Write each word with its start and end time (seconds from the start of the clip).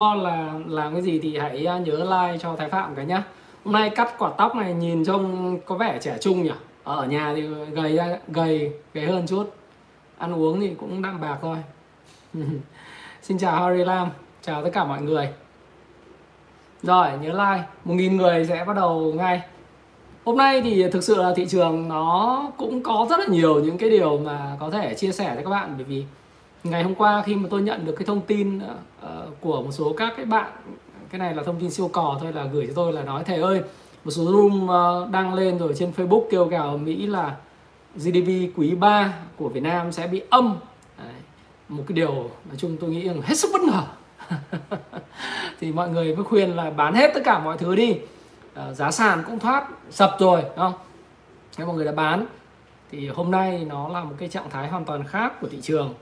là 0.00 0.54
làm 0.66 0.92
cái 0.92 1.02
gì 1.02 1.18
thì 1.22 1.38
hãy 1.38 1.66
à, 1.66 1.78
nhớ 1.78 1.96
like 1.96 2.38
cho 2.38 2.56
Thái 2.56 2.68
Phạm 2.68 2.94
cái 2.94 3.06
nhá. 3.06 3.22
Hôm 3.64 3.74
nay 3.74 3.90
cắt 3.90 4.14
quả 4.18 4.30
tóc 4.38 4.56
này 4.56 4.74
nhìn 4.74 5.04
trông 5.04 5.58
có 5.66 5.74
vẻ 5.74 5.98
trẻ 6.00 6.16
trung 6.20 6.42
nhỉ? 6.42 6.50
Ờ, 6.84 6.96
ở 6.96 7.06
nhà 7.06 7.32
thì 7.36 7.42
gầy 7.72 7.96
ra 7.96 8.18
gầy 8.28 8.72
gầy 8.94 9.06
hơn 9.06 9.26
chút. 9.26 9.54
Ăn 10.18 10.34
uống 10.34 10.60
thì 10.60 10.74
cũng 10.80 11.02
đạm 11.02 11.20
bạc 11.20 11.38
thôi. 11.42 11.56
Xin 13.22 13.38
chào 13.38 13.62
Harry 13.62 13.84
Lam, 13.84 14.08
chào 14.42 14.64
tất 14.64 14.70
cả 14.72 14.84
mọi 14.84 15.02
người. 15.02 15.28
Rồi, 16.82 17.08
nhớ 17.22 17.28
like. 17.28 17.64
Một 17.84 17.94
nghìn 17.94 18.16
người 18.16 18.46
sẽ 18.46 18.64
bắt 18.64 18.76
đầu 18.76 19.12
ngay. 19.16 19.40
Hôm 20.24 20.36
nay 20.36 20.62
thì 20.62 20.90
thực 20.90 21.04
sự 21.04 21.22
là 21.22 21.32
thị 21.36 21.46
trường 21.48 21.88
nó 21.88 22.42
cũng 22.56 22.82
có 22.82 23.06
rất 23.10 23.20
là 23.20 23.26
nhiều 23.26 23.60
những 23.64 23.78
cái 23.78 23.90
điều 23.90 24.18
mà 24.18 24.56
có 24.60 24.70
thể 24.70 24.94
chia 24.94 25.12
sẻ 25.12 25.34
với 25.34 25.44
các 25.44 25.50
bạn, 25.50 25.74
bởi 25.76 25.84
vì 25.84 26.04
ngày 26.64 26.82
hôm 26.82 26.94
qua 26.94 27.22
khi 27.26 27.34
mà 27.34 27.48
tôi 27.50 27.62
nhận 27.62 27.84
được 27.86 27.94
cái 27.98 28.06
thông 28.06 28.20
tin 28.20 28.58
uh, 28.58 29.40
của 29.40 29.62
một 29.62 29.72
số 29.72 29.94
các 29.96 30.12
cái 30.16 30.24
bạn 30.24 30.52
cái 31.10 31.18
này 31.18 31.34
là 31.34 31.42
thông 31.42 31.60
tin 31.60 31.70
siêu 31.70 31.88
cò 31.88 32.18
thôi 32.20 32.32
là 32.32 32.44
gửi 32.44 32.66
cho 32.66 32.72
tôi 32.76 32.92
là 32.92 33.02
nói 33.02 33.24
thầy 33.24 33.40
ơi 33.40 33.62
một 34.04 34.10
số 34.10 34.24
room 34.24 34.64
uh, 34.64 35.10
đăng 35.10 35.34
lên 35.34 35.58
rồi 35.58 35.74
trên 35.76 35.92
Facebook 35.96 36.22
kêu 36.30 36.44
gào 36.44 36.78
Mỹ 36.78 37.06
là 37.06 37.36
GDP 37.96 38.56
quý 38.56 38.74
3 38.74 39.14
của 39.36 39.48
Việt 39.48 39.62
Nam 39.62 39.92
sẽ 39.92 40.06
bị 40.06 40.22
âm. 40.30 40.56
Đấy. 40.98 41.14
một 41.68 41.84
cái 41.88 41.94
điều 41.94 42.12
nói 42.48 42.56
chung 42.56 42.76
tôi 42.80 42.90
nghĩ 42.90 43.08
rằng 43.08 43.22
hết 43.22 43.34
sức 43.34 43.50
bất 43.52 43.62
ngờ. 43.62 43.82
Thì 45.60 45.72
mọi 45.72 45.88
người 45.88 46.16
mới 46.16 46.24
khuyên 46.24 46.56
là 46.56 46.70
bán 46.70 46.94
hết 46.94 47.10
tất 47.14 47.20
cả 47.24 47.38
mọi 47.38 47.58
thứ 47.58 47.76
đi. 47.76 47.98
À, 48.54 48.72
giá 48.72 48.90
sàn 48.90 49.22
cũng 49.26 49.38
thoát 49.38 49.68
sập 49.90 50.16
rồi 50.18 50.42
đúng 50.42 50.56
không? 50.56 50.72
Nếu 51.58 51.66
mọi 51.66 51.76
người 51.76 51.84
đã 51.84 51.92
bán. 51.92 52.26
Thì 52.90 53.08
hôm 53.08 53.30
nay 53.30 53.66
nó 53.68 53.88
là 53.88 54.04
một 54.04 54.14
cái 54.18 54.28
trạng 54.28 54.50
thái 54.50 54.68
hoàn 54.68 54.84
toàn 54.84 55.04
khác 55.04 55.40
của 55.40 55.48
thị 55.48 55.58
trường 55.62 55.94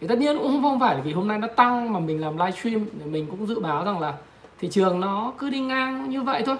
thì 0.00 0.06
tất 0.06 0.18
nhiên 0.18 0.38
cũng 0.38 0.62
không 0.62 0.80
phải 0.80 1.00
vì 1.00 1.12
hôm 1.12 1.28
nay 1.28 1.38
nó 1.38 1.48
tăng 1.48 1.92
mà 1.92 2.00
mình 2.00 2.20
làm 2.20 2.36
livestream 2.36 2.86
stream 2.86 3.12
mình 3.12 3.26
cũng 3.30 3.46
dự 3.46 3.60
báo 3.60 3.84
rằng 3.84 4.00
là 4.00 4.14
thị 4.58 4.68
trường 4.68 5.00
nó 5.00 5.32
cứ 5.38 5.50
đi 5.50 5.60
ngang 5.60 6.10
như 6.10 6.22
vậy 6.22 6.42
thôi. 6.46 6.56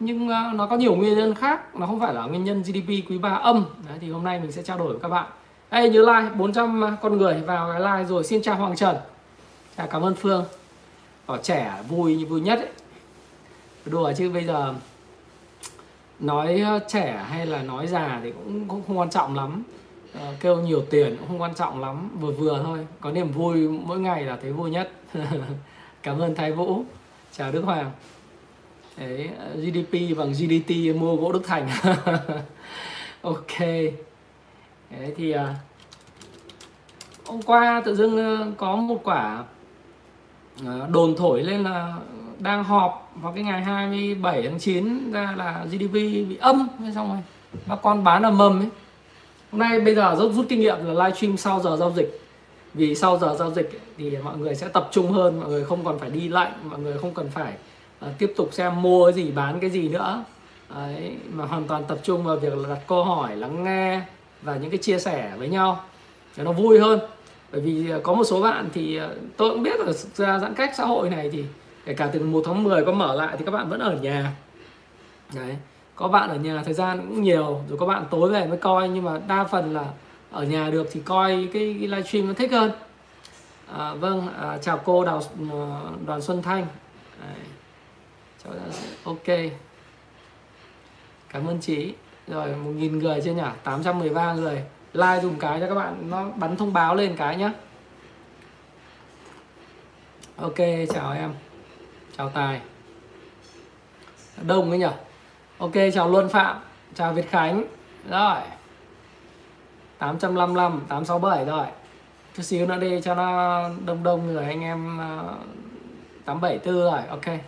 Nhưng 0.00 0.28
ờ, 0.28 0.50
nó 0.54 0.66
có 0.66 0.76
nhiều 0.76 0.96
nguyên 0.96 1.18
nhân 1.18 1.34
khác 1.34 1.76
nó 1.76 1.86
không 1.86 2.00
phải 2.00 2.14
là 2.14 2.22
nguyên 2.26 2.44
nhân 2.44 2.62
GDP 2.62 2.88
quý 2.88 3.18
3 3.18 3.30
âm. 3.30 3.64
Đấy, 3.88 3.98
thì 4.00 4.10
hôm 4.10 4.24
nay 4.24 4.40
mình 4.40 4.52
sẽ 4.52 4.62
trao 4.62 4.78
đổi 4.78 4.88
với 4.88 4.98
các 5.02 5.08
bạn. 5.08 5.26
Ê, 5.70 5.88
nhớ 5.88 6.00
like 6.00 6.34
400 6.34 6.96
con 7.02 7.18
người 7.18 7.34
vào 7.46 7.72
cái 7.72 7.80
like 7.80 8.08
rồi 8.08 8.24
xin 8.24 8.42
chào 8.42 8.56
Hoàng 8.56 8.76
Trần. 8.76 8.96
À, 9.76 9.86
cảm 9.90 10.02
ơn 10.02 10.14
Phương. 10.14 10.44
Ở 11.26 11.38
trẻ 11.42 11.72
vui 11.88 12.16
như 12.16 12.26
vui 12.26 12.40
nhất 12.40 12.58
ấy. 12.58 12.68
đùa 13.84 14.12
chứ 14.16 14.30
bây 14.30 14.44
giờ 14.44 14.74
nói 16.20 16.60
ờ, 16.60 16.78
trẻ 16.88 17.24
hay 17.28 17.46
là 17.46 17.62
nói 17.62 17.86
già 17.86 18.20
thì 18.22 18.32
cũng, 18.32 18.68
cũng 18.68 18.82
không 18.86 18.98
quan 18.98 19.10
trọng 19.10 19.34
lắm. 19.34 19.62
Ờ, 20.20 20.34
kêu 20.40 20.60
nhiều 20.60 20.82
tiền 20.90 21.16
cũng 21.18 21.28
không 21.28 21.40
quan 21.40 21.54
trọng 21.54 21.80
lắm 21.80 22.10
vừa 22.20 22.32
vừa 22.32 22.62
thôi. 22.64 22.86
Có 23.00 23.10
niềm 23.10 23.32
vui 23.32 23.68
mỗi 23.68 24.00
ngày 24.00 24.24
là 24.24 24.38
thấy 24.42 24.52
vui 24.52 24.70
nhất. 24.70 24.92
Cảm 26.02 26.18
ơn 26.18 26.34
thái 26.34 26.52
vũ. 26.52 26.84
Chào 27.32 27.52
đức 27.52 27.62
hoàng. 27.62 27.90
Đấy, 28.96 29.30
GDP 29.54 30.18
bằng 30.18 30.32
GDT 30.32 31.00
mua 31.00 31.16
gỗ 31.16 31.32
Đức 31.32 31.42
Thành. 31.46 31.68
Ok. 33.22 33.58
Đấy 34.90 35.14
thì 35.16 35.30
à, 35.30 35.54
hôm 37.26 37.42
qua 37.42 37.82
tự 37.84 37.96
dưng 37.96 38.16
ờ, 38.16 38.52
có 38.56 38.76
một 38.76 39.00
quả 39.04 39.44
ờ, 40.66 40.88
đồn 40.90 41.14
thổi 41.16 41.42
lên 41.42 41.62
là 41.62 41.94
đang 42.38 42.64
họp 42.64 43.12
vào 43.14 43.32
cái 43.32 43.44
ngày 43.44 43.62
27 43.62 44.42
tháng 44.42 44.58
9 44.58 45.12
ra 45.12 45.34
là 45.36 45.64
GDP 45.70 45.92
bị 46.28 46.36
âm 46.40 46.68
xong 46.94 47.08
rồi. 47.08 47.18
Bác 47.66 47.76
con 47.82 48.04
bán 48.04 48.22
ở 48.22 48.30
mầm 48.30 48.60
ấy 48.60 48.68
hôm 49.52 49.58
nay 49.58 49.80
bây 49.80 49.94
giờ 49.94 50.16
rút 50.18 50.32
rút 50.32 50.46
kinh 50.48 50.60
nghiệm 50.60 50.76
là 50.84 51.04
livestream 51.04 51.36
sau 51.36 51.60
giờ 51.60 51.76
giao 51.76 51.92
dịch. 51.96 52.20
Vì 52.74 52.94
sau 52.94 53.18
giờ 53.18 53.36
giao 53.38 53.50
dịch 53.50 53.80
thì 53.98 54.16
mọi 54.24 54.38
người 54.38 54.54
sẽ 54.54 54.68
tập 54.68 54.88
trung 54.92 55.12
hơn 55.12 55.40
mọi 55.40 55.48
người 55.48 55.64
không 55.64 55.84
còn 55.84 55.98
phải 55.98 56.10
đi 56.10 56.28
lạnh 56.28 56.52
mọi 56.64 56.78
người 56.78 56.98
không 56.98 57.14
cần 57.14 57.28
phải 57.30 57.52
uh, 58.06 58.10
tiếp 58.18 58.32
tục 58.36 58.48
xem 58.52 58.82
mua 58.82 59.06
cái 59.06 59.24
gì 59.24 59.30
bán 59.30 59.60
cái 59.60 59.70
gì 59.70 59.88
nữa. 59.88 60.24
Đấy, 60.74 61.16
mà 61.32 61.44
hoàn 61.44 61.64
toàn 61.64 61.84
tập 61.84 61.98
trung 62.02 62.24
vào 62.24 62.36
việc 62.36 62.56
là 62.56 62.68
đặt 62.68 62.80
câu 62.86 63.04
hỏi 63.04 63.36
lắng 63.36 63.64
nghe 63.64 64.00
và 64.42 64.56
những 64.56 64.70
cái 64.70 64.78
chia 64.78 64.98
sẻ 64.98 65.32
với 65.38 65.48
nhau 65.48 65.84
để 66.36 66.44
nó 66.44 66.52
vui 66.52 66.78
hơn. 66.78 67.00
Bởi 67.52 67.60
vì 67.60 67.90
ờ, 67.90 68.00
có 68.02 68.14
một 68.14 68.24
số 68.24 68.42
bạn 68.42 68.68
thì 68.74 68.96
ờ, 68.96 69.16
tôi 69.36 69.50
cũng 69.50 69.62
biết 69.62 69.80
là 69.80 69.92
ra 69.92 70.38
giãn 70.38 70.54
cách 70.54 70.72
xã 70.76 70.84
hội 70.84 71.10
này 71.10 71.30
thì 71.32 71.44
kể 71.86 71.94
cả 71.94 72.10
từ 72.12 72.20
1 72.20 72.42
tháng 72.46 72.64
10 72.64 72.84
có 72.84 72.92
mở 72.92 73.14
lại 73.14 73.36
thì 73.38 73.44
các 73.44 73.50
bạn 73.50 73.68
vẫn 73.68 73.80
ở 73.80 73.92
nhà. 74.02 74.32
Đấy 75.34 75.56
có 75.96 76.08
bạn 76.08 76.28
ở 76.28 76.36
nhà 76.36 76.62
thời 76.64 76.74
gian 76.74 76.98
cũng 76.98 77.22
nhiều 77.22 77.60
rồi 77.68 77.78
có 77.78 77.86
bạn 77.86 78.04
tối 78.10 78.30
về 78.30 78.46
mới 78.46 78.58
coi 78.58 78.88
nhưng 78.88 79.04
mà 79.04 79.20
đa 79.28 79.44
phần 79.44 79.74
là 79.74 79.84
ở 80.30 80.44
nhà 80.44 80.70
được 80.70 80.88
thì 80.92 81.00
coi 81.04 81.48
cái, 81.52 81.76
cái 81.80 81.88
livestream 81.88 82.26
nó 82.26 82.34
thích 82.34 82.52
hơn. 82.52 82.70
À, 83.72 83.94
vâng 83.94 84.28
à, 84.40 84.58
chào 84.58 84.78
cô 84.84 85.04
đào 85.04 85.22
ờ, 85.50 85.90
đoàn 86.06 86.22
xuân 86.22 86.42
thanh. 86.42 86.66
Đấy. 87.20 87.38
Chào, 88.44 88.52
ok. 89.04 89.36
Cảm 91.28 91.46
ơn 91.46 91.58
chị. 91.60 91.94
Rồi 92.28 92.56
một 92.56 92.70
nghìn 92.76 92.98
người 92.98 93.20
chưa 93.24 93.34
nhỉ? 93.34 93.42
813 93.64 94.32
người. 94.32 94.62
Like 94.92 95.20
dùng 95.22 95.38
cái 95.38 95.60
cho 95.60 95.68
các 95.68 95.74
bạn 95.74 96.10
nó 96.10 96.30
bắn 96.36 96.56
thông 96.56 96.72
báo 96.72 96.94
lên 96.94 97.16
cái 97.16 97.36
nhá. 97.36 97.52
Ok 100.36 100.58
chào 100.94 101.12
em. 101.12 101.34
Chào 102.16 102.28
tài. 102.30 102.60
Đông 104.42 104.70
ấy 104.70 104.78
nhỉ? 104.78 104.86
Ok 105.58 105.72
chào 105.94 106.10
luân 106.10 106.28
phạm 106.28 106.56
chào 106.94 107.12
việt 107.12 107.30
khánh. 107.30 107.64
Rồi. 108.10 108.40
855 109.98 110.80
867 110.88 111.44
rồi. 111.44 111.66
Chút 112.36 112.42
xíu 112.42 112.66
nữa 112.66 112.76
đi 112.80 113.00
cho 113.00 113.14
nó 113.14 113.60
đông 113.86 114.02
đông 114.02 114.26
người 114.26 114.44
anh 114.44 114.62
em 114.62 114.98
ờ, 114.98 115.34
874 116.24 116.74
rồi 116.74 117.00
ok. 117.08 117.40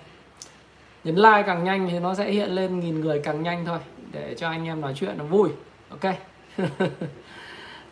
Nhấn 1.04 1.16
like 1.16 1.42
càng 1.46 1.64
nhanh 1.64 1.88
thì 1.90 1.98
nó 1.98 2.14
sẽ 2.14 2.30
hiện 2.30 2.50
lên 2.50 2.80
nghìn 2.80 3.00
người 3.00 3.20
càng 3.24 3.42
nhanh 3.42 3.64
thôi 3.64 3.78
để 4.12 4.34
cho 4.38 4.48
anh 4.48 4.66
em 4.66 4.80
nói 4.80 4.94
chuyện 4.96 5.18
nó 5.18 5.24
vui 5.24 5.50
ok. 5.90 6.14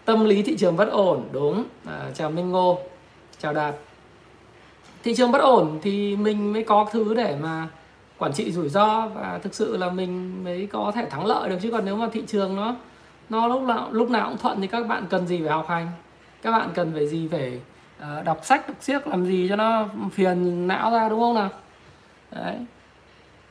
Tâm 0.04 0.24
lý 0.24 0.42
thị 0.42 0.56
trường 0.56 0.76
bất 0.76 0.88
ổn 0.90 1.28
đúng. 1.32 1.64
À, 1.86 2.10
chào 2.14 2.30
minh 2.30 2.50
ngô 2.50 2.78
chào 3.38 3.52
đạt. 3.52 3.74
Thị 5.04 5.14
trường 5.14 5.32
bất 5.32 5.40
ổn 5.40 5.78
thì 5.82 6.16
mình 6.16 6.52
mới 6.52 6.64
có 6.64 6.88
thứ 6.92 7.14
để 7.14 7.36
mà 7.40 7.68
quản 8.18 8.32
trị 8.32 8.52
rủi 8.52 8.68
ro 8.68 9.08
và 9.14 9.38
thực 9.42 9.54
sự 9.54 9.76
là 9.76 9.90
mình 9.90 10.44
mới 10.44 10.68
có 10.72 10.92
thể 10.94 11.06
thắng 11.10 11.26
lợi 11.26 11.48
được. 11.48 11.58
Chứ 11.62 11.70
còn 11.70 11.84
nếu 11.84 11.96
mà 11.96 12.08
thị 12.12 12.22
trường 12.26 12.56
nó 12.56 12.74
nó 13.28 13.48
lúc 13.48 13.62
nào 13.62 13.88
lúc 13.90 14.10
nào 14.10 14.28
cũng 14.28 14.38
thuận 14.38 14.60
thì 14.60 14.66
các 14.66 14.86
bạn 14.86 15.06
cần 15.10 15.26
gì 15.26 15.40
phải 15.40 15.50
học 15.50 15.68
hành? 15.68 15.90
Các 16.42 16.50
bạn 16.50 16.70
cần 16.74 16.92
phải 16.94 17.06
gì 17.06 17.28
phải 17.28 17.60
uh, 17.98 18.24
đọc 18.24 18.40
sách 18.42 18.68
đọc 18.68 18.76
siếc 18.80 19.06
làm 19.06 19.26
gì 19.26 19.46
cho 19.48 19.56
nó 19.56 19.88
phiền 20.12 20.68
não 20.68 20.90
ra 20.90 21.08
đúng 21.08 21.20
không 21.20 21.34
nào? 21.34 21.50
Đấy. 22.30 22.56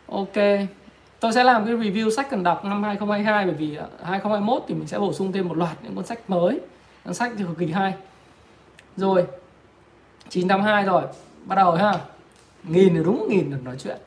Ok. 0.08 0.68
Tôi 1.20 1.34
sẽ 1.34 1.44
làm 1.44 1.66
cái 1.66 1.75
review 1.75 2.09
sách 2.09 2.28
cần 2.30 2.44
đọc 2.44 2.66
năm 2.66 2.84
2022 2.84 3.46
bởi 3.46 3.54
vì 3.54 3.75
ờ, 3.75 3.88
2021 4.04 4.64
thì 4.68 4.75
mình 4.75 4.88
sẽ 4.88 5.00
bổ 5.00 5.14
sung 5.14 5.31
thêm 5.31 5.48
một 5.48 5.58
loạt 5.58 5.78
những 5.84 5.96
cuốn 5.96 6.06
sách 6.06 6.30
mới. 6.30 6.59
Cuốn 7.06 7.14
sách 7.14 7.31
thì 7.38 7.44
cực 7.44 7.58
kỳ 7.58 7.72
hay. 7.72 7.94
Rồi 8.98 9.25
982 10.30 10.84
rồi. 10.84 11.04
Bắt 11.46 11.56
đầu 11.56 11.72
ha. 11.72 11.94
Nghìn 12.64 12.96
là 12.96 13.04
đúng 13.04 13.28
nghìn 13.30 13.52
được 13.52 13.64
nói 13.64 13.75
chuyện 13.84 13.98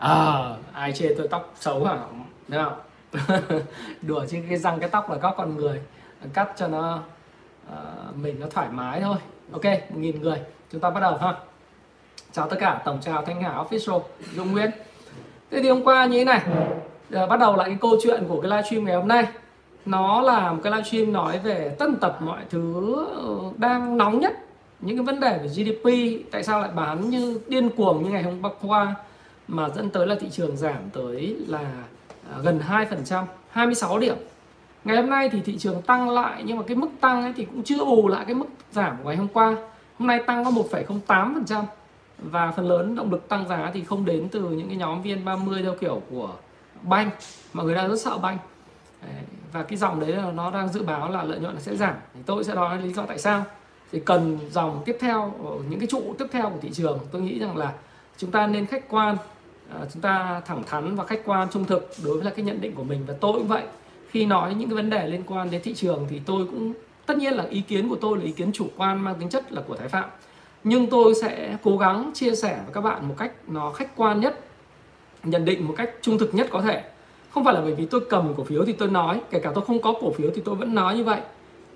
à 0.00 0.56
ai 0.72 0.92
chê 0.92 1.14
tôi 1.18 1.28
tóc 1.28 1.52
xấu 1.56 1.84
hả? 1.84 1.98
Đúng 2.48 2.64
không? 2.64 2.80
Đùa 4.02 4.24
chứ 4.28 4.38
cái 4.48 4.58
răng 4.58 4.80
cái 4.80 4.88
tóc 4.88 5.10
là 5.10 5.18
các 5.22 5.34
con 5.36 5.56
người 5.56 5.80
cắt 6.34 6.52
cho 6.56 6.68
nó 6.68 7.02
uh, 7.72 8.16
mình 8.16 8.40
nó 8.40 8.46
thoải 8.50 8.68
mái 8.70 9.00
thôi. 9.00 9.16
Ok 9.52 9.64
một 9.64 9.96
nghìn 9.96 10.22
người 10.22 10.38
chúng 10.72 10.80
ta 10.80 10.90
bắt 10.90 11.00
đầu 11.00 11.16
ha. 11.16 11.34
Chào 12.32 12.48
tất 12.48 12.56
cả 12.60 12.82
tổng 12.84 12.98
chào 13.00 13.24
thanh 13.24 13.42
hà 13.42 13.64
official 13.64 14.00
dung 14.34 14.52
nguyễn. 14.52 14.70
Thế 15.50 15.62
thì 15.62 15.68
hôm 15.68 15.84
qua 15.84 16.06
như 16.06 16.18
thế 16.18 16.24
này 16.24 16.40
Giờ 17.10 17.26
bắt 17.26 17.40
đầu 17.40 17.56
lại 17.56 17.68
cái 17.68 17.78
câu 17.80 17.96
chuyện 18.02 18.24
của 18.28 18.40
cái 18.40 18.50
livestream 18.50 18.84
ngày 18.84 18.96
hôm 18.96 19.08
nay. 19.08 19.24
Nó 19.86 20.20
là 20.20 20.52
một 20.52 20.60
cái 20.62 20.72
livestream 20.72 21.12
nói 21.12 21.38
về 21.38 21.74
tân 21.78 21.96
tập 21.96 22.16
mọi 22.20 22.40
thứ 22.50 22.96
ờ, 23.16 23.52
đang 23.56 23.96
nóng 23.96 24.20
nhất. 24.20 24.32
Những 24.80 24.96
cái 24.96 25.04
vấn 25.06 25.20
đề 25.20 25.38
về 25.38 25.48
GDP 25.48 25.88
tại 26.32 26.42
sao 26.42 26.60
lại 26.60 26.70
bán 26.74 27.10
như 27.10 27.40
điên 27.48 27.70
cuồng 27.70 28.02
như 28.02 28.10
ngày 28.10 28.22
hôm 28.22 28.42
qua? 28.60 28.94
Mà 29.50 29.68
dẫn 29.68 29.90
tới 29.90 30.06
là 30.06 30.14
thị 30.20 30.26
trường 30.30 30.56
giảm 30.56 30.90
tới 30.92 31.36
là 31.46 31.72
à, 32.32 32.38
gần 32.42 32.60
2%, 32.68 33.24
26 33.50 33.98
điểm. 33.98 34.16
Ngày 34.84 34.96
hôm 34.96 35.10
nay 35.10 35.28
thì 35.28 35.40
thị 35.40 35.58
trường 35.58 35.82
tăng 35.82 36.10
lại 36.10 36.42
nhưng 36.46 36.56
mà 36.56 36.62
cái 36.62 36.76
mức 36.76 36.88
tăng 37.00 37.22
ấy 37.22 37.32
thì 37.36 37.44
cũng 37.44 37.62
chưa 37.62 37.84
bù 37.84 38.08
lại 38.08 38.24
cái 38.24 38.34
mức 38.34 38.46
giảm 38.72 38.96
của 39.02 39.08
ngày 39.08 39.16
hôm 39.16 39.28
qua. 39.28 39.56
Hôm 39.98 40.06
nay 40.06 40.22
tăng 40.26 40.44
có 40.44 40.50
1,08% 40.50 41.64
và 42.18 42.52
phần 42.52 42.68
lớn 42.68 42.96
động 42.96 43.10
lực 43.10 43.28
tăng 43.28 43.48
giá 43.48 43.70
thì 43.74 43.84
không 43.84 44.04
đến 44.04 44.28
từ 44.28 44.40
những 44.40 44.68
cái 44.68 44.76
nhóm 44.76 45.02
VN30 45.02 45.62
theo 45.62 45.74
kiểu 45.80 46.02
của 46.10 46.30
banh. 46.82 47.10
Mọi 47.52 47.66
người 47.66 47.74
đang 47.74 47.88
rất 47.88 48.00
sợ 48.00 48.18
banh. 48.18 48.38
Và 49.52 49.62
cái 49.62 49.78
dòng 49.78 50.00
đấy 50.00 50.12
là 50.12 50.30
nó 50.32 50.50
đang 50.50 50.68
dự 50.68 50.82
báo 50.82 51.10
là 51.10 51.22
lợi 51.22 51.38
nhuận 51.38 51.60
sẽ 51.60 51.76
giảm. 51.76 51.94
Thì 52.14 52.20
tôi 52.26 52.44
sẽ 52.44 52.54
nói 52.54 52.82
lý 52.82 52.92
do 52.92 53.02
tại 53.02 53.18
sao. 53.18 53.44
Thì 53.92 54.00
cần 54.00 54.38
dòng 54.50 54.82
tiếp 54.84 54.96
theo 55.00 55.34
ờ, 55.44 55.50
những 55.68 55.80
cái 55.80 55.88
trụ 55.90 56.14
tiếp 56.18 56.26
theo 56.32 56.50
của 56.50 56.58
thị 56.62 56.70
trường 56.72 56.98
tôi 57.12 57.22
nghĩ 57.22 57.38
rằng 57.38 57.56
là 57.56 57.72
chúng 58.16 58.30
ta 58.30 58.46
nên 58.46 58.66
khách 58.66 58.88
quan 58.88 59.16
Ờ, 59.74 59.86
chúng 59.92 60.02
ta 60.02 60.40
thẳng 60.46 60.62
thắn 60.66 60.96
và 60.96 61.04
khách 61.04 61.20
quan, 61.24 61.48
trung 61.52 61.64
thực 61.64 61.90
đối 62.04 62.14
với 62.14 62.24
là 62.24 62.30
cái 62.30 62.44
nhận 62.44 62.60
định 62.60 62.74
của 62.74 62.84
mình. 62.84 63.04
Và 63.06 63.14
tôi 63.20 63.32
cũng 63.32 63.48
vậy. 63.48 63.62
Khi 64.10 64.26
nói 64.26 64.54
những 64.54 64.68
cái 64.68 64.76
vấn 64.76 64.90
đề 64.90 65.08
liên 65.08 65.22
quan 65.26 65.50
đến 65.50 65.60
thị 65.64 65.74
trường 65.74 66.06
thì 66.10 66.20
tôi 66.26 66.46
cũng, 66.46 66.72
tất 67.06 67.18
nhiên 67.18 67.32
là 67.32 67.44
ý 67.50 67.60
kiến 67.60 67.88
của 67.88 67.96
tôi 67.96 68.18
là 68.18 68.24
ý 68.24 68.32
kiến 68.32 68.52
chủ 68.52 68.66
quan 68.76 69.00
mang 69.00 69.14
tính 69.20 69.28
chất 69.28 69.52
là 69.52 69.62
của 69.68 69.76
thái 69.76 69.88
phạm. 69.88 70.04
Nhưng 70.64 70.86
tôi 70.86 71.14
sẽ 71.14 71.56
cố 71.62 71.76
gắng 71.76 72.10
chia 72.14 72.34
sẻ 72.34 72.60
với 72.64 72.74
các 72.74 72.80
bạn 72.80 73.08
một 73.08 73.14
cách 73.18 73.32
nó 73.46 73.72
khách 73.72 73.96
quan 73.96 74.20
nhất, 74.20 74.40
nhận 75.24 75.44
định 75.44 75.66
một 75.68 75.74
cách 75.76 75.90
trung 76.02 76.18
thực 76.18 76.34
nhất 76.34 76.46
có 76.50 76.60
thể. 76.60 76.82
Không 77.30 77.44
phải 77.44 77.54
là 77.54 77.60
bởi 77.60 77.74
vì 77.74 77.86
tôi 77.86 78.00
cầm 78.10 78.34
cổ 78.36 78.44
phiếu 78.44 78.64
thì 78.64 78.72
tôi 78.72 78.90
nói, 78.90 79.20
kể 79.30 79.38
cả 79.38 79.52
tôi 79.54 79.64
không 79.66 79.82
có 79.82 79.94
cổ 80.00 80.12
phiếu 80.12 80.30
thì 80.34 80.42
tôi 80.44 80.54
vẫn 80.54 80.74
nói 80.74 80.96
như 80.96 81.04
vậy. 81.04 81.20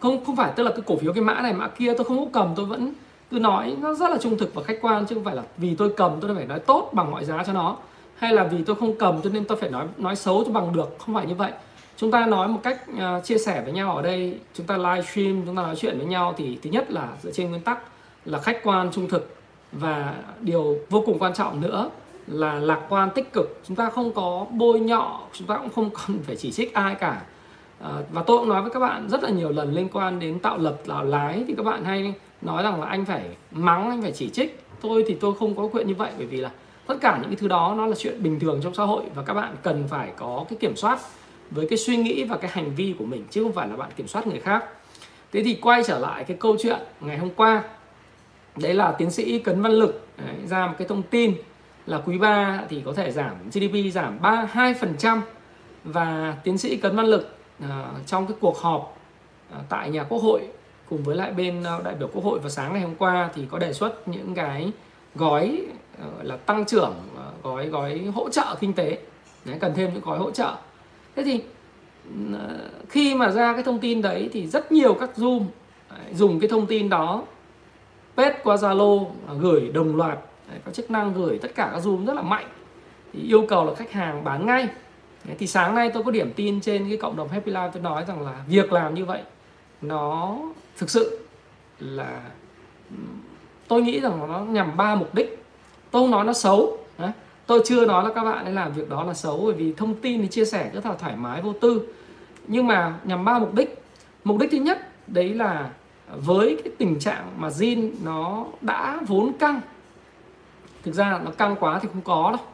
Không 0.00 0.24
không 0.24 0.36
phải, 0.36 0.52
tức 0.56 0.62
là 0.62 0.70
cái 0.70 0.80
cổ 0.86 0.96
phiếu 0.96 1.12
cái 1.12 1.24
mã 1.24 1.40
này, 1.40 1.52
mã 1.52 1.68
kia 1.68 1.94
tôi 1.94 2.04
không 2.04 2.18
có 2.18 2.40
cầm, 2.40 2.52
tôi 2.56 2.66
vẫn 2.66 2.92
tôi 3.30 3.40
nói 3.40 3.76
nó 3.80 3.94
rất 3.94 4.10
là 4.10 4.18
trung 4.18 4.38
thực 4.38 4.54
và 4.54 4.62
khách 4.62 4.78
quan 4.80 5.06
chứ 5.06 5.14
không 5.14 5.24
phải 5.24 5.36
là 5.36 5.42
vì 5.56 5.74
tôi 5.74 5.92
cầm 5.96 6.12
tôi 6.20 6.34
phải 6.34 6.46
nói 6.46 6.60
tốt 6.60 6.90
bằng 6.92 7.10
mọi 7.10 7.24
giá 7.24 7.44
cho 7.46 7.52
nó 7.52 7.76
hay 8.16 8.32
là 8.32 8.44
vì 8.44 8.64
tôi 8.66 8.76
không 8.76 8.98
cầm 8.98 9.22
cho 9.22 9.30
nên 9.30 9.44
tôi 9.44 9.58
phải 9.58 9.70
nói 9.70 9.86
nói 9.96 10.16
xấu 10.16 10.44
cho 10.44 10.52
bằng 10.52 10.72
được 10.72 10.96
không 10.98 11.14
phải 11.14 11.26
như 11.26 11.34
vậy. 11.34 11.52
Chúng 11.96 12.10
ta 12.10 12.26
nói 12.26 12.48
một 12.48 12.60
cách 12.62 12.80
uh, 12.92 13.24
chia 13.24 13.38
sẻ 13.38 13.62
với 13.64 13.72
nhau 13.72 13.96
ở 13.96 14.02
đây 14.02 14.38
chúng 14.54 14.66
ta 14.66 14.76
live 14.76 15.02
stream 15.02 15.42
chúng 15.46 15.56
ta 15.56 15.62
nói 15.62 15.76
chuyện 15.76 15.98
với 15.98 16.06
nhau 16.06 16.34
thì 16.36 16.58
thứ 16.62 16.70
nhất 16.70 16.90
là 16.90 17.08
dựa 17.22 17.30
trên 17.32 17.50
nguyên 17.50 17.62
tắc 17.62 17.78
là 18.24 18.38
khách 18.38 18.60
quan 18.64 18.90
trung 18.92 19.08
thực 19.08 19.36
và 19.72 20.14
điều 20.40 20.76
vô 20.90 21.02
cùng 21.06 21.18
quan 21.18 21.34
trọng 21.34 21.60
nữa 21.60 21.90
là 22.26 22.54
lạc 22.54 22.80
quan 22.88 23.10
tích 23.14 23.32
cực. 23.32 23.60
Chúng 23.68 23.76
ta 23.76 23.90
không 23.90 24.12
có 24.12 24.46
bôi 24.50 24.80
nhọ 24.80 25.20
chúng 25.32 25.46
ta 25.48 25.56
cũng 25.56 25.70
không 25.70 25.90
cần 26.06 26.18
phải 26.22 26.36
chỉ 26.36 26.52
trích 26.52 26.74
ai 26.74 26.94
cả. 26.94 27.22
À, 27.80 27.90
và 28.12 28.22
tôi 28.22 28.38
cũng 28.38 28.48
nói 28.48 28.62
với 28.62 28.70
các 28.70 28.80
bạn 28.80 29.08
rất 29.08 29.22
là 29.22 29.30
nhiều 29.30 29.48
lần 29.48 29.74
liên 29.74 29.88
quan 29.92 30.18
đến 30.18 30.38
tạo 30.38 30.58
lập 30.58 30.76
tạo 30.86 31.04
lái 31.04 31.44
thì 31.48 31.54
các 31.56 31.62
bạn 31.62 31.84
hay 31.84 32.14
nói 32.44 32.62
rằng 32.62 32.80
là 32.80 32.86
anh 32.86 33.04
phải 33.04 33.36
mắng 33.50 33.90
anh 33.90 34.02
phải 34.02 34.12
chỉ 34.12 34.28
trích. 34.28 34.60
Tôi 34.80 35.04
thì 35.08 35.16
tôi 35.20 35.34
không 35.38 35.54
có 35.54 35.68
quyền 35.72 35.86
như 35.86 35.94
vậy 35.94 36.10
bởi 36.18 36.26
vì 36.26 36.36
là 36.36 36.50
tất 36.86 36.94
cả 37.00 37.18
những 37.20 37.30
cái 37.30 37.36
thứ 37.36 37.48
đó 37.48 37.74
nó 37.76 37.86
là 37.86 37.96
chuyện 37.98 38.22
bình 38.22 38.40
thường 38.40 38.60
trong 38.62 38.74
xã 38.74 38.84
hội 38.84 39.04
và 39.14 39.22
các 39.22 39.34
bạn 39.34 39.56
cần 39.62 39.84
phải 39.88 40.12
có 40.16 40.44
cái 40.48 40.56
kiểm 40.60 40.76
soát 40.76 40.98
với 41.50 41.66
cái 41.70 41.78
suy 41.78 41.96
nghĩ 41.96 42.24
và 42.24 42.36
cái 42.36 42.50
hành 42.54 42.74
vi 42.74 42.94
của 42.98 43.04
mình 43.04 43.24
chứ 43.30 43.42
không 43.42 43.52
phải 43.52 43.68
là 43.68 43.76
bạn 43.76 43.90
kiểm 43.96 44.08
soát 44.08 44.26
người 44.26 44.40
khác. 44.40 44.64
Thế 45.32 45.42
thì 45.44 45.54
quay 45.54 45.84
trở 45.84 45.98
lại 45.98 46.24
cái 46.24 46.36
câu 46.40 46.56
chuyện 46.62 46.78
ngày 47.00 47.18
hôm 47.18 47.30
qua. 47.36 47.62
Đấy 48.56 48.74
là 48.74 48.92
tiến 48.98 49.10
sĩ 49.10 49.38
cấn 49.38 49.62
văn 49.62 49.72
lực 49.72 50.06
đấy, 50.16 50.36
ra 50.46 50.66
một 50.66 50.74
cái 50.78 50.88
thông 50.88 51.02
tin 51.02 51.34
là 51.86 52.02
quý 52.06 52.18
3 52.18 52.60
thì 52.68 52.82
có 52.84 52.92
thể 52.92 53.10
giảm 53.10 53.50
GDP 53.50 53.94
giảm 53.94 54.18
32% 54.22 55.20
và 55.84 56.36
tiến 56.44 56.58
sĩ 56.58 56.76
Cấn 56.76 56.96
Văn 56.96 57.06
Lực 57.06 57.38
uh, 57.64 57.68
trong 58.06 58.26
cái 58.26 58.36
cuộc 58.40 58.58
họp 58.58 58.98
uh, 59.52 59.62
tại 59.68 59.90
nhà 59.90 60.04
Quốc 60.04 60.18
hội 60.18 60.40
cùng 60.88 61.02
với 61.02 61.16
lại 61.16 61.32
bên 61.32 61.62
ờ, 61.62 61.82
đại 61.84 61.94
biểu 61.94 62.08
Quốc 62.12 62.24
hội 62.24 62.38
vào 62.38 62.50
sáng 62.50 62.72
ngày 62.72 62.82
hôm 62.82 62.94
qua 62.94 63.30
thì 63.34 63.42
có 63.50 63.58
đề 63.58 63.72
xuất 63.72 64.08
những 64.08 64.34
cái 64.34 64.72
gói 65.14 65.66
ờ, 65.98 66.22
là 66.22 66.36
tăng 66.36 66.64
trưởng 66.64 66.94
ờ, 67.16 67.32
gói 67.42 67.68
gói 67.68 68.00
hỗ 68.14 68.28
trợ 68.28 68.56
kinh 68.60 68.72
tế. 68.72 68.98
Đấy, 69.44 69.56
cần 69.60 69.72
thêm 69.74 69.94
những 69.94 70.02
gói 70.02 70.18
hỗ 70.18 70.30
trợ. 70.30 70.54
Thế 71.16 71.24
thì 71.24 71.42
khi 72.88 73.14
mà 73.14 73.30
ra 73.30 73.52
cái 73.52 73.62
thông 73.62 73.78
tin 73.78 74.02
đấy 74.02 74.30
thì 74.32 74.46
rất 74.46 74.72
nhiều 74.72 74.94
các 74.94 75.10
zoom 75.16 75.44
dùng 76.12 76.40
cái 76.40 76.48
thông 76.48 76.66
tin 76.66 76.88
đó 76.88 77.22
pet 78.16 78.34
qua 78.44 78.56
Zalo 78.56 79.06
gửi 79.40 79.70
đồng 79.74 79.96
loạt 79.96 80.18
Đấy, 80.50 80.58
có 80.64 80.72
chức 80.72 80.90
năng 80.90 81.14
gửi 81.14 81.38
tất 81.38 81.54
cả 81.54 81.70
các 81.72 81.82
zoom 81.82 82.06
rất 82.06 82.14
là 82.14 82.22
mạnh 82.22 82.46
thì 83.12 83.20
yêu 83.20 83.46
cầu 83.48 83.64
là 83.64 83.74
khách 83.74 83.92
hàng 83.92 84.24
bán 84.24 84.46
ngay. 84.46 84.68
Đấy, 85.24 85.36
thì 85.38 85.46
sáng 85.46 85.74
nay 85.74 85.90
tôi 85.94 86.02
có 86.02 86.10
điểm 86.10 86.32
tin 86.36 86.60
trên 86.60 86.88
cái 86.88 86.96
cộng 86.96 87.16
đồng 87.16 87.28
Happy 87.28 87.52
Life 87.52 87.70
tôi 87.72 87.82
nói 87.82 88.04
rằng 88.08 88.22
là 88.22 88.44
việc 88.48 88.72
làm 88.72 88.94
như 88.94 89.04
vậy 89.04 89.22
nó 89.88 90.38
thực 90.76 90.90
sự 90.90 91.18
là 91.78 92.20
tôi 93.68 93.82
nghĩ 93.82 94.00
rằng 94.00 94.32
nó 94.32 94.40
nhằm 94.40 94.76
ba 94.76 94.94
mục 94.94 95.14
đích. 95.14 95.44
Tôi 95.90 96.02
không 96.02 96.10
nói 96.10 96.24
nó 96.24 96.32
xấu 96.32 96.78
Đấy. 96.98 97.10
tôi 97.46 97.62
chưa 97.64 97.86
nói 97.86 98.04
là 98.04 98.14
các 98.14 98.24
bạn 98.24 98.44
ấy 98.44 98.54
làm 98.54 98.72
việc 98.72 98.88
đó 98.88 99.04
là 99.04 99.14
xấu 99.14 99.42
bởi 99.44 99.54
vì 99.54 99.72
thông 99.72 99.94
tin 99.94 100.22
thì 100.22 100.28
chia 100.28 100.44
sẻ 100.44 100.70
rất 100.74 100.86
là 100.86 100.94
thoải 100.94 101.16
mái, 101.16 101.42
vô 101.42 101.52
tư. 101.60 101.82
Nhưng 102.46 102.66
mà 102.66 102.94
nhằm 103.04 103.24
ba 103.24 103.38
mục 103.38 103.54
đích. 103.54 103.82
Mục 104.24 104.38
đích 104.38 104.50
thứ 104.50 104.58
nhất, 104.58 104.88
đấy 105.06 105.34
là 105.34 105.70
với 106.16 106.60
cái 106.64 106.72
tình 106.78 106.98
trạng 106.98 107.30
mà 107.36 107.48
zin 107.48 107.90
nó 108.02 108.46
đã 108.60 109.00
vốn 109.06 109.32
căng. 109.32 109.60
Thực 110.82 110.94
ra 110.94 111.20
nó 111.24 111.30
căng 111.30 111.56
quá 111.60 111.78
thì 111.78 111.88
không 111.92 112.02
có 112.02 112.30
đâu. 112.30 112.46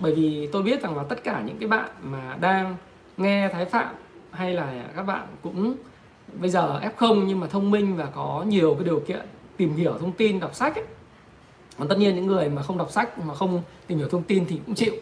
Bởi 0.00 0.14
vì 0.14 0.48
tôi 0.52 0.62
biết 0.62 0.82
rằng 0.82 0.96
là 0.96 1.04
tất 1.08 1.24
cả 1.24 1.42
những 1.46 1.58
cái 1.58 1.68
bạn 1.68 1.88
mà 2.02 2.36
đang 2.40 2.76
nghe 3.16 3.48
thái 3.48 3.64
phạm 3.64 3.94
hay 4.30 4.54
là 4.54 4.84
các 4.96 5.02
bạn 5.02 5.26
cũng 5.42 5.76
bây 6.40 6.50
giờ 6.50 6.80
f0 6.98 7.24
nhưng 7.24 7.40
mà 7.40 7.46
thông 7.46 7.70
minh 7.70 7.96
và 7.96 8.06
có 8.06 8.44
nhiều 8.48 8.74
cái 8.74 8.84
điều 8.84 9.00
kiện 9.00 9.20
tìm 9.56 9.76
hiểu 9.76 9.98
thông 10.00 10.12
tin, 10.12 10.40
đọc 10.40 10.54
sách 10.54 10.74
ấy. 10.74 10.84
còn 11.78 11.88
tất 11.88 11.98
nhiên 11.98 12.14
những 12.14 12.26
người 12.26 12.48
mà 12.48 12.62
không 12.62 12.78
đọc 12.78 12.90
sách, 12.90 13.18
mà 13.18 13.34
không 13.34 13.62
tìm 13.86 13.98
hiểu 13.98 14.08
thông 14.08 14.22
tin 14.22 14.44
thì 14.48 14.60
cũng 14.66 14.74
chịu. 14.74 14.92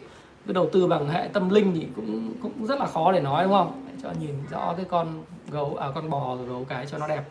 Cái 0.47 0.55
đầu 0.55 0.69
tư 0.73 0.87
bằng 0.87 1.09
hệ 1.09 1.29
tâm 1.33 1.49
linh 1.49 1.73
thì 1.75 1.87
cũng 1.97 2.33
cũng 2.43 2.67
rất 2.67 2.79
là 2.79 2.87
khó 2.87 3.13
để 3.13 3.21
nói, 3.21 3.45
đúng 3.45 3.53
không? 3.53 3.85
Để 3.87 3.93
cho 4.03 4.11
nhìn 4.21 4.35
rõ 4.51 4.75
cái 4.77 4.87
con 4.89 5.25
gấu 5.51 5.77
à 5.77 5.89
con 5.95 6.11
bò 6.11 6.37
gấu 6.37 6.65
cái 6.69 6.87
cho 6.87 6.99
nó 6.99 7.09
đẹp. 7.09 7.23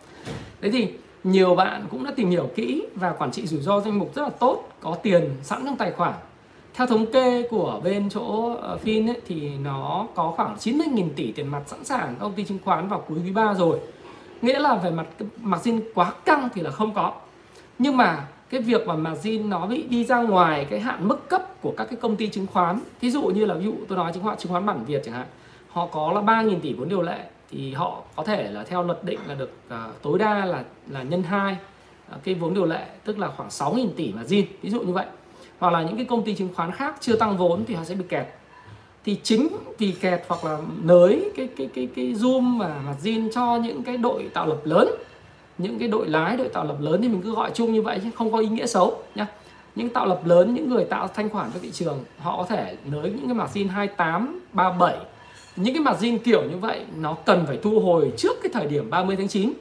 Thế 0.61 0.71
thì 0.71 0.93
nhiều 1.23 1.55
bạn 1.55 1.85
cũng 1.91 2.03
đã 2.03 2.11
tìm 2.15 2.29
hiểu 2.29 2.49
kỹ 2.55 2.87
và 2.95 3.11
quản 3.11 3.31
trị 3.31 3.47
rủi 3.47 3.61
ro 3.61 3.79
danh 3.79 3.99
mục 3.99 4.15
rất 4.15 4.21
là 4.21 4.29
tốt, 4.29 4.69
có 4.81 4.97
tiền, 5.03 5.31
sẵn 5.43 5.65
trong 5.65 5.77
tài 5.77 5.91
khoản 5.91 6.13
theo 6.77 6.87
thống 6.87 7.11
kê 7.11 7.43
của 7.49 7.81
bên 7.83 8.09
chỗ 8.09 8.55
ờ, 8.61 8.79
Fin 8.83 9.09
ấy, 9.09 9.21
thì 9.27 9.49
nó 9.63 10.07
có 10.15 10.33
khoảng 10.35 10.55
90.000 10.55 11.09
tỷ 11.15 11.31
tiền 11.31 11.47
mặt 11.47 11.61
sẵn 11.65 11.85
sàng 11.85 12.15
công 12.19 12.33
ty 12.33 12.43
chứng 12.43 12.57
khoán 12.65 12.87
vào 12.87 13.03
cuối 13.07 13.17
quý 13.25 13.31
3 13.31 13.53
rồi. 13.53 13.79
Nghĩa 14.41 14.59
là 14.59 14.75
về 14.75 14.91
mặt 14.91 15.07
margin 15.41 15.81
quá 15.95 16.13
căng 16.25 16.49
thì 16.53 16.61
là 16.61 16.71
không 16.71 16.93
có. 16.93 17.13
Nhưng 17.79 17.97
mà 17.97 18.27
cái 18.49 18.61
việc 18.61 18.87
mà 18.87 18.95
margin 18.95 19.49
nó 19.49 19.65
bị 19.65 19.83
đi 19.83 20.05
ra 20.05 20.21
ngoài 20.21 20.65
cái 20.69 20.79
hạn 20.79 21.07
mức 21.07 21.29
cấp 21.29 21.61
của 21.61 21.73
các 21.77 21.85
cái 21.85 21.97
công 22.01 22.15
ty 22.15 22.27
chứng 22.27 22.47
khoán 22.47 22.79
ví 23.01 23.11
dụ 23.11 23.21
như 23.21 23.45
là 23.45 23.55
ví 23.55 23.65
dụ 23.65 23.73
tôi 23.87 23.97
nói 23.97 24.13
chứng 24.13 24.23
khoán 24.23 24.37
chứng 24.37 24.51
khoán 24.51 24.65
bản 24.65 24.85
Việt 24.85 25.01
chẳng 25.05 25.13
hạn 25.13 25.27
họ 25.69 25.85
có 25.85 26.11
là 26.11 26.21
3.000 26.21 26.59
tỷ 26.59 26.73
vốn 26.73 26.89
điều 26.89 27.01
lệ 27.01 27.19
thì 27.49 27.73
họ 27.73 28.01
có 28.15 28.23
thể 28.23 28.51
là 28.51 28.63
theo 28.63 28.83
luật 28.83 29.03
định 29.03 29.19
là 29.27 29.35
được 29.35 29.51
uh, 29.67 30.01
tối 30.01 30.19
đa 30.19 30.45
là 30.45 30.63
là 30.87 31.03
nhân 31.03 31.23
2 31.23 31.53
uh, 31.53 31.59
ờ, 32.09 32.17
cái 32.23 32.35
vốn 32.35 32.53
điều 32.53 32.65
lệ 32.65 32.85
tức 33.03 33.19
là 33.19 33.27
khoảng 33.37 33.49
6.000 33.49 33.87
tỷ 33.97 34.13
mà 34.13 34.21
zin 34.21 34.45
ví 34.61 34.69
dụ 34.69 34.81
như 34.81 34.93
vậy 34.93 35.05
hoặc 35.59 35.73
là 35.73 35.83
những 35.83 35.95
cái 35.95 36.05
công 36.05 36.23
ty 36.23 36.35
chứng 36.35 36.53
khoán 36.55 36.71
khác 36.71 36.95
chưa 36.99 37.15
tăng 37.15 37.37
vốn 37.37 37.63
thì 37.67 37.73
họ 37.73 37.83
sẽ 37.83 37.95
bị 37.95 38.03
kẹt. 38.09 38.25
Thì 39.05 39.17
chính 39.23 39.47
vì 39.77 39.91
kẹt 39.91 40.21
hoặc 40.27 40.45
là 40.45 40.57
nới 40.83 41.31
cái 41.35 41.47
cái 41.57 41.69
cái 41.73 41.87
cái 41.95 42.13
zoom 42.13 42.59
và 42.59 42.81
mặt 42.85 42.95
zin 43.03 43.29
cho 43.31 43.55
những 43.55 43.83
cái 43.83 43.97
đội 43.97 44.29
tạo 44.33 44.47
lập 44.47 44.59
lớn, 44.63 44.87
những 45.57 45.79
cái 45.79 45.87
đội 45.87 46.09
lái 46.09 46.37
đội 46.37 46.49
tạo 46.49 46.65
lập 46.65 46.77
lớn 46.79 47.01
thì 47.01 47.07
mình 47.07 47.21
cứ 47.21 47.35
gọi 47.35 47.51
chung 47.53 47.73
như 47.73 47.81
vậy 47.81 47.99
chứ 48.03 48.09
không 48.15 48.31
có 48.31 48.39
ý 48.39 48.47
nghĩa 48.47 48.65
xấu 48.65 49.03
nhá. 49.15 49.27
Những 49.75 49.89
tạo 49.89 50.05
lập 50.05 50.21
lớn, 50.25 50.53
những 50.53 50.69
người 50.69 50.85
tạo 50.85 51.07
thanh 51.07 51.29
khoản 51.29 51.51
cho 51.53 51.59
thị 51.59 51.71
trường, 51.71 52.03
họ 52.19 52.37
có 52.37 52.43
thể 52.43 52.75
nới 52.85 53.09
những 53.09 53.25
cái 53.25 53.33
mặt 53.33 53.49
zin 53.53 53.69
28 53.69 54.39
37 54.53 54.97
những 55.57 55.73
cái 55.73 55.83
mặt 55.83 55.97
zin 56.01 56.17
kiểu 56.17 56.43
như 56.43 56.57
vậy, 56.57 56.85
nó 56.97 57.13
cần 57.13 57.45
phải 57.47 57.59
thu 57.63 57.79
hồi 57.79 58.11
trước 58.17 58.37
cái 58.43 58.49
thời 58.53 58.67
điểm 58.67 58.89
30 58.89 59.15
tháng 59.15 59.27
9 59.27 59.53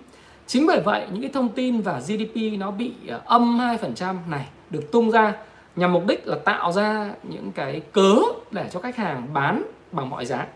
chính 0.47 0.67
bởi 0.67 0.81
vậy, 0.81 1.07
những 1.13 1.23
cái 1.23 1.31
thông 1.35 1.49
tin 1.49 1.81
và 1.81 2.01
GDP 2.01 2.59
nó 2.59 2.71
bị 2.71 2.93
ờ, 3.09 3.21
âm 3.25 3.59
2% 3.59 4.15
này 4.31 4.47
được 4.71 4.93
tung 4.93 5.11
ra 5.11 5.35
nhằm 5.77 5.93
mục 5.93 6.07
đích 6.07 6.27
là 6.27 6.37
tạo 6.45 6.73
ra 6.73 7.11
những 7.23 7.53
cái 7.53 7.81
cớ 7.93 8.17
để 8.51 8.69
cho 8.73 8.81
khách 8.81 8.97
hàng 8.97 9.27
bán 9.33 9.63
bằng 9.93 10.11
mọi 10.11 10.27
giá. 10.27 10.47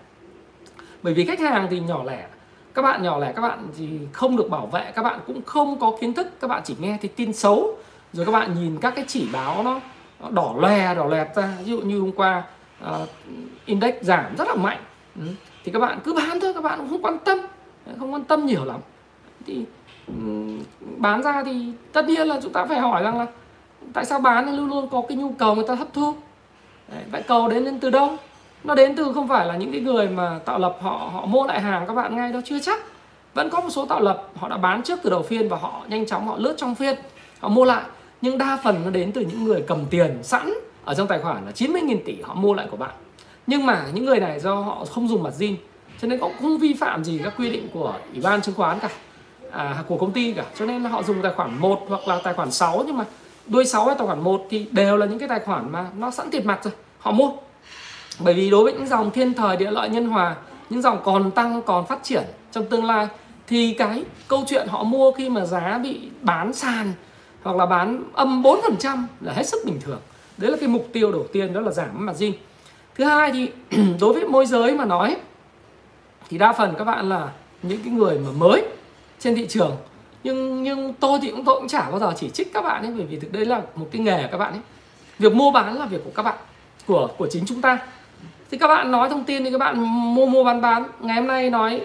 Bởi 1.03 1.15
vì 1.15 1.25
khách 1.25 1.41
hàng 1.41 1.67
thì 1.71 1.81
nhỏ 1.81 2.03
lẻ 2.05 2.27
các 2.75 2.83
bạn 2.83 3.03
nhỏ 3.03 3.19
lẻ 3.19 3.33
các 3.33 3.43
bạn 3.43 3.69
thì 3.79 3.99
không 4.13 4.37
được 4.37 4.51
bảo 4.51 4.67
vệ 4.67 4.93
các 4.95 5.03
bạn 5.03 5.21
cũng 5.27 5.43
không 5.43 5.79
có 5.79 5.93
kiến 6.01 6.15
thức 6.15 6.27
các 6.41 6.49
bạn 6.49 6.63
chỉ 6.65 6.77
nghe 6.79 6.99
thấy 7.01 7.11
tin 7.17 7.33
xấu 7.33 7.77
rồi 8.13 8.27
các 8.27 8.33
bạn 8.33 8.55
nhìn 8.55 8.79
các 8.81 8.93
cái 8.97 9.05
chỉ 9.09 9.29
báo 9.33 9.63
nó 9.63 9.81
đỏ 10.31 10.55
lè 10.61 10.95
đỏ 10.95 11.07
lẹt 11.07 11.29
ra. 11.35 11.49
Ví 11.59 11.71
dụ 11.71 11.81
như 11.81 12.01
hôm 12.01 12.13
qua 12.13 12.43
uh, 12.85 13.09
index 13.65 13.95
giảm 14.01 14.37
rất 14.37 14.49
là 14.49 14.55
mạnh. 14.55 14.79
Ừ. 15.17 15.23
thì 15.65 15.73
các 15.73 15.79
bạn 15.79 15.99
cứ 16.05 16.15
bán 16.15 16.41
thôi 16.41 16.55
các 16.55 16.63
bạn 16.63 16.79
cũng 16.79 16.89
không 16.89 17.03
quan 17.03 17.19
tâm 17.19 17.39
không 17.99 18.13
quan 18.13 18.25
tâm 18.25 18.47
nhiều 18.47 18.65
lắm. 18.65 18.81
Thì 19.47 19.65
um, 20.07 20.63
bán 20.97 21.23
ra 21.23 21.43
thì 21.45 21.73
tất 21.93 22.05
nhiên 22.05 22.29
là 22.29 22.41
chúng 22.43 22.53
ta 22.53 22.65
phải 22.65 22.81
hỏi 22.81 23.03
rằng 23.03 23.19
là 23.19 23.27
tại 23.93 24.05
sao 24.05 24.21
bán 24.21 24.47
thì 24.47 24.57
luôn 24.57 24.69
luôn 24.69 24.89
có 24.89 25.03
cái 25.09 25.17
nhu 25.17 25.33
cầu 25.39 25.55
người 25.55 25.65
ta 25.69 25.75
hấp 25.75 25.89
thu? 25.93 26.15
Đấy, 26.89 27.03
vậy 27.13 27.23
cầu 27.23 27.49
đến 27.49 27.65
đến 27.65 27.81
từ 27.81 27.91
đâu? 27.91 28.17
Nó 28.65 28.75
đến 28.75 28.97
từ 28.97 29.13
không 29.13 29.29
phải 29.29 29.47
là 29.47 29.57
những 29.57 29.73
cái 29.73 29.81
người 29.81 30.09
mà 30.09 30.39
tạo 30.45 30.59
lập 30.59 30.77
họ 30.81 31.11
họ 31.13 31.27
mua 31.27 31.47
lại 31.47 31.61
hàng 31.61 31.87
các 31.87 31.95
bạn 31.95 32.17
ngay 32.17 32.33
đâu 32.33 32.43
chưa 32.45 32.59
chắc. 32.59 32.81
Vẫn 33.35 33.51
có 33.51 33.61
một 33.61 33.71
số 33.71 33.87
tạo 33.87 34.01
lập 34.01 34.29
họ 34.37 34.49
đã 34.49 34.57
bán 34.57 34.83
trước 34.83 34.99
từ 35.03 35.11
đầu 35.11 35.23
phiên 35.23 35.49
và 35.49 35.57
họ 35.57 35.83
nhanh 35.89 36.07
chóng 36.07 36.27
họ 36.27 36.37
lướt 36.39 36.55
trong 36.57 36.75
phiên 36.75 36.97
họ 37.41 37.49
mua 37.49 37.65
lại. 37.65 37.83
Nhưng 38.21 38.39
đa 38.39 38.59
phần 38.63 38.81
nó 38.85 38.91
đến 38.91 39.13
từ 39.13 39.21
những 39.21 39.45
người 39.45 39.65
cầm 39.67 39.87
tiền 39.91 40.19
sẵn 40.23 40.53
ở 40.85 40.95
trong 40.95 41.07
tài 41.07 41.19
khoản 41.19 41.47
là 41.47 41.53
90.000 41.55 41.97
tỷ 42.05 42.23
họ 42.23 42.35
mua 42.35 42.55
lại 42.55 42.67
của 42.71 42.77
bạn. 42.77 42.91
Nhưng 43.47 43.67
mà 43.67 43.87
những 43.95 44.05
người 44.05 44.21
này 44.21 44.41
do 44.41 44.55
họ 44.55 44.85
không 44.85 45.09
dùng 45.09 45.23
mặt 45.23 45.33
zin 45.39 45.55
cho 46.01 46.09
nên 46.09 46.19
cũng 46.19 46.33
không 46.41 46.59
vi 46.59 46.75
phạm 46.75 47.05
gì 47.05 47.21
các 47.25 47.35
quy 47.39 47.51
định 47.51 47.69
của 47.73 47.95
ủy 48.13 48.23
ban 48.23 48.43
chứng 48.43 48.55
khoán 48.55 48.79
cả 48.79 48.89
à, 49.51 49.85
của 49.89 49.97
công 49.97 50.13
ty 50.13 50.33
cả. 50.33 50.45
Cho 50.59 50.67
nên 50.67 50.83
là 50.83 50.91
họ 50.91 51.03
dùng 51.03 51.23
tài 51.23 51.33
khoản 51.33 51.59
1 51.59 51.87
hoặc 51.89 52.09
là 52.09 52.21
tài 52.25 52.35
khoản 52.35 52.51
6 52.51 52.83
nhưng 52.87 52.97
mà 52.97 53.05
đuôi 53.51 53.65
6 53.65 53.87
hay 53.87 53.95
tài 53.99 54.07
khoản 54.07 54.21
1 54.21 54.47
thì 54.51 54.67
đều 54.71 54.97
là 54.97 55.07
những 55.07 55.19
cái 55.19 55.29
tài 55.29 55.41
khoản 55.41 55.73
mà 55.73 55.87
nó 55.97 56.11
sẵn 56.11 56.31
tiền 56.31 56.47
mặt 56.47 56.61
rồi, 56.65 56.73
họ 56.99 57.13
mua. 57.13 57.33
Bởi 58.19 58.35
vì 58.35 58.51
đối 58.51 58.65
với 58.65 58.73
những 58.73 58.87
dòng 58.87 59.11
thiên 59.11 59.35
thời, 59.35 59.57
địa 59.57 59.71
lợi, 59.71 59.89
nhân 59.89 60.09
hòa, 60.09 60.37
những 60.71 60.83
dòng 60.83 60.99
còn 61.05 61.31
tăng, 61.31 61.63
còn 61.63 61.87
phát 61.87 61.99
triển 62.03 62.23
trong 62.53 62.67
tương 62.67 62.85
lai 62.85 63.09
thì 63.47 63.75
cái 63.79 64.05
câu 64.29 64.45
chuyện 64.47 64.69
họ 64.69 64.83
mua 64.83 65.13
khi 65.13 65.29
mà 65.29 65.45
giá 65.45 65.79
bị 65.83 66.01
bán 66.21 66.53
sàn 66.53 66.93
hoặc 67.43 67.57
là 67.57 67.67
bán 67.67 68.03
âm 68.13 68.43
4% 68.43 69.05
là 69.21 69.33
hết 69.33 69.47
sức 69.47 69.63
bình 69.67 69.81
thường. 69.81 70.01
Đấy 70.37 70.51
là 70.51 70.57
cái 70.61 70.69
mục 70.69 70.89
tiêu 70.93 71.13
đầu 71.13 71.27
tiên, 71.33 71.53
đó 71.53 71.61
là 71.61 71.71
giảm 71.71 71.89
margin. 71.93 72.33
Thứ 72.95 73.05
hai 73.05 73.33
thì 73.33 73.49
đối 74.01 74.13
với 74.13 74.29
môi 74.29 74.47
giới 74.47 74.75
mà 74.75 74.85
nói, 74.85 75.17
thì 76.29 76.39
đa 76.39 76.53
phần 76.53 76.75
các 76.79 76.85
bạn 76.85 77.09
là 77.09 77.29
những 77.63 77.81
cái 77.85 77.93
người 77.93 78.19
mà 78.19 78.31
mới 78.39 78.63
trên 79.19 79.35
thị 79.35 79.47
trường 79.47 79.77
nhưng 80.25 80.63
nhưng 80.63 80.95
tôi 80.95 81.19
thì 81.23 81.31
cũng, 81.31 81.45
tôi 81.45 81.61
cũng 81.61 81.69
chả 81.69 81.91
bao 81.91 81.99
giờ 81.99 82.13
chỉ 82.17 82.31
trích 82.31 82.53
các 82.55 82.63
bạn 82.63 82.83
ấy, 82.83 82.93
bởi 82.97 83.07
vì 83.07 83.19
thực 83.19 83.33
đây 83.33 83.45
là 83.45 83.63
một 83.75 83.87
cái 83.93 84.01
nghề 84.01 84.23
của 84.23 84.29
các 84.33 84.39
bạn 84.39 84.53
ấy. 84.53 84.61
Việc 85.19 85.35
mua 85.35 85.51
bán 85.51 85.79
là 85.79 85.87
việc 85.87 86.01
của 86.05 86.11
các 86.15 86.23
bạn, 86.23 86.37
của 86.87 87.09
của 87.19 87.29
chính 87.31 87.45
chúng 87.47 87.61
ta. 87.61 87.79
Thì 88.51 88.59
các 88.59 88.69
bạn 88.69 88.91
nói 88.91 89.09
thông 89.09 89.25
tin 89.25 89.45
thì 89.45 89.51
các 89.51 89.59
bạn 89.59 89.79
mua 90.15 90.27
mua 90.27 90.45
bán 90.45 90.61
bán. 90.61 90.85
Ngày 91.01 91.17
hôm 91.17 91.27
nay 91.27 91.51
nói, 91.51 91.81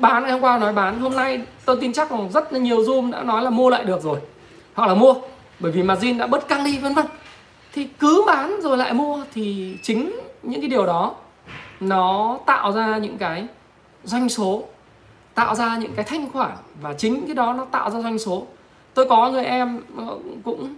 bán, 0.00 0.22
ngày 0.22 0.32
hôm 0.32 0.40
qua 0.40 0.58
nói 0.58 0.72
bán. 0.72 1.00
Hôm 1.00 1.16
nay 1.16 1.40
tôi 1.64 1.76
tin 1.80 1.92
chắc 1.92 2.12
là 2.12 2.18
rất 2.34 2.52
là 2.52 2.58
nhiều 2.58 2.82
zoom 2.82 3.10
đã 3.10 3.22
nói 3.22 3.42
là 3.42 3.50
mua 3.50 3.70
lại 3.70 3.84
được 3.84 4.02
rồi. 4.02 4.18
Hoặc 4.74 4.86
là 4.86 4.94
mua, 4.94 5.14
bởi 5.60 5.72
vì 5.72 5.82
margin 5.82 6.18
đã 6.18 6.26
bớt 6.26 6.48
căng 6.48 6.64
đi, 6.64 6.78
vân 6.78 6.94
vân. 6.94 7.06
Thì 7.72 7.88
cứ 7.98 8.24
bán 8.26 8.60
rồi 8.62 8.76
lại 8.76 8.92
mua 8.92 9.24
thì 9.34 9.76
chính 9.82 10.20
những 10.42 10.60
cái 10.60 10.70
điều 10.70 10.86
đó 10.86 11.14
nó 11.80 12.38
tạo 12.46 12.72
ra 12.72 12.98
những 12.98 13.18
cái 13.18 13.46
doanh 14.04 14.28
số 14.28 14.62
tạo 15.34 15.54
ra 15.54 15.78
những 15.78 15.92
cái 15.96 16.04
thanh 16.04 16.30
khoản 16.32 16.56
và 16.80 16.94
chính 16.94 17.26
cái 17.26 17.34
đó 17.34 17.52
nó 17.52 17.64
tạo 17.64 17.90
ra 17.90 18.00
doanh 18.00 18.18
số. 18.18 18.46
Tôi 18.94 19.08
có 19.08 19.30
người 19.30 19.44
em 19.44 19.80
ờ, 19.96 20.18
cũng 20.44 20.74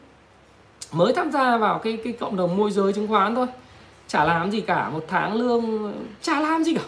mới 0.92 1.12
tham 1.12 1.32
gia 1.32 1.56
vào 1.56 1.78
cái 1.78 1.98
cái 2.04 2.12
cộng 2.12 2.36
đồng 2.36 2.56
môi 2.56 2.70
giới 2.70 2.92
chứng 2.92 3.08
khoán 3.08 3.34
thôi. 3.34 3.46
Chả 4.08 4.24
làm 4.24 4.50
gì 4.50 4.60
cả, 4.60 4.90
một 4.90 5.04
tháng 5.08 5.34
lương, 5.34 5.94
chả 6.22 6.40
làm 6.40 6.64
gì 6.64 6.74
cả. 6.74 6.82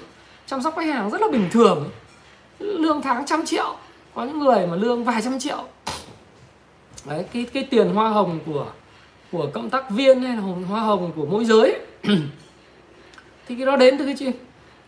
Chăm 0.47 0.63
sóc 0.63 0.75
khách 0.77 0.87
hàng 0.87 1.11
rất 1.11 1.21
là 1.21 1.29
bình 1.33 1.49
thường. 1.51 1.91
Lương 2.59 3.03
tháng 3.03 3.27
trăm 3.27 3.47
triệu, 3.47 3.77
có 4.15 4.25
những 4.25 4.39
người 4.39 4.67
mà 4.67 4.77
lương 4.77 5.05
vài 5.05 5.23
trăm 5.23 5.39
triệu. 5.39 5.65
Đấy, 7.07 7.25
cái 7.33 7.47
cái 7.53 7.63
tiền 7.71 7.95
hoa 7.95 8.11
hồng 8.11 8.39
của 8.47 8.67
của 9.33 9.49
cộng 9.53 9.71
tác 9.71 9.91
viên 9.91 10.21
hay 10.21 10.37
là 10.37 10.43
hoa 10.43 10.81
hồng 10.81 11.13
của 11.17 11.27
môi 11.27 11.45
giới 11.45 11.79
thì 13.49 13.55
cái 13.57 13.67
đó 13.67 13.77
đến 13.77 13.99
từ 13.99 14.05
cái 14.05 14.15
gì 14.15 14.27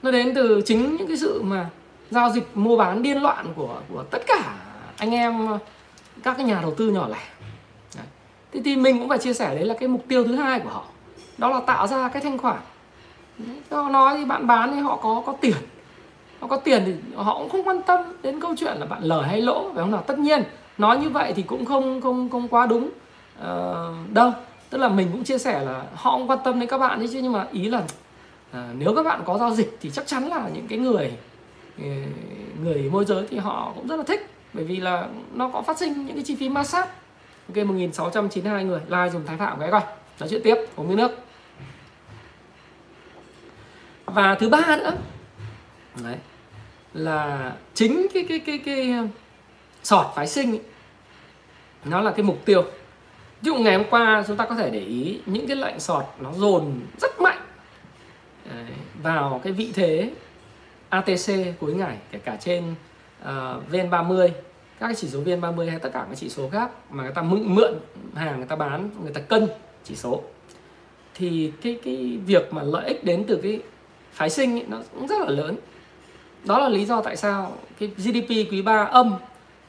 nó 0.03 0.11
đến 0.11 0.35
từ 0.35 0.63
chính 0.67 0.97
những 0.97 1.09
cái 1.09 1.17
sự 1.17 1.43
mà 1.43 1.71
giao 2.11 2.31
dịch 2.31 2.57
mua 2.57 2.77
bán 2.77 3.03
điên 3.03 3.23
loạn 3.23 3.47
của 3.57 3.81
của 3.93 4.03
tất 4.11 4.23
cả 4.27 4.55
anh 4.99 5.15
em 5.15 5.59
các 6.23 6.37
cái 6.37 6.47
nhà 6.47 6.59
đầu 6.63 6.75
tư 6.75 6.91
nhỏ 6.91 7.09
lẻ. 7.09 7.23
Đấy. 7.97 8.07
thì, 8.53 8.61
thì 8.65 8.77
mình 8.77 8.99
cũng 8.99 9.09
phải 9.09 9.19
chia 9.19 9.33
sẻ 9.35 9.55
đấy 9.55 9.65
là 9.65 9.75
cái 9.81 9.89
mục 9.89 10.05
tiêu 10.09 10.25
thứ 10.25 10.35
hai 10.35 10.61
của 10.61 10.71
họ. 10.71 10.85
Đó 11.39 11.51
là 11.51 11.61
tạo 11.61 11.87
ra 11.87 12.09
cái 12.09 12.23
thanh 12.23 12.39
khoản. 12.39 12.59
Họ 13.71 13.89
nói 13.89 14.17
thì 14.19 14.25
bạn 14.25 14.47
bán 14.47 14.73
thì 14.73 14.81
họ 14.81 14.97
có 14.97 15.23
có 15.27 15.35
tiền. 15.41 15.57
Họ 16.41 16.47
có 16.47 16.57
tiền 16.57 16.83
thì 16.87 16.95
họ 17.17 17.39
cũng 17.39 17.49
không 17.49 17.69
quan 17.69 17.83
tâm 17.83 18.01
đến 18.23 18.41
câu 18.41 18.55
chuyện 18.59 18.77
là 18.77 18.87
bạn 18.87 19.03
lời 19.03 19.29
hay 19.29 19.41
lỗ 19.41 19.71
phải 19.75 19.83
không 19.83 19.91
nào? 19.91 20.05
Tất 20.07 20.19
nhiên 20.19 20.43
nói 20.79 20.99
như 20.99 21.09
vậy 21.09 21.33
thì 21.37 21.43
cũng 21.43 21.65
không 21.65 22.01
không 22.01 22.31
không 22.31 22.49
quá 22.49 22.67
đúng. 22.67 22.91
Uh, 23.41 24.13
đâu 24.13 24.33
tức 24.71 24.79
là 24.79 24.89
mình 24.89 25.09
cũng 25.13 25.25
chia 25.25 25.39
sẻ 25.39 25.61
là 25.61 25.83
họ 25.95 26.11
không 26.11 26.31
quan 26.31 26.39
tâm 26.45 26.61
đến 26.61 26.69
các 26.69 26.79
bạn 26.79 26.99
ấy 26.99 27.09
chứ 27.09 27.21
nhưng 27.23 27.33
mà 27.33 27.47
ý 27.53 27.69
là 27.69 27.79
uh, 27.79 28.57
nếu 28.79 28.95
các 28.97 29.03
bạn 29.03 29.21
có 29.25 29.39
giao 29.39 29.51
dịch 29.51 29.79
thì 29.81 29.91
chắc 29.91 30.07
chắn 30.07 30.29
là 30.29 30.49
những 30.55 30.67
cái 30.69 30.79
người 30.79 31.13
người 32.63 32.89
môi 32.93 33.05
giới 33.05 33.27
thì 33.31 33.39
họ 33.39 33.73
cũng 33.75 33.89
rất 33.89 33.97
là 33.97 34.05
thích 34.05 34.31
bởi 34.53 34.65
vì 34.65 34.77
là 34.77 35.09
nó 35.33 35.49
có 35.49 35.63
phát 35.63 35.79
sinh 35.79 36.07
những 36.07 36.15
cái 36.15 36.25
chi 36.25 36.37
phí 36.37 36.49
ma 36.49 36.65
sát 36.65 36.89
ok 37.49 37.67
1692 37.67 38.65
người 38.65 38.81
like 38.89 39.11
dùng 39.13 39.27
thái 39.27 39.37
phạm 39.37 39.61
cái 39.61 39.71
coi 39.71 39.83
nói 40.21 40.29
chuyện 40.29 40.43
tiếp 40.45 40.57
uống 40.77 40.89
miếng 40.89 40.97
nước. 40.97 41.11
Và 44.05 44.35
thứ 44.35 44.49
ba 44.49 44.77
nữa 44.77 44.93
đấy. 46.03 46.17
là 46.95 47.53
chính 47.75 48.07
cái 48.15 48.27
cái 48.29 48.39
cái 48.39 48.59
cái 48.59 48.95
sọt 49.83 50.07
phái 50.15 50.27
sinh 50.27 50.51
ấy, 50.51 50.61
nó 51.85 52.01
là 52.01 52.11
cái 52.11 52.23
mục 52.23 52.45
tiêu. 52.45 52.63
Ví 52.63 53.47
dụ 53.47 53.55
ngày 53.55 53.77
hôm 53.77 53.87
qua 53.91 54.25
chúng 54.27 54.37
ta 54.37 54.47
có 54.47 54.55
thể 54.55 54.71
để 54.71 54.81
ý 54.81 55.21
những 55.27 55.47
cái 55.47 55.57
lệnh 55.57 55.81
sọt 55.81 56.05
nó 56.19 56.33
dồn 56.33 56.81
rất 57.01 57.21
mạnh 57.21 57.39
đấy, 58.45 58.65
vào 59.03 59.41
cái 59.45 59.53
vị 59.53 59.73
thế 59.75 60.11
ATC 60.91 61.33
cuối 61.61 61.75
ngày 61.75 61.97
kể 62.11 62.19
cả 62.19 62.37
trên 62.41 62.75
ờ, 63.23 63.61
uh, 63.67 63.73
VN30 63.73 64.29
các 64.81 64.87
cái 64.87 64.95
chỉ 64.95 65.09
số 65.09 65.21
VN30 65.21 65.71
hay 65.71 65.79
tất 65.79 65.91
cả 65.93 66.07
các 66.09 66.17
chỉ 66.17 66.29
số 66.29 66.49
khác 66.49 66.71
mà 66.91 67.03
người 67.03 67.13
ta 67.13 67.23
mượn 67.23 67.55
mượn 67.55 67.75
hàng 68.15 68.37
người 68.37 68.47
ta 68.47 68.57
bán 68.57 68.91
người 69.03 69.13
ta 69.13 69.21
cân 69.21 69.49
chỉ 69.85 69.97
số. 69.97 70.23
Thì 71.15 71.53
cái 71.63 71.79
cái 71.85 72.19
việc 72.27 72.53
mà 72.53 72.63
lợi 72.63 72.87
ích 72.87 73.05
đến 73.05 73.25
từ 73.29 73.41
cái 73.43 73.61
phái 74.13 74.31
sinh 74.31 74.53
ấy, 74.53 74.65
nó 74.69 74.79
cũng 74.95 75.07
rất 75.07 75.21
là 75.21 75.31
lớn. 75.31 75.57
Đó 76.45 76.59
là 76.59 76.69
lý 76.69 76.85
do 76.85 77.01
tại 77.01 77.17
sao 77.17 77.57
cái 77.79 77.91
GDP 77.97 78.29
quý 78.29 78.63
3 78.63 78.85
âm 78.85 79.17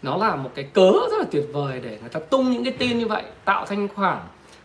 nó 0.02 0.18
là 0.18 0.36
một 0.36 0.52
cái 0.56 0.66
cớ 0.74 0.92
rất 1.12 1.18
là 1.20 1.26
tuyệt 1.32 1.46
vời 1.54 1.80
để 1.84 1.98
người 2.02 2.10
ta 2.10 2.20
tung 2.20 2.52
những 2.52 2.64
cái 2.64 2.74
tin 2.74 3.00
như 3.00 3.08
vậy 3.08 3.24
tạo 3.46 3.66
thanh 3.66 3.88
khoản 3.88 4.18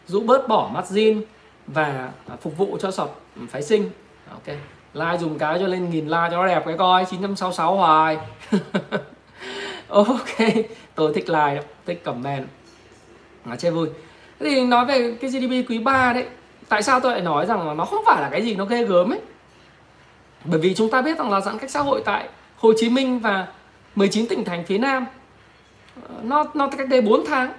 rũ 0.06 0.20
bớt 0.20 0.48
bỏ 0.48 0.70
margin 0.74 1.22
và 1.66 2.12
phục 2.40 2.56
vụ 2.56 2.78
cho 2.80 2.90
sọt 2.90 3.10
phái 3.48 3.62
sinh. 3.62 3.90
Ok 4.30 4.75
like 4.96 5.18
dùng 5.18 5.38
cái 5.38 5.58
cho 5.58 5.66
lên 5.66 5.90
nghìn 5.90 6.04
like 6.04 6.28
cho 6.30 6.36
nó 6.36 6.46
đẹp 6.46 6.62
cái 6.66 6.76
coi 6.78 7.04
966 7.04 7.76
hoài. 7.76 8.18
Ok, 9.88 10.36
tôi 10.94 11.12
thích 11.14 11.28
like, 11.28 11.62
thích 11.86 12.04
comment. 12.04 12.46
Nó 13.44 13.56
chơi 13.56 13.72
vui. 13.72 13.88
Thế 14.40 14.50
thì 14.50 14.64
nói 14.64 14.86
về 14.86 15.16
cái 15.20 15.30
GDP 15.30 15.70
quý 15.70 15.78
3 15.78 16.12
đấy, 16.12 16.26
tại 16.68 16.82
sao 16.82 17.00
tôi 17.00 17.12
lại 17.12 17.20
nói 17.20 17.46
rằng 17.46 17.68
là 17.68 17.74
nó 17.74 17.84
không 17.84 18.02
phải 18.06 18.22
là 18.22 18.28
cái 18.28 18.42
gì 18.42 18.54
nó 18.54 18.64
ghê 18.64 18.84
gớm 18.84 19.12
ấy? 19.12 19.20
Bởi 20.44 20.60
vì 20.60 20.74
chúng 20.74 20.90
ta 20.90 21.02
biết 21.02 21.18
rằng 21.18 21.30
là 21.30 21.40
giãn 21.40 21.58
cách 21.58 21.70
xã 21.70 21.80
hội 21.80 22.02
tại 22.04 22.28
Hồ 22.56 22.72
Chí 22.76 22.88
Minh 22.88 23.18
và 23.18 23.46
19 23.94 24.26
tỉnh 24.26 24.44
thành 24.44 24.64
phía 24.64 24.78
Nam 24.78 25.06
ờ, 26.08 26.14
nó 26.22 26.44
nó 26.54 26.68
cách 26.78 26.88
đây 26.88 27.00
4 27.00 27.24
tháng. 27.26 27.52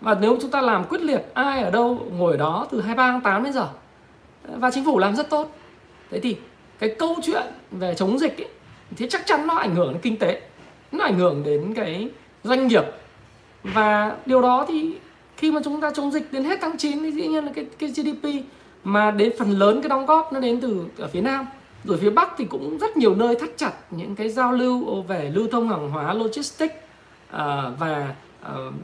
Và 0.00 0.16
nếu 0.20 0.38
chúng 0.40 0.50
ta 0.50 0.60
làm 0.60 0.84
quyết 0.84 1.00
liệt, 1.00 1.22
ai 1.34 1.62
ở 1.62 1.70
đâu 1.70 2.06
ngồi 2.12 2.32
ở 2.32 2.36
đó 2.36 2.66
từ 2.70 2.80
23 2.80 3.12
tháng 3.12 3.20
8 3.20 3.44
đến 3.44 3.52
giờ. 3.52 3.68
Và 4.44 4.70
chính 4.70 4.84
phủ 4.84 4.98
làm 4.98 5.16
rất 5.16 5.30
tốt. 5.30 5.56
Thế 6.10 6.20
thì 6.20 6.36
cái 6.78 6.94
câu 6.98 7.16
chuyện 7.22 7.42
về 7.70 7.94
chống 7.94 8.18
dịch 8.18 8.38
ấy, 8.38 8.48
thì 8.96 9.06
chắc 9.10 9.26
chắn 9.26 9.46
nó 9.46 9.54
ảnh 9.54 9.74
hưởng 9.74 9.92
đến 9.92 10.00
kinh 10.02 10.16
tế 10.16 10.40
nó 10.92 11.04
ảnh 11.04 11.18
hưởng 11.18 11.42
đến 11.44 11.74
cái 11.74 12.08
doanh 12.44 12.66
nghiệp. 12.66 12.84
Và 13.62 14.16
điều 14.26 14.42
đó 14.42 14.64
thì 14.68 14.96
khi 15.36 15.52
mà 15.52 15.60
chúng 15.64 15.80
ta 15.80 15.90
chống 15.90 16.10
dịch 16.10 16.32
đến 16.32 16.44
hết 16.44 16.58
tháng 16.62 16.78
9 16.78 17.02
thì 17.02 17.10
dĩ 17.10 17.26
nhiên 17.26 17.44
là 17.44 17.52
cái 17.54 17.66
cái 17.78 17.90
GDP 17.90 18.28
mà 18.84 19.10
đến 19.10 19.32
phần 19.38 19.50
lớn 19.50 19.82
cái 19.82 19.88
đóng 19.88 20.06
góp 20.06 20.32
nó 20.32 20.40
đến 20.40 20.60
từ 20.60 20.84
ở 20.98 21.08
phía 21.08 21.20
Nam. 21.20 21.46
Rồi 21.84 21.98
phía 21.98 22.10
Bắc 22.10 22.34
thì 22.38 22.44
cũng 22.44 22.78
rất 22.78 22.96
nhiều 22.96 23.14
nơi 23.14 23.34
thắt 23.34 23.50
chặt 23.56 23.72
những 23.90 24.16
cái 24.16 24.28
giao 24.28 24.52
lưu 24.52 25.02
về 25.02 25.30
lưu 25.34 25.48
thông 25.52 25.68
hàng 25.68 25.90
hóa 25.90 26.14
logistics 26.14 26.74
uh, 26.74 27.38
và 27.78 28.14
uh, 28.42 28.74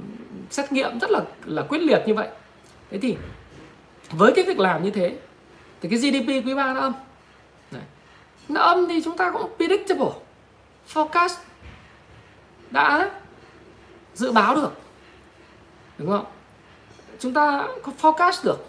xét 0.51 0.73
nghiệm 0.73 0.99
rất 0.99 1.11
là 1.11 1.21
là 1.45 1.63
quyết 1.63 1.83
liệt 1.83 2.03
như 2.07 2.15
vậy. 2.15 2.29
Thế 2.91 2.99
thì 2.99 3.17
với 4.11 4.33
cái 4.37 4.45
việc 4.45 4.59
làm 4.59 4.85
như 4.85 4.91
thế 4.91 5.17
thì 5.81 5.89
cái 5.89 5.99
GDP 5.99 6.47
quý 6.47 6.55
ba 6.55 6.75
nó 6.75 6.81
âm 6.81 6.93
nó 8.51 8.61
âm 8.61 8.89
thì 8.89 9.03
chúng 9.05 9.17
ta 9.17 9.31
cũng 9.31 9.51
predictable. 9.57 10.13
Forecast 10.93 11.35
đã 12.71 13.11
dự 14.15 14.33
báo 14.33 14.55
được. 14.55 14.73
Đúng 15.99 16.09
không? 16.09 16.25
Chúng 17.19 17.35
ta 17.35 17.67
có 17.83 17.93
forecast 18.01 18.45
được. 18.45 18.67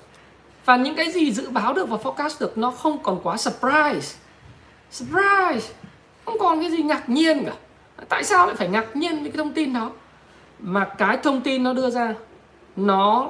Và 0.66 0.76
những 0.76 0.96
cái 0.96 1.12
gì 1.12 1.32
dự 1.32 1.50
báo 1.50 1.74
được 1.74 1.90
và 1.90 1.98
forecast 1.98 2.36
được 2.40 2.58
nó 2.58 2.72
không 2.72 3.04
còn 3.04 3.20
quá 3.24 3.38
surprise. 3.38 4.18
Surprise! 4.92 5.74
Không 6.26 6.40
còn 6.40 6.62
cái 6.62 6.72
gì 6.72 6.84
ngạc 6.84 7.10
nhiên 7.10 7.46
cả. 7.46 7.54
Tại 8.10 8.24
sao 8.24 8.48
lại 8.48 8.56
phải 8.56 8.68
ngạc 8.68 8.96
nhiên 8.96 9.22
với 9.22 9.32
cái 9.32 9.38
thông 9.38 9.54
tin 9.54 9.74
đó? 9.74 9.92
Mà 10.60 10.86
cái 10.98 11.18
thông 11.18 11.42
tin 11.42 11.64
nó 11.64 11.74
đưa 11.74 11.90
ra, 11.90 12.14
nó 12.76 13.30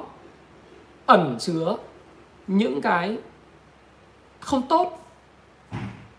ẩn 1.06 1.36
chứa 1.40 1.76
những 2.46 2.82
cái 2.82 3.18
không 4.40 4.62
tốt 4.68 5.01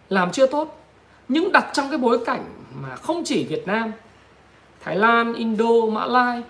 làm 0.09 0.31
chưa 0.31 0.47
tốt 0.47 0.79
nhưng 1.27 1.51
đặt 1.51 1.69
trong 1.73 1.89
cái 1.89 1.97
bối 1.97 2.25
cảnh 2.25 2.45
mà 2.73 2.95
không 2.95 3.23
chỉ 3.25 3.43
Việt 3.43 3.67
Nam 3.67 3.91
Thái 4.81 4.95
Lan, 4.95 5.33
Indo, 5.33 5.85
Mã 5.91 6.05
Lai 6.05 6.43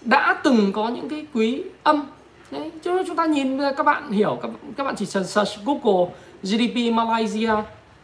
đã 0.00 0.40
từng 0.42 0.72
có 0.72 0.88
những 0.88 1.08
cái 1.08 1.26
quý 1.34 1.62
âm 1.82 2.06
Đấy, 2.50 2.70
chứ 2.82 3.02
chúng 3.06 3.16
ta 3.16 3.26
nhìn 3.26 3.58
các 3.76 3.82
bạn 3.86 4.12
hiểu 4.12 4.38
các, 4.42 4.50
các 4.76 4.84
bạn 4.84 4.94
chỉ 4.96 5.06
search 5.06 5.64
Google 5.64 6.14
GDP 6.42 6.92
Malaysia, 6.92 7.52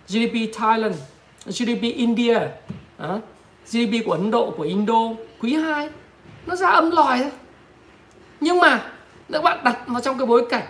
GDP 0.09 0.55
Thailand, 0.55 0.97
GDP 1.47 1.83
India, 1.83 2.39
đó. 2.99 3.19
GDP 3.67 4.07
của 4.07 4.13
Ấn 4.13 4.31
Độ, 4.31 4.51
của 4.57 4.63
Indo 4.63 5.11
quý 5.41 5.55
2 5.55 5.89
nó 6.47 6.57
ra 6.57 6.69
âm 6.69 6.91
lòi 6.91 7.19
thôi. 7.19 7.31
Nhưng 8.41 8.59
mà 8.59 8.91
các 9.33 9.43
bạn 9.43 9.59
đặt 9.65 9.79
vào 9.87 10.01
trong 10.01 10.19
cái 10.19 10.27
bối 10.27 10.47
cảnh 10.51 10.67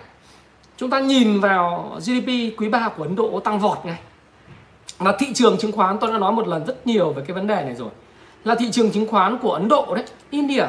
chúng 0.77 0.91
ta 0.91 1.01
nhìn 1.01 1.41
vào 1.41 1.93
GDP 1.99 2.29
quý 2.57 2.69
3 2.69 2.89
của 2.89 3.03
Ấn 3.03 3.17
Độ 3.17 3.41
tăng 3.41 3.59
vọt 3.59 3.79
ngay. 3.85 3.99
và 4.99 5.17
thị 5.19 5.27
trường 5.35 5.59
chứng 5.59 5.73
khoán 5.73 5.99
tôi 6.01 6.13
đã 6.13 6.19
nói 6.19 6.33
một 6.33 6.49
lần 6.49 6.67
rất 6.67 6.87
nhiều 6.87 7.13
về 7.13 7.23
cái 7.27 7.35
vấn 7.35 7.47
đề 7.47 7.65
này 7.65 7.75
rồi. 7.75 7.91
Là 8.45 8.55
thị 8.55 8.69
trường 8.73 8.91
chứng 8.91 9.07
khoán 9.07 9.39
của 9.39 9.53
Ấn 9.53 9.69
Độ 9.69 9.95
đấy, 9.95 10.05
India. 10.31 10.67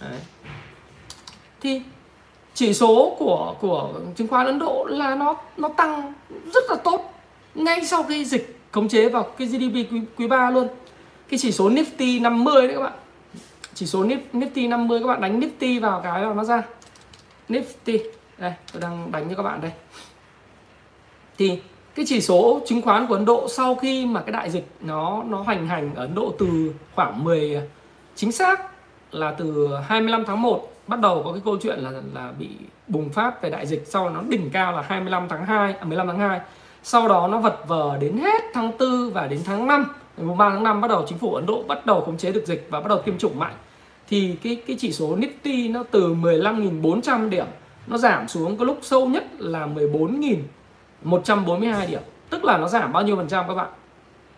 Đấy. 0.00 0.20
Thì 1.60 1.82
chỉ 2.54 2.74
số 2.74 3.16
của 3.18 3.54
của 3.60 3.92
chứng 4.16 4.28
khoán 4.28 4.46
Ấn 4.46 4.58
Độ 4.58 4.84
là 4.84 5.14
nó 5.14 5.36
nó 5.56 5.68
tăng 5.68 6.12
rất 6.54 6.64
là 6.68 6.76
tốt 6.76 7.14
ngay 7.54 7.86
sau 7.86 8.02
khi 8.02 8.24
dịch 8.24 8.58
khống 8.70 8.88
chế 8.88 9.08
vào 9.08 9.22
cái 9.22 9.48
GDP 9.48 9.92
quý, 9.92 10.00
quý 10.16 10.26
3 10.26 10.50
luôn 10.50 10.68
cái 11.28 11.38
chỉ 11.38 11.52
số 11.52 11.68
Nifty 11.70 12.22
50 12.22 12.66
đấy 12.66 12.76
các 12.76 12.82
bạn 12.82 12.92
chỉ 13.74 13.86
số 13.86 14.04
Nifty 14.32 14.68
50 14.68 15.00
các 15.00 15.06
bạn 15.06 15.20
đánh 15.20 15.40
Nifty 15.40 15.80
vào 15.80 16.00
cái 16.04 16.22
là 16.22 16.34
nó 16.34 16.44
ra 16.44 16.62
Nifty 17.48 17.98
đây, 18.38 18.52
tôi 18.72 18.82
đang 18.82 19.12
đánh 19.12 19.28
cho 19.28 19.36
các 19.36 19.42
bạn 19.42 19.60
đây. 19.60 19.72
Thì 21.38 21.60
cái 21.94 22.04
chỉ 22.08 22.20
số 22.20 22.60
chứng 22.66 22.82
khoán 22.82 23.06
của 23.06 23.14
Ấn 23.14 23.24
Độ 23.24 23.48
sau 23.48 23.74
khi 23.74 24.06
mà 24.06 24.20
cái 24.20 24.32
đại 24.32 24.50
dịch 24.50 24.66
nó 24.80 25.22
nó 25.28 25.42
hoành 25.42 25.66
hành 25.66 25.94
ở 25.94 26.04
Ấn 26.04 26.14
Độ 26.14 26.34
từ 26.38 26.74
khoảng 26.94 27.24
10 27.24 27.54
à, 27.54 27.62
chính 28.14 28.32
xác 28.32 28.60
là 29.12 29.34
từ 29.38 29.76
25 29.88 30.24
tháng 30.24 30.42
1 30.42 30.72
bắt 30.86 31.00
đầu 31.00 31.22
có 31.24 31.32
cái 31.32 31.42
câu 31.44 31.56
chuyện 31.62 31.78
là 31.78 31.90
là 32.14 32.32
bị 32.38 32.48
bùng 32.88 33.10
phát 33.10 33.42
về 33.42 33.50
đại 33.50 33.66
dịch, 33.66 33.86
sau 33.86 34.10
nó 34.10 34.22
đỉnh 34.28 34.50
cao 34.50 34.72
là 34.72 34.82
25 34.82 35.28
tháng 35.28 35.46
2 35.46 35.72
à 35.72 35.84
15 35.84 36.06
tháng 36.06 36.18
2 36.18 36.40
sau 36.82 37.08
đó 37.08 37.28
nó 37.28 37.38
vật 37.38 37.58
vờ 37.68 37.98
đến 38.00 38.18
hết 38.18 38.42
tháng 38.54 38.72
4 38.78 39.10
và 39.10 39.26
đến 39.26 39.40
tháng 39.44 39.66
5 39.66 39.86
ngày 40.16 40.36
3 40.36 40.50
tháng 40.50 40.62
5 40.62 40.80
bắt 40.80 40.88
đầu 40.88 41.04
chính 41.08 41.18
phủ 41.18 41.34
Ấn 41.34 41.46
Độ 41.46 41.62
bắt 41.62 41.86
đầu 41.86 42.00
khống 42.00 42.18
chế 42.18 42.32
được 42.32 42.46
dịch 42.46 42.66
và 42.70 42.80
bắt 42.80 42.88
đầu 42.88 43.02
tiêm 43.02 43.18
chủng 43.18 43.38
mạnh. 43.38 43.54
Thì 44.08 44.36
cái 44.42 44.62
cái 44.66 44.76
chỉ 44.80 44.92
số 44.92 45.16
Nifty 45.16 45.72
nó 45.72 45.84
từ 45.90 46.14
15.400 46.14 47.28
điểm 47.28 47.46
nó 47.86 47.98
giảm 47.98 48.28
xuống 48.28 48.56
có 48.56 48.64
lúc 48.64 48.78
sâu 48.82 49.06
nhất 49.06 49.24
là 49.38 49.66
14.142 49.66 51.86
điểm. 51.86 52.00
Tức 52.30 52.44
là 52.44 52.58
nó 52.58 52.68
giảm 52.68 52.92
bao 52.92 53.02
nhiêu 53.02 53.16
phần 53.16 53.28
trăm 53.28 53.48
các 53.48 53.54
bạn? 53.54 53.68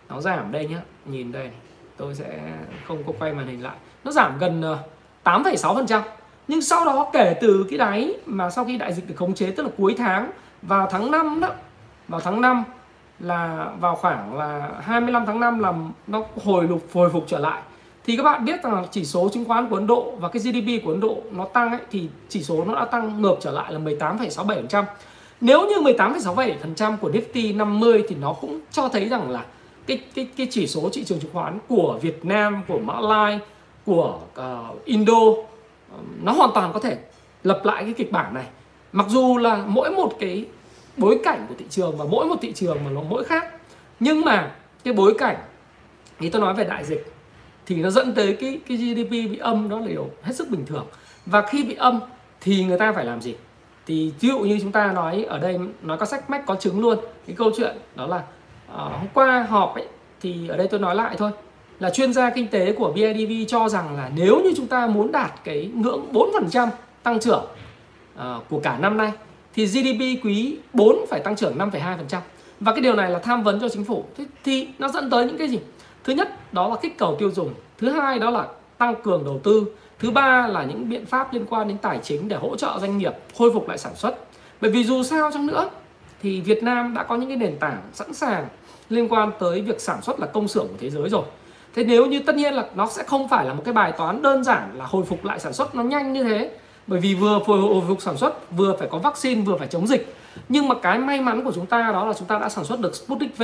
Nó 0.09 0.21
giảm 0.21 0.51
đây 0.51 0.67
nhá 0.67 0.81
nhìn 1.05 1.31
đây 1.31 1.49
tôi 1.97 2.15
sẽ 2.15 2.39
không 2.87 3.03
có 3.07 3.13
quay 3.19 3.33
màn 3.33 3.47
hình 3.47 3.63
lại. 3.63 3.75
Nó 4.03 4.11
giảm 4.11 4.37
gần 4.39 4.61
ờ, 4.61 4.77
8,6 5.23 5.75
phần 5.75 5.87
trăm. 5.87 6.01
Nhưng 6.47 6.61
sau 6.61 6.85
đó 6.85 7.09
kể 7.13 7.35
từ 7.41 7.65
cái 7.69 7.77
đáy 7.77 8.13
mà 8.25 8.49
sau 8.49 8.65
khi 8.65 8.77
đại 8.77 8.93
dịch 8.93 9.07
được 9.07 9.15
khống 9.17 9.33
chế 9.33 9.51
tức 9.51 9.63
là 9.63 9.69
cuối 9.77 9.95
tháng 9.97 10.31
vào 10.61 10.87
tháng 10.91 11.11
5 11.11 11.39
đó 11.39 11.49
vào 12.07 12.21
tháng 12.21 12.41
5 12.41 12.63
là 13.19 13.71
vào 13.79 13.95
khoảng 13.95 14.37
là 14.37 14.69
25 14.81 15.25
tháng 15.25 15.39
5 15.39 15.59
là 15.59 15.73
nó 16.07 16.23
hồi 16.45 16.67
lục 16.67 16.81
hồi 16.93 17.09
phục 17.09 17.23
trở 17.27 17.39
lại 17.39 17.61
thì 18.07 18.17
các 18.17 18.23
bạn 18.23 18.45
biết 18.45 18.63
rằng 18.63 18.73
là 18.73 18.83
chỉ 18.91 19.05
số 19.05 19.29
chứng 19.33 19.45
khoán 19.45 19.69
của 19.69 19.75
Ấn 19.75 19.87
Độ 19.87 20.13
và 20.19 20.29
cái 20.29 20.39
GDP 20.39 20.85
của 20.85 20.91
Ấn 20.91 20.99
Độ 20.99 21.17
nó 21.31 21.45
tăng 21.45 21.71
ấy, 21.71 21.79
thì 21.91 22.07
chỉ 22.29 22.43
số 22.43 22.65
nó 22.65 22.75
đã 22.75 22.85
tăng 22.85 23.21
ngược 23.21 23.35
trở 23.41 23.51
lại 23.51 23.73
là 23.73 23.79
18,67%. 23.79 24.83
Nếu 25.41 25.67
như 25.67 25.75
18,67% 25.75 26.97
của 26.97 27.09
Nifty 27.09 27.57
50 27.57 28.03
thì 28.09 28.15
nó 28.15 28.33
cũng 28.33 28.59
cho 28.71 28.89
thấy 28.89 29.09
rằng 29.09 29.29
là 29.29 29.45
cái 29.87 30.01
cái 30.15 30.27
cái 30.37 30.47
chỉ 30.51 30.67
số 30.67 30.89
thị 30.93 31.03
trường 31.03 31.19
chứng 31.19 31.31
khoán 31.33 31.59
của 31.67 31.99
Việt 32.01 32.25
Nam, 32.25 32.61
của 32.67 32.79
Mã 32.79 32.99
Lai, 32.99 33.39
của 33.85 34.19
uh, 34.39 34.85
Indo 34.85 35.19
nó 36.23 36.31
hoàn 36.31 36.49
toàn 36.53 36.73
có 36.73 36.79
thể 36.79 36.97
lập 37.43 37.61
lại 37.63 37.83
cái 37.83 37.93
kịch 37.93 38.11
bản 38.11 38.33
này. 38.33 38.45
Mặc 38.91 39.05
dù 39.09 39.37
là 39.37 39.63
mỗi 39.67 39.91
một 39.91 40.13
cái 40.19 40.45
bối 40.97 41.19
cảnh 41.23 41.45
của 41.49 41.55
thị 41.57 41.65
trường 41.69 41.97
và 41.97 42.05
mỗi 42.05 42.25
một 42.25 42.35
thị 42.41 42.51
trường 42.51 42.77
mà 42.85 42.91
nó 42.91 43.01
mỗi 43.09 43.23
khác 43.23 43.45
nhưng 43.99 44.21
mà 44.21 44.51
cái 44.83 44.93
bối 44.93 45.13
cảnh 45.17 45.37
thì 46.19 46.29
tôi 46.29 46.41
nói 46.41 46.53
về 46.53 46.63
đại 46.63 46.85
dịch 46.85 47.16
thì 47.67 47.75
nó 47.75 47.89
dẫn 47.89 48.13
tới 48.13 48.37
cái 48.39 48.59
cái 48.67 48.77
GDP 48.77 49.11
bị 49.11 49.37
âm 49.37 49.69
đó 49.69 49.79
là 49.79 49.87
điều 49.87 50.09
hết 50.23 50.35
sức 50.35 50.49
bình 50.49 50.65
thường 50.65 50.85
và 51.25 51.41
khi 51.41 51.63
bị 51.63 51.75
âm 51.75 51.99
thì 52.41 52.63
người 52.63 52.77
ta 52.77 52.91
phải 52.91 53.05
làm 53.05 53.21
gì 53.21 53.35
thì 53.85 54.11
ví 54.19 54.29
dụ 54.29 54.39
như 54.39 54.59
chúng 54.61 54.71
ta 54.71 54.91
nói 54.91 55.23
ở 55.23 55.39
đây 55.39 55.59
nói 55.81 55.97
có 55.97 56.05
sách 56.05 56.29
mách 56.29 56.45
có 56.45 56.55
chứng 56.55 56.79
luôn 56.79 56.97
cái 57.27 57.35
câu 57.35 57.51
chuyện 57.57 57.77
đó 57.95 58.07
là 58.07 58.17
uh, 58.17 58.23
hôm 58.71 59.07
qua 59.13 59.45
họp 59.49 59.75
ấy 59.75 59.87
thì 60.21 60.47
ở 60.47 60.57
đây 60.57 60.67
tôi 60.67 60.79
nói 60.79 60.95
lại 60.95 61.15
thôi 61.17 61.31
là 61.79 61.89
chuyên 61.89 62.13
gia 62.13 62.29
kinh 62.29 62.47
tế 62.47 62.73
của 62.73 62.91
BIDV 62.91 63.31
cho 63.47 63.69
rằng 63.69 63.95
là 63.95 64.11
nếu 64.15 64.41
như 64.43 64.53
chúng 64.57 64.67
ta 64.67 64.87
muốn 64.87 65.11
đạt 65.11 65.31
cái 65.43 65.71
ngưỡng 65.73 66.13
4% 66.13 66.67
tăng 67.03 67.19
trưởng 67.19 67.45
uh, 68.15 68.23
của 68.49 68.59
cả 68.59 68.77
năm 68.77 68.97
nay 68.97 69.11
thì 69.53 69.65
GDP 69.65 70.25
quý 70.25 70.57
4 70.73 71.05
phải 71.09 71.19
tăng 71.19 71.35
trưởng 71.35 71.57
5,2%. 71.57 72.19
Và 72.59 72.71
cái 72.71 72.81
điều 72.81 72.95
này 72.95 73.11
là 73.11 73.19
tham 73.19 73.43
vấn 73.43 73.59
cho 73.59 73.69
chính 73.69 73.85
phủ. 73.85 74.05
thì, 74.17 74.23
thì 74.43 74.67
nó 74.79 74.87
dẫn 74.87 75.09
tới 75.09 75.25
những 75.25 75.37
cái 75.37 75.47
gì? 75.47 75.59
Thứ 76.07 76.13
nhất, 76.13 76.53
đó 76.53 76.67
là 76.69 76.75
kích 76.81 76.97
cầu 76.97 77.15
tiêu 77.19 77.31
dùng. 77.31 77.53
Thứ 77.77 77.89
hai, 77.89 78.19
đó 78.19 78.29
là 78.29 78.47
tăng 78.77 78.95
cường 79.03 79.25
đầu 79.25 79.39
tư. 79.43 79.65
Thứ 79.99 80.11
ba 80.11 80.47
là 80.47 80.63
những 80.63 80.89
biện 80.89 81.05
pháp 81.05 81.33
liên 81.33 81.45
quan 81.49 81.67
đến 81.67 81.77
tài 81.77 81.99
chính 82.03 82.27
để 82.27 82.35
hỗ 82.35 82.55
trợ 82.55 82.77
doanh 82.81 82.97
nghiệp 82.97 83.13
khôi 83.37 83.51
phục 83.53 83.69
lại 83.69 83.77
sản 83.77 83.95
xuất. 83.95 84.15
Bởi 84.61 84.71
vì 84.71 84.83
dù 84.83 85.03
sao 85.03 85.31
chăng 85.31 85.47
nữa, 85.47 85.69
thì 86.21 86.41
Việt 86.41 86.63
Nam 86.63 86.93
đã 86.93 87.03
có 87.03 87.15
những 87.15 87.29
cái 87.29 87.37
nền 87.37 87.57
tảng 87.59 87.81
sẵn 87.93 88.13
sàng 88.13 88.47
liên 88.89 89.07
quan 89.09 89.31
tới 89.39 89.61
việc 89.61 89.81
sản 89.81 90.01
xuất 90.01 90.19
là 90.19 90.27
công 90.27 90.47
xưởng 90.47 90.67
của 90.67 90.75
thế 90.79 90.89
giới 90.89 91.09
rồi. 91.09 91.23
Thế 91.75 91.83
nếu 91.83 92.05
như 92.05 92.19
tất 92.19 92.35
nhiên 92.35 92.53
là 92.53 92.65
nó 92.75 92.87
sẽ 92.87 93.03
không 93.03 93.29
phải 93.29 93.45
là 93.45 93.53
một 93.53 93.61
cái 93.65 93.73
bài 93.73 93.91
toán 93.91 94.21
đơn 94.21 94.43
giản 94.43 94.71
là 94.77 94.85
hồi 94.85 95.05
phục 95.05 95.25
lại 95.25 95.39
sản 95.39 95.53
xuất 95.53 95.75
nó 95.75 95.83
nhanh 95.83 96.13
như 96.13 96.23
thế, 96.23 96.51
bởi 96.87 96.99
vì 96.99 97.15
vừa 97.15 97.39
hồi 97.47 97.83
phục 97.87 98.01
sản 98.01 98.17
xuất, 98.17 98.51
vừa 98.51 98.75
phải 98.79 98.87
có 98.91 98.97
vaccine, 98.97 99.41
vừa 99.41 99.57
phải 99.57 99.67
chống 99.67 99.87
dịch 99.87 100.15
nhưng 100.49 100.67
mà 100.67 100.75
cái 100.81 100.97
may 100.99 101.21
mắn 101.21 101.43
của 101.43 101.51
chúng 101.51 101.65
ta 101.65 101.91
đó 101.91 102.05
là 102.05 102.13
chúng 102.13 102.27
ta 102.27 102.39
đã 102.39 102.49
sản 102.49 102.65
xuất 102.65 102.79
được 102.79 102.95
Sputnik 102.95 103.37
V 103.37 103.43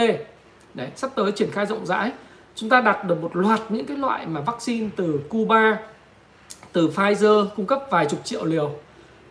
đấy, 0.73 0.87
sắp 0.95 1.11
tới 1.15 1.31
triển 1.31 1.51
khai 1.51 1.65
rộng 1.65 1.85
rãi 1.85 2.11
chúng 2.55 2.69
ta 2.69 2.81
đặt 2.81 3.05
được 3.05 3.21
một 3.21 3.35
loạt 3.35 3.59
những 3.69 3.85
cái 3.85 3.97
loại 3.97 4.25
mà 4.25 4.41
vaccine 4.41 4.89
từ 4.95 5.19
Cuba 5.29 5.79
từ 6.71 6.87
Pfizer 6.87 7.47
cung 7.55 7.65
cấp 7.65 7.83
vài 7.89 8.05
chục 8.05 8.19
triệu 8.23 8.45
liều 8.45 8.71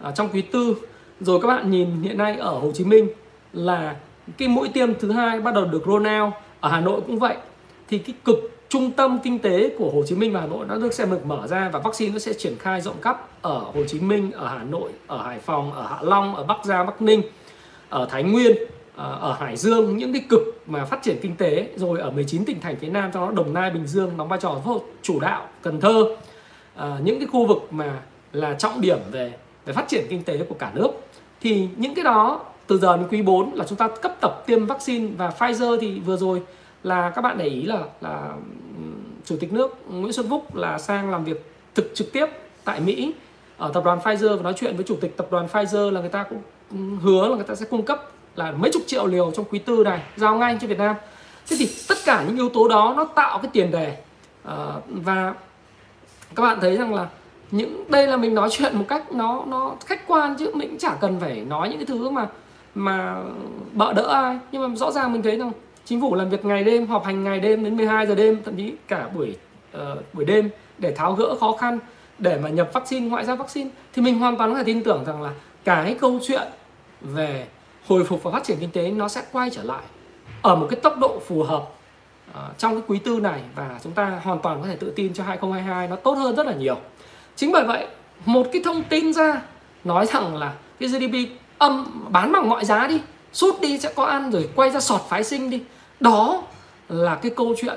à, 0.00 0.10
trong 0.10 0.28
quý 0.32 0.42
tư. 0.42 0.74
Rồi 1.20 1.40
các 1.40 1.48
bạn 1.48 1.70
nhìn 1.70 2.02
hiện 2.02 2.18
nay 2.18 2.36
ở 2.36 2.58
Hồ 2.58 2.72
Chí 2.74 2.84
Minh 2.84 3.08
là 3.52 3.96
cái 4.38 4.48
mũi 4.48 4.68
tiêm 4.68 4.94
thứ 4.94 5.12
hai 5.12 5.40
bắt 5.40 5.54
đầu 5.54 5.64
được 5.64 5.82
roll 5.86 6.06
out 6.22 6.32
ở 6.60 6.70
Hà 6.70 6.80
Nội 6.80 7.00
cũng 7.06 7.18
vậy. 7.18 7.36
Thì 7.88 7.98
cái 7.98 8.14
cực 8.24 8.38
trung 8.68 8.90
tâm 8.90 9.18
kinh 9.22 9.38
tế 9.38 9.74
của 9.78 9.90
Hồ 9.90 10.02
Chí 10.06 10.14
Minh 10.14 10.32
và 10.32 10.40
Hà 10.40 10.46
Nội 10.46 10.66
đã 10.68 10.74
được 10.74 10.94
xem 10.94 11.10
được 11.10 11.26
mở 11.26 11.46
ra 11.46 11.68
và 11.72 11.78
vaccine 11.78 12.12
nó 12.12 12.18
sẽ 12.18 12.32
triển 12.32 12.56
khai 12.58 12.80
rộng 12.80 13.00
khắp 13.00 13.28
ở 13.42 13.58
Hồ 13.58 13.84
Chí 13.88 14.00
Minh, 14.00 14.32
ở 14.32 14.48
Hà 14.48 14.64
Nội, 14.64 14.90
ở 15.06 15.22
Hải 15.22 15.38
Phòng, 15.38 15.72
ở 15.72 15.86
Hạ 15.86 15.98
Long, 16.02 16.36
ở 16.36 16.44
Bắc 16.44 16.64
Giang, 16.64 16.86
Bắc 16.86 17.02
Ninh, 17.02 17.22
ở 17.88 18.06
Thái 18.10 18.22
Nguyên, 18.22 18.56
Ờ, 18.96 19.18
ở 19.20 19.32
Hải 19.32 19.56
Dương 19.56 19.96
những 19.96 20.12
cái 20.12 20.22
cực 20.28 20.62
mà 20.66 20.84
phát 20.84 21.02
triển 21.02 21.16
kinh 21.22 21.36
tế 21.36 21.68
rồi 21.76 22.00
ở 22.00 22.10
19 22.10 22.44
tỉnh 22.44 22.60
thành 22.60 22.76
phía 22.76 22.88
Nam 22.88 23.10
trong 23.12 23.26
đó 23.26 23.32
Đồng 23.42 23.54
Nai, 23.54 23.70
Bình 23.70 23.86
Dương 23.86 24.16
đóng 24.16 24.28
vai 24.28 24.38
trò 24.42 24.60
chủ 25.02 25.20
đạo, 25.20 25.48
Cần 25.62 25.80
Thơ. 25.80 26.04
À, 26.74 26.98
những 27.04 27.18
cái 27.18 27.28
khu 27.32 27.46
vực 27.46 27.68
mà 27.70 28.02
là 28.32 28.54
trọng 28.54 28.80
điểm 28.80 28.98
về 29.10 29.32
về 29.66 29.72
phát 29.72 29.88
triển 29.88 30.06
kinh 30.08 30.22
tế 30.22 30.38
của 30.48 30.54
cả 30.54 30.70
nước. 30.74 30.90
Thì 31.40 31.68
những 31.76 31.94
cái 31.94 32.04
đó 32.04 32.44
từ 32.66 32.78
giờ 32.78 32.96
đến 32.96 33.06
quý 33.10 33.22
4 33.22 33.54
là 33.54 33.64
chúng 33.68 33.78
ta 33.78 33.88
cấp 34.02 34.16
tập 34.20 34.42
tiêm 34.46 34.66
vaccine 34.66 35.08
và 35.16 35.32
Pfizer 35.38 35.78
thì 35.80 36.00
vừa 36.00 36.16
rồi 36.16 36.42
là 36.82 37.10
các 37.10 37.22
bạn 37.22 37.38
để 37.38 37.46
ý 37.46 37.62
là 37.62 37.84
là 38.00 38.32
chủ 39.24 39.36
tịch 39.40 39.52
nước 39.52 39.78
Nguyễn 39.88 40.12
Xuân 40.12 40.26
Phúc 40.30 40.54
là 40.54 40.78
sang 40.78 41.10
làm 41.10 41.24
việc 41.24 41.52
thực 41.74 41.90
trực 41.94 42.12
tiếp 42.12 42.26
tại 42.64 42.80
Mỹ 42.80 43.14
ở 43.56 43.70
tập 43.74 43.84
đoàn 43.84 43.98
Pfizer 43.98 44.36
và 44.36 44.42
nói 44.42 44.52
chuyện 44.56 44.76
với 44.76 44.84
chủ 44.84 44.96
tịch 45.00 45.16
tập 45.16 45.26
đoàn 45.30 45.46
Pfizer 45.52 45.90
là 45.90 46.00
người 46.00 46.10
ta 46.10 46.24
cũng 46.24 46.42
hứa 47.02 47.28
là 47.28 47.36
người 47.36 47.44
ta 47.44 47.54
sẽ 47.54 47.66
cung 47.70 47.82
cấp 47.82 48.10
là 48.36 48.52
mấy 48.52 48.70
chục 48.72 48.82
triệu 48.86 49.06
liều 49.06 49.30
trong 49.30 49.44
quý 49.50 49.58
tư 49.58 49.82
này 49.84 50.00
giao 50.16 50.34
ngay 50.38 50.58
cho 50.60 50.66
Việt 50.66 50.78
Nam. 50.78 50.96
Thế 51.50 51.56
thì 51.58 51.70
tất 51.88 51.98
cả 52.04 52.24
những 52.26 52.36
yếu 52.36 52.48
tố 52.48 52.68
đó 52.68 52.94
nó 52.96 53.04
tạo 53.04 53.38
cái 53.38 53.50
tiền 53.52 53.70
đề. 53.70 53.96
Ờ, 54.42 54.80
và 54.86 55.34
các 56.34 56.42
bạn 56.42 56.58
thấy 56.60 56.76
rằng 56.76 56.94
là 56.94 57.06
những 57.50 57.84
đây 57.90 58.06
là 58.06 58.16
mình 58.16 58.34
nói 58.34 58.48
chuyện 58.52 58.78
một 58.78 58.84
cách 58.88 59.12
nó 59.12 59.44
nó 59.46 59.74
khách 59.86 60.06
quan 60.06 60.34
chứ 60.38 60.50
mình 60.54 60.68
cũng 60.68 60.78
chả 60.78 60.94
cần 61.00 61.20
phải 61.20 61.40
nói 61.40 61.68
những 61.68 61.78
cái 61.78 61.86
thứ 61.86 62.10
mà 62.10 62.26
mà 62.74 63.16
bợ 63.72 63.92
đỡ 63.92 64.06
ai. 64.06 64.38
Nhưng 64.52 64.62
mà 64.62 64.76
rõ 64.76 64.90
ràng 64.90 65.12
mình 65.12 65.22
thấy 65.22 65.36
rằng 65.36 65.52
chính 65.84 66.00
phủ 66.00 66.14
làm 66.14 66.30
việc 66.30 66.44
ngày 66.44 66.64
đêm 66.64 66.86
họp 66.86 67.04
hành 67.04 67.24
ngày 67.24 67.40
đêm 67.40 67.64
đến 67.64 67.76
12 67.76 68.06
giờ 68.06 68.14
đêm 68.14 68.42
thậm 68.44 68.56
chí 68.56 68.72
cả 68.88 69.08
buổi 69.14 69.36
uh, 69.76 69.82
buổi 70.12 70.24
đêm 70.24 70.50
để 70.78 70.92
tháo 70.92 71.12
gỡ 71.12 71.34
khó 71.40 71.52
khăn 71.52 71.78
để 72.18 72.38
mà 72.42 72.48
nhập 72.48 72.70
vaccine 72.72 73.08
ngoại 73.08 73.24
giao 73.24 73.36
vaccine 73.36 73.70
thì 73.92 74.02
mình 74.02 74.18
hoàn 74.18 74.36
toàn 74.36 74.50
có 74.50 74.58
thể 74.58 74.64
tin 74.64 74.82
tưởng 74.82 75.04
rằng 75.04 75.22
là 75.22 75.30
cái 75.64 75.96
câu 76.00 76.18
chuyện 76.26 76.48
về 77.00 77.46
hồi 77.88 78.04
phục 78.04 78.22
và 78.22 78.30
phát 78.30 78.44
triển 78.44 78.58
kinh 78.60 78.70
tế 78.70 78.90
nó 78.90 79.08
sẽ 79.08 79.22
quay 79.32 79.50
trở 79.50 79.62
lại 79.62 79.82
ở 80.42 80.56
một 80.56 80.66
cái 80.70 80.80
tốc 80.80 80.98
độ 80.98 81.20
phù 81.26 81.42
hợp 81.42 81.62
uh, 82.30 82.58
trong 82.58 82.72
cái 82.72 82.82
quý 82.86 82.98
tư 82.98 83.20
này 83.20 83.40
và 83.54 83.78
chúng 83.84 83.92
ta 83.92 84.20
hoàn 84.22 84.38
toàn 84.38 84.62
có 84.62 84.68
thể 84.68 84.76
tự 84.76 84.92
tin 84.96 85.14
cho 85.14 85.24
2022 85.24 85.88
nó 85.88 85.96
tốt 85.96 86.12
hơn 86.12 86.36
rất 86.36 86.46
là 86.46 86.52
nhiều. 86.52 86.76
Chính 87.36 87.52
bởi 87.52 87.64
vậy 87.64 87.86
một 88.24 88.46
cái 88.52 88.62
thông 88.64 88.82
tin 88.82 89.12
ra 89.12 89.42
nói 89.84 90.06
rằng 90.06 90.36
là 90.36 90.54
cái 90.80 90.88
GDP 90.88 91.14
âm 91.58 92.04
bán 92.08 92.32
bằng 92.32 92.48
mọi 92.48 92.64
giá 92.64 92.86
đi 92.86 93.00
sút 93.32 93.60
đi 93.60 93.78
sẽ 93.78 93.92
có 93.96 94.04
ăn 94.04 94.30
rồi 94.30 94.48
quay 94.54 94.70
ra 94.70 94.80
sọt 94.80 95.00
phái 95.08 95.24
sinh 95.24 95.50
đi. 95.50 95.62
Đó 96.00 96.42
là 96.88 97.14
cái 97.14 97.32
câu 97.36 97.54
chuyện 97.60 97.76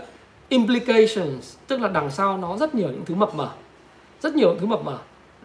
implications 0.49 1.55
tức 1.67 1.81
là 1.81 1.87
đằng 1.87 2.11
sau 2.11 2.37
nó 2.37 2.57
rất 2.57 2.75
nhiều 2.75 2.87
những 2.87 3.05
thứ 3.05 3.15
mập 3.15 3.35
mờ 3.35 3.49
rất 4.25 4.35
nhiều 4.35 4.49
những 4.49 4.59
thứ 4.59 4.65
mập 4.65 4.83
mờ. 4.83 4.97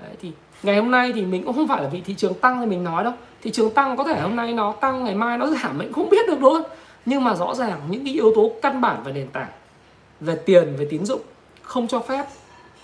Đấy, 0.03 0.11
thì 0.20 0.33
ngày 0.62 0.77
hôm 0.77 0.90
nay 0.90 1.12
thì 1.12 1.25
mình 1.27 1.44
cũng 1.44 1.55
không 1.55 1.68
phải 1.68 1.83
là 1.83 1.88
vì 1.88 2.01
thị 2.01 2.14
trường 2.14 2.35
tăng 2.35 2.61
thì 2.61 2.66
mình 2.66 2.85
nói 2.85 3.05
đâu 3.05 3.12
thị 3.42 3.50
trường 3.50 3.70
tăng 3.70 3.96
có 3.96 4.05
thể 4.05 4.20
hôm 4.20 4.37
nay 4.37 4.53
nó 4.53 4.72
tăng, 4.72 5.05
ngày 5.05 5.14
mai 5.14 5.38
nó 5.38 5.46
giảm, 5.46 5.79
mình 5.79 5.92
không 5.92 6.11
biết 6.11 6.26
được 6.26 6.40
luôn. 6.40 6.62
Nhưng 7.05 7.24
mà 7.24 7.35
rõ 7.35 7.55
ràng 7.55 7.81
những 7.90 8.05
cái 8.05 8.14
yếu 8.14 8.33
tố 8.35 8.50
căn 8.62 8.81
bản 8.81 9.03
về 9.05 9.12
nền 9.12 9.29
tảng, 9.29 9.50
về 10.20 10.37
tiền, 10.46 10.76
về 10.76 10.87
tín 10.90 11.05
dụng 11.05 11.20
không 11.62 11.88
cho 11.88 12.00
phép 12.00 12.24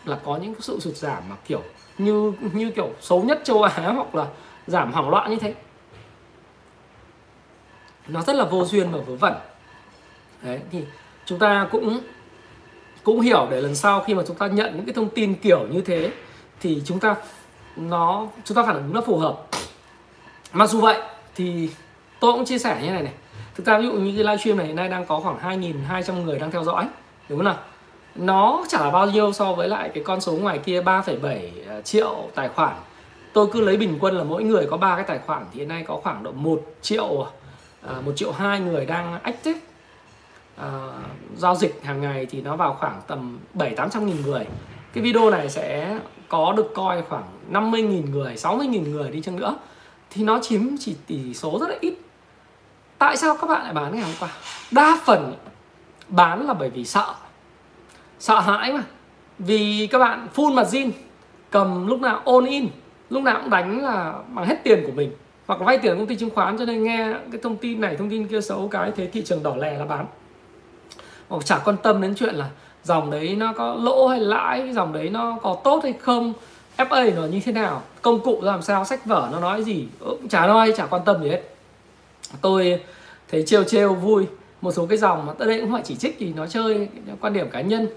là 0.04 0.18
có 0.24 0.36
những 0.36 0.54
sự 0.60 0.80
sụt 0.80 0.96
giảm 0.96 1.22
mà 1.28 1.36
kiểu 1.46 1.62
như 1.98 2.32
như 2.52 2.70
kiểu 2.70 2.90
xấu 3.00 3.22
nhất 3.22 3.40
châu 3.44 3.62
Á 3.62 3.92
hoặc 3.96 4.14
là 4.14 4.26
giảm 4.66 4.92
hoảng 4.92 5.08
loạn 5.08 5.30
như 5.30 5.36
thế. 5.36 5.54
Nó 8.08 8.22
rất 8.22 8.36
là 8.36 8.44
vô 8.44 8.64
duyên 8.64 8.92
và 8.92 8.98
vớ 9.06 9.14
vẩn. 9.14 9.34
Đấy, 10.42 10.60
thì 10.72 10.84
chúng 11.24 11.38
ta 11.38 11.68
cũng 11.70 12.00
cũng 13.06 13.20
hiểu 13.20 13.46
để 13.50 13.60
lần 13.60 13.74
sau 13.74 14.00
khi 14.00 14.14
mà 14.14 14.22
chúng 14.26 14.36
ta 14.36 14.46
nhận 14.46 14.76
những 14.76 14.86
cái 14.86 14.94
thông 14.94 15.08
tin 15.08 15.34
kiểu 15.34 15.66
như 15.70 15.80
thế 15.80 16.12
thì 16.60 16.82
chúng 16.84 17.00
ta, 17.00 17.16
nó, 17.76 18.26
chúng 18.44 18.56
ta 18.56 18.62
phản 18.62 18.74
ứng 18.74 18.92
nó 18.92 19.00
phù 19.00 19.18
hợp 19.18 19.46
mặc 20.52 20.66
dù 20.66 20.80
vậy 20.80 20.96
thì 21.34 21.70
tôi 22.20 22.32
cũng 22.32 22.44
chia 22.44 22.58
sẻ 22.58 22.80
như 22.82 22.90
này 22.90 23.02
này. 23.02 23.12
Thực 23.54 23.66
ra 23.66 23.78
ví 23.78 23.86
dụ 23.86 23.92
như 23.92 24.12
cái 24.16 24.24
livestream 24.24 24.58
này 24.58 24.66
hiện 24.66 24.76
nay 24.76 24.88
đang 24.88 25.06
có 25.06 25.20
khoảng 25.20 25.60
2.200 25.60 26.24
người 26.24 26.38
đang 26.38 26.50
theo 26.50 26.64
dõi 26.64 26.88
đúng 27.28 27.38
không 27.38 27.44
nào? 27.44 27.56
Nó 28.14 28.64
chả 28.68 28.80
là 28.80 28.90
bao 28.90 29.06
nhiêu 29.06 29.32
so 29.32 29.52
với 29.52 29.68
lại 29.68 29.90
cái 29.94 30.04
con 30.04 30.20
số 30.20 30.32
ngoài 30.32 30.58
kia 30.58 30.82
3,7 30.82 31.50
à, 31.68 31.80
triệu 31.80 32.28
tài 32.34 32.48
khoản. 32.48 32.76
Tôi 33.32 33.46
cứ 33.52 33.60
lấy 33.60 33.76
bình 33.76 33.98
quân 34.00 34.16
là 34.16 34.24
mỗi 34.24 34.44
người 34.44 34.66
có 34.70 34.76
ba 34.76 34.96
cái 34.96 35.04
tài 35.04 35.18
khoản 35.18 35.44
thì 35.52 35.58
hiện 35.58 35.68
nay 35.68 35.84
có 35.86 36.00
khoảng 36.02 36.22
độ 36.22 36.32
1 36.32 36.62
triệu 36.82 37.26
à, 37.86 37.94
một 38.04 38.12
triệu 38.16 38.32
hai 38.32 38.60
người 38.60 38.86
đang 38.86 39.20
active. 39.22 39.60
À, 40.56 40.68
giao 41.36 41.54
dịch 41.54 41.80
hàng 41.84 42.00
ngày 42.00 42.26
thì 42.26 42.40
nó 42.40 42.56
vào 42.56 42.76
khoảng 42.80 43.00
tầm 43.06 43.38
7 43.54 43.70
800 43.70 44.06
nghìn 44.06 44.22
người. 44.22 44.46
Cái 44.92 45.02
video 45.02 45.30
này 45.30 45.50
sẽ 45.50 45.98
có 46.28 46.52
được 46.56 46.72
coi 46.74 47.02
khoảng 47.02 47.24
50 47.48 47.82
nghìn 47.82 48.10
người 48.10 48.36
60 48.36 48.66
nghìn 48.66 48.92
người 48.92 49.10
đi 49.10 49.22
chăng 49.22 49.36
nữa 49.36 49.56
thì 50.10 50.22
nó 50.22 50.38
chiếm 50.42 50.76
chỉ 50.80 50.96
tỷ 51.06 51.34
số 51.34 51.58
rất 51.60 51.70
là 51.70 51.76
ít. 51.80 51.94
Tại 52.98 53.16
sao 53.16 53.36
các 53.40 53.46
bạn 53.46 53.64
lại 53.64 53.74
bán 53.74 53.94
ngày 53.94 54.04
hôm 54.04 54.14
qua? 54.20 54.28
Đa 54.70 55.00
phần 55.04 55.34
bán 56.08 56.46
là 56.46 56.54
bởi 56.54 56.70
vì 56.70 56.84
sợ. 56.84 57.14
Sợ 58.18 58.40
hãi 58.40 58.72
mà. 58.72 58.82
Vì 59.38 59.88
các 59.90 59.98
bạn 59.98 60.28
full 60.34 60.54
mặt 60.54 60.66
zin 60.70 60.90
cầm 61.50 61.86
lúc 61.86 62.00
nào 62.00 62.22
all 62.26 62.48
in, 62.48 62.68
lúc 63.10 63.22
nào 63.22 63.38
cũng 63.40 63.50
đánh 63.50 63.84
là 63.84 64.14
bằng 64.28 64.46
hết 64.46 64.64
tiền 64.64 64.82
của 64.86 64.92
mình, 64.92 65.12
hoặc 65.46 65.60
vay 65.60 65.78
tiền 65.78 65.96
công 65.98 66.06
ty 66.06 66.16
chứng 66.16 66.30
khoán, 66.30 66.58
cho 66.58 66.64
nên 66.64 66.84
nghe 66.84 67.14
cái 67.32 67.40
thông 67.42 67.56
tin 67.56 67.80
này, 67.80 67.96
thông 67.96 68.10
tin 68.10 68.28
kia 68.28 68.40
xấu 68.40 68.68
cái, 68.68 68.92
thế 68.96 69.06
thị 69.06 69.22
trường 69.26 69.42
đỏ 69.42 69.56
lè 69.56 69.78
là 69.78 69.84
bán. 69.84 70.06
Hoặc 71.28 71.44
chả 71.44 71.58
quan 71.58 71.76
tâm 71.76 72.00
đến 72.00 72.14
chuyện 72.14 72.34
là 72.34 72.48
dòng 72.84 73.10
đấy 73.10 73.34
nó 73.38 73.52
có 73.52 73.74
lỗ 73.74 74.08
hay 74.08 74.20
lãi, 74.20 74.72
dòng 74.72 74.92
đấy 74.92 75.08
nó 75.08 75.38
có 75.42 75.56
tốt 75.64 75.80
hay 75.82 75.92
không 75.92 76.32
FA 76.76 77.14
nó 77.14 77.26
như 77.26 77.40
thế 77.44 77.52
nào? 77.52 77.82
Công 78.02 78.20
cụ 78.20 78.42
làm 78.42 78.62
sao? 78.62 78.84
Sách 78.84 79.06
vở 79.06 79.28
nó 79.32 79.40
nói 79.40 79.64
gì? 79.64 79.88
Cũng 80.00 80.28
chả 80.28 80.46
nói 80.46 80.72
chả 80.76 80.86
quan 80.86 81.02
tâm 81.04 81.22
gì 81.22 81.28
hết. 81.28 81.42
Tôi 82.40 82.80
thấy 83.30 83.42
trêu 83.46 83.64
trêu 83.64 83.94
vui. 83.94 84.26
Một 84.60 84.72
số 84.72 84.86
cái 84.86 84.98
dòng 84.98 85.26
mà 85.26 85.32
tới 85.32 85.48
đây 85.48 85.60
cũng 85.60 85.72
phải 85.72 85.82
chỉ 85.84 85.94
trích 85.94 86.16
thì 86.18 86.32
nó 86.36 86.46
chơi 86.46 86.88
quan 87.20 87.32
điểm 87.32 87.50
cá 87.50 87.60
nhân. 87.60 87.88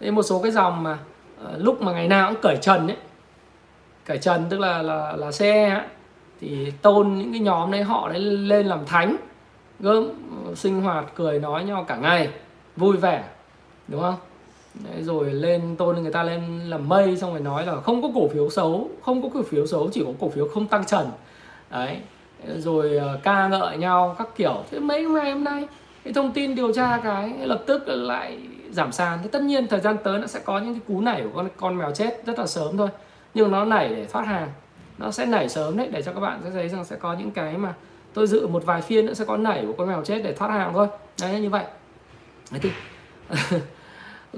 Thế 0.00 0.10
một 0.10 0.22
số 0.22 0.42
cái 0.42 0.52
dòng 0.52 0.82
mà 0.82 0.98
ờ, 1.44 1.58
lúc 1.58 1.82
mà 1.82 1.92
ngày 1.92 2.08
nào 2.08 2.30
cũng 2.32 2.42
cởi 2.42 2.56
trần 2.56 2.86
ấy. 2.86 2.96
Cởi 4.04 4.18
trần 4.18 4.46
tức 4.50 4.60
là 4.60 4.82
là 4.82 5.12
là 5.16 5.32
xe 5.32 5.68
ấy, 5.68 5.86
thì 6.40 6.72
tôn 6.82 7.14
những 7.18 7.32
cái 7.32 7.40
nhóm 7.40 7.70
đấy 7.70 7.82
họ 7.82 8.08
đấy 8.08 8.20
lên 8.20 8.66
làm 8.66 8.86
thánh. 8.86 9.16
Gớm 9.80 10.08
sinh 10.54 10.80
hoạt 10.80 11.04
cười 11.14 11.38
nói 11.38 11.64
nhau 11.64 11.84
cả 11.88 11.96
ngày. 11.96 12.28
Vui 12.76 12.96
vẻ. 12.96 13.24
Đúng 13.88 14.00
không? 14.00 14.16
Đấy, 14.74 15.02
rồi 15.02 15.32
lên 15.32 15.76
tôn 15.76 16.02
người 16.02 16.12
ta 16.12 16.22
lên 16.22 16.60
làm 16.60 16.88
mây 16.88 17.16
xong 17.16 17.30
rồi 17.30 17.40
nói 17.40 17.66
là 17.66 17.80
không 17.80 18.02
có 18.02 18.08
cổ 18.14 18.28
phiếu 18.28 18.50
xấu 18.50 18.90
không 19.02 19.22
có 19.22 19.28
cổ 19.34 19.42
phiếu 19.42 19.66
xấu 19.66 19.90
chỉ 19.92 20.04
có 20.04 20.12
cổ 20.20 20.28
phiếu 20.28 20.48
không 20.48 20.66
tăng 20.66 20.84
trần. 20.84 21.06
Đấy 21.70 21.98
rồi 22.56 23.00
uh, 23.14 23.22
ca 23.22 23.48
ngợi 23.48 23.76
nhau 23.76 24.14
các 24.18 24.28
kiểu. 24.36 24.62
Thế 24.70 24.78
mấy 24.78 25.02
ngày 25.02 25.32
hôm 25.32 25.44
nay 25.44 25.68
cái 26.04 26.12
thông 26.12 26.32
tin 26.32 26.54
điều 26.54 26.72
tra 26.72 27.00
cái 27.04 27.32
lập 27.38 27.62
tức 27.66 27.82
lại 27.86 28.38
giảm 28.70 28.92
sàn. 28.92 29.18
Thế 29.22 29.28
tất 29.32 29.42
nhiên 29.42 29.66
thời 29.66 29.80
gian 29.80 29.96
tới 30.04 30.18
nó 30.18 30.26
sẽ 30.26 30.40
có 30.44 30.58
những 30.58 30.74
cái 30.74 30.80
cú 30.88 31.00
nảy 31.00 31.22
của 31.22 31.30
con 31.34 31.48
con 31.56 31.78
mèo 31.78 31.90
chết 31.90 32.22
rất 32.26 32.38
là 32.38 32.46
sớm 32.46 32.76
thôi. 32.76 32.88
Nhưng 33.34 33.50
nó 33.50 33.64
nảy 33.64 33.88
để 33.88 34.06
thoát 34.06 34.26
hàng. 34.26 34.48
Nó 34.98 35.10
sẽ 35.10 35.26
nảy 35.26 35.48
sớm 35.48 35.76
đấy 35.76 35.88
để 35.92 36.02
cho 36.02 36.12
các 36.12 36.20
bạn 36.20 36.40
sẽ 36.44 36.50
thấy 36.50 36.68
rằng 36.68 36.84
sẽ 36.84 36.96
có 36.96 37.12
những 37.12 37.30
cái 37.30 37.56
mà 37.56 37.74
tôi 38.14 38.26
dự 38.26 38.46
một 38.46 38.64
vài 38.64 38.82
phiên 38.82 39.06
nữa 39.06 39.14
sẽ 39.14 39.24
có 39.24 39.36
nảy 39.36 39.64
của 39.66 39.72
con 39.78 39.88
mèo 39.88 40.04
chết 40.04 40.20
để 40.24 40.32
thoát 40.32 40.48
hàng 40.48 40.72
thôi. 40.72 40.86
Đấy 41.20 41.40
như 41.40 41.50
vậy. 41.50 41.64
Đấy 42.50 42.60
thì 42.62 42.70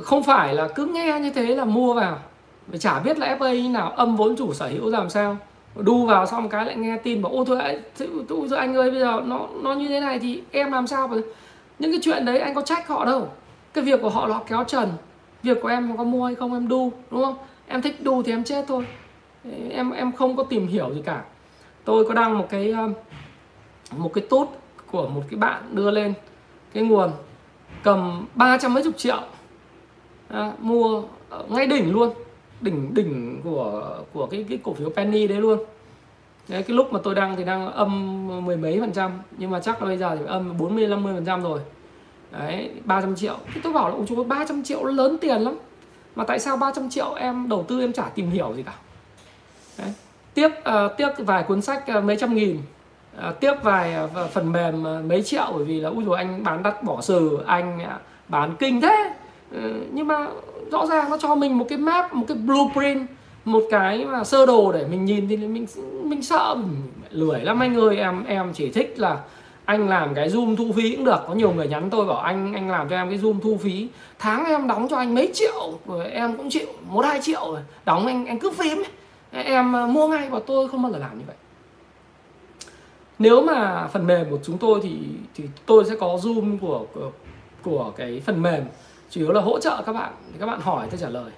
không 0.02 0.22
phải 0.22 0.54
là 0.54 0.68
cứ 0.68 0.84
nghe 0.84 1.20
như 1.22 1.30
thế 1.30 1.54
là 1.54 1.64
mua 1.64 1.94
vào. 1.94 2.18
Mà 2.72 2.78
chả 2.78 3.00
biết 3.00 3.18
là 3.18 3.36
FA 3.38 3.62
như 3.62 3.68
nào 3.68 3.90
âm 3.90 4.16
vốn 4.16 4.36
chủ 4.36 4.54
sở 4.54 4.66
hữu 4.66 4.90
làm 4.90 5.10
sao. 5.10 5.36
Đu 5.74 6.06
vào 6.06 6.26
xong 6.26 6.48
cái 6.48 6.66
lại 6.66 6.76
nghe 6.76 6.96
tin 6.96 7.22
bảo, 7.22 7.32
ô, 7.32 7.44
thôi 7.44 7.58
tôi 8.28 8.58
anh 8.58 8.74
ơi, 8.74 8.90
bây 8.90 9.00
giờ 9.00 9.22
nó 9.26 9.48
nó 9.62 9.72
như 9.72 9.88
thế 9.88 10.00
này 10.00 10.18
thì 10.18 10.42
em 10.50 10.72
làm 10.72 10.86
sao 10.86 11.08
mà 11.08 11.16
những 11.78 11.92
cái 11.92 12.00
chuyện 12.02 12.24
đấy 12.24 12.38
anh 12.38 12.54
có 12.54 12.60
trách 12.60 12.88
họ 12.88 13.04
đâu. 13.04 13.28
Cái 13.74 13.84
việc 13.84 14.02
của 14.02 14.10
họ 14.10 14.26
là 14.26 14.40
kéo 14.48 14.64
trần. 14.64 14.92
Việc 15.42 15.58
của 15.62 15.68
em 15.68 15.96
có 15.96 16.04
mua 16.04 16.24
hay 16.24 16.34
không 16.34 16.52
em 16.52 16.68
đu, 16.68 16.92
đúng 17.10 17.24
không? 17.24 17.34
Em 17.66 17.82
thích 17.82 18.02
đu 18.02 18.22
thì 18.22 18.32
em 18.32 18.44
chết 18.44 18.64
thôi. 18.68 18.86
Em 19.70 19.90
em 19.90 20.12
không 20.12 20.36
có 20.36 20.42
tìm 20.42 20.68
hiểu 20.68 20.94
gì 20.94 21.02
cả. 21.04 21.22
Tôi 21.84 22.04
có 22.08 22.14
đăng 22.14 22.38
một 22.38 22.46
cái 22.50 22.70
um, 22.70 22.94
một 23.96 24.10
cái 24.14 24.24
tốt 24.30 24.52
của 24.90 25.08
một 25.08 25.22
cái 25.30 25.38
bạn 25.38 25.62
đưa 25.72 25.90
lên 25.90 26.14
cái 26.72 26.82
nguồn, 26.82 27.10
cầm 27.82 28.26
ba 28.34 28.58
trăm 28.58 28.74
mấy 28.74 28.82
chục 28.84 28.96
triệu 28.96 29.20
à, 30.28 30.52
mua 30.58 31.02
ờ, 31.30 31.44
ngay 31.48 31.66
đỉnh 31.66 31.92
luôn. 31.92 32.10
Đỉnh 32.60 32.94
đỉnh 32.94 33.40
của 33.44 33.98
của 34.12 34.26
cái 34.26 34.44
cái 34.48 34.58
cổ 34.62 34.74
phiếu 34.74 34.90
penny 34.90 35.26
đấy 35.26 35.40
luôn. 35.40 35.58
Đấy 36.48 36.62
cái 36.62 36.76
lúc 36.76 36.92
mà 36.92 37.00
tôi 37.02 37.14
đang 37.14 37.36
thì 37.36 37.44
đang 37.44 37.72
âm 37.72 38.26
mười 38.44 38.56
mấy 38.56 38.80
phần 38.80 38.92
trăm 38.92 39.10
nhưng 39.38 39.50
mà 39.50 39.60
chắc 39.60 39.82
là 39.82 39.86
bây 39.86 39.98
giờ 39.98 40.16
thì 40.20 40.26
âm 40.26 40.58
40 40.58 40.86
50 40.86 41.14
phần 41.14 41.24
trăm 41.24 41.42
rồi. 41.42 41.60
Đấy 42.32 42.70
300 42.84 43.16
triệu. 43.16 43.36
Thì 43.54 43.60
tôi 43.60 43.72
bảo 43.72 43.88
là 43.88 43.94
ông 43.94 44.06
chú 44.06 44.24
300 44.24 44.62
triệu 44.62 44.84
lớn 44.84 45.16
tiền 45.20 45.40
lắm. 45.40 45.58
Mà 46.16 46.24
tại 46.24 46.38
sao 46.38 46.56
300 46.56 46.90
triệu 46.90 47.14
em 47.14 47.48
đầu 47.48 47.64
tư 47.68 47.80
em 47.80 47.92
chả 47.92 48.08
tìm 48.14 48.30
hiểu 48.30 48.52
gì 48.56 48.62
cả? 48.62 48.74
Đấy. 49.78 49.92
tiếp 50.34 50.46
uh, 50.46 50.64
ờ, 50.64 50.88
tiếp 50.88 51.08
vài 51.18 51.42
cuốn 51.42 51.62
sách 51.62 51.84
uh, 51.98 52.04
mấy 52.04 52.16
trăm 52.16 52.34
nghìn. 52.34 52.58
Uh, 53.18 53.40
tiếp 53.40 53.54
vài 53.62 54.04
uh, 54.04 54.30
phần 54.30 54.52
mềm 54.52 54.82
uh, 54.82 55.04
mấy 55.04 55.22
triệu 55.22 55.52
bởi 55.54 55.64
vì 55.64 55.80
là 55.80 55.88
ui 55.88 56.04
rồi 56.04 56.18
anh 56.18 56.44
bán 56.44 56.62
đắt 56.62 56.82
bỏ 56.82 57.00
sừ 57.00 57.38
anh 57.46 57.78
uh, 57.78 58.00
bán 58.28 58.56
kinh 58.58 58.80
thế. 58.80 59.14
Ừ, 59.52 59.82
nhưng 59.92 60.06
mà 60.06 60.26
rõ 60.70 60.86
ràng 60.86 61.10
nó 61.10 61.18
cho 61.18 61.34
mình 61.34 61.58
một 61.58 61.66
cái 61.68 61.78
map 61.78 62.14
một 62.14 62.24
cái 62.28 62.36
blueprint 62.36 63.08
một 63.44 63.62
cái 63.70 64.04
mà 64.04 64.24
sơ 64.24 64.46
đồ 64.46 64.72
để 64.72 64.86
mình 64.90 65.04
nhìn 65.04 65.28
thì 65.28 65.36
mình 65.36 65.66
mình 66.02 66.22
sợ 66.22 66.54
mình 66.54 66.82
lười 67.10 67.40
lắm. 67.40 67.60
Anh 67.60 67.76
ơi 67.76 67.96
em 67.96 68.24
em 68.24 68.52
chỉ 68.52 68.70
thích 68.70 68.94
là 68.96 69.18
anh 69.64 69.88
làm 69.88 70.14
cái 70.14 70.28
zoom 70.28 70.56
thu 70.56 70.72
phí 70.76 70.96
cũng 70.96 71.04
được. 71.04 71.20
Có 71.28 71.34
nhiều 71.34 71.52
người 71.52 71.68
nhắn 71.68 71.90
tôi 71.90 72.06
bảo 72.06 72.18
anh 72.18 72.52
anh 72.52 72.70
làm 72.70 72.88
cho 72.88 72.96
em 72.96 73.08
cái 73.08 73.18
zoom 73.18 73.40
thu 73.40 73.58
phí. 73.62 73.88
Tháng 74.18 74.46
em 74.46 74.66
đóng 74.66 74.88
cho 74.90 74.96
anh 74.96 75.14
mấy 75.14 75.30
triệu 75.34 75.78
rồi 75.86 76.10
em 76.10 76.36
cũng 76.36 76.50
chịu 76.50 76.66
một 76.88 77.04
hai 77.04 77.20
triệu 77.22 77.40
rồi. 77.52 77.60
Đóng 77.84 78.06
anh 78.06 78.26
anh 78.26 78.38
cứ 78.38 78.50
phím. 78.50 78.82
Em 79.30 79.76
à, 79.76 79.86
mua 79.86 80.08
ngay 80.08 80.28
và 80.30 80.40
tôi 80.46 80.68
không 80.68 80.82
bao 80.82 80.92
giờ 80.92 80.98
làm 80.98 81.18
như 81.18 81.24
vậy. 81.26 81.36
Nếu 83.18 83.42
mà 83.42 83.88
phần 83.92 84.06
mềm 84.06 84.30
của 84.30 84.38
chúng 84.44 84.58
tôi 84.58 84.80
thì 84.82 84.98
thì 85.34 85.44
tôi 85.66 85.84
sẽ 85.84 85.94
có 86.00 86.16
zoom 86.22 86.58
của 86.58 86.86
của, 86.94 87.10
của 87.62 87.92
cái 87.96 88.22
phần 88.26 88.42
mềm 88.42 88.62
chủ 89.10 89.20
yếu 89.20 89.32
là 89.32 89.40
hỗ 89.40 89.60
trợ 89.60 89.82
các 89.86 89.92
bạn. 89.92 90.12
Thì 90.32 90.38
các 90.38 90.46
bạn 90.46 90.60
hỏi 90.60 90.86
tôi 90.90 91.00
trả 91.00 91.08
lời. 91.08 91.30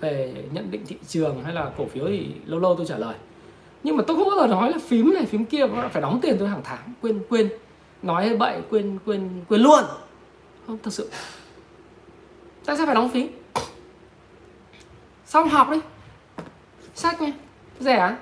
Về 0.00 0.34
nhận 0.52 0.70
định 0.70 0.86
thị 0.86 0.96
trường 1.08 1.44
hay 1.44 1.54
là 1.54 1.70
cổ 1.76 1.86
phiếu 1.86 2.04
thì 2.08 2.26
lâu 2.44 2.60
lâu 2.60 2.76
tôi 2.76 2.86
trả 2.86 2.98
lời. 2.98 3.14
Nhưng 3.82 3.96
mà 3.96 4.04
tôi 4.06 4.16
không 4.16 4.28
bao 4.28 4.40
giờ 4.40 4.46
nói 4.46 4.72
là 4.72 4.78
phím 4.78 5.14
này, 5.14 5.26
phím 5.26 5.44
kia 5.44 5.66
phải 5.92 6.02
đóng 6.02 6.18
tiền 6.22 6.36
tôi 6.38 6.48
hàng 6.48 6.60
tháng, 6.64 6.92
quên 7.02 7.22
quên. 7.28 7.50
Nói 8.02 8.26
hay 8.26 8.36
bậy, 8.36 8.60
quên 8.70 8.98
quên 9.06 9.44
quên 9.48 9.60
luôn. 9.60 9.84
Không, 10.66 10.78
thật 10.82 10.92
sự. 10.92 11.10
Tại 12.64 12.76
sao 12.76 12.86
phải 12.86 12.94
đóng 12.94 13.08
phí 13.08 13.28
xong 15.26 15.48
học 15.48 15.70
đi. 15.70 15.78
Sách 16.94 17.20
nha. 17.20 17.32
Rẻ 17.80 18.16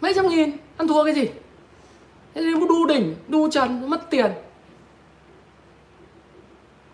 mấy 0.00 0.14
trăm 0.14 0.28
nghìn? 0.28 0.50
Ăn 0.76 0.88
thua 0.88 1.04
cái 1.04 1.14
gì? 1.14 1.24
Thế 2.34 2.42
nên 2.42 2.68
đu 2.68 2.86
đỉnh, 2.86 3.14
đu 3.28 3.50
trần 3.50 3.90
mất 3.90 4.10
tiền 4.10 4.32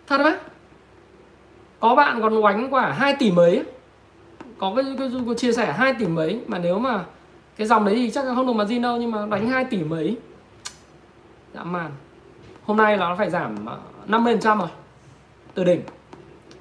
thật 0.07 0.17
đấy. 0.17 0.37
Có 1.79 1.95
bạn 1.95 2.21
còn 2.21 2.43
oánh 2.43 2.73
quả 2.73 2.91
2 2.91 3.15
tỷ 3.19 3.31
mấy 3.31 3.63
có 4.57 4.73
cái, 4.75 4.85
cái, 4.85 5.09
cái, 5.13 5.21
cái 5.25 5.35
chia 5.35 5.53
sẻ 5.53 5.73
2 5.73 5.93
tỷ 5.93 6.07
mấy 6.07 6.41
mà 6.47 6.59
nếu 6.59 6.79
mà 6.79 7.05
cái 7.57 7.67
dòng 7.67 7.85
đấy 7.85 7.95
thì 7.95 8.11
chắc 8.11 8.25
là 8.25 8.35
không 8.35 8.47
được 8.47 8.53
margin 8.53 8.81
đâu 8.81 8.97
nhưng 8.97 9.11
mà 9.11 9.25
đánh 9.25 9.49
2 9.49 9.65
tỷ 9.65 9.83
mấy. 9.83 10.17
Dã 11.53 11.63
man. 11.63 11.91
Hôm 12.65 12.77
nay 12.77 12.97
là 12.97 13.09
nó 13.09 13.15
phải 13.15 13.29
giảm 13.29 13.65
ờ, 13.65 13.77
50% 14.07 14.59
rồi 14.59 14.67
từ 15.53 15.63
đỉnh. 15.63 15.81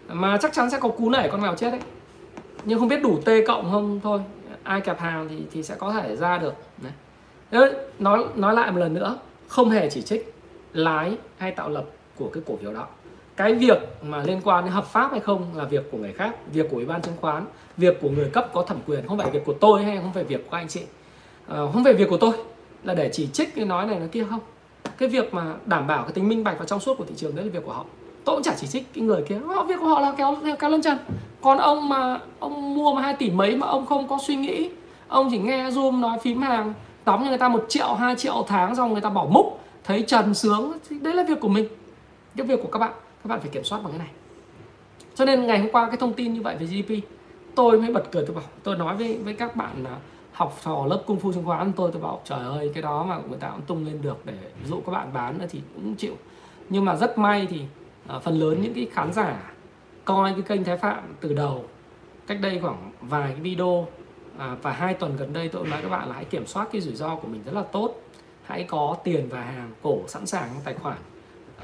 Mà 0.09 0.39
chắc 0.41 0.53
chắn 0.53 0.71
sẽ 0.71 0.79
có 0.81 0.89
cú 0.89 1.11
nảy 1.11 1.29
con 1.29 1.43
mèo 1.43 1.55
chết 1.55 1.71
đấy. 1.71 1.81
Nhưng 2.65 2.79
không 2.79 2.89
biết 2.89 3.03
đủ 3.03 3.19
t 3.25 3.29
cộng 3.47 3.71
không 3.71 4.01
thôi. 4.03 4.21
Ai 4.63 4.81
kẹp 4.81 5.01
hàng 5.01 5.29
thì 5.29 5.43
thì 5.53 5.63
sẽ 5.63 5.75
có 5.79 5.93
thể 5.93 6.17
ra 6.17 6.39
được 6.39 6.55
đấy. 7.51 7.73
nói 7.99 8.25
nói 8.35 8.55
lại 8.55 8.71
một 8.71 8.79
lần 8.79 8.95
nữa. 8.95 9.19
Không 9.49 9.71
hề 9.71 9.91
chỉ 9.91 10.03
trích 10.03 10.35
lái 10.73 11.19
hay 11.39 11.53
tạo 11.53 11.69
lập 11.69 11.85
của 12.17 12.31
cái 12.33 12.43
cổ 12.47 12.57
phiếu 12.57 12.73
đó 12.73 12.87
cái 13.37 13.55
việc 13.55 13.79
mà 14.03 14.23
liên 14.23 14.41
quan 14.45 14.65
đến 14.65 14.73
hợp 14.73 14.87
pháp 14.87 15.11
hay 15.11 15.21
không 15.21 15.47
là 15.55 15.65
việc 15.65 15.91
của 15.93 15.99
người 15.99 16.13
khác 16.13 16.35
việc 16.53 16.67
của 16.71 16.77
ủy 16.77 16.87
ban 16.87 17.03
chứng 17.03 17.15
khoán 17.21 17.45
việc 17.77 18.01
của 18.01 18.09
người 18.09 18.31
cấp 18.33 18.51
có 18.53 18.63
thẩm 18.63 18.79
quyền 18.87 19.07
không 19.07 19.19
phải 19.19 19.31
việc 19.31 19.45
của 19.45 19.53
tôi 19.53 19.85
hay 19.85 19.97
không 19.97 20.13
phải 20.15 20.25
việc 20.25 20.51
của 20.51 20.57
anh 20.57 20.69
chị 20.69 20.81
à, 21.49 21.57
không 21.73 21.85
phải 21.85 21.95
việc 21.95 22.11
của 22.11 22.17
tôi 22.17 22.33
là 22.85 22.95
để 22.95 23.11
chỉ 23.13 23.29
trích 23.33 23.55
cái 23.55 23.65
nói 23.65 23.87
này 23.87 23.99
nói 23.99 24.09
kia 24.09 24.27
không 24.31 24.41
cái 24.99 25.09
việc 25.09 25.35
mà 25.35 25.55
đảm 25.67 25.87
bảo 25.87 26.03
cái 26.03 26.13
tính 26.13 26.29
minh 26.29 26.45
bạch 26.45 26.59
và 26.59 26.65
trong 26.65 26.81
suốt 26.81 26.99
của 26.99 27.05
thị 27.05 27.15
trường 27.17 27.37
đấy 27.37 27.45
là 27.45 27.51
việc 27.51 27.63
của 27.65 27.73
họ 27.73 27.85
tôi 28.25 28.37
cũng 28.37 28.43
chả 28.43 28.55
chỉ 28.57 28.67
trích 28.67 28.95
cái 28.95 29.05
người 29.05 29.23
kia 29.23 29.39
họ 29.47 29.65
việc 29.65 29.81
của 29.81 29.89
họ 29.89 30.01
là 30.01 30.15
kéo 30.17 30.37
theo 30.43 30.57
cá 30.57 30.69
lân 30.69 30.83
chân 30.83 30.99
còn 31.43 31.59
ông 31.59 31.89
mà 31.89 32.21
ông 32.39 32.75
mua 32.75 32.95
mà 32.95 33.03
hai 33.03 33.15
tỷ 33.15 33.31
mấy 33.31 33.57
mà 33.57 33.67
ông 33.67 33.87
không 33.87 34.09
có 34.09 34.19
suy 34.27 34.37
nghĩ 34.37 34.71
ông 35.09 35.29
chỉ 35.31 35.39
nghe 35.39 35.71
zoom 35.71 36.01
nói 36.01 36.19
phím 36.23 36.43
hàng 36.43 36.75
đóng 37.05 37.23
cho 37.23 37.29
người 37.29 37.39
ta 37.39 37.49
một 37.49 37.65
triệu 37.69 37.95
hai 37.95 38.17
triệu 38.17 38.45
tháng 38.49 38.77
xong 38.77 38.93
người 38.93 39.03
ta 39.03 39.11
bỏ 39.11 39.27
múc 39.31 39.61
thấy 39.85 40.03
trần 40.03 40.35
sướng 40.35 40.73
thì 40.89 40.99
đấy 40.99 41.15
là 41.15 41.25
việc 41.29 41.41
của 41.41 41.49
mình 41.49 41.69
cái 42.37 42.47
việc 42.47 42.61
của 42.63 42.69
các 42.73 42.79
bạn 42.79 42.93
các 43.29 43.35
bạn 43.35 43.41
phải 43.41 43.51
kiểm 43.51 43.65
soát 43.65 43.81
bằng 43.83 43.93
cái 43.93 43.99
này. 43.99 44.11
Cho 45.15 45.25
nên 45.25 45.47
ngày 45.47 45.59
hôm 45.59 45.69
qua 45.73 45.87
cái 45.87 45.97
thông 45.97 46.13
tin 46.13 46.35
như 46.35 46.43
vậy 46.43 46.57
về 46.57 46.67
GDP 46.67 47.09
tôi 47.55 47.81
mới 47.81 47.93
bật 47.93 48.05
cười 48.13 48.25
tôi 48.27 48.37
bảo 48.37 48.45
tôi 48.63 48.77
nói 48.77 48.97
với 48.97 49.19
với 49.19 49.35
các 49.35 49.57
bạn 49.57 49.85
là 49.85 49.99
học 50.33 50.59
trò 50.65 50.87
lớp 50.87 51.03
cung 51.07 51.21
phu 51.21 51.33
chứng 51.33 51.45
khoán 51.45 51.73
tôi 51.73 51.91
tôi 51.93 52.03
bảo 52.03 52.21
trời 52.25 52.45
ơi 52.45 52.71
cái 52.75 52.83
đó 52.83 53.05
mà 53.05 53.19
người 53.29 53.39
ta 53.39 53.51
cũng 53.51 53.63
tung 53.63 53.87
lên 53.87 54.03
được 54.03 54.17
để 54.25 54.39
dụ 54.65 54.81
các 54.87 54.93
bạn 54.93 55.13
bán 55.13 55.39
nữa 55.39 55.47
thì 55.51 55.61
cũng 55.75 55.95
chịu. 55.95 56.15
Nhưng 56.69 56.85
mà 56.85 56.97
rất 56.97 57.19
may 57.19 57.47
thì 57.51 57.61
uh, 58.17 58.23
phần 58.23 58.39
lớn 58.39 58.63
những 58.63 58.75
cái 58.75 58.89
khán 58.93 59.13
giả 59.13 59.53
coi 60.05 60.33
cái 60.33 60.43
kênh 60.43 60.65
Thái 60.65 60.77
Phạm 60.77 61.15
từ 61.21 61.33
đầu 61.33 61.65
cách 62.27 62.39
đây 62.41 62.59
khoảng 62.63 62.93
vài 63.01 63.31
cái 63.33 63.41
video 63.41 63.87
à, 64.39 64.57
và 64.63 64.73
hai 64.73 64.95
tuần 64.95 65.17
gần 65.17 65.33
đây 65.33 65.49
tôi 65.49 65.67
nói 65.67 65.83
các 65.83 65.89
bạn 65.89 66.09
là 66.09 66.15
hãy 66.15 66.25
kiểm 66.25 66.47
soát 66.47 66.69
cái 66.73 66.81
rủi 66.81 66.95
ro 66.95 67.17
của 67.17 67.29
mình 67.29 67.43
rất 67.45 67.55
là 67.55 67.63
tốt 67.63 67.95
hãy 68.43 68.65
có 68.65 68.97
tiền 69.05 69.29
và 69.29 69.41
hàng 69.41 69.71
cổ 69.83 69.99
sẵn 70.07 70.27
sàng 70.27 70.49
trong 70.55 70.63
tài 70.65 70.75
khoản 70.75 70.97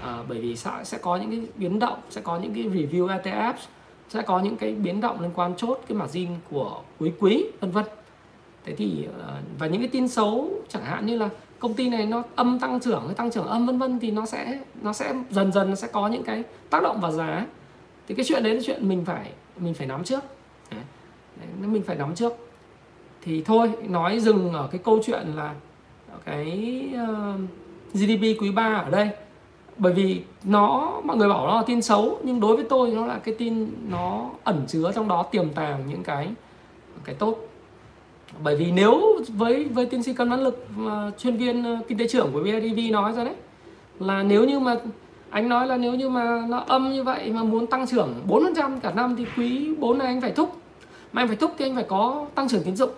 à, 0.03 0.19
bởi 0.29 0.41
vì 0.41 0.57
sẽ 0.57 0.71
sẽ 0.85 0.99
có 0.99 1.17
những 1.17 1.31
cái 1.31 1.41
biến 1.57 1.79
động 1.79 1.99
sẽ 2.11 2.21
có 2.21 2.39
những 2.39 2.55
cái 2.55 2.65
review 2.65 3.07
ETF 3.07 3.55
sẽ 4.09 4.23
có 4.23 4.41
những 4.41 4.57
cái 4.57 4.73
biến 4.73 5.01
động 5.01 5.21
liên 5.21 5.31
quan 5.35 5.55
chốt 5.57 5.81
cái 5.89 5.99
margin 5.99 6.29
của 6.51 6.83
cuối 6.99 7.13
quý 7.21 7.45
vân 7.61 7.71
vân. 7.71 7.85
Thế 8.65 8.75
thì 8.75 9.07
ờ, 9.19 9.37
và 9.59 9.67
những 9.67 9.81
cái 9.81 9.89
tin 9.89 10.09
xấu 10.09 10.51
chẳng 10.69 10.85
hạn 10.85 11.07
như 11.07 11.19
là 11.19 11.29
công 11.59 11.75
ty 11.75 11.89
này 11.89 12.07
nó 12.07 12.23
âm 12.35 12.59
tăng 12.59 12.81
trưởng 12.81 13.07
hay 13.07 13.15
tăng 13.15 13.31
trưởng 13.31 13.47
âm 13.47 13.67
vân 13.67 13.79
vân 13.79 13.99
thì 13.99 14.11
nó 14.11 14.27
sẽ 14.27 14.59
nó 14.83 14.93
sẽ 14.93 15.15
dần 15.31 15.53
dần 15.53 15.71
nó 15.71 15.75
sẽ 15.75 15.89
có 15.93 16.09
những 16.09 16.25
cái 16.25 16.43
tác 16.71 16.83
động 16.83 17.01
vào 17.01 17.13
giá. 17.13 17.47
Thì 18.09 18.15
cái 18.15 18.25
chuyện 18.29 18.43
đấy 18.43 18.55
là 18.55 18.61
chuyện 18.65 18.89
mình 18.89 19.05
phải 19.05 19.33
mình 19.57 19.75
phải 19.75 19.87
nắm 19.87 20.05
trước. 20.05 20.21
Đấy. 20.71 20.81
mình 21.61 21.83
phải 21.83 21.97
nắm 21.97 22.15
trước 22.15 22.33
thì 23.23 23.43
thôi 23.43 23.71
nói 23.89 24.21
dừng 24.21 24.53
ở 24.53 24.69
cái 24.73 24.81
câu 24.85 25.01
chuyện 25.07 25.27
là 25.37 25.55
cái 26.25 26.89
ờ, 26.97 27.35
uh, 27.35 27.95
GDP 27.95 28.41
quý 28.41 28.51
3 28.51 28.75
ở 28.75 28.91
đây 28.91 29.11
bởi 29.77 29.93
vì 29.93 30.23
nó, 30.45 30.93
mọi 31.05 31.17
người 31.17 31.29
bảo 31.29 31.47
nó 31.47 31.57
là 31.57 31.63
tin 31.67 31.83
xấu, 31.83 32.19
nhưng 32.23 32.41
đối 32.41 32.57
với 32.57 32.65
tôi 32.69 32.91
nó 32.91 33.07
là 33.07 33.19
cái 33.25 33.35
tin 33.39 33.69
nó 33.89 34.31
ẩn 34.45 34.65
chứa 34.69 34.93
trong 34.95 35.09
đó, 35.09 35.23
tiềm 35.23 35.51
tàng 35.51 35.85
những 35.89 36.03
cái 36.03 36.29
cái 37.05 37.15
tốt. 37.15 37.37
Bởi 38.43 38.57
vì 38.57 38.73
nếu 38.73 39.01
với 39.29 39.65
với 39.65 39.87
tiến 39.87 40.03
sĩ 40.03 40.15
cân 40.15 40.31
văn 40.31 40.41
lực 40.41 40.67
chuyên 41.19 41.37
viên 41.37 41.65
ờ, 41.65 41.79
kinh 41.89 41.99
tế 41.99 42.09
trưởng 42.09 42.33
của 42.33 42.43
BIDV 42.43 42.93
nói 42.93 43.13
ra 43.13 43.25
đấy, 43.25 43.35
là 43.99 44.23
nếu 44.23 44.45
như 44.45 44.59
mà, 44.59 44.77
anh 45.31 45.49
nói 45.49 45.67
là 45.67 45.77
nếu 45.77 45.95
như 45.95 46.09
mà 46.09 46.47
nó 46.49 46.59
âm 46.59 46.93
như 46.93 47.03
vậy 47.03 47.31
mà 47.33 47.43
muốn 47.43 47.67
tăng 47.67 47.87
trưởng 47.87 48.15
4% 48.29 48.81
cả 48.81 48.93
năm 48.93 49.17
thì 49.17 49.27
quý 49.37 49.75
4 49.79 49.99
này 49.99 50.07
anh 50.07 50.21
phải 50.21 50.31
thúc. 50.31 50.57
Mà 51.13 51.23
anh 51.23 51.29
phải 51.29 51.37
thúc 51.37 51.55
thì 51.59 51.65
anh 51.65 51.75
phải 51.75 51.85
có 51.85 52.27
tăng 52.35 52.49
trưởng 52.49 52.63
tín 52.63 52.77
dụng. 52.77 52.91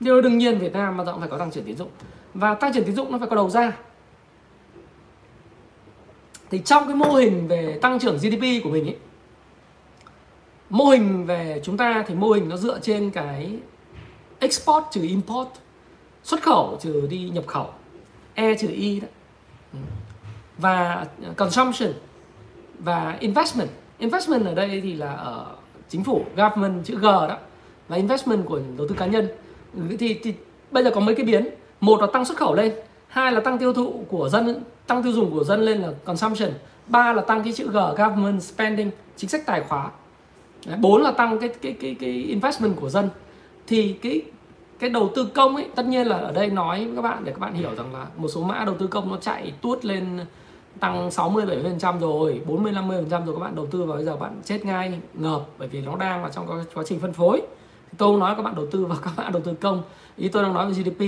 Điều 0.00 0.22
đương 0.22 0.38
nhiên 0.38 0.58
Việt 0.58 0.72
Nam 0.72 0.96
mà 0.96 1.04
rộng 1.04 1.20
phải 1.20 1.28
có 1.28 1.38
tăng 1.38 1.50
trưởng 1.50 1.64
tín 1.64 1.76
dụng. 1.76 1.88
Và 2.34 2.54
tăng 2.54 2.72
trưởng 2.72 2.84
tín 2.84 2.94
dụng 2.94 3.12
nó 3.12 3.18
phải 3.18 3.28
có 3.28 3.36
đầu 3.36 3.50
ra 3.50 3.72
thì 6.50 6.58
trong 6.64 6.86
cái 6.86 6.94
mô 6.94 7.12
hình 7.12 7.48
về 7.48 7.78
tăng 7.82 7.98
trưởng 7.98 8.16
GDP 8.16 8.64
của 8.64 8.70
mình 8.70 8.84
ấy 8.84 8.96
mô 10.70 10.84
hình 10.84 11.26
về 11.26 11.60
chúng 11.64 11.76
ta 11.76 12.04
thì 12.08 12.14
mô 12.14 12.30
hình 12.30 12.48
nó 12.48 12.56
dựa 12.56 12.78
trên 12.82 13.10
cái 13.10 13.58
export 14.38 14.84
trừ 14.90 15.02
import 15.02 15.48
xuất 16.22 16.42
khẩu 16.42 16.78
trừ 16.80 17.06
đi 17.10 17.30
nhập 17.34 17.46
khẩu 17.46 17.70
e 18.34 18.54
trừ 18.54 18.68
y 18.68 19.00
đó. 19.00 19.08
Ừ. 19.72 19.78
Và 20.58 21.06
consumption 21.36 21.92
và 22.78 23.16
investment. 23.20 23.68
Investment 23.98 24.46
ở 24.46 24.54
đây 24.54 24.80
thì 24.82 24.94
là 24.94 25.12
ở 25.12 25.46
chính 25.88 26.04
phủ 26.04 26.24
government 26.36 26.84
chữ 26.84 26.98
g 26.98 27.02
đó 27.02 27.38
và 27.88 27.96
investment 27.96 28.46
của 28.46 28.60
đầu 28.76 28.88
tư 28.88 28.94
cá 28.98 29.06
nhân. 29.06 29.28
Ừ, 29.74 29.80
thì, 29.98 30.20
thì 30.22 30.34
bây 30.70 30.84
giờ 30.84 30.90
có 30.94 31.00
mấy 31.00 31.14
cái 31.14 31.26
biến. 31.26 31.48
Một 31.80 32.00
là 32.00 32.06
tăng 32.12 32.24
xuất 32.24 32.38
khẩu 32.38 32.54
lên 32.54 32.72
hai 33.16 33.32
là 33.32 33.40
tăng 33.40 33.58
tiêu 33.58 33.72
thụ 33.72 34.04
của 34.08 34.28
dân 34.28 34.62
tăng 34.86 35.02
tiêu 35.02 35.12
dùng 35.12 35.30
của 35.30 35.44
dân 35.44 35.60
lên 35.60 35.82
là 35.82 35.92
consumption. 36.04 36.50
Ba 36.86 37.12
là 37.12 37.22
tăng 37.22 37.42
cái 37.44 37.52
chữ 37.52 37.68
g 37.68 37.74
government 37.74 38.42
spending 38.42 38.90
chính 39.16 39.30
sách 39.30 39.46
tài 39.46 39.60
khoá 39.60 39.90
bốn 40.80 41.02
là 41.02 41.12
tăng 41.12 41.38
cái 41.38 41.48
cái 41.48 41.76
cái 41.80 41.96
cái 42.00 42.10
investment 42.10 42.76
của 42.76 42.88
dân. 42.88 43.08
Thì 43.66 43.92
cái 43.92 44.22
cái 44.78 44.90
đầu 44.90 45.10
tư 45.14 45.28
công 45.34 45.56
ấy 45.56 45.66
tất 45.74 45.86
nhiên 45.86 46.06
là 46.06 46.16
ở 46.16 46.32
đây 46.32 46.50
nói 46.50 46.86
với 46.86 46.96
các 46.96 47.02
bạn 47.02 47.24
để 47.24 47.32
các 47.32 47.38
bạn 47.38 47.54
hiểu 47.54 47.74
rằng 47.74 47.94
là 47.94 48.06
một 48.16 48.28
số 48.28 48.42
mã 48.42 48.64
đầu 48.64 48.74
tư 48.78 48.86
công 48.86 49.08
nó 49.08 49.16
chạy 49.16 49.52
tuốt 49.60 49.84
lên 49.84 50.20
tăng 50.80 51.10
60 51.10 51.46
70% 51.46 51.98
rồi, 51.98 52.40
40 52.46 52.72
50% 52.72 53.08
rồi 53.08 53.34
các 53.34 53.40
bạn 53.40 53.54
đầu 53.56 53.66
tư 53.66 53.84
vào 53.84 53.96
bây 53.96 54.04
giờ 54.04 54.16
bạn 54.16 54.40
chết 54.44 54.64
ngay 54.64 55.00
ngợp 55.14 55.40
bởi 55.58 55.68
vì 55.68 55.80
nó 55.80 55.96
đang 55.96 56.22
vào 56.22 56.30
trong 56.30 56.46
quá 56.74 56.84
trình 56.86 57.00
phân 57.00 57.12
phối. 57.12 57.42
Thì 57.90 57.98
tôi 57.98 58.18
nói 58.18 58.34
các 58.36 58.42
bạn 58.42 58.54
đầu 58.54 58.66
tư 58.70 58.84
vào 58.84 58.98
các 59.04 59.12
bạn 59.16 59.32
đầu 59.32 59.42
tư 59.42 59.54
công, 59.60 59.82
ý 60.16 60.28
tôi 60.28 60.42
đang 60.42 60.54
nói 60.54 60.66
về 60.66 60.72
GDP 60.72 61.02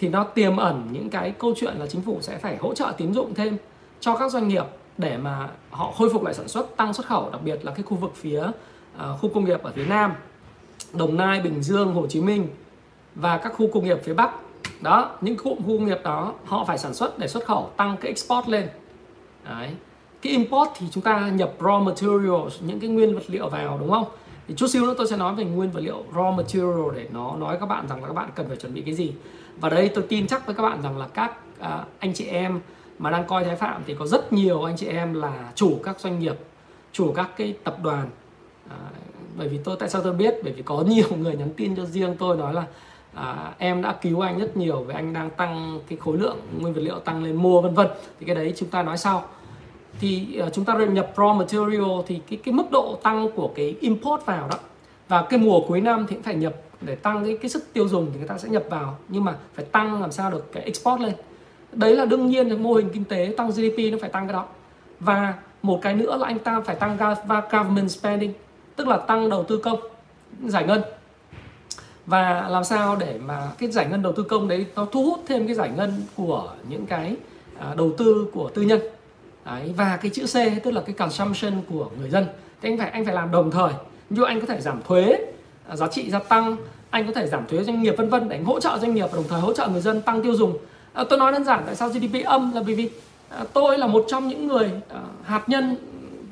thì 0.00 0.08
nó 0.08 0.24
tiềm 0.24 0.56
ẩn 0.56 0.88
những 0.92 1.10
cái 1.10 1.30
câu 1.30 1.54
chuyện 1.56 1.74
là 1.78 1.86
chính 1.86 2.02
phủ 2.02 2.18
sẽ 2.20 2.38
phải 2.38 2.56
hỗ 2.56 2.74
trợ 2.74 2.92
tín 2.96 3.14
dụng 3.14 3.34
thêm 3.34 3.56
cho 4.00 4.16
các 4.16 4.32
doanh 4.32 4.48
nghiệp 4.48 4.64
để 4.98 5.16
mà 5.16 5.48
họ 5.70 5.92
khôi 5.92 6.10
phục 6.12 6.24
lại 6.24 6.34
sản 6.34 6.48
xuất, 6.48 6.76
tăng 6.76 6.92
xuất 6.92 7.06
khẩu, 7.06 7.30
đặc 7.30 7.40
biệt 7.44 7.64
là 7.64 7.72
cái 7.72 7.82
khu 7.82 7.96
vực 7.96 8.12
phía 8.14 8.42
uh, 8.42 9.20
khu 9.20 9.30
công 9.34 9.44
nghiệp 9.44 9.62
ở 9.62 9.72
phía 9.74 9.84
Nam, 9.84 10.12
Đồng 10.92 11.16
Nai, 11.16 11.40
Bình 11.40 11.62
Dương, 11.62 11.94
Hồ 11.94 12.06
Chí 12.06 12.20
Minh 12.20 12.48
và 13.14 13.38
các 13.38 13.52
khu 13.56 13.70
công 13.72 13.84
nghiệp 13.84 13.98
phía 14.04 14.14
Bắc. 14.14 14.30
Đó 14.80 15.10
những 15.20 15.36
cụm 15.36 15.58
khu 15.58 15.78
công 15.78 15.86
nghiệp 15.86 16.00
đó 16.04 16.34
họ 16.44 16.64
phải 16.64 16.78
sản 16.78 16.94
xuất 16.94 17.18
để 17.18 17.28
xuất 17.28 17.44
khẩu 17.44 17.70
tăng 17.76 17.96
cái 17.96 18.08
export 18.08 18.48
lên. 18.48 18.68
Đấy. 19.44 19.70
Cái 20.22 20.32
import 20.32 20.70
thì 20.78 20.86
chúng 20.90 21.02
ta 21.02 21.28
nhập 21.28 21.52
raw 21.58 21.84
materials 21.84 22.62
những 22.62 22.80
cái 22.80 22.90
nguyên 22.90 23.14
vật 23.14 23.24
liệu 23.26 23.48
vào 23.48 23.78
đúng 23.78 23.90
không? 23.90 24.04
Thì 24.48 24.54
chút 24.54 24.66
xíu 24.66 24.86
nữa 24.86 24.94
tôi 24.98 25.06
sẽ 25.06 25.16
nói 25.16 25.34
về 25.34 25.44
nguyên 25.44 25.70
vật 25.70 25.80
liệu 25.80 26.04
raw 26.14 26.32
material 26.32 26.96
để 26.96 27.08
nó 27.12 27.36
nói 27.36 27.56
các 27.60 27.66
bạn 27.66 27.88
rằng 27.88 28.02
là 28.02 28.06
các 28.06 28.14
bạn 28.14 28.28
cần 28.34 28.48
phải 28.48 28.56
chuẩn 28.56 28.74
bị 28.74 28.82
cái 28.82 28.94
gì 28.94 29.12
và 29.60 29.68
đây 29.68 29.88
tôi 29.88 30.04
tin 30.08 30.26
chắc 30.26 30.46
với 30.46 30.54
các 30.54 30.62
bạn 30.62 30.82
rằng 30.82 30.98
là 30.98 31.06
các 31.14 31.36
à, 31.58 31.84
anh 31.98 32.14
chị 32.14 32.24
em 32.24 32.60
mà 32.98 33.10
đang 33.10 33.26
coi 33.26 33.44
thái 33.44 33.56
phạm 33.56 33.82
thì 33.86 33.94
có 33.98 34.06
rất 34.06 34.32
nhiều 34.32 34.64
anh 34.64 34.76
chị 34.76 34.86
em 34.86 35.14
là 35.14 35.52
chủ 35.54 35.80
các 35.82 36.00
doanh 36.00 36.18
nghiệp 36.18 36.36
chủ 36.92 37.12
các 37.12 37.30
cái 37.36 37.54
tập 37.64 37.76
đoàn. 37.82 38.08
À, 38.68 38.76
bởi 39.36 39.48
vì 39.48 39.58
tôi 39.64 39.76
tại 39.80 39.88
sao 39.88 40.02
tôi 40.02 40.12
biết? 40.12 40.34
Bởi 40.44 40.52
vì 40.52 40.62
có 40.62 40.84
nhiều 40.88 41.08
người 41.18 41.36
nhắn 41.36 41.50
tin 41.56 41.76
cho 41.76 41.84
riêng 41.84 42.16
tôi 42.18 42.36
nói 42.36 42.54
là 42.54 42.64
à, 43.14 43.54
em 43.58 43.82
đã 43.82 43.92
cứu 44.02 44.20
anh 44.20 44.38
rất 44.38 44.56
nhiều 44.56 44.84
và 44.88 44.94
anh 44.94 45.12
đang 45.12 45.30
tăng 45.30 45.80
cái 45.88 45.98
khối 45.98 46.18
lượng 46.18 46.36
nguyên 46.60 46.74
vật 46.74 46.80
liệu 46.80 46.98
tăng 46.98 47.24
lên 47.24 47.36
mua 47.36 47.60
vân 47.60 47.74
vân. 47.74 47.86
Thì 48.20 48.26
cái 48.26 48.34
đấy 48.34 48.52
chúng 48.56 48.68
ta 48.68 48.82
nói 48.82 48.98
sau. 48.98 49.24
Thì 50.00 50.38
à, 50.38 50.48
chúng 50.52 50.64
ta 50.64 50.74
nhập 50.74 51.12
raw 51.16 51.34
material 51.34 52.00
thì 52.06 52.20
cái 52.30 52.38
cái 52.44 52.54
mức 52.54 52.70
độ 52.70 52.98
tăng 53.02 53.30
của 53.34 53.50
cái 53.54 53.76
import 53.80 54.26
vào 54.26 54.48
đó 54.48 54.58
và 55.08 55.22
cái 55.22 55.38
mùa 55.38 55.60
cuối 55.68 55.80
năm 55.80 56.06
thì 56.08 56.14
cũng 56.14 56.22
phải 56.22 56.34
nhập 56.34 56.54
để 56.80 56.94
tăng 56.94 57.24
cái 57.24 57.38
cái 57.42 57.50
sức 57.50 57.72
tiêu 57.72 57.88
dùng 57.88 58.10
thì 58.12 58.18
người 58.18 58.28
ta 58.28 58.38
sẽ 58.38 58.48
nhập 58.48 58.64
vào 58.70 58.98
nhưng 59.08 59.24
mà 59.24 59.36
phải 59.54 59.64
tăng 59.64 60.00
làm 60.00 60.12
sao 60.12 60.30
được 60.30 60.52
cái 60.52 60.62
export 60.62 61.00
lên. 61.00 61.12
Đấy 61.72 61.96
là 61.96 62.04
đương 62.04 62.26
nhiên 62.26 62.48
là 62.48 62.56
mô 62.56 62.74
hình 62.74 62.90
kinh 62.92 63.04
tế 63.04 63.34
tăng 63.36 63.50
GDP 63.50 63.78
nó 63.92 63.98
phải 64.00 64.10
tăng 64.10 64.26
cái 64.26 64.32
đó. 64.32 64.46
Và 65.00 65.34
một 65.62 65.78
cái 65.82 65.94
nữa 65.94 66.16
là 66.16 66.26
anh 66.26 66.38
ta 66.38 66.60
phải 66.60 66.76
tăng 66.76 66.96
government 67.50 67.90
spending 67.90 68.32
tức 68.76 68.88
là 68.88 68.96
tăng 68.96 69.30
đầu 69.30 69.44
tư 69.44 69.56
công 69.58 69.80
giải 70.46 70.66
ngân. 70.66 70.82
Và 72.06 72.48
làm 72.48 72.64
sao 72.64 72.96
để 72.96 73.18
mà 73.18 73.48
cái 73.58 73.70
giải 73.70 73.86
ngân 73.90 74.02
đầu 74.02 74.12
tư 74.12 74.22
công 74.22 74.48
đấy 74.48 74.66
nó 74.76 74.86
thu 74.92 75.04
hút 75.04 75.20
thêm 75.26 75.46
cái 75.46 75.54
giải 75.54 75.70
ngân 75.76 76.02
của 76.16 76.52
những 76.68 76.86
cái 76.86 77.16
à, 77.58 77.74
đầu 77.74 77.92
tư 77.98 78.26
của 78.32 78.50
tư 78.54 78.62
nhân. 78.62 78.80
Đấy, 79.44 79.74
và 79.76 79.96
cái 79.96 80.10
chữ 80.10 80.26
C 80.26 80.64
tức 80.64 80.70
là 80.70 80.80
cái 80.80 80.94
consumption 80.94 81.52
của 81.70 81.90
người 82.00 82.10
dân. 82.10 82.26
Thì 82.62 82.70
anh 82.70 82.78
phải 82.78 82.90
anh 82.90 83.04
phải 83.04 83.14
làm 83.14 83.30
đồng 83.30 83.50
thời. 83.50 83.72
Như 84.10 84.24
anh 84.24 84.40
có 84.40 84.46
thể 84.46 84.60
giảm 84.60 84.80
thuế 84.88 85.18
giá 85.76 85.86
trị 85.86 86.10
gia 86.10 86.18
tăng 86.18 86.56
anh 86.90 87.06
có 87.06 87.12
thể 87.12 87.26
giảm 87.26 87.46
thuế 87.46 87.64
doanh 87.64 87.82
nghiệp 87.82 87.94
vân 87.96 88.08
vân 88.08 88.28
để 88.28 88.36
anh 88.36 88.44
hỗ 88.44 88.60
trợ 88.60 88.78
doanh 88.80 88.94
nghiệp 88.94 89.06
và 89.10 89.16
đồng 89.16 89.28
thời 89.28 89.40
hỗ 89.40 89.52
trợ 89.52 89.68
người 89.68 89.80
dân 89.80 90.02
tăng 90.02 90.22
tiêu 90.22 90.34
dùng. 90.34 90.58
À, 90.92 91.04
tôi 91.10 91.18
nói 91.18 91.32
đơn 91.32 91.44
giản 91.44 91.62
tại 91.66 91.76
sao 91.76 91.88
GDP 91.88 92.24
âm? 92.24 92.52
Là 92.54 92.62
bởi 92.66 92.74
vì 92.74 92.90
à, 93.28 93.44
tôi 93.52 93.78
là 93.78 93.86
một 93.86 94.04
trong 94.08 94.28
những 94.28 94.46
người 94.46 94.70
à, 94.88 95.00
hạt 95.24 95.48
nhân 95.48 95.76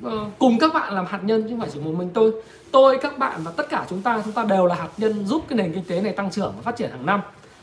à, 0.04 0.12
cùng 0.38 0.58
các 0.58 0.74
bạn 0.74 0.94
làm 0.94 1.06
hạt 1.06 1.20
nhân 1.22 1.42
chứ 1.42 1.48
không 1.48 1.60
phải 1.60 1.68
chỉ 1.74 1.80
một 1.80 1.92
mình 1.98 2.10
tôi. 2.14 2.32
Tôi 2.70 2.98
các 2.98 3.18
bạn 3.18 3.40
và 3.44 3.50
tất 3.56 3.68
cả 3.68 3.86
chúng 3.90 4.02
ta 4.02 4.22
chúng 4.24 4.32
ta 4.32 4.44
đều 4.44 4.66
là 4.66 4.74
hạt 4.74 4.88
nhân 4.96 5.26
giúp 5.26 5.42
cái 5.48 5.58
nền 5.58 5.72
kinh 5.72 5.84
tế 5.84 6.00
này 6.00 6.12
tăng 6.12 6.30
trưởng 6.30 6.52
và 6.56 6.62
phát 6.62 6.76
triển 6.76 6.90
hàng 6.90 7.06
năm. 7.06 7.20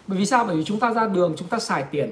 Bởi 0.07 0.17
vì 0.17 0.25
sao? 0.25 0.45
Bởi 0.45 0.55
vì 0.55 0.63
chúng 0.63 0.79
ta 0.79 0.93
ra 0.93 1.07
đường 1.07 1.33
chúng 1.37 1.47
ta 1.47 1.59
xài 1.59 1.83
tiền. 1.83 2.11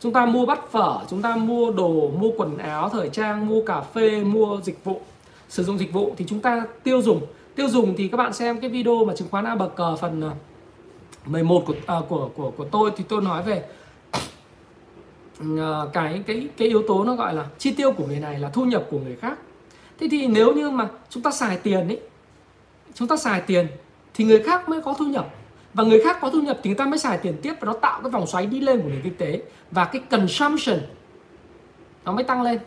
Chúng 0.00 0.12
ta 0.12 0.26
mua 0.26 0.46
bát 0.46 0.70
phở 0.70 0.98
chúng 1.10 1.22
ta 1.22 1.36
mua 1.36 1.70
đồ 1.70 2.10
mua 2.18 2.30
quần 2.36 2.58
áo 2.58 2.88
thời 2.88 3.08
trang 3.08 3.46
mua 3.46 3.62
cà 3.62 3.80
phê 3.80 4.24
mua 4.24 4.60
dịch 4.64 4.84
vụ 4.84 5.00
sử 5.52 5.64
dụng 5.64 5.78
dịch 5.78 5.92
vụ 5.92 6.14
thì 6.16 6.24
chúng 6.28 6.40
ta 6.40 6.66
tiêu 6.82 7.02
dùng. 7.02 7.26
Tiêu 7.54 7.68
dùng 7.68 7.94
thì 7.96 8.08
các 8.08 8.16
bạn 8.16 8.32
xem 8.32 8.60
cái 8.60 8.70
video 8.70 9.04
mà 9.04 9.14
chứng 9.16 9.28
khoán 9.30 9.44
A 9.44 9.54
bậc 9.54 9.76
cờ 9.76 9.96
phần 9.96 10.20
ờ, 10.20 10.30
11 11.26 11.62
của 11.66 11.74
à, 11.86 11.96
của 12.08 12.30
của 12.36 12.50
của 12.50 12.64
tôi 12.64 12.90
thì 12.96 13.04
tôi 13.08 13.22
nói 13.22 13.42
về 13.42 13.64
ờ, 15.58 15.90
cái 15.92 16.22
cái 16.26 16.48
cái 16.56 16.68
yếu 16.68 16.82
tố 16.88 17.04
nó 17.04 17.14
gọi 17.14 17.34
là 17.34 17.46
chi 17.58 17.72
tiêu 17.72 17.92
của 17.92 18.06
người 18.06 18.20
này 18.20 18.38
là 18.38 18.48
thu 18.48 18.64
nhập 18.64 18.84
của 18.90 18.98
người 18.98 19.16
khác. 19.16 19.38
Thế 20.00 20.08
thì 20.10 20.26
nếu 20.26 20.54
như 20.54 20.70
mà 20.70 20.88
chúng 21.10 21.22
ta 21.22 21.30
xài 21.30 21.56
tiền 21.56 21.88
ấy 21.88 22.00
chúng 22.94 23.08
ta 23.08 23.16
xài 23.16 23.40
tiền 23.40 23.66
thì 24.14 24.24
người 24.24 24.42
khác 24.42 24.68
mới 24.68 24.80
có 24.80 24.94
thu 24.98 25.04
nhập. 25.04 25.28
Và 25.74 25.84
người 25.84 26.00
khác 26.04 26.18
có 26.20 26.30
thu 26.30 26.40
nhập 26.40 26.58
thì 26.62 26.70
người 26.70 26.78
ta 26.78 26.86
mới 26.86 26.98
xài 26.98 27.18
tiền 27.18 27.36
tiếp 27.42 27.54
và 27.60 27.66
nó 27.66 27.72
tạo 27.72 28.00
cái 28.02 28.10
vòng 28.10 28.26
xoáy 28.26 28.46
đi 28.46 28.60
lên 28.60 28.80
của 28.82 28.88
nền 28.88 29.00
kinh 29.02 29.16
tế 29.16 29.42
và 29.70 29.84
cái 29.84 30.02
consumption 30.10 30.78
nó 32.04 32.12
mới 32.12 32.24
tăng 32.24 32.42
lên 32.42 32.58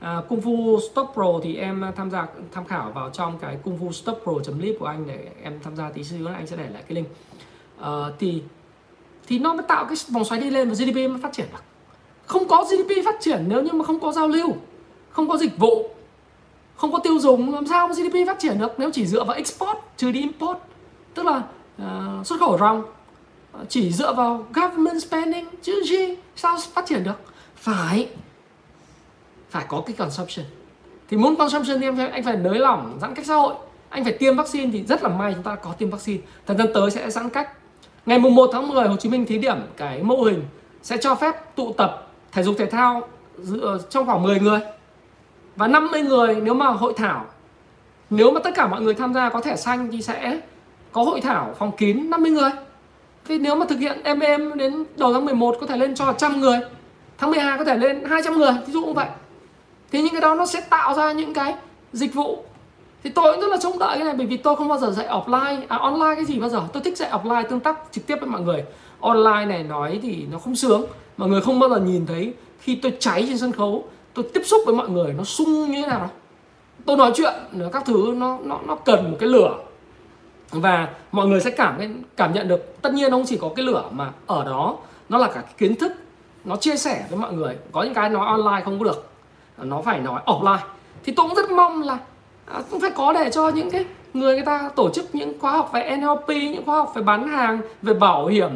à, 0.00 0.22
Kung 0.28 0.40
Fu 0.40 0.80
Stop 0.80 1.10
Pro 1.14 1.40
thì 1.42 1.56
em 1.56 1.84
tham 1.96 2.10
gia 2.10 2.26
tham 2.52 2.64
khảo 2.64 2.90
vào 2.94 3.10
trong 3.10 3.38
cái 3.38 3.56
Kung 3.64 3.78
Fu 3.80 3.92
Stop 3.92 4.20
Pro 4.22 4.32
lip 4.58 4.76
của 4.80 4.86
anh 4.86 5.06
để 5.06 5.28
em 5.42 5.60
tham 5.62 5.76
gia 5.76 5.90
tí 5.90 6.04
xíu 6.04 6.26
anh 6.26 6.46
sẽ 6.46 6.56
để 6.56 6.68
lại 6.72 6.82
cái 6.88 6.94
link. 6.94 7.08
À, 7.80 7.90
thì 8.18 8.42
thì 9.26 9.38
nó 9.38 9.54
mới 9.54 9.66
tạo 9.68 9.84
cái 9.84 9.96
vòng 10.08 10.24
xoáy 10.24 10.40
đi 10.40 10.50
lên 10.50 10.68
và 10.68 10.74
GDP 10.74 10.94
mới 10.94 11.18
phát 11.22 11.32
triển 11.32 11.46
được. 11.52 11.62
Không 12.26 12.48
có 12.48 12.64
GDP 12.64 13.04
phát 13.04 13.16
triển 13.20 13.44
nếu 13.48 13.62
như 13.62 13.72
mà 13.72 13.84
không 13.84 14.00
có 14.00 14.12
giao 14.12 14.28
lưu 14.28 14.54
không 15.10 15.28
có 15.28 15.36
dịch 15.36 15.58
vụ 15.58 15.90
không 16.76 16.92
có 16.92 16.98
tiêu 16.98 17.18
dùng 17.18 17.54
làm 17.54 17.66
sao 17.66 17.88
mà 17.88 17.94
GDP 17.94 18.26
phát 18.26 18.38
triển 18.38 18.58
được? 18.58 18.72
Nếu 18.78 18.90
chỉ 18.90 19.06
dựa 19.06 19.24
vào 19.24 19.36
export 19.36 19.78
trừ 19.96 20.12
đi 20.12 20.20
import 20.20 20.58
tức 21.14 21.26
là 21.26 21.42
uh, 21.82 22.26
xuất 22.26 22.40
khẩu 22.40 22.58
ròng 22.58 22.82
ờ, 23.52 23.64
chỉ 23.68 23.92
dựa 23.92 24.14
vào 24.14 24.46
government 24.54 25.02
spending 25.02 25.46
chứ 25.62 25.82
gì 25.84 26.14
sao 26.36 26.58
phát 26.72 26.86
triển 26.86 27.04
được? 27.04 27.20
Phải 27.56 28.08
phải 29.50 29.64
có 29.68 29.82
cái 29.86 29.96
consumption. 29.98 30.46
Thì 31.08 31.16
muốn 31.16 31.36
consumption 31.36 31.80
thì 31.80 31.86
em 31.86 31.98
anh 32.12 32.22
phải 32.22 32.36
nới 32.36 32.58
lỏng 32.58 32.98
giãn 33.00 33.14
cách 33.14 33.26
xã 33.26 33.34
hội. 33.34 33.54
Anh 33.88 34.04
phải 34.04 34.12
tiêm 34.12 34.36
vaccine 34.36 34.70
thì 34.72 34.82
rất 34.82 35.02
là 35.02 35.08
may 35.08 35.34
chúng 35.34 35.42
ta 35.42 35.54
có 35.54 35.72
tiêm 35.72 35.90
vaccine. 35.90 36.20
Thời 36.46 36.56
gian 36.56 36.66
tới 36.74 36.90
sẽ 36.90 37.10
giãn 37.10 37.28
cách. 37.28 37.50
Ngày 38.06 38.18
mùng 38.18 38.34
1 38.34 38.50
tháng 38.52 38.68
10 38.68 38.88
Hồ 38.88 38.96
Chí 38.96 39.08
Minh 39.08 39.26
thí 39.26 39.38
điểm 39.38 39.56
cái 39.76 40.02
mô 40.02 40.16
hình 40.16 40.42
sẽ 40.82 40.96
cho 40.96 41.14
phép 41.14 41.56
tụ 41.56 41.72
tập 41.72 42.08
thể 42.32 42.42
dục 42.42 42.54
thể 42.58 42.66
thao 42.66 43.08
trong 43.90 44.06
khoảng 44.06 44.22
10 44.22 44.40
người. 44.40 44.60
Và 45.56 45.68
50 45.68 46.02
người 46.02 46.40
nếu 46.42 46.54
mà 46.54 46.66
hội 46.66 46.92
thảo. 46.96 47.24
Nếu 48.10 48.30
mà 48.30 48.40
tất 48.44 48.50
cả 48.54 48.66
mọi 48.66 48.80
người 48.80 48.94
tham 48.94 49.14
gia 49.14 49.28
có 49.28 49.40
thẻ 49.40 49.56
xanh 49.56 49.88
thì 49.92 50.02
sẽ 50.02 50.40
có 50.92 51.02
hội 51.02 51.20
thảo 51.20 51.54
phòng 51.58 51.72
kín 51.76 52.10
50 52.10 52.30
người. 52.30 52.50
Thì 53.24 53.38
nếu 53.38 53.54
mà 53.54 53.66
thực 53.66 53.78
hiện 53.78 54.00
em 54.04 54.20
em 54.20 54.58
đến 54.58 54.84
đầu 54.96 55.12
tháng 55.12 55.24
11 55.24 55.56
có 55.60 55.66
thể 55.66 55.76
lên 55.76 55.94
cho 55.94 56.04
100 56.04 56.40
người. 56.40 56.58
Tháng 57.18 57.30
12 57.30 57.58
có 57.58 57.64
thể 57.64 57.76
lên 57.76 58.04
200 58.04 58.38
người. 58.38 58.52
Ví 58.66 58.72
dụ 58.72 58.86
như 58.86 58.92
vậy 58.92 59.06
thì 59.92 60.02
những 60.02 60.12
cái 60.12 60.20
đó 60.20 60.34
nó 60.34 60.46
sẽ 60.46 60.60
tạo 60.60 60.94
ra 60.94 61.12
những 61.12 61.34
cái 61.34 61.54
dịch 61.92 62.14
vụ. 62.14 62.44
Thì 63.04 63.10
tôi 63.10 63.32
cũng 63.32 63.40
rất 63.40 63.50
là 63.50 63.56
trông 63.56 63.78
đợi 63.78 63.96
cái 63.96 64.04
này 64.04 64.14
bởi 64.18 64.26
vì 64.26 64.36
tôi 64.36 64.56
không 64.56 64.68
bao 64.68 64.78
giờ 64.78 64.90
dạy 64.90 65.06
offline 65.06 65.62
à 65.68 65.76
online 65.76 66.14
cái 66.14 66.24
gì 66.24 66.38
bao 66.38 66.48
giờ. 66.48 66.62
Tôi 66.72 66.82
thích 66.82 66.96
dạy 66.96 67.10
offline, 67.10 67.44
tương 67.50 67.60
tác 67.60 67.78
trực 67.90 68.06
tiếp 68.06 68.16
với 68.20 68.28
mọi 68.28 68.40
người. 68.40 68.64
Online 69.00 69.46
này 69.46 69.62
nói 69.62 70.00
thì 70.02 70.26
nó 70.32 70.38
không 70.38 70.56
sướng. 70.56 70.84
Mọi 71.16 71.28
người 71.28 71.40
không 71.40 71.58
bao 71.58 71.70
giờ 71.70 71.76
nhìn 71.76 72.06
thấy 72.06 72.34
khi 72.60 72.74
tôi 72.74 72.96
cháy 73.00 73.24
trên 73.28 73.38
sân 73.38 73.52
khấu, 73.52 73.84
tôi 74.14 74.24
tiếp 74.34 74.42
xúc 74.44 74.62
với 74.66 74.74
mọi 74.74 74.88
người 74.88 75.12
nó 75.12 75.24
sung 75.24 75.70
như 75.70 75.82
thế 75.82 75.86
nào 75.88 76.10
tôi 76.86 76.96
nói 76.96 77.12
chuyện 77.14 77.34
các 77.72 77.82
thứ 77.86 78.14
nó 78.16 78.38
nó 78.44 78.60
nó 78.66 78.74
cần 78.74 79.10
một 79.10 79.16
cái 79.20 79.28
lửa. 79.28 79.58
Và 80.50 80.88
mọi 81.12 81.26
người 81.26 81.40
sẽ 81.40 81.50
cảm 81.50 82.02
cảm 82.16 82.32
nhận 82.32 82.48
được. 82.48 82.82
Tất 82.82 82.94
nhiên 82.94 83.10
nó 83.10 83.16
không 83.16 83.26
chỉ 83.26 83.36
có 83.36 83.50
cái 83.56 83.64
lửa 83.64 83.84
mà 83.90 84.12
ở 84.26 84.44
đó, 84.44 84.76
nó 85.08 85.18
là 85.18 85.26
cả 85.26 85.40
cái 85.40 85.54
kiến 85.58 85.76
thức, 85.76 85.92
nó 86.44 86.56
chia 86.56 86.76
sẻ 86.76 87.04
với 87.10 87.18
mọi 87.18 87.32
người. 87.32 87.56
Có 87.72 87.82
những 87.82 87.94
cái 87.94 88.10
nói 88.10 88.26
online 88.26 88.64
không 88.64 88.78
có 88.78 88.84
được 88.84 89.09
nó 89.62 89.82
phải 89.82 90.00
nói 90.00 90.20
offline 90.26 90.58
thì 91.04 91.12
tôi 91.16 91.26
cũng 91.26 91.36
rất 91.36 91.50
mong 91.50 91.82
là 91.82 91.98
à, 92.46 92.60
cũng 92.70 92.80
phải 92.80 92.90
có 92.90 93.12
để 93.12 93.30
cho 93.32 93.48
những 93.48 93.70
cái 93.70 93.84
người 94.14 94.34
người 94.34 94.44
ta 94.44 94.70
tổ 94.76 94.90
chức 94.90 95.14
những 95.14 95.38
khóa 95.40 95.52
học 95.52 95.70
về 95.72 95.96
NLP 95.96 96.28
những 96.28 96.64
khóa 96.66 96.76
học 96.76 96.92
về 96.94 97.02
bán 97.02 97.28
hàng 97.28 97.60
về 97.82 97.94
bảo 97.94 98.26
hiểm 98.26 98.50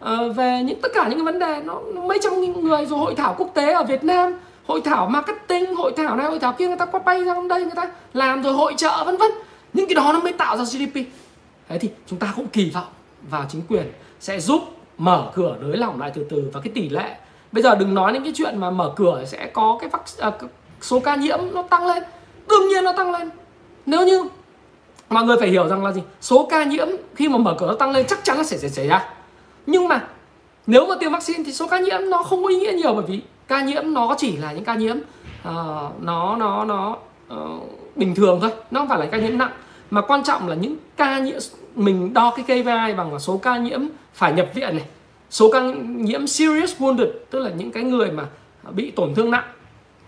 à, 0.00 0.16
về 0.36 0.62
những 0.64 0.80
tất 0.82 0.88
cả 0.94 1.08
những 1.08 1.18
cái 1.18 1.24
vấn 1.24 1.38
đề 1.38 1.62
nó, 1.64 1.80
nó 1.94 2.00
mấy 2.00 2.18
trăm 2.22 2.40
người. 2.40 2.86
Rồi 2.86 2.98
hội 2.98 3.14
thảo 3.14 3.34
quốc 3.38 3.50
tế 3.54 3.72
ở 3.72 3.84
Việt 3.84 4.04
Nam 4.04 4.34
hội 4.66 4.80
thảo 4.80 5.06
marketing 5.06 5.74
hội 5.74 5.92
thảo 5.96 6.16
này 6.16 6.26
hội 6.26 6.38
thảo 6.38 6.52
kia 6.52 6.66
người 6.66 6.76
ta 6.76 6.86
qua 6.86 7.00
bay 7.04 7.24
ra 7.24 7.34
đây 7.48 7.62
người 7.62 7.76
ta 7.76 7.90
làm 8.12 8.42
rồi 8.42 8.52
hội 8.52 8.74
trợ 8.76 9.04
vân 9.04 9.16
vân. 9.16 9.30
Những 9.72 9.86
cái 9.86 9.94
đó 9.94 10.12
nó 10.12 10.20
mới 10.20 10.32
tạo 10.32 10.56
ra 10.56 10.64
GDP 10.64 10.94
thế 11.68 11.78
thì 11.78 11.90
chúng 12.06 12.18
ta 12.18 12.32
cũng 12.36 12.46
kỳ 12.46 12.70
vọng 12.70 12.88
vào 13.22 13.44
chính 13.48 13.62
quyền 13.68 13.92
sẽ 14.20 14.40
giúp 14.40 14.62
mở 14.98 15.30
cửa 15.34 15.56
nới 15.60 15.76
lỏng 15.76 16.00
lại 16.00 16.12
từ 16.14 16.26
từ 16.30 16.50
và 16.52 16.60
cái 16.60 16.72
tỷ 16.74 16.88
lệ 16.88 17.16
bây 17.52 17.62
giờ 17.62 17.74
đừng 17.74 17.94
nói 17.94 18.12
những 18.12 18.22
cái 18.22 18.32
chuyện 18.36 18.58
mà 18.58 18.70
mở 18.70 18.92
cửa 18.96 19.24
sẽ 19.26 19.46
có 19.46 19.78
cái 19.80 19.90
vắc, 19.90 20.02
à, 20.18 20.30
số 20.80 21.00
ca 21.00 21.16
nhiễm 21.16 21.38
nó 21.52 21.62
tăng 21.62 21.86
lên. 21.86 22.02
Đương 22.48 22.68
nhiên 22.68 22.84
nó 22.84 22.92
tăng 22.92 23.12
lên. 23.12 23.30
Nếu 23.86 24.06
như 24.06 24.28
mọi 25.08 25.24
người 25.24 25.36
phải 25.40 25.48
hiểu 25.48 25.68
rằng 25.68 25.84
là 25.84 25.92
gì? 25.92 26.02
Số 26.20 26.46
ca 26.50 26.64
nhiễm 26.64 26.88
khi 27.14 27.28
mà 27.28 27.38
mở 27.38 27.54
cửa 27.58 27.66
nó 27.66 27.74
tăng 27.74 27.90
lên 27.90 28.06
chắc 28.06 28.24
chắn 28.24 28.36
là 28.36 28.44
sẽ 28.44 28.68
xảy 28.68 28.88
ra. 28.88 29.08
Nhưng 29.66 29.88
mà 29.88 30.06
nếu 30.66 30.86
mà 30.86 30.94
tiêm 31.00 31.12
vaccine 31.12 31.44
thì 31.44 31.52
số 31.52 31.66
ca 31.68 31.78
nhiễm 31.78 32.00
nó 32.10 32.22
không 32.22 32.42
có 32.42 32.48
ý 32.48 32.56
nghĩa 32.56 32.72
nhiều 32.72 32.94
bởi 32.94 33.04
vì 33.08 33.20
ca 33.48 33.62
nhiễm 33.62 33.94
nó 33.94 34.14
chỉ 34.18 34.36
là 34.36 34.52
những 34.52 34.64
ca 34.64 34.74
nhiễm 34.74 34.96
uh, 34.96 35.54
nó 36.00 36.36
nó 36.36 36.64
nó 36.64 36.96
uh, 37.34 37.96
bình 37.96 38.14
thường 38.14 38.38
thôi. 38.40 38.50
Nó 38.70 38.80
không 38.80 38.88
phải 38.88 38.98
là 38.98 39.06
ca 39.06 39.18
nhiễm 39.18 39.38
nặng. 39.38 39.52
Mà 39.90 40.00
quan 40.00 40.24
trọng 40.24 40.48
là 40.48 40.54
những 40.54 40.76
ca 40.96 41.18
nhiễm 41.18 41.38
mình 41.74 42.14
đo 42.14 42.34
cái 42.36 42.44
KPI 42.44 42.94
bằng 42.96 43.12
là 43.12 43.18
số 43.18 43.36
ca 43.36 43.56
nhiễm 43.56 43.80
phải 44.14 44.32
nhập 44.32 44.48
viện 44.54 44.76
này 44.76 44.84
số 45.30 45.50
ca 45.50 45.60
nhiễm 45.96 46.26
serious 46.26 46.76
wounded, 46.78 47.10
tức 47.30 47.38
là 47.38 47.50
những 47.50 47.70
cái 47.70 47.82
người 47.82 48.10
mà 48.10 48.24
bị 48.70 48.90
tổn 48.90 49.14
thương 49.14 49.30
nặng 49.30 49.44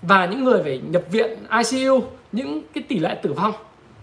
và 0.02 0.26
những 0.26 0.44
người 0.44 0.62
phải 0.62 0.80
nhập 0.90 1.02
viện 1.11 1.30
ICU 1.70 2.00
những 2.32 2.62
cái 2.74 2.85
tỷ 2.88 2.98
lệ 2.98 3.20
tử 3.22 3.32
vong, 3.32 3.52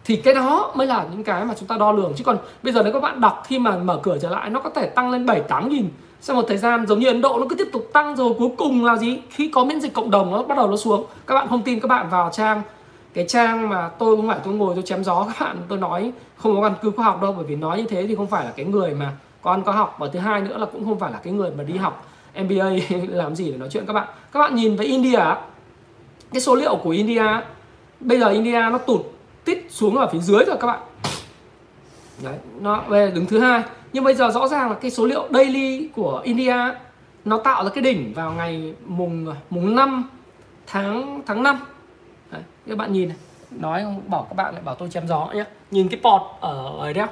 thì 0.05 0.15
cái 0.15 0.33
đó 0.33 0.71
mới 0.75 0.87
là 0.87 1.05
những 1.11 1.23
cái 1.23 1.45
mà 1.45 1.53
chúng 1.59 1.67
ta 1.67 1.77
đo 1.77 1.91
lường. 1.91 2.13
Chứ 2.15 2.23
còn 2.23 2.37
bây 2.63 2.73
giờ 2.73 2.83
nếu 2.83 2.93
các 2.93 2.99
bạn 2.99 3.21
đọc 3.21 3.43
khi 3.47 3.59
mà 3.59 3.77
mở 3.77 3.99
cửa 4.03 4.17
trở 4.21 4.29
lại, 4.29 4.49
nó 4.49 4.59
có 4.59 4.69
thể 4.69 4.87
tăng 4.87 5.11
lên 5.11 5.25
7 5.25 5.41
8 5.41 5.69
nghìn. 5.69 5.89
Sau 6.21 6.35
một 6.35 6.45
thời 6.47 6.57
gian, 6.57 6.87
giống 6.87 6.99
như 6.99 7.07
Ấn 7.07 7.21
Độ, 7.21 7.39
nó 7.39 7.45
cứ 7.49 7.55
tiếp 7.55 7.67
tục 7.73 7.89
tăng 7.93 8.15
rồi 8.15 8.33
cuối 8.37 8.49
cùng 8.57 8.85
là 8.85 8.97
gì? 8.97 9.19
Khi 9.29 9.47
có 9.47 9.65
miễn 9.65 9.81
dịch 9.81 9.93
cộng 9.93 10.11
đồng, 10.11 10.31
nó 10.31 10.43
bắt 10.43 10.57
đầu 10.57 10.67
nó 10.67 10.77
xuống. 10.77 11.05
Các 11.27 11.35
bạn 11.35 11.47
không 11.47 11.61
tin, 11.63 11.79
các 11.79 11.87
bạn 11.87 12.09
vào 12.09 12.29
trang, 12.33 12.61
cái 13.13 13.25
trang 13.27 13.69
mà 13.69 13.89
tôi 13.99 14.15
không 14.15 14.27
phải 14.27 14.39
tôi 14.45 14.53
ngồi 14.53 14.75
tôi 14.75 14.83
chém 14.83 15.03
gió 15.03 15.23
các 15.23 15.45
bạn, 15.45 15.57
tôi 15.67 15.77
nói 15.77 16.11
không 16.37 16.55
có 16.55 16.61
căn 16.61 16.73
cứ 16.81 16.91
khoa 16.91 17.05
học 17.05 17.21
đâu, 17.21 17.33
bởi 17.37 17.45
vì 17.45 17.55
nói 17.55 17.77
như 17.77 17.85
thế 17.89 18.07
thì 18.07 18.15
không 18.15 18.27
phải 18.27 18.45
là 18.45 18.51
cái 18.51 18.65
người 18.65 18.93
mà 18.93 19.11
con 19.41 19.63
có 19.63 19.71
học 19.71 19.95
và 19.99 20.07
thứ 20.13 20.19
hai 20.19 20.41
nữa 20.41 20.57
là 20.57 20.65
cũng 20.65 20.85
không 20.85 20.99
phải 20.99 21.11
là 21.11 21.19
cái 21.23 21.33
người 21.33 21.51
mà 21.51 21.63
đi 21.63 21.77
học 21.77 22.05
MBA 22.43 22.69
làm 23.09 23.35
gì 23.35 23.51
để 23.51 23.57
nói 23.57 23.69
chuyện 23.71 23.85
các 23.85 23.93
bạn. 23.93 24.07
Các 24.31 24.39
bạn 24.39 24.55
nhìn 24.55 24.75
với 24.75 24.85
India 24.85 25.23
cái 26.33 26.41
số 26.41 26.55
liệu 26.55 26.75
của 26.75 26.89
India 26.89 27.25
bây 27.99 28.19
giờ 28.19 28.27
India 28.27 28.59
nó 28.71 28.77
tụt 28.77 29.01
tít 29.45 29.57
xuống 29.69 29.97
ở 29.97 30.07
phía 30.07 30.19
dưới 30.19 30.45
rồi 30.45 30.57
các 30.59 30.67
bạn. 30.67 30.79
Đấy 32.23 32.37
nó 32.59 32.81
về 32.87 33.11
đứng 33.11 33.25
thứ 33.25 33.39
hai. 33.39 33.63
Nhưng 33.93 34.03
bây 34.03 34.13
giờ 34.13 34.29
rõ 34.31 34.47
ràng 34.47 34.69
là 34.69 34.75
cái 34.75 34.91
số 34.91 35.05
liệu 35.05 35.27
daily 35.33 35.89
của 35.95 36.21
India 36.23 36.55
nó 37.25 37.37
tạo 37.37 37.63
ra 37.63 37.69
cái 37.69 37.83
đỉnh 37.83 38.13
vào 38.13 38.31
ngày 38.31 38.73
mùng 38.85 39.35
mùng 39.49 39.75
5 39.75 40.09
tháng 40.67 41.21
tháng 41.25 41.43
5 41.43 41.59
đấy, 42.31 42.41
các 42.67 42.77
bạn 42.77 42.93
nhìn 42.93 43.09
này. 43.09 43.17
Nói 43.51 43.81
không 43.83 44.01
bảo 44.07 44.23
các 44.29 44.35
bạn 44.35 44.53
lại 44.53 44.63
bảo 44.63 44.75
tôi 44.75 44.89
chém 44.89 45.07
gió 45.07 45.29
nhé 45.33 45.45
nhìn 45.71 45.87
cái 45.89 45.99
port 46.03 46.23
ở 46.41 46.77
ở 46.79 46.93
đây 46.93 47.07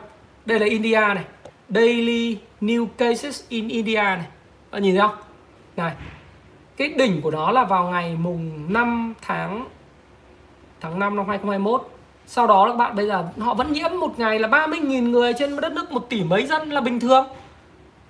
đây 0.46 0.60
là 0.60 0.66
India 0.66 1.00
này 1.00 1.24
daily 1.70 2.38
new 2.62 2.86
cases 2.98 3.44
in 3.50 3.68
India 3.68 3.96
này. 3.96 4.26
Bạn 4.72 4.84
nhìn 4.84 4.96
thấy 4.96 5.08
không? 5.08 5.18
Này, 5.76 5.94
cái 6.78 6.90
đỉnh 6.90 7.22
của 7.22 7.32
nó 7.32 7.52
là 7.52 7.64
vào 7.64 7.90
ngày 7.90 8.16
mùng 8.16 8.74
5 8.74 9.14
tháng 9.22 9.68
tháng 10.82 11.00
5 11.00 11.16
năm 11.16 11.28
2021 11.28 11.98
sau 12.28 12.48
đó 12.48 12.66
các 12.68 12.78
bạn, 12.78 12.96
bây 12.96 13.08
giờ 13.08 13.26
họ 13.40 13.54
vẫn 13.54 13.74
nhiễm 13.74 13.92
một 14.00 14.20
ngày 14.20 14.40
là 14.40 14.48
30.000 14.48 15.10
người 15.10 15.34
trên 15.34 15.62
đất 15.62 15.72
nước, 15.72 15.92
một 15.92 16.10
tỷ 16.10 16.24
mấy 16.24 16.46
dân 16.46 16.70
là 16.70 16.82
bình 16.82 17.00
thường. 17.00 17.26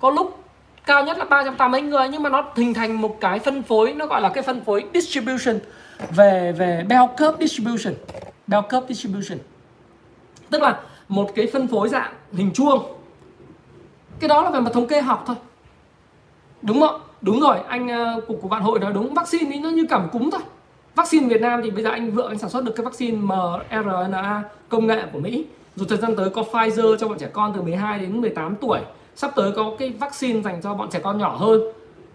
Có 0.00 0.10
lúc 0.10 0.44
cao 0.86 1.04
nhất 1.04 1.18
là 1.18 1.24
380 1.24 1.80
người, 1.80 2.08
nhưng 2.08 2.22
mà 2.22 2.30
nó 2.30 2.44
hình 2.56 2.74
thành 2.74 3.00
một 3.00 3.16
cái 3.20 3.38
phân 3.38 3.62
phối, 3.62 3.92
nó 3.92 4.06
gọi 4.06 4.20
là 4.20 4.28
cái 4.28 4.42
phân 4.42 4.64
phối 4.64 4.84
distribution, 4.94 5.58
về 6.10 6.52
về 6.52 6.84
bell 6.88 7.04
curve 7.18 7.46
distribution. 7.46 7.94
Bell 8.46 8.62
curve 8.62 8.86
distribution. 8.88 9.38
Tức 10.50 10.62
là 10.62 10.80
một 11.08 11.34
cái 11.34 11.46
phân 11.52 11.68
phối 11.68 11.88
dạng 11.88 12.12
hình 12.32 12.50
chuông 12.54 12.97
cái 14.20 14.28
đó 14.28 14.42
là 14.42 14.50
về 14.50 14.60
mặt 14.60 14.70
thống 14.72 14.86
kê 14.86 15.00
học 15.00 15.24
thôi. 15.26 15.36
Đúng 16.62 16.80
không? 16.80 17.00
Đúng 17.20 17.40
rồi 17.40 17.58
anh 17.68 17.88
ờ, 17.88 18.20
của, 18.28 18.34
của 18.42 18.48
bạn 18.48 18.62
hội 18.62 18.78
nói 18.78 18.92
đúng. 18.92 19.14
Vaccine 19.14 19.50
thì 19.52 19.58
nó 19.58 19.68
như 19.68 19.86
cảm 19.90 20.08
cúm 20.12 20.30
thôi. 20.30 20.40
Vaccine 20.94 21.28
Việt 21.28 21.40
Nam 21.40 21.60
thì 21.64 21.70
bây 21.70 21.82
giờ 21.82 21.90
anh 21.90 22.10
vượng 22.10 22.28
anh 22.28 22.38
sản 22.38 22.50
xuất 22.50 22.64
được 22.64 22.72
cái 22.76 22.84
vaccine 22.84 23.16
mRNA 23.16 24.42
công 24.68 24.86
nghệ 24.86 25.02
của 25.12 25.18
Mỹ. 25.18 25.44
Rồi 25.76 25.86
thời 25.88 25.98
gian 25.98 26.16
tới 26.16 26.30
có 26.30 26.42
Pfizer 26.52 26.96
cho 26.96 27.08
bọn 27.08 27.18
trẻ 27.18 27.28
con 27.32 27.52
từ 27.54 27.62
12 27.62 27.98
đến 27.98 28.20
18 28.20 28.56
tuổi. 28.56 28.80
Sắp 29.16 29.32
tới 29.36 29.52
có 29.56 29.74
cái 29.78 29.90
vaccine 29.90 30.42
dành 30.42 30.62
cho 30.62 30.74
bọn 30.74 30.90
trẻ 30.90 31.00
con 31.02 31.18
nhỏ 31.18 31.36
hơn. 31.36 31.60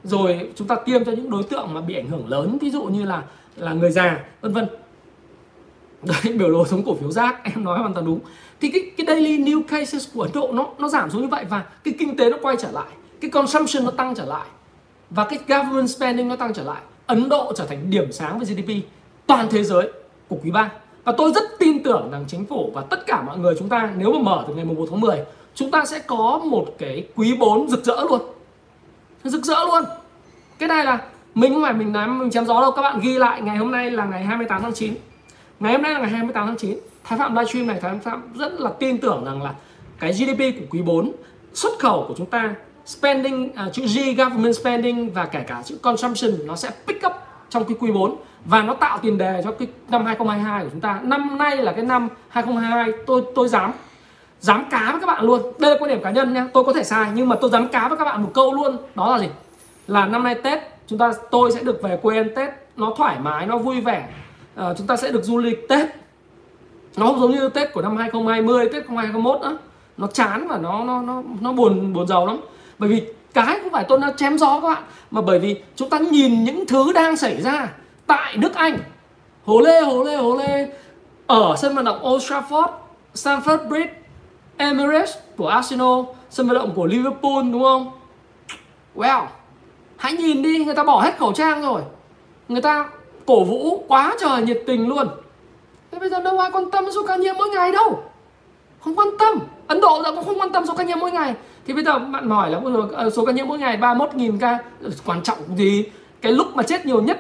Rồi 0.04 0.50
chúng 0.56 0.68
ta 0.68 0.76
tiêm 0.76 1.04
cho 1.04 1.12
những 1.12 1.30
đối 1.30 1.44
tượng 1.44 1.74
mà 1.74 1.82
bị 1.82 1.96
ảnh 1.96 2.08
hưởng 2.08 2.28
lớn 2.28 2.58
ví 2.62 2.70
dụ 2.70 2.84
như 2.84 3.04
là 3.04 3.24
là 3.56 3.74
người 3.74 3.92
già 3.92 4.20
vân 4.42 4.54
vân. 4.54 4.68
Đấy 6.04 6.34
biểu 6.38 6.52
đồ 6.52 6.66
giống 6.66 6.84
cổ 6.84 6.96
phiếu 6.96 7.12
rác 7.12 7.44
em 7.44 7.64
nói 7.64 7.80
hoàn 7.80 7.94
toàn 7.94 8.06
đúng 8.06 8.20
thì 8.62 8.70
cái 8.70 8.92
cái 8.98 9.06
daily 9.08 9.38
new 9.38 9.64
cases 9.64 10.08
của 10.14 10.22
Ấn 10.22 10.32
Độ 10.34 10.52
nó 10.54 10.68
nó 10.80 10.88
giảm 10.88 11.12
xuống 11.12 11.22
như 11.22 11.28
vậy 11.28 11.46
và 11.50 11.64
cái 11.84 11.94
kinh 12.00 12.18
tế 12.18 12.30
nó 12.30 12.38
quay 12.42 12.56
trở 12.60 12.72
lại, 12.72 12.88
cái 13.22 13.32
consumption 13.32 13.86
nó 13.86 13.92
tăng 13.92 14.16
trở 14.16 14.26
lại 14.26 14.48
và 15.10 15.24
cái 15.24 15.40
government 15.48 15.90
spending 15.90 16.28
nó 16.28 16.36
tăng 16.36 16.54
trở 16.54 16.64
lại. 16.64 16.82
Ấn 17.06 17.30
Độ 17.30 17.54
trở 17.56 17.66
thành 17.66 17.90
điểm 17.90 18.12
sáng 18.12 18.40
về 18.40 18.46
GDP 18.46 18.70
toàn 19.28 19.48
thế 19.52 19.64
giới 19.64 19.92
của 20.28 20.38
quý 20.44 20.52
3 20.52 20.72
và 21.04 21.14
tôi 21.18 21.32
rất 21.36 21.44
tin 21.60 21.84
tưởng 21.84 22.10
rằng 22.12 22.26
chính 22.28 22.46
phủ 22.46 22.72
và 22.74 22.82
tất 22.90 23.06
cả 23.08 23.22
mọi 23.22 23.38
người 23.38 23.56
chúng 23.60 23.70
ta 23.70 23.94
nếu 23.98 24.14
mà 24.14 24.20
mở 24.20 24.44
từ 24.48 24.54
ngày 24.54 24.66
1 24.66 24.88
tháng 24.90 25.02
10 25.02 25.18
chúng 25.56 25.72
ta 25.72 25.86
sẽ 25.86 26.00
có 26.00 26.42
một 26.46 26.66
cái 26.78 27.08
quý 27.16 27.36
4 27.40 27.70
rực 27.70 27.86
rỡ 27.86 27.96
luôn. 28.10 28.22
Rực 29.24 29.44
rỡ 29.46 29.66
luôn. 29.66 29.84
Cái 30.60 30.70
này 30.70 30.86
là 30.86 31.00
mình 31.36 31.54
không 31.54 31.64
phải 31.64 31.74
mình 31.74 31.92
nói 31.92 32.08
mình 32.08 32.32
chém 32.32 32.46
gió 32.46 32.62
đâu. 32.62 32.72
Các 32.72 32.82
bạn 32.82 33.00
ghi 33.00 33.18
lại 33.18 33.42
ngày 33.42 33.58
hôm 33.58 33.72
nay 33.72 33.92
là 33.92 34.06
ngày 34.06 34.24
28 34.24 34.62
tháng 34.62 34.74
9 34.74 34.94
ngày 35.60 35.74
hôm 35.74 35.82
nay 35.82 35.94
là 35.94 36.00
ngày 36.00 36.10
28 36.10 36.48
tháng 36.48 36.58
9 36.58 36.78
Thái 37.04 37.20
Phạm 37.20 37.36
livestream 37.36 37.68
này 37.68 37.80
Thái 37.82 38.00
Phạm 38.00 38.34
rất 38.36 38.54
là 38.60 38.72
tin 38.80 38.98
tưởng 38.98 39.26
rằng 39.26 39.44
là 39.44 39.54
cái 40.00 40.14
GDP 40.14 40.60
của 40.60 40.66
quý 40.70 40.82
4 40.82 41.12
xuất 41.54 41.80
khẩu 41.80 42.06
của 42.08 42.14
chúng 42.18 42.26
ta 42.26 42.56
spending 42.86 43.46
uh, 43.46 43.74
chữ 43.74 43.86
G 43.86 44.18
government 44.18 44.56
spending 44.56 45.14
và 45.14 45.26
kể 45.26 45.44
cả 45.48 45.62
chữ 45.66 45.78
consumption 45.82 46.32
nó 46.46 46.56
sẽ 46.56 46.70
pick 46.88 47.06
up 47.06 47.14
trong 47.50 47.66
cái 47.66 47.78
quý 47.80 47.92
4 47.92 48.16
và 48.46 48.62
nó 48.62 48.74
tạo 48.74 48.98
tiền 49.02 49.18
đề 49.18 49.42
cho 49.44 49.52
cái 49.52 49.68
năm 49.90 50.06
2022 50.06 50.64
của 50.64 50.70
chúng 50.72 50.82
ta. 50.82 51.00
Năm 51.04 51.38
nay 51.38 51.58
là 51.58 51.72
cái 51.72 51.86
năm 51.86 52.10
2022 52.30 52.92
tôi 53.06 53.24
tôi 53.36 53.48
dám 53.48 53.72
dám 54.40 54.66
cá 54.72 54.92
với 54.92 55.02
các 55.02 55.08
bạn 55.08 55.26
luôn. 55.26 55.42
Đây 55.60 55.72
là 55.72 55.78
quan 55.80 55.90
điểm 55.90 56.04
cá 56.04 56.12
nhân 56.12 56.34
nha. 56.34 56.48
Tôi 56.54 56.64
có 56.64 56.74
thể 56.74 56.84
sai 56.84 57.12
nhưng 57.14 57.30
mà 57.30 57.36
tôi 57.42 57.50
dám 57.50 57.68
cá 57.68 57.88
với 57.88 57.98
các 57.98 58.06
bạn 58.06 58.24
một 58.24 58.32
câu 58.34 58.54
luôn. 58.54 58.78
Đó 58.96 59.12
là 59.12 59.20
gì? 59.20 59.30
Là 59.88 60.06
năm 60.06 60.24
nay 60.24 60.36
Tết 60.36 60.60
chúng 60.88 61.00
ta 61.00 61.12
tôi 61.32 61.52
sẽ 61.52 61.64
được 61.64 61.82
về 61.84 61.98
quê 62.02 62.18
ăn 62.18 62.30
Tết 62.36 62.50
nó 62.78 62.94
thoải 62.98 63.20
mái, 63.20 63.46
nó 63.46 63.58
vui 63.58 63.82
vẻ. 63.82 64.08
À, 64.56 64.74
chúng 64.78 64.88
ta 64.88 64.96
sẽ 64.96 65.12
được 65.12 65.24
du 65.24 65.38
lịch 65.38 65.70
Tết. 65.70 66.03
Nó 66.98 67.06
không 67.06 67.20
giống 67.20 67.32
như 67.32 67.50
Tết 67.50 67.74
của 67.74 67.82
năm 67.82 67.98
2020, 67.98 68.66
Tết 68.66 68.88
2021 68.88 69.42
á. 69.42 69.52
Nó 69.98 70.08
chán 70.08 70.48
và 70.48 70.58
nó 70.58 70.84
nó 70.84 71.02
nó 71.02 71.24
nó 71.42 71.52
buồn 71.52 71.94
buồn 71.94 72.08
giàu 72.08 72.26
lắm. 72.26 72.40
Bởi 72.80 72.90
vì 72.90 73.02
cái 73.34 73.60
không 73.62 73.72
phải 73.72 73.86
tôi 73.88 74.00
nó 74.00 74.12
chém 74.18 74.38
gió 74.38 74.60
các 74.60 74.68
bạn 74.68 74.84
mà 75.12 75.22
bởi 75.22 75.40
vì 75.40 75.62
chúng 75.76 75.90
ta 75.90 76.00
nhìn 76.00 76.44
những 76.44 76.66
thứ 76.68 76.94
đang 76.94 77.18
xảy 77.18 77.42
ra 77.42 77.70
tại 78.08 78.38
nước 78.38 78.56
Anh. 78.56 78.78
Hồ 79.46 79.60
lê 79.60 79.82
hồ 79.82 80.04
lê 80.04 80.16
hồ 80.16 80.38
lê. 80.38 80.68
Ở 81.28 81.56
sân 81.58 81.76
vận 81.76 81.86
động 81.86 82.08
Old 82.08 82.32
Trafford 82.32 82.68
Stamford 83.14 83.68
Bridge 83.68 83.94
Emirates 84.58 85.14
của 85.38 85.48
Arsenal 85.48 86.00
sân 86.30 86.48
vận 86.48 86.56
động 86.56 86.72
của 86.76 86.86
Liverpool 86.86 87.44
đúng 87.52 87.64
không? 87.64 87.92
Well 88.96 89.26
hãy 89.98 90.14
nhìn 90.14 90.42
đi 90.42 90.66
người 90.66 90.76
ta 90.76 90.84
bỏ 90.84 91.02
hết 91.02 91.18
khẩu 91.18 91.34
trang 91.34 91.62
rồi. 91.62 91.82
Người 92.48 92.62
ta 92.62 92.90
cổ 93.26 93.44
vũ 93.44 93.84
quá 93.88 94.16
trời 94.20 94.42
nhiệt 94.42 94.64
tình 94.68 94.88
luôn 94.88 95.08
thế 95.94 96.00
bây 96.00 96.10
giờ 96.10 96.22
đâu 96.22 96.40
ai 96.40 96.52
quan 96.52 96.72
tâm 96.72 96.86
số 96.96 97.06
ca 97.08 97.16
nhiễm 97.16 97.36
mỗi 97.38 97.50
ngày 97.50 97.72
đâu? 97.72 98.04
Không 98.80 98.96
quan 98.96 99.08
tâm. 99.20 99.40
Ấn 99.68 99.82
độ 99.82 100.02
giờ 100.04 100.12
cũng 100.12 100.26
không 100.26 100.40
quan 100.40 100.52
tâm 100.52 100.66
số 100.68 100.74
ca 100.78 100.84
nhiễm 100.84 101.00
mỗi 101.00 101.12
ngày. 101.12 101.36
Thì 101.68 101.74
bây 101.74 101.84
giờ 101.84 102.00
bạn 102.00 102.30
hỏi 102.30 102.50
là 102.50 102.62
ờ, 102.92 103.10
số 103.10 103.26
ca 103.26 103.32
nhiễm 103.32 103.48
mỗi 103.48 103.58
ngày 103.58 103.78
31.000 103.78 104.40
ca. 104.40 104.60
Quan 105.06 105.24
trọng 105.24 105.38
gì? 105.58 105.86
Cái 106.22 106.32
lúc 106.32 106.56
mà 106.56 106.64
chết 106.64 106.86
nhiều 106.86 107.02
nhất 107.02 107.20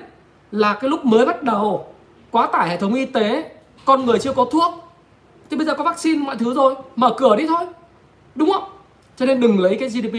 là 0.51 0.73
cái 0.73 0.89
lúc 0.89 1.05
mới 1.05 1.25
bắt 1.25 1.43
đầu. 1.43 1.85
Quá 2.31 2.47
tải 2.47 2.69
hệ 2.69 2.77
thống 2.77 2.93
y 2.93 3.05
tế. 3.05 3.51
Con 3.85 4.05
người 4.05 4.19
chưa 4.19 4.33
có 4.33 4.45
thuốc. 4.45 4.73
Thì 5.49 5.57
bây 5.57 5.65
giờ 5.65 5.73
có 5.73 5.83
vaccine 5.83 6.25
mọi 6.25 6.35
thứ 6.35 6.53
rồi. 6.53 6.75
Mở 6.95 7.13
cửa 7.17 7.35
đi 7.35 7.47
thôi. 7.47 7.65
Đúng 8.35 8.51
không? 8.51 8.63
Cho 9.17 9.25
nên 9.25 9.41
đừng 9.41 9.59
lấy 9.59 9.77
cái 9.79 9.89
GDP 9.89 10.15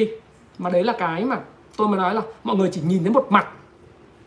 mà 0.59 0.71
đấy 0.71 0.85
là 0.85 0.93
cái 0.93 1.25
mà 1.25 1.39
tôi 1.77 1.89
mới 1.89 1.99
nói 1.99 2.15
là 2.15 2.23
mọi 2.45 2.57
người 2.57 2.69
chỉ 2.73 2.81
nhìn 2.87 3.03
thấy 3.03 3.13
một 3.13 3.27
mặt. 3.31 3.47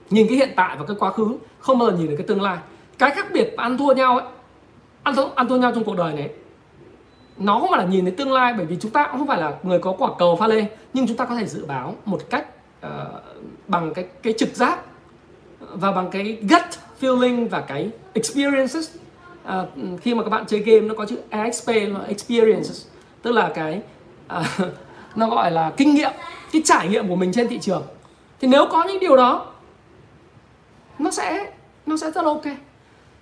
Nhìn 0.10 0.28
cái 0.28 0.38
hiện 0.38 0.50
tại 0.56 0.76
và 0.80 0.86
cái 0.86 0.96
quá 1.00 1.12
khứ. 1.12 1.38
Không 1.60 1.80
bao 1.80 1.92
giờ 1.92 1.98
nhìn 1.98 2.08
được 2.08 2.16
cái 2.18 2.28
tương 2.28 2.42
lai 2.42 2.58
cái 2.98 3.12
khác 3.12 3.28
biệt 3.34 3.58
ăn 3.58 3.78
thua 3.78 3.94
nhau 3.94 4.18
ấy 4.18 4.28
ăn 5.04 5.16
thua, 5.16 5.30
ăn 5.36 5.48
thua 5.48 5.58
nhau 5.58 5.72
trong 5.76 5.84
cuộc 5.84 5.98
đời 5.98 6.14
này 6.14 6.30
nó 7.38 7.60
không 7.60 7.70
phải 7.70 7.80
là 7.80 7.86
nhìn 7.86 8.06
thấy 8.06 8.12
tương 8.12 8.32
lai 8.32 8.54
bởi 8.58 8.66
vì 8.66 8.78
chúng 8.80 8.92
ta 8.92 9.08
cũng 9.08 9.18
không 9.18 9.28
phải 9.28 9.42
là 9.42 9.54
người 9.64 9.80
có 9.80 9.92
quả 9.92 10.10
cầu 10.20 10.36
pha 10.36 10.48
lê 10.48 10.66
nhưng 10.94 11.08
chúng 11.08 11.18
ta 11.18 11.26
có 11.26 11.36
thể 11.36 11.46
dự 11.46 11.66
báo 11.66 11.96
một 12.06 12.22
cách 12.30 12.48
uh, 12.86 12.92
bằng 13.68 13.94
cái 13.94 14.06
cái 14.24 14.34
trực 14.38 14.56
giác 14.56 14.80
và 15.60 15.92
bằng 15.92 16.10
cái 16.12 16.38
gut 16.42 16.62
feeling 17.02 17.50
và 17.50 17.62
cái 17.62 17.90
experiences. 18.14 18.96
Uh, 19.46 20.02
khi 20.02 20.16
mà 20.16 20.24
các 20.24 20.30
bạn 20.30 20.46
chơi 20.48 20.60
game 20.60 20.80
nó 20.80 20.94
có 20.94 21.06
chữ 21.06 21.18
exp 21.30 21.68
là 21.68 22.00
experiences 22.08 22.86
tức 23.22 23.32
là 23.32 23.52
cái 23.56 23.82
uh, 24.38 24.46
nó 25.16 25.30
gọi 25.30 25.52
là 25.52 25.72
kinh 25.78 25.96
nghiệm 25.96 26.12
cái 26.52 26.62
trải 26.66 26.88
nghiệm 26.88 27.08
của 27.08 27.16
mình 27.16 27.34
trên 27.34 27.48
thị 27.48 27.60
trường. 27.62 27.84
Thì 28.42 28.48
nếu 28.48 28.66
có 28.72 28.84
những 28.84 29.00
điều 29.00 29.16
đó 29.16 29.46
nó 31.00 31.12
sẽ 31.12 31.52
nó 31.86 31.98
sẽ 31.98 32.12
rất 32.12 32.26
là 32.26 32.32
ok 32.32 32.46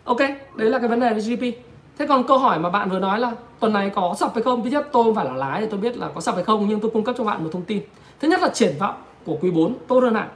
ok, 0.06 0.20
đấy 0.56 0.70
là 0.70 0.80
cái 0.80 0.88
vấn 0.88 1.00
đề 1.00 1.14
về 1.14 1.20
GDP 1.20 1.66
thế 1.98 2.08
còn 2.08 2.28
câu 2.28 2.38
hỏi 2.38 2.60
mà 2.60 2.70
bạn 2.70 2.90
vừa 2.90 3.00
nói 3.00 3.20
là 3.20 3.32
tuần 3.60 3.74
này 3.74 3.92
có 3.96 4.16
sập 4.20 4.34
hay 4.34 4.44
không? 4.44 4.64
Thứ 4.64 4.70
nhất, 4.70 4.88
tôi 4.92 5.04
không 5.04 5.16
phải 5.16 5.26
là 5.26 5.34
lái 5.34 5.62
thì 5.62 5.68
tôi 5.72 5.80
biết 5.80 5.98
là 5.98 6.10
có 6.16 6.22
sập 6.22 6.36
hay 6.36 6.44
không, 6.44 6.68
nhưng 6.70 6.80
tôi 6.80 6.92
cung 6.92 7.04
cấp 7.04 7.16
cho 7.18 7.24
bạn 7.24 7.44
một 7.44 7.50
thông 7.54 7.62
tin. 7.62 7.84
Thứ 8.20 8.28
nhất 8.28 8.42
là 8.42 8.50
triển 8.50 8.76
vọng 8.80 8.96
của 9.26 9.38
quý 9.42 9.52
4 9.52 9.76
tốt 9.88 10.00
hơn 10.00 10.16
hẳn. 10.16 10.30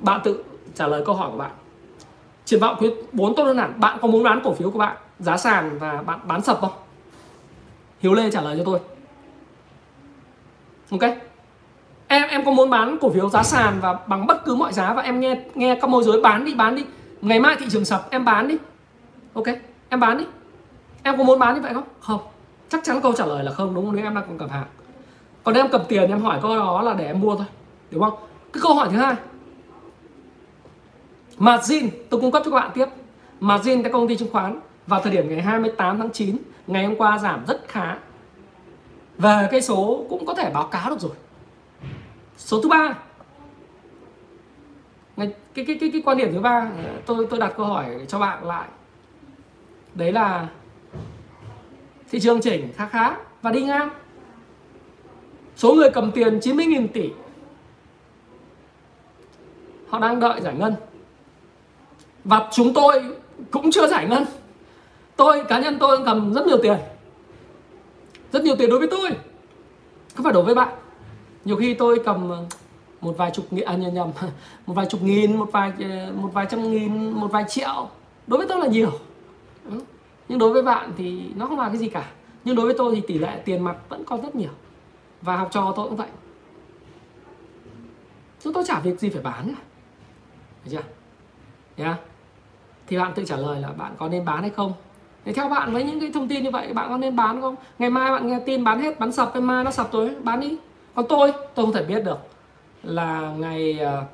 Bạn 0.00 0.20
tự 0.24 0.44
trả 0.74 0.86
lời 0.86 1.02
câu 1.06 1.14
hỏi 1.14 1.30
của 1.30 1.38
bạn. 1.38 1.50
Triển 2.44 2.60
vọng 2.60 2.76
quý 2.78 2.90
4 3.12 3.34
tốt 3.34 3.44
hơn 3.44 3.58
hẳn. 3.58 3.80
Bạn 3.80 3.98
có 4.02 4.08
muốn 4.08 4.22
bán 4.22 4.40
cổ 4.44 4.54
phiếu 4.54 4.70
của 4.70 4.78
bạn, 4.78 4.96
giá 5.18 5.36
sàn 5.36 5.78
và 5.78 6.02
bạn 6.02 6.18
bán 6.24 6.42
sập 6.42 6.60
không? 6.60 6.72
Hiếu 8.00 8.14
Lê 8.14 8.30
trả 8.30 8.40
lời 8.40 8.56
cho 8.58 8.64
tôi. 8.64 8.78
Ok. 10.90 11.16
Em 12.08 12.28
em 12.28 12.44
có 12.44 12.50
muốn 12.50 12.70
bán 12.70 12.98
cổ 13.00 13.10
phiếu 13.10 13.28
giá 13.28 13.42
sàn 13.42 13.78
và 13.80 13.98
bằng 14.06 14.26
bất 14.26 14.44
cứ 14.44 14.54
mọi 14.54 14.72
giá 14.72 14.92
và 14.92 15.02
em 15.02 15.20
nghe 15.20 15.40
nghe 15.54 15.78
các 15.80 15.90
môi 15.90 16.04
giới 16.04 16.20
bán 16.20 16.44
đi 16.44 16.54
bán 16.54 16.74
đi 16.74 16.84
ngày 17.20 17.40
mai 17.40 17.56
thị 17.58 17.66
trường 17.70 17.84
sập, 17.84 18.10
em 18.10 18.24
bán 18.24 18.48
đi. 18.48 18.56
Ok, 19.34 19.46
em 19.88 20.00
bán 20.00 20.18
đi. 20.18 20.24
Em 21.02 21.18
có 21.18 21.24
muốn 21.24 21.38
bán 21.38 21.54
như 21.54 21.60
vậy 21.60 21.74
không? 21.74 21.84
Không. 22.00 22.20
Chắc 22.68 22.84
chắn 22.84 23.00
câu 23.00 23.12
trả 23.12 23.26
lời 23.26 23.44
là 23.44 23.52
không, 23.52 23.74
đúng 23.74 23.86
không? 23.86 23.96
Nếu 23.96 24.04
em 24.04 24.14
đang 24.14 24.24
còn 24.28 24.38
cầm 24.38 24.48
hàng. 24.48 24.66
Còn 25.44 25.54
em 25.54 25.68
cầm 25.68 25.80
tiền, 25.88 26.10
em 26.10 26.22
hỏi 26.22 26.38
câu 26.42 26.56
đó 26.56 26.82
là 26.82 26.94
để 26.94 27.06
em 27.06 27.20
mua 27.20 27.36
thôi, 27.36 27.46
đúng 27.90 28.02
không? 28.02 28.18
Cái 28.52 28.60
câu 28.62 28.74
hỏi 28.74 28.88
thứ 28.90 28.96
hai. 28.96 29.14
Margin, 31.38 31.88
tôi 32.10 32.20
cung 32.20 32.30
cấp 32.30 32.42
cho 32.44 32.50
các 32.50 32.56
bạn 32.56 32.70
tiếp. 32.74 32.86
Margin 33.40 33.82
các 33.82 33.92
công 33.92 34.08
ty 34.08 34.16
chứng 34.16 34.32
khoán 34.32 34.60
vào 34.86 35.00
thời 35.00 35.12
điểm 35.12 35.28
ngày 35.28 35.42
28 35.42 35.98
tháng 35.98 36.10
9 36.10 36.36
ngày 36.66 36.84
hôm 36.84 36.96
qua 36.96 37.18
giảm 37.18 37.44
rất 37.46 37.68
khá. 37.68 37.96
Về 39.18 39.48
cái 39.50 39.62
số 39.62 40.06
cũng 40.08 40.26
có 40.26 40.34
thể 40.34 40.50
báo 40.54 40.66
cáo 40.66 40.90
được 40.90 41.00
rồi. 41.00 41.12
Số 42.36 42.60
thứ 42.62 42.68
ba 42.68 42.94
cái 45.54 45.64
cái 45.66 45.78
cái 45.80 45.90
cái 45.92 46.02
quan 46.04 46.18
điểm 46.18 46.32
thứ 46.32 46.40
ba 46.40 46.70
ờ, 46.84 46.92
tôi 47.06 47.26
tôi 47.30 47.40
đặt 47.40 47.52
câu 47.56 47.66
hỏi 47.66 47.86
cho 48.08 48.18
bạn 48.18 48.44
lại. 48.44 48.68
Đấy 49.94 50.12
là 50.12 50.48
thị 52.10 52.20
trường 52.20 52.40
chỉnh 52.40 52.72
khá 52.76 52.86
khá 52.86 53.16
và 53.42 53.50
đi 53.50 53.62
ngang. 53.62 53.90
Số 55.56 55.74
người 55.74 55.90
cầm 55.90 56.12
tiền 56.12 56.38
90.000 56.38 56.88
tỷ, 56.88 57.10
họ 59.88 59.98
đang 59.98 60.20
đợi 60.20 60.40
giải 60.40 60.54
ngân. 60.54 60.74
Và 62.24 62.48
chúng 62.52 62.74
tôi 62.74 63.02
cũng 63.50 63.70
chưa 63.70 63.86
giải 63.86 64.06
ngân. 64.06 64.24
Tôi, 65.16 65.44
cá 65.44 65.60
nhân 65.60 65.76
tôi 65.80 65.98
cầm 66.04 66.34
rất 66.34 66.46
nhiều 66.46 66.58
tiền, 66.62 66.76
rất 68.32 68.44
nhiều 68.44 68.56
tiền 68.56 68.70
đối 68.70 68.78
với 68.78 68.88
tôi, 68.88 69.10
không 70.14 70.24
phải 70.24 70.32
đối 70.32 70.42
với 70.42 70.54
bạn. 70.54 70.68
Nhiều 71.44 71.56
khi 71.56 71.74
tôi 71.74 72.02
cầm 72.04 72.30
một 73.00 73.14
vài 73.16 73.30
chục 73.30 73.52
nghìn 73.52 73.64
à 73.64 73.74
nhầm 73.74 73.94
nhầm. 73.94 74.10
Một 74.66 74.74
vài 74.74 74.86
chục 74.86 75.02
nghìn, 75.02 75.36
một 75.36 75.48
vài 75.52 75.72
ờ, 75.80 76.12
một 76.12 76.30
vài 76.32 76.46
trăm 76.50 76.70
nghìn, 76.70 77.10
một 77.10 77.28
vài 77.32 77.44
triệu. 77.48 77.88
Đối 78.26 78.38
với 78.38 78.48
tôi 78.48 78.58
là 78.58 78.66
nhiều. 78.66 78.90
Ừ. 79.70 79.80
Nhưng 80.28 80.38
đối 80.38 80.52
với 80.52 80.62
bạn 80.62 80.92
thì 80.96 81.22
nó 81.36 81.46
không 81.46 81.58
là 81.58 81.68
cái 81.68 81.78
gì 81.78 81.88
cả. 81.88 82.10
Nhưng 82.44 82.56
đối 82.56 82.66
với 82.66 82.74
tôi 82.78 82.94
thì 82.94 83.00
tỷ 83.00 83.18
lệ 83.18 83.42
tiền 83.44 83.64
mặt 83.64 83.76
vẫn 83.88 84.04
còn 84.04 84.22
rất 84.22 84.34
nhiều. 84.34 84.50
Và 85.22 85.36
học 85.36 85.48
trò 85.52 85.72
tôi 85.76 85.88
cũng 85.88 85.96
vậy. 85.96 86.08
Chúng 88.44 88.52
tôi 88.52 88.64
chả 88.66 88.80
việc 88.80 89.00
gì 89.00 89.10
phải 89.10 89.22
bán 89.22 89.54
cả. 89.54 89.62
Được 90.64 90.70
chưa? 90.70 90.82
Yeah. 91.84 91.98
À? 91.98 92.10
thì 92.90 92.98
bạn 92.98 93.12
tự 93.14 93.24
trả 93.24 93.36
lời 93.36 93.60
là 93.60 93.68
bạn 93.68 93.92
có 93.98 94.08
nên 94.08 94.24
bán 94.24 94.40
hay 94.40 94.50
không? 94.50 94.72
Thì 95.24 95.32
theo 95.32 95.48
bạn 95.48 95.72
với 95.72 95.84
những 95.84 96.00
cái 96.00 96.10
thông 96.14 96.28
tin 96.28 96.42
như 96.42 96.50
vậy, 96.50 96.72
bạn 96.72 96.88
có 96.88 96.96
nên 96.96 97.16
bán 97.16 97.40
không? 97.40 97.56
Ngày 97.78 97.90
mai 97.90 98.10
bạn 98.10 98.26
nghe 98.26 98.40
tin 98.46 98.64
bán 98.64 98.80
hết, 98.80 98.98
bán 98.98 99.12
sập, 99.12 99.32
cái 99.32 99.42
mai 99.42 99.64
nó 99.64 99.70
sập 99.70 99.92
tối 99.92 100.10
bán 100.22 100.40
đi. 100.40 100.56
Còn 100.94 101.06
tôi 101.08 101.32
tôi 101.54 101.66
không 101.66 101.74
thể 101.74 101.82
biết 101.82 102.04
được 102.04 102.18
là 102.82 103.34
ngày 103.38 103.80
uh, 103.82 104.04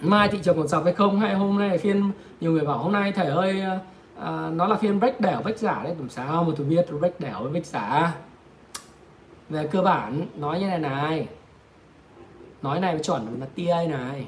mai 0.00 0.28
thị 0.28 0.38
trường 0.42 0.56
còn 0.56 0.68
sập 0.68 0.84
hay 0.84 0.92
không 0.92 1.20
hay 1.20 1.34
hôm 1.34 1.58
nay 1.58 1.78
phiên 1.78 2.10
nhiều 2.40 2.52
người 2.52 2.64
bảo 2.64 2.78
hôm 2.78 2.92
nay 2.92 3.12
thầy 3.12 3.26
ơi 3.26 3.62
uh, 3.76 3.82
à, 4.18 4.50
nó 4.52 4.66
là 4.66 4.76
phiên 4.76 5.00
break 5.00 5.20
đẻo 5.20 5.42
break 5.42 5.58
giả 5.58 5.80
đấy 5.84 5.94
làm 5.98 6.08
sao 6.08 6.44
mà 6.44 6.52
tôi 6.56 6.66
biết 6.66 6.86
break 6.98 7.20
đẻo 7.20 7.42
với 7.42 7.50
break 7.50 7.66
giả? 7.66 8.14
Về 9.48 9.66
cơ 9.66 9.82
bản 9.82 10.26
nói 10.36 10.60
như 10.60 10.66
này 10.66 10.78
này 10.78 11.28
nói 12.62 12.80
này 12.80 12.98
chuẩn 12.98 13.40
là 13.40 13.46
tia 13.54 13.74
này. 13.88 14.26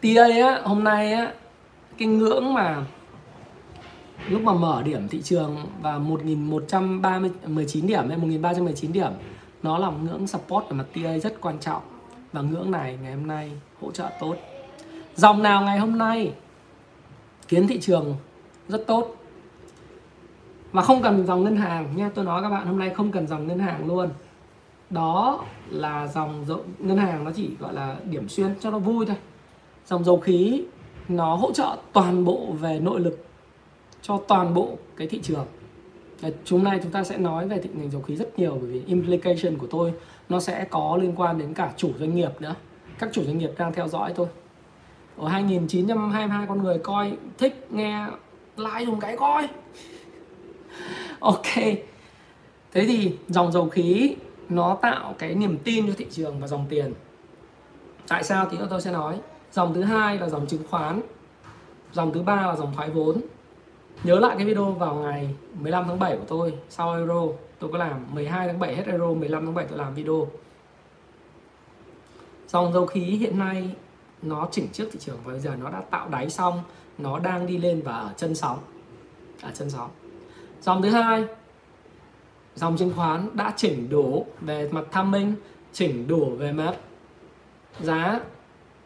Tia 0.00 0.42
á 0.42 0.60
hôm 0.64 0.84
nay 0.84 1.12
á 1.12 1.32
cái 1.98 2.08
ngưỡng 2.08 2.54
mà 2.54 2.84
lúc 4.28 4.42
mà 4.42 4.52
mở 4.52 4.82
điểm 4.82 5.08
thị 5.08 5.22
trường 5.22 5.56
và 5.82 5.98
1119 5.98 7.86
điểm 7.86 8.08
hay 8.08 8.18
1319 8.18 8.92
điểm, 8.92 9.12
nó 9.62 9.78
là 9.78 9.90
một 9.90 9.98
ngưỡng 10.02 10.26
support 10.26 10.66
ở 10.68 10.74
mặt 10.74 10.86
TA 10.94 11.18
rất 11.18 11.40
quan 11.40 11.58
trọng. 11.58 11.82
Và 12.32 12.42
ngưỡng 12.42 12.70
này 12.70 12.98
ngày 13.02 13.12
hôm 13.14 13.26
nay 13.26 13.50
hỗ 13.80 13.90
trợ 13.90 14.08
tốt. 14.20 14.36
Dòng 15.16 15.42
nào 15.42 15.62
ngày 15.62 15.78
hôm 15.78 15.98
nay 15.98 16.32
kiến 17.48 17.66
thị 17.66 17.80
trường 17.80 18.16
rất 18.68 18.86
tốt? 18.86 19.16
Mà 20.72 20.82
không 20.82 21.02
cần 21.02 21.26
dòng 21.26 21.44
ngân 21.44 21.56
hàng 21.56 21.96
nha, 21.96 22.10
tôi 22.14 22.24
nói 22.24 22.42
các 22.42 22.48
bạn, 22.48 22.66
hôm 22.66 22.78
nay 22.78 22.90
không 22.90 23.12
cần 23.12 23.26
dòng 23.26 23.46
ngân 23.46 23.58
hàng 23.58 23.86
luôn. 23.86 24.08
Đó 24.90 25.44
là 25.68 26.06
dòng 26.06 26.44
ngân 26.78 26.98
hàng 26.98 27.24
nó 27.24 27.30
chỉ 27.36 27.50
gọi 27.58 27.74
là 27.74 27.96
điểm 28.04 28.28
xuyên 28.28 28.54
cho 28.60 28.70
nó 28.70 28.78
vui 28.78 29.06
thôi. 29.06 29.16
Dòng 29.86 30.04
dầu 30.04 30.20
khí 30.20 30.64
nó 31.08 31.34
hỗ 31.36 31.52
trợ 31.52 31.76
toàn 31.92 32.24
bộ 32.24 32.46
về 32.60 32.80
nội 32.80 33.00
lực 33.00 33.24
cho 34.02 34.20
toàn 34.28 34.54
bộ 34.54 34.78
cái 34.96 35.06
thị 35.06 35.20
trường. 35.22 35.46
Chúng 36.44 36.64
nay 36.64 36.80
chúng 36.82 36.92
ta 36.92 37.04
sẽ 37.04 37.18
nói 37.18 37.48
về 37.48 37.58
thị 37.58 37.70
ngành 37.74 37.90
dầu 37.90 38.02
khí 38.02 38.16
rất 38.16 38.38
nhiều 38.38 38.58
bởi 38.60 38.70
vì 38.70 38.82
implication 38.86 39.58
của 39.58 39.66
tôi 39.70 39.92
nó 40.28 40.40
sẽ 40.40 40.64
có 40.70 40.98
liên 41.00 41.12
quan 41.16 41.38
đến 41.38 41.54
cả 41.54 41.72
chủ 41.76 41.90
doanh 41.98 42.14
nghiệp 42.14 42.30
nữa. 42.40 42.54
Các 42.98 43.10
chủ 43.12 43.24
doanh 43.24 43.38
nghiệp 43.38 43.50
đang 43.58 43.72
theo 43.72 43.88
dõi 43.88 44.12
tôi. 44.16 44.26
Ở 45.16 45.28
2922 45.28 46.46
con 46.46 46.62
người 46.62 46.78
coi, 46.78 47.12
thích 47.38 47.66
nghe 47.70 48.06
like 48.56 48.84
dùng 48.86 49.00
cái 49.00 49.16
coi. 49.16 49.48
Ok. 51.20 51.54
Thế 52.72 52.86
thì 52.86 53.12
dòng 53.28 53.52
dầu 53.52 53.68
khí 53.68 54.16
nó 54.48 54.78
tạo 54.82 55.14
cái 55.18 55.34
niềm 55.34 55.58
tin 55.64 55.86
cho 55.86 55.92
thị 55.96 56.06
trường 56.10 56.40
và 56.40 56.46
dòng 56.46 56.66
tiền. 56.68 56.94
Tại 58.08 58.24
sao 58.24 58.48
thì 58.50 58.58
tôi 58.70 58.80
sẽ 58.80 58.90
nói? 58.92 59.18
Dòng 59.52 59.74
thứ 59.74 59.82
hai 59.82 60.18
là 60.18 60.28
dòng 60.28 60.46
chứng 60.46 60.62
khoán. 60.70 61.00
Dòng 61.92 62.12
thứ 62.12 62.22
ba 62.22 62.46
là 62.46 62.56
dòng 62.56 62.74
thoái 62.74 62.90
vốn 62.90 63.20
nhớ 64.04 64.20
lại 64.20 64.34
cái 64.38 64.46
video 64.46 64.72
vào 64.72 64.94
ngày 64.94 65.34
15 65.54 65.84
tháng 65.88 65.98
7 65.98 66.16
của 66.16 66.24
tôi 66.28 66.54
sau 66.68 66.94
euro. 66.94 67.22
Tôi 67.58 67.72
có 67.72 67.78
làm 67.78 68.14
12 68.14 68.46
tháng 68.46 68.58
7 68.58 68.76
hết 68.76 68.86
euro 68.86 69.06
15 69.06 69.44
tháng 69.44 69.54
7 69.54 69.66
tôi 69.68 69.78
làm 69.78 69.94
video. 69.94 70.26
Dòng 72.48 72.72
dầu 72.72 72.86
khí 72.86 73.00
hiện 73.00 73.38
nay 73.38 73.70
nó 74.22 74.48
chỉnh 74.50 74.68
trước 74.72 74.88
thị 74.92 74.98
trường 75.02 75.18
và 75.24 75.32
bây 75.32 75.40
giờ 75.40 75.56
nó 75.56 75.70
đã 75.70 75.80
tạo 75.90 76.08
đáy 76.08 76.30
xong 76.30 76.62
nó 76.98 77.18
đang 77.18 77.46
đi 77.46 77.58
lên 77.58 77.82
và 77.84 77.92
ở 77.92 78.10
chân 78.16 78.34
sóng. 78.34 78.58
Ở 79.42 79.50
chân 79.54 79.70
sóng. 79.70 79.90
Dòng 80.60 80.82
thứ 80.82 80.88
hai 80.90 81.24
dòng 82.54 82.76
chứng 82.76 82.92
khoán 82.96 83.28
đã 83.32 83.52
chỉnh 83.56 83.90
đổ 83.90 84.26
về 84.40 84.68
mặt 84.72 84.84
tham 84.90 85.10
minh 85.10 85.34
chỉnh 85.72 86.08
đổ 86.08 86.24
về 86.24 86.52
mặt 86.52 86.74
giá. 87.80 88.20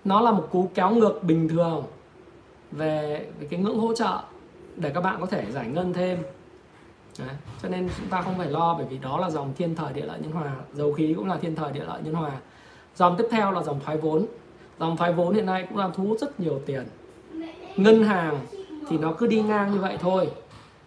Nó 0.04 0.20
là 0.20 0.30
một 0.30 0.48
cú 0.50 0.70
kéo 0.74 0.90
ngược 0.90 1.22
bình 1.22 1.48
thường 1.48 1.84
về, 2.72 3.26
về 3.40 3.46
cái 3.50 3.60
ngưỡng 3.60 3.78
hỗ 3.78 3.94
trợ 3.94 4.20
để 4.76 4.90
các 4.90 5.00
bạn 5.00 5.20
có 5.20 5.26
thể 5.26 5.44
giải 5.52 5.66
ngân 5.66 5.92
thêm. 5.92 6.22
Đấy. 7.18 7.28
cho 7.62 7.68
nên 7.68 7.88
chúng 7.98 8.08
ta 8.08 8.22
không 8.22 8.38
phải 8.38 8.50
lo 8.50 8.74
bởi 8.78 8.86
vì 8.90 8.98
đó 8.98 9.18
là 9.18 9.30
dòng 9.30 9.52
thiên 9.56 9.74
thời 9.74 9.92
địa 9.92 10.04
lợi 10.06 10.18
nhân 10.22 10.32
hòa 10.32 10.52
dầu 10.72 10.92
khí 10.92 11.14
cũng 11.16 11.28
là 11.28 11.36
thiên 11.36 11.56
thời 11.56 11.72
địa 11.72 11.84
lợi 11.84 12.02
nhân 12.02 12.14
hòa. 12.14 12.32
Dòng 12.96 13.16
tiếp 13.18 13.24
theo 13.30 13.52
là 13.52 13.62
dòng 13.62 13.80
thoái 13.84 13.96
vốn. 13.96 14.26
Dòng 14.80 14.96
thoái 14.96 15.12
vốn 15.12 15.34
hiện 15.34 15.46
nay 15.46 15.66
cũng 15.68 15.78
đang 15.78 15.92
thu 15.94 16.04
hút 16.04 16.18
rất 16.20 16.40
nhiều 16.40 16.60
tiền. 16.66 16.86
Ngân 17.76 18.02
hàng 18.02 18.38
thì 18.88 18.98
nó 18.98 19.12
cứ 19.18 19.26
đi 19.26 19.42
ngang 19.42 19.72
như 19.72 19.78
vậy 19.78 19.98
thôi. 20.00 20.30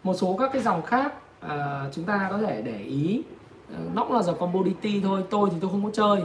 Một 0.03 0.13
số 0.13 0.35
các 0.39 0.49
cái 0.53 0.61
dòng 0.61 0.81
khác 0.81 1.13
à, 1.39 1.85
chúng 1.93 2.05
ta 2.05 2.27
có 2.31 2.37
thể 2.37 2.61
để 2.61 2.77
ý. 2.77 3.23
Ờ, 3.73 3.79
nó 3.93 4.03
cũng 4.03 4.15
là 4.15 4.23
dòng 4.23 4.39
commodity 4.39 5.01
thôi 5.01 5.23
tôi 5.29 5.49
thì 5.49 5.57
tôi 5.61 5.71
không 5.71 5.83
có 5.83 5.91
chơi. 5.93 6.21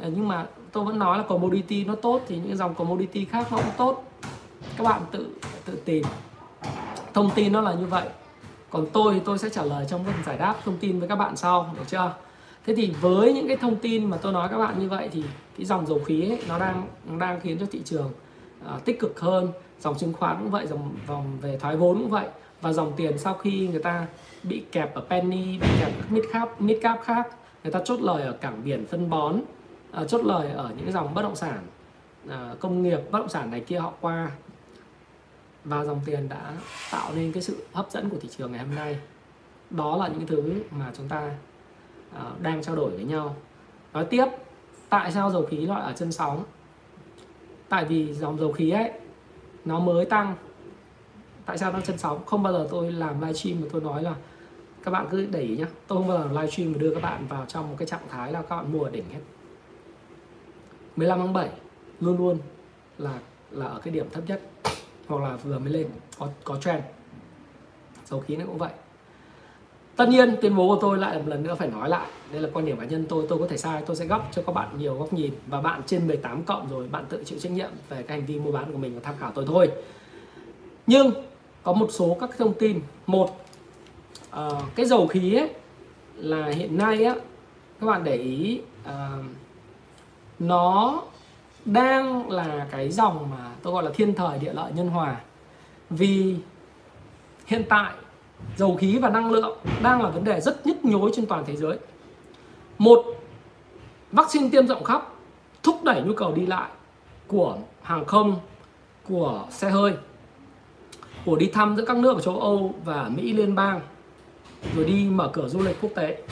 À, 0.00 0.08
nhưng 0.16 0.28
mà 0.28 0.46
tôi 0.72 0.84
vẫn 0.84 0.98
nói 0.98 1.18
là 1.18 1.24
commodity 1.24 1.84
nó 1.84 1.94
tốt 1.94 2.20
thì 2.26 2.36
những 2.36 2.56
dòng 2.56 2.74
commodity 2.74 3.24
khác 3.24 3.46
nó 3.50 3.56
cũng 3.56 3.72
tốt. 3.76 4.04
Các 4.76 4.84
bạn 4.84 5.02
tự 5.10 5.28
tự 5.64 5.78
tìm 5.84 6.04
thông 7.14 7.30
tin 7.34 7.52
nó 7.52 7.60
là 7.60 7.74
như 7.74 7.86
vậy. 7.86 8.08
Còn 8.70 8.86
tôi 8.92 9.14
thì 9.14 9.20
tôi 9.24 9.38
sẽ 9.38 9.48
trả 9.48 9.62
lời 9.62 9.86
trong 9.88 10.04
phần 10.04 10.14
giải 10.26 10.38
đáp 10.38 10.54
thông 10.64 10.76
tin 10.76 11.00
với 11.00 11.08
các 11.08 11.16
bạn 11.16 11.36
sau 11.36 11.74
được 11.76 11.84
chưa? 11.86 12.14
Thế 12.66 12.74
thì 12.74 12.94
với 13.00 13.32
những 13.32 13.48
cái 13.48 13.56
thông 13.56 13.76
tin 13.76 14.10
mà 14.10 14.16
tôi 14.16 14.32
nói 14.32 14.48
các 14.48 14.58
bạn 14.58 14.78
như 14.78 14.88
vậy 14.88 15.08
thì 15.12 15.22
cái 15.56 15.66
dòng 15.66 15.86
dầu 15.86 16.00
khí 16.06 16.30
ấy, 16.30 16.42
nó 16.48 16.58
đang 16.58 16.86
nó 17.06 17.18
đang 17.18 17.40
khiến 17.40 17.58
cho 17.58 17.66
thị 17.70 17.80
trường 17.84 18.10
uh, 18.74 18.84
tích 18.84 19.00
cực 19.00 19.20
hơn. 19.20 19.48
Dòng 19.80 19.98
chứng 19.98 20.12
khoán 20.12 20.36
cũng 20.40 20.50
vậy 20.50 20.66
dòng 20.66 20.94
vòng 21.06 21.38
về 21.40 21.58
thoái 21.58 21.76
vốn 21.76 21.98
cũng 21.98 22.10
vậy. 22.10 22.26
Và 22.60 22.72
dòng 22.72 22.92
tiền 22.96 23.18
sau 23.18 23.34
khi 23.34 23.68
người 23.68 23.82
ta 23.82 24.06
bị 24.42 24.62
kẹp 24.72 24.94
ở 24.94 25.02
penny 25.10 25.58
bị 25.58 25.66
kẹp 25.80 25.92
các 25.98 26.12
mid 26.12 26.24
cap 26.32 26.60
mid 26.60 26.76
cap 26.82 27.00
khác 27.04 27.28
người 27.64 27.72
ta 27.72 27.80
chốt 27.84 28.00
lời 28.00 28.22
ở 28.22 28.32
cảng 28.32 28.64
biển 28.64 28.86
phân 28.86 29.10
bón 29.10 29.40
uh, 30.02 30.08
chốt 30.08 30.24
lời 30.24 30.48
ở 30.50 30.68
những 30.76 30.84
cái 30.84 30.92
dòng 30.92 31.14
bất 31.14 31.22
động 31.22 31.36
sản 31.36 31.58
uh, 32.26 32.60
công 32.60 32.82
nghiệp 32.82 33.00
bất 33.10 33.18
động 33.18 33.28
sản 33.28 33.50
này 33.50 33.60
kia 33.60 33.78
họ 33.78 33.92
qua 34.00 34.30
và 35.64 35.84
dòng 35.84 36.00
tiền 36.04 36.28
đã 36.28 36.52
tạo 36.90 37.14
nên 37.14 37.32
cái 37.32 37.42
sự 37.42 37.64
hấp 37.72 37.90
dẫn 37.90 38.08
của 38.08 38.16
thị 38.20 38.28
trường 38.36 38.52
ngày 38.52 38.66
hôm 38.66 38.74
nay. 38.74 38.98
Đó 39.70 39.96
là 39.96 40.08
những 40.08 40.26
thứ 40.26 40.62
mà 40.70 40.92
chúng 40.96 41.08
ta 41.08 41.30
uh, 42.16 42.40
đang 42.40 42.62
trao 42.62 42.76
đổi 42.76 42.90
với 42.90 43.04
nhau. 43.04 43.36
Nói 43.92 44.04
tiếp 44.04 44.26
tại 44.88 45.12
sao 45.12 45.30
dầu 45.30 45.46
khí 45.46 45.56
lại 45.56 45.82
ở 45.82 45.92
chân 45.92 46.12
sóng? 46.12 46.44
Tại 47.68 47.84
vì 47.84 48.12
dòng 48.12 48.38
dầu 48.38 48.52
khí 48.52 48.70
ấy 48.70 48.90
nó 49.64 49.78
mới 49.78 50.04
tăng. 50.04 50.34
Tại 51.46 51.58
sao 51.58 51.72
nó 51.72 51.80
chân 51.80 51.98
sóng? 51.98 52.24
Không 52.26 52.42
bao 52.42 52.52
giờ 52.52 52.68
tôi 52.70 52.92
làm 52.92 53.20
livestream 53.20 53.60
mà 53.60 53.66
tôi 53.72 53.80
nói 53.80 54.02
là 54.02 54.14
các 54.82 54.90
bạn 54.90 55.06
cứ 55.10 55.26
để 55.26 55.40
ý 55.40 55.56
nhá. 55.56 55.66
Tôi 55.86 55.98
không 55.98 56.08
bao 56.08 56.18
giờ 56.18 56.28
livestream 56.28 56.72
mà 56.72 56.78
đưa 56.78 56.94
các 56.94 57.02
bạn 57.02 57.26
vào 57.26 57.44
trong 57.48 57.70
một 57.70 57.74
cái 57.78 57.88
trạng 57.88 58.08
thái 58.08 58.32
là 58.32 58.42
các 58.42 58.56
bạn 58.56 58.72
mua 58.72 58.84
ở 58.84 58.90
đỉnh 58.90 59.04
hết. 59.12 59.20
15 60.96 61.18
tháng 61.18 61.32
7 61.32 61.50
luôn 62.00 62.18
luôn 62.18 62.38
là 62.98 63.18
là 63.50 63.66
ở 63.66 63.80
cái 63.84 63.94
điểm 63.94 64.06
thấp 64.10 64.24
nhất 64.26 64.51
hoặc 65.18 65.28
là 65.28 65.36
vừa 65.36 65.58
mới 65.58 65.72
lên 65.72 65.86
có 66.18 66.28
có 66.44 66.56
trend. 66.56 66.82
Dầu 68.04 68.20
khí 68.20 68.36
nó 68.36 68.44
cũng 68.46 68.58
vậy. 68.58 68.72
Tất 69.96 70.08
nhiên 70.08 70.36
tuyên 70.40 70.56
bố 70.56 70.68
của 70.68 70.80
tôi 70.80 70.98
lại 70.98 71.18
một 71.18 71.24
lần 71.26 71.42
nữa 71.42 71.54
phải 71.54 71.68
nói 71.68 71.88
lại. 71.88 72.06
Đây 72.32 72.40
là 72.40 72.48
quan 72.52 72.66
điểm 72.66 72.76
cá 72.76 72.84
nhân 72.84 73.06
tôi 73.08 73.26
tôi 73.28 73.38
có 73.38 73.46
thể 73.46 73.56
sai 73.56 73.82
tôi 73.86 73.96
sẽ 73.96 74.06
góc 74.06 74.28
cho 74.32 74.42
các 74.42 74.52
bạn 74.52 74.78
nhiều 74.78 74.94
góc 74.94 75.12
nhìn. 75.12 75.34
Và 75.46 75.60
bạn 75.60 75.82
trên 75.86 76.06
18 76.06 76.42
cộng 76.42 76.68
rồi 76.70 76.88
bạn 76.88 77.04
tự 77.08 77.22
chịu 77.24 77.38
trách 77.38 77.52
nhiệm 77.52 77.70
về 77.88 78.02
cái 78.02 78.18
hành 78.18 78.26
vi 78.26 78.38
mua 78.38 78.52
bán 78.52 78.72
của 78.72 78.78
mình 78.78 78.94
và 78.94 79.00
tham 79.04 79.14
khảo 79.20 79.32
tôi 79.34 79.44
thôi. 79.48 79.70
Nhưng 80.86 81.12
có 81.62 81.72
một 81.72 81.88
số 81.90 82.16
các 82.20 82.30
thông 82.38 82.54
tin. 82.54 82.80
Một 83.06 83.44
uh, 84.36 84.52
cái 84.74 84.86
dầu 84.86 85.06
khí 85.06 85.34
ấy 85.34 85.50
là 86.16 86.46
hiện 86.46 86.78
nay 86.78 87.04
á 87.04 87.14
các 87.80 87.86
bạn 87.86 88.04
để 88.04 88.16
ý 88.16 88.60
uh, 88.84 89.24
nó 90.38 91.02
đang 91.64 92.30
là 92.30 92.66
cái 92.70 92.90
dòng 92.90 93.30
mà 93.30 93.50
tôi 93.62 93.72
gọi 93.72 93.82
là 93.82 93.90
thiên 93.94 94.14
thời 94.14 94.38
địa 94.38 94.52
lợi 94.52 94.72
nhân 94.72 94.88
hòa. 94.88 95.16
Vì 95.90 96.36
hiện 97.46 97.64
tại 97.68 97.92
dầu 98.56 98.76
khí 98.76 98.98
và 98.98 99.10
năng 99.10 99.30
lượng 99.30 99.58
đang 99.82 100.02
là 100.02 100.08
vấn 100.08 100.24
đề 100.24 100.40
rất 100.40 100.66
nhức 100.66 100.84
nhối 100.84 101.10
trên 101.14 101.26
toàn 101.26 101.44
thế 101.46 101.56
giới. 101.56 101.78
Một, 102.78 103.04
vaccine 104.12 104.48
tiêm 104.48 104.66
rộng 104.66 104.84
khắp, 104.84 105.08
thúc 105.62 105.84
đẩy 105.84 106.02
nhu 106.02 106.14
cầu 106.14 106.32
đi 106.32 106.46
lại 106.46 106.68
của 107.26 107.56
hàng 107.82 108.04
không, 108.04 108.40
của 109.08 109.46
xe 109.50 109.70
hơi, 109.70 109.92
của 111.26 111.36
đi 111.36 111.50
thăm 111.54 111.76
giữa 111.76 111.84
các 111.84 111.96
nước 111.96 112.14
ở 112.14 112.20
châu 112.20 112.40
Âu 112.40 112.74
và 112.84 113.10
Mỹ 113.16 113.32
liên 113.32 113.54
bang, 113.54 113.80
rồi 114.76 114.84
đi 114.84 115.08
mở 115.10 115.30
cửa 115.32 115.48
du 115.48 115.62
lịch 115.62 115.76
quốc 115.80 115.90
tế. 115.94 116.22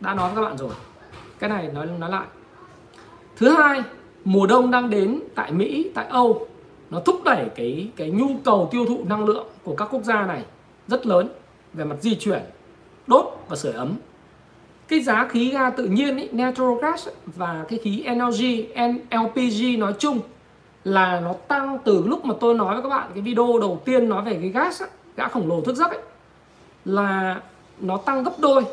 Đã 0.00 0.14
nói 0.14 0.28
với 0.28 0.36
các 0.36 0.48
bạn 0.48 0.58
rồi. 0.58 0.70
Cái 1.38 1.50
này 1.50 1.68
nói 1.68 1.86
nói 1.86 2.10
lại. 2.10 2.26
Thứ 3.36 3.54
hai 3.58 3.82
mùa 4.24 4.46
đông 4.46 4.70
đang 4.70 4.90
đến 4.90 5.20
tại 5.34 5.52
Mỹ 5.52 5.90
tại 5.94 6.06
Âu 6.06 6.46
nó 6.90 7.00
thúc 7.00 7.24
đẩy 7.24 7.48
cái 7.54 7.88
cái 7.96 8.10
nhu 8.10 8.28
cầu 8.44 8.68
tiêu 8.70 8.86
thụ 8.86 9.04
năng 9.08 9.24
lượng 9.24 9.46
của 9.64 9.74
các 9.76 9.88
quốc 9.90 10.02
gia 10.02 10.26
này 10.26 10.44
rất 10.88 11.06
lớn 11.06 11.28
về 11.72 11.84
mặt 11.84 11.96
di 12.00 12.14
chuyển 12.14 12.42
đốt 13.06 13.26
và 13.48 13.56
sưởi 13.56 13.72
ấm. 13.72 13.92
Cái 14.88 15.00
giá 15.00 15.28
khí 15.28 15.50
ga 15.50 15.70
tự 15.70 15.84
nhiên 15.84 16.16
ý, 16.16 16.28
natural 16.32 16.78
gas 16.82 17.08
và 17.26 17.64
cái 17.68 17.78
khí 17.78 18.04
LNG 18.06 18.42
LPG 19.10 19.78
nói 19.78 19.94
chung 19.98 20.20
là 20.84 21.20
nó 21.20 21.32
tăng 21.48 21.78
từ 21.84 22.02
lúc 22.06 22.24
mà 22.24 22.34
tôi 22.40 22.54
nói 22.54 22.74
với 22.74 22.82
các 22.82 22.88
bạn 22.88 23.10
cái 23.14 23.22
video 23.22 23.58
đầu 23.60 23.80
tiên 23.84 24.08
nói 24.08 24.22
về 24.24 24.38
cái 24.40 24.50
gas 24.50 24.82
á, 24.82 24.88
gã 25.16 25.28
khổng 25.28 25.48
lồ 25.48 25.60
thức 25.60 25.76
giấc 25.76 25.90
ấy 25.90 26.00
là 26.84 27.40
nó 27.80 27.96
tăng 27.96 28.24
gấp 28.24 28.32
đôi 28.38 28.64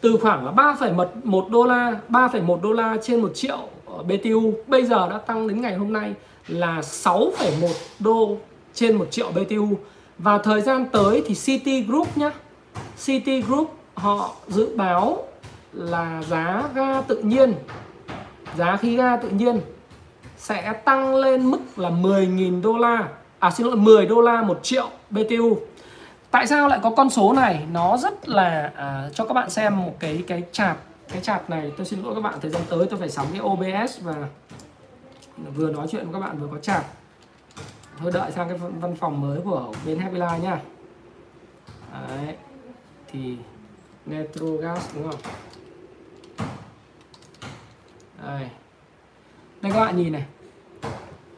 từ 0.00 0.16
khoảng 0.22 0.46
là 0.46 0.52
3,1 0.52 1.50
đô 1.50 1.64
la 1.64 2.00
3,1 2.08 2.60
đô 2.60 2.72
la 2.72 2.96
trên 3.02 3.20
1 3.20 3.30
triệu 3.34 3.58
BTU 4.02 4.54
bây 4.66 4.84
giờ 4.84 5.08
đã 5.10 5.18
tăng 5.18 5.48
đến 5.48 5.60
ngày 5.60 5.74
hôm 5.74 5.92
nay 5.92 6.14
là 6.48 6.80
6,1 6.80 7.68
đô 7.98 8.36
trên 8.74 8.96
1 8.96 9.06
triệu 9.10 9.30
BTU 9.30 9.68
và 10.18 10.38
thời 10.38 10.60
gian 10.60 10.86
tới 10.92 11.22
thì 11.26 11.34
City 11.34 11.82
Group 11.82 12.16
nhá. 12.16 12.30
City 13.04 13.40
Group 13.40 13.74
họ 13.94 14.34
dự 14.48 14.76
báo 14.76 15.24
là 15.72 16.22
giá 16.28 16.62
ga 16.74 17.00
tự 17.00 17.16
nhiên 17.16 17.54
giá 18.56 18.76
khí 18.76 18.96
ga 18.96 19.16
tự 19.16 19.28
nhiên 19.28 19.60
sẽ 20.36 20.72
tăng 20.72 21.14
lên 21.14 21.50
mức 21.50 21.58
là 21.76 21.90
10.000 21.90 22.62
đô 22.62 22.78
la 22.78 23.08
à 23.38 23.50
xin 23.50 23.66
lỗi 23.66 23.76
10 23.76 24.06
đô 24.06 24.20
la 24.20 24.42
1 24.42 24.58
triệu 24.62 24.88
BTU 25.10 25.58
tại 26.30 26.46
sao 26.46 26.68
lại 26.68 26.78
có 26.82 26.90
con 26.90 27.10
số 27.10 27.32
này? 27.32 27.66
Nó 27.72 27.96
rất 27.96 28.28
là 28.28 28.72
à, 28.76 29.08
cho 29.14 29.24
các 29.24 29.34
bạn 29.34 29.50
xem 29.50 29.76
một 29.76 29.92
cái 29.98 30.24
cái 30.26 30.42
chart 30.52 30.76
cái 31.12 31.22
chart 31.22 31.50
này 31.50 31.72
tôi 31.76 31.86
xin 31.86 32.02
lỗi 32.02 32.14
các 32.14 32.20
bạn 32.20 32.34
thời 32.40 32.50
gian 32.50 32.62
tới 32.68 32.86
tôi 32.90 32.98
phải 33.00 33.10
sắm 33.10 33.26
cái 33.32 33.40
OBS 33.40 34.00
và 34.00 34.28
vừa 35.54 35.70
nói 35.70 35.86
chuyện 35.90 36.04
với 36.04 36.12
các 36.12 36.26
bạn 36.26 36.38
vừa 36.38 36.48
có 36.48 36.58
chart 36.58 36.84
thôi 38.00 38.10
đợi 38.14 38.32
sang 38.32 38.48
cái 38.48 38.58
văn 38.58 38.96
phòng 38.96 39.20
mới 39.20 39.40
của 39.44 39.72
bên 39.86 39.98
Happy 39.98 40.18
Life 40.18 40.38
nha. 40.38 40.60
Đấy. 42.08 42.36
thì 43.06 43.36
Netrogas 44.06 44.94
đúng 44.94 45.10
không? 45.10 45.20
Đây. 48.22 48.48
Đây 49.60 49.72
các 49.72 49.80
bạn 49.80 49.96
nhìn 49.96 50.12
này. 50.12 50.24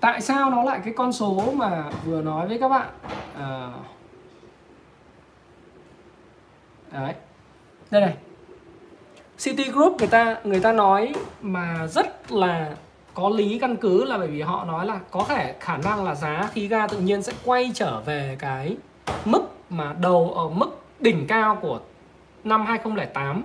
Tại 0.01 0.21
sao 0.21 0.51
nó 0.51 0.63
lại 0.63 0.81
cái 0.85 0.95
con 0.97 1.13
số 1.13 1.53
mà 1.55 1.91
vừa 2.05 2.23
nói 2.23 2.49
với 2.49 2.59
các 2.59 2.69
bạn 2.69 2.89
à, 3.37 3.73
đấy. 6.93 7.15
Đây 7.91 8.01
này. 8.01 8.17
City 9.39 9.65
Group 9.65 9.97
người 9.99 10.09
ta 10.09 10.37
người 10.45 10.61
ta 10.61 10.73
nói 10.73 11.13
mà 11.41 11.87
rất 11.87 12.33
là 12.33 12.75
có 13.15 13.29
lý 13.29 13.59
căn 13.59 13.77
cứ 13.77 14.05
là 14.05 14.19
bởi 14.19 14.29
vì 14.29 14.41
họ 14.41 14.65
nói 14.65 14.87
là 14.87 15.01
có 15.11 15.25
thể 15.29 15.55
khả 15.61 15.77
năng 15.77 16.05
là 16.05 16.15
giá 16.15 16.49
khí 16.53 16.69
ga 16.69 16.87
tự 16.87 16.99
nhiên 16.99 17.23
sẽ 17.23 17.33
quay 17.45 17.71
trở 17.75 18.01
về 18.01 18.37
cái 18.39 18.77
mức 19.25 19.43
mà 19.71 19.95
đầu 20.01 20.33
ở 20.37 20.49
mức 20.49 20.81
đỉnh 21.01 21.27
cao 21.27 21.59
của 21.63 21.81
năm 22.45 22.67
2008 22.67 23.43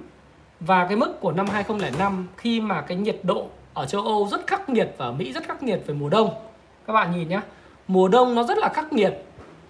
và 0.59 0.85
cái 0.85 0.97
mức 0.97 1.19
của 1.19 1.31
năm 1.31 1.47
2005 1.47 2.27
khi 2.37 2.61
mà 2.61 2.81
cái 2.81 2.97
nhiệt 2.97 3.19
độ 3.23 3.47
ở 3.73 3.85
châu 3.85 4.01
Âu 4.01 4.27
rất 4.31 4.47
khắc 4.47 4.69
nghiệt 4.69 4.95
và 4.97 5.05
ở 5.05 5.11
Mỹ 5.11 5.33
rất 5.33 5.43
khắc 5.47 5.63
nghiệt 5.63 5.81
về 5.87 5.93
mùa 5.93 6.09
đông. 6.09 6.29
Các 6.87 6.93
bạn 6.93 7.11
nhìn 7.11 7.29
nhé, 7.29 7.41
mùa 7.87 8.07
đông 8.07 8.35
nó 8.35 8.43
rất 8.43 8.57
là 8.57 8.69
khắc 8.69 8.93
nghiệt 8.93 9.13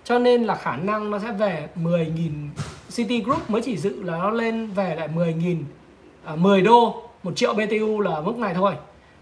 cho 0.03 0.19
nên 0.19 0.43
là 0.43 0.55
khả 0.55 0.77
năng 0.77 1.11
nó 1.11 1.19
sẽ 1.19 1.31
về 1.31 1.67
10.000 1.75 2.49
City 2.95 3.21
Group 3.21 3.49
mới 3.49 3.61
chỉ 3.61 3.77
dự 3.77 4.03
là 4.03 4.17
nó 4.17 4.29
lên 4.29 4.67
về 4.67 4.95
lại 4.95 5.07
10.000 5.15 5.63
À, 6.27 6.35
10 6.35 6.61
đô 6.61 7.03
1 7.23 7.31
triệu 7.35 7.53
BTU 7.53 7.99
là 7.99 8.21
mức 8.21 8.37
này 8.37 8.53
thôi. 8.53 8.73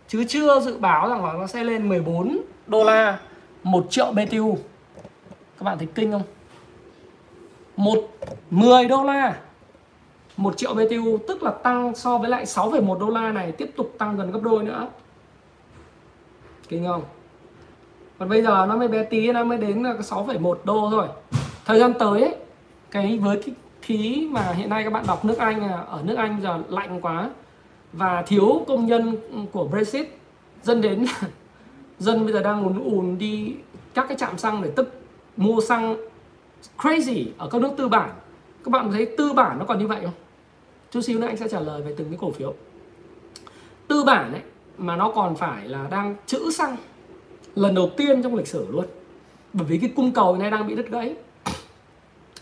Chứ 0.08 0.24
chưa 0.28 0.60
dự 0.60 0.78
báo 0.78 1.10
rằng 1.10 1.26
là 1.26 1.34
nó 1.34 1.48
sẽ 1.48 1.64
lên 1.64 1.90
14 1.90 2.38
đô 2.68 2.84
la 2.84 3.20
1 3.64 3.86
triệu 3.90 4.12
BTU 4.12 4.58
các 5.58 5.64
bạn 5.64 5.78
thấy 5.78 5.88
kinh 5.96 6.12
không? 6.12 6.24
Một 7.76 8.10
10 8.50 8.86
đô 8.86 9.04
la 9.04 9.38
1 10.38 10.58
triệu 10.58 10.74
BTU 10.74 11.18
tức 11.28 11.44
là 11.44 11.52
tăng 11.52 11.96
so 11.96 12.18
với 12.18 12.30
lại 12.30 12.46
6,1 12.46 13.00
đô 13.00 13.10
la 13.10 13.32
này 13.32 13.52
tiếp 13.52 13.72
tục 13.78 13.96
tăng 13.98 14.18
gần 14.18 14.32
gấp 14.32 14.40
đôi 14.44 14.64
nữa. 14.64 14.88
Kinh 16.70 16.86
không? 16.86 17.04
Còn 18.20 18.30
bây 18.30 18.42
giờ 18.42 18.66
nó 18.70 18.76
mới 18.76 18.88
bé 18.88 19.04
tí 19.04 19.32
nó 19.32 19.44
mới 19.44 19.58
đến 19.58 19.84
là 19.84 19.94
6,1 19.94 20.56
đô 20.64 20.88
thôi. 20.92 21.08
Thời 21.66 21.80
gian 21.80 21.94
tới 22.00 22.22
ấy, 22.22 22.36
cái 22.92 23.18
với 23.18 23.42
cái 23.46 23.56
khí 23.86 24.28
mà 24.32 24.52
hiện 24.52 24.70
nay 24.70 24.84
các 24.84 24.90
bạn 24.90 25.06
đọc 25.08 25.26
nước 25.26 25.38
Anh 25.38 25.64
à, 25.64 25.84
ở 25.88 26.02
nước 26.04 26.16
Anh 26.18 26.40
giờ 26.42 26.60
lạnh 26.70 27.02
quá 27.02 27.30
và 27.94 28.22
thiếu 28.22 28.66
công 28.68 28.86
nhân 28.86 29.18
của 29.52 29.68
Brexit, 29.68 30.08
dân 30.64 30.82
đến 30.82 31.06
dân 32.00 32.24
bây 32.24 32.34
giờ 32.34 32.42
đang 32.42 32.64
ùn 32.64 32.84
ùn 32.84 33.18
đi 33.18 33.56
các 33.94 34.06
cái 34.08 34.18
trạm 34.18 34.38
xăng 34.38 34.62
để 34.62 34.72
tức, 34.76 35.02
mua 35.38 35.62
xăng 35.62 35.96
crazy 36.78 37.26
ở 37.38 37.50
các 37.52 37.62
nước 37.62 37.72
tư 37.78 37.88
bản. 37.88 38.10
Các 38.64 38.70
bạn 38.70 38.92
thấy 38.92 39.08
tư 39.18 39.34
bản 39.34 39.60
nó 39.60 39.66
còn 39.66 39.80
như 39.80 39.88
vậy 39.88 40.00
không? 40.04 40.14
Chút 40.92 41.02
xíu 41.02 41.20
nữa 41.20 41.28
anh 41.28 41.38
sẽ 41.38 41.48
trả 41.48 41.60
lời 41.60 41.82
về 41.82 41.94
từng 41.98 42.10
cái 42.10 42.18
cổ 42.22 42.32
phiếu. 42.32 42.54
Tư 43.88 44.04
bản 44.04 44.32
ấy 44.32 44.42
mà 44.78 44.96
nó 44.96 45.12
còn 45.12 45.36
phải 45.36 45.68
là 45.68 45.88
đang 45.92 46.16
trữ 46.26 46.52
xăng, 46.52 46.76
lần 47.56 47.76
đầu 47.76 47.90
tiên 47.98 48.24
trong 48.24 48.36
lịch 48.36 48.48
sử 48.48 48.68
luôn. 48.72 48.86
Bởi 49.54 49.66
vì 49.68 49.78
cái 49.78 49.92
cung 49.96 50.12
cầu 50.12 50.38
này 50.38 50.52
đang 50.52 50.68
bị 50.68 50.76
đứt 50.76 50.92
gãy 50.92 51.16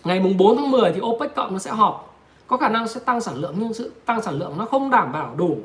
ngày 0.03 0.19
mùng 0.19 0.37
4 0.37 0.57
tháng 0.57 0.71
10 0.71 0.91
thì 0.91 1.01
OPEC 1.01 1.35
cộng 1.35 1.53
nó 1.53 1.59
sẽ 1.59 1.71
họp. 1.71 2.15
Có 2.47 2.57
khả 2.57 2.69
năng 2.69 2.87
sẽ 2.87 2.99
tăng 2.99 3.21
sản 3.21 3.35
lượng 3.35 3.55
nhưng 3.57 3.73
sự 3.73 3.91
tăng 4.05 4.21
sản 4.21 4.39
lượng 4.39 4.53
nó 4.57 4.65
không 4.65 4.89
đảm 4.89 5.11
bảo 5.11 5.33
đủ. 5.37 5.57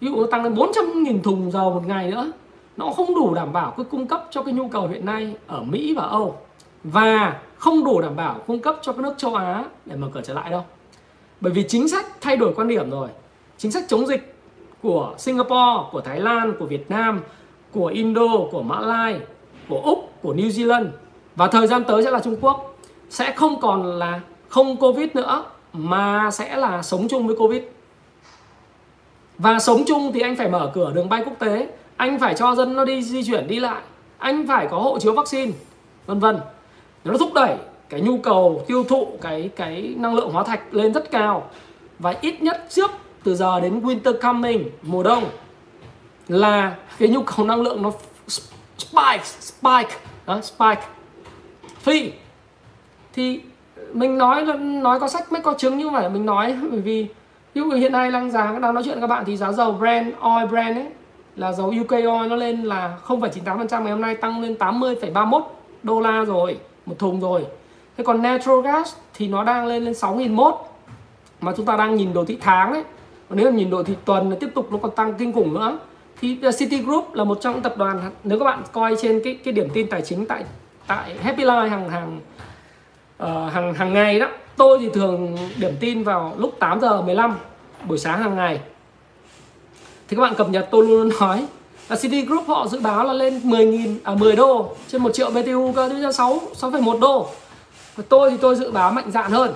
Ví 0.00 0.08
dụ 0.08 0.16
nó 0.16 0.26
tăng 0.30 0.44
lên 0.44 0.54
400.000 0.54 1.22
thùng 1.22 1.50
dầu 1.50 1.74
một 1.74 1.82
ngày 1.86 2.10
nữa, 2.10 2.32
nó 2.76 2.90
không 2.96 3.14
đủ 3.14 3.34
đảm 3.34 3.52
bảo 3.52 3.74
cái 3.76 3.86
cung 3.90 4.06
cấp 4.06 4.24
cho 4.30 4.42
cái 4.42 4.54
nhu 4.54 4.68
cầu 4.68 4.88
hiện 4.88 5.06
nay 5.06 5.34
ở 5.46 5.62
Mỹ 5.62 5.94
và 5.96 6.02
Âu. 6.02 6.36
Và 6.84 7.40
không 7.58 7.84
đủ 7.84 8.00
đảm 8.00 8.16
bảo 8.16 8.38
cung 8.46 8.60
cấp 8.60 8.78
cho 8.82 8.92
các 8.92 9.02
nước 9.02 9.14
châu 9.16 9.34
Á 9.34 9.64
để 9.86 9.96
mở 9.96 10.08
cửa 10.12 10.20
trở 10.24 10.34
lại 10.34 10.50
đâu. 10.50 10.64
Bởi 11.40 11.52
vì 11.52 11.64
chính 11.68 11.88
sách 11.88 12.06
thay 12.20 12.36
đổi 12.36 12.52
quan 12.56 12.68
điểm 12.68 12.90
rồi. 12.90 13.08
Chính 13.58 13.72
sách 13.72 13.84
chống 13.88 14.06
dịch 14.06 14.34
của 14.82 15.14
Singapore, 15.18 15.88
của 15.92 16.00
Thái 16.00 16.20
Lan, 16.20 16.52
của 16.58 16.66
Việt 16.66 16.90
Nam, 16.90 17.20
của 17.72 17.86
Indo, 17.86 18.38
của 18.50 18.62
Mã 18.62 18.80
Lai, 18.80 19.20
của 19.68 19.80
Úc, 19.84 20.12
của 20.22 20.34
New 20.34 20.48
Zealand 20.48 20.86
và 21.36 21.46
thời 21.46 21.66
gian 21.66 21.84
tới 21.84 22.04
sẽ 22.04 22.10
là 22.10 22.20
Trung 22.20 22.36
Quốc 22.40 22.71
sẽ 23.12 23.32
không 23.32 23.60
còn 23.60 23.98
là 23.98 24.20
không 24.48 24.76
Covid 24.76 25.08
nữa 25.14 25.44
mà 25.72 26.30
sẽ 26.30 26.56
là 26.56 26.82
sống 26.82 27.08
chung 27.08 27.26
với 27.26 27.36
Covid. 27.36 27.62
Và 29.38 29.58
sống 29.58 29.82
chung 29.86 30.12
thì 30.14 30.20
anh 30.20 30.36
phải 30.36 30.48
mở 30.48 30.70
cửa 30.74 30.92
đường 30.94 31.08
bay 31.08 31.22
quốc 31.24 31.38
tế 31.38 31.68
anh 31.96 32.18
phải 32.18 32.34
cho 32.34 32.54
dân 32.54 32.76
nó 32.76 32.84
đi 32.84 33.02
di 33.02 33.24
chuyển 33.24 33.48
đi 33.48 33.60
lại 33.60 33.82
anh 34.18 34.46
phải 34.46 34.66
có 34.70 34.78
hộ 34.78 34.98
chiếu 34.98 35.12
vaccine 35.12 35.52
vân 36.06 36.18
vân. 36.18 36.38
Nó 37.04 37.18
thúc 37.18 37.34
đẩy 37.34 37.56
cái 37.88 38.00
nhu 38.00 38.18
cầu 38.18 38.64
tiêu 38.66 38.84
thụ 38.84 39.18
cái 39.20 39.50
cái 39.56 39.94
năng 39.96 40.14
lượng 40.14 40.30
hóa 40.32 40.44
thạch 40.44 40.74
lên 40.74 40.92
rất 40.92 41.10
cao. 41.10 41.50
Và 41.98 42.14
ít 42.20 42.42
nhất 42.42 42.66
trước 42.70 42.90
từ 43.24 43.34
giờ 43.34 43.60
đến 43.60 43.80
winter 43.80 44.18
coming 44.20 44.68
mùa 44.82 45.02
đông 45.02 45.24
là 46.28 46.76
cái 46.98 47.08
nhu 47.08 47.22
cầu 47.22 47.46
năng 47.46 47.62
lượng 47.62 47.82
nó 47.82 47.92
spike 48.78 49.24
spike 49.24 49.96
đó, 50.26 50.40
spike. 50.40 50.82
Phi 51.78 52.12
thì 53.12 53.40
mình 53.92 54.18
nói 54.18 54.44
nói 54.58 55.00
có 55.00 55.08
sách 55.08 55.32
mới 55.32 55.42
có 55.42 55.54
chứng 55.58 55.78
như 55.78 55.90
vậy 55.90 56.10
mình 56.10 56.26
nói 56.26 56.56
bởi 56.70 56.80
vì 56.80 57.06
ví 57.54 57.62
dụ 57.62 57.70
hiện 57.70 57.92
nay 57.92 58.10
đang 58.10 58.30
giá 58.30 58.58
đang 58.62 58.74
nói 58.74 58.82
chuyện 58.84 58.94
với 58.94 59.00
các 59.00 59.06
bạn 59.06 59.24
thì 59.26 59.36
giá 59.36 59.52
dầu 59.52 59.72
Brent 59.72 60.14
oil 60.20 60.46
Brent 60.46 60.76
ấy 60.76 60.86
là 61.36 61.52
dầu 61.52 61.74
UK 61.80 61.90
oil 61.90 62.28
nó 62.28 62.36
lên 62.36 62.62
là 62.62 62.98
0,98% 63.06 63.82
ngày 63.82 63.92
hôm 63.92 64.00
nay 64.00 64.14
tăng 64.14 64.42
lên 64.42 64.54
80,31 64.58 65.42
đô 65.82 66.00
la 66.00 66.24
rồi 66.24 66.58
một 66.86 66.98
thùng 66.98 67.20
rồi. 67.20 67.46
Thế 67.96 68.04
còn 68.04 68.22
natural 68.22 68.60
gas 68.64 68.94
thì 69.14 69.28
nó 69.28 69.44
đang 69.44 69.66
lên 69.66 69.84
lên 69.84 69.92
6.001 69.92 70.56
mà 71.40 71.52
chúng 71.56 71.66
ta 71.66 71.76
đang 71.76 71.96
nhìn 71.96 72.12
đồ 72.12 72.24
thị 72.24 72.38
tháng 72.40 72.72
ấy. 72.72 72.82
Còn 73.28 73.38
nếu 73.38 73.50
mà 73.50 73.56
nhìn 73.56 73.70
đồ 73.70 73.82
thị 73.82 73.94
tuần 74.04 74.30
nó 74.30 74.36
tiếp 74.40 74.48
tục 74.54 74.72
nó 74.72 74.78
còn 74.78 74.90
tăng 74.90 75.14
kinh 75.14 75.32
khủng 75.32 75.54
nữa. 75.54 75.78
Thì 76.20 76.38
ờ, 76.42 76.50
City 76.52 76.78
Group 76.78 77.14
là 77.14 77.24
một 77.24 77.38
trong 77.40 77.54
những 77.54 77.62
tập 77.62 77.74
đoàn 77.76 78.10
nếu 78.24 78.38
các 78.38 78.44
bạn 78.44 78.62
coi 78.72 78.96
trên 79.02 79.20
cái 79.24 79.38
cái 79.44 79.52
điểm 79.52 79.68
tin 79.74 79.88
tài 79.88 80.02
chính 80.02 80.26
tại 80.26 80.44
tại 80.86 81.14
Happy 81.22 81.44
Life 81.44 81.68
hàng 81.68 81.88
hàng 81.88 82.20
uh, 83.22 83.52
hàng 83.52 83.74
hàng 83.74 83.92
ngày 83.92 84.18
đó 84.18 84.28
tôi 84.56 84.78
thì 84.80 84.88
thường 84.94 85.36
điểm 85.56 85.76
tin 85.80 86.02
vào 86.02 86.34
lúc 86.38 86.56
8 86.58 86.80
giờ 86.80 87.02
15 87.02 87.38
buổi 87.84 87.98
sáng 87.98 88.22
hàng 88.22 88.36
ngày. 88.36 88.60
Thì 90.08 90.16
các 90.16 90.22
bạn 90.22 90.34
cập 90.34 90.48
nhật 90.48 90.68
tôi 90.70 90.86
luôn 90.86 91.10
nói 91.20 91.46
là 91.88 91.96
City 91.96 92.24
Group 92.24 92.48
họ 92.48 92.66
dự 92.68 92.80
báo 92.80 93.04
là 93.04 93.12
lên 93.12 93.38
10.000 93.38 93.96
à 94.04 94.14
10 94.14 94.36
đô 94.36 94.74
trên 94.88 95.02
1 95.02 95.10
triệu 95.14 95.30
BTU 95.30 95.72
cơ 95.72 95.88
đến 95.88 96.12
6 96.12 96.40
6,1 96.60 97.00
đô. 97.00 97.26
Và 97.96 98.04
tôi 98.08 98.30
thì 98.30 98.36
tôi 98.36 98.56
dự 98.56 98.70
báo 98.70 98.92
mạnh 98.92 99.10
dạn 99.10 99.30
hơn 99.30 99.54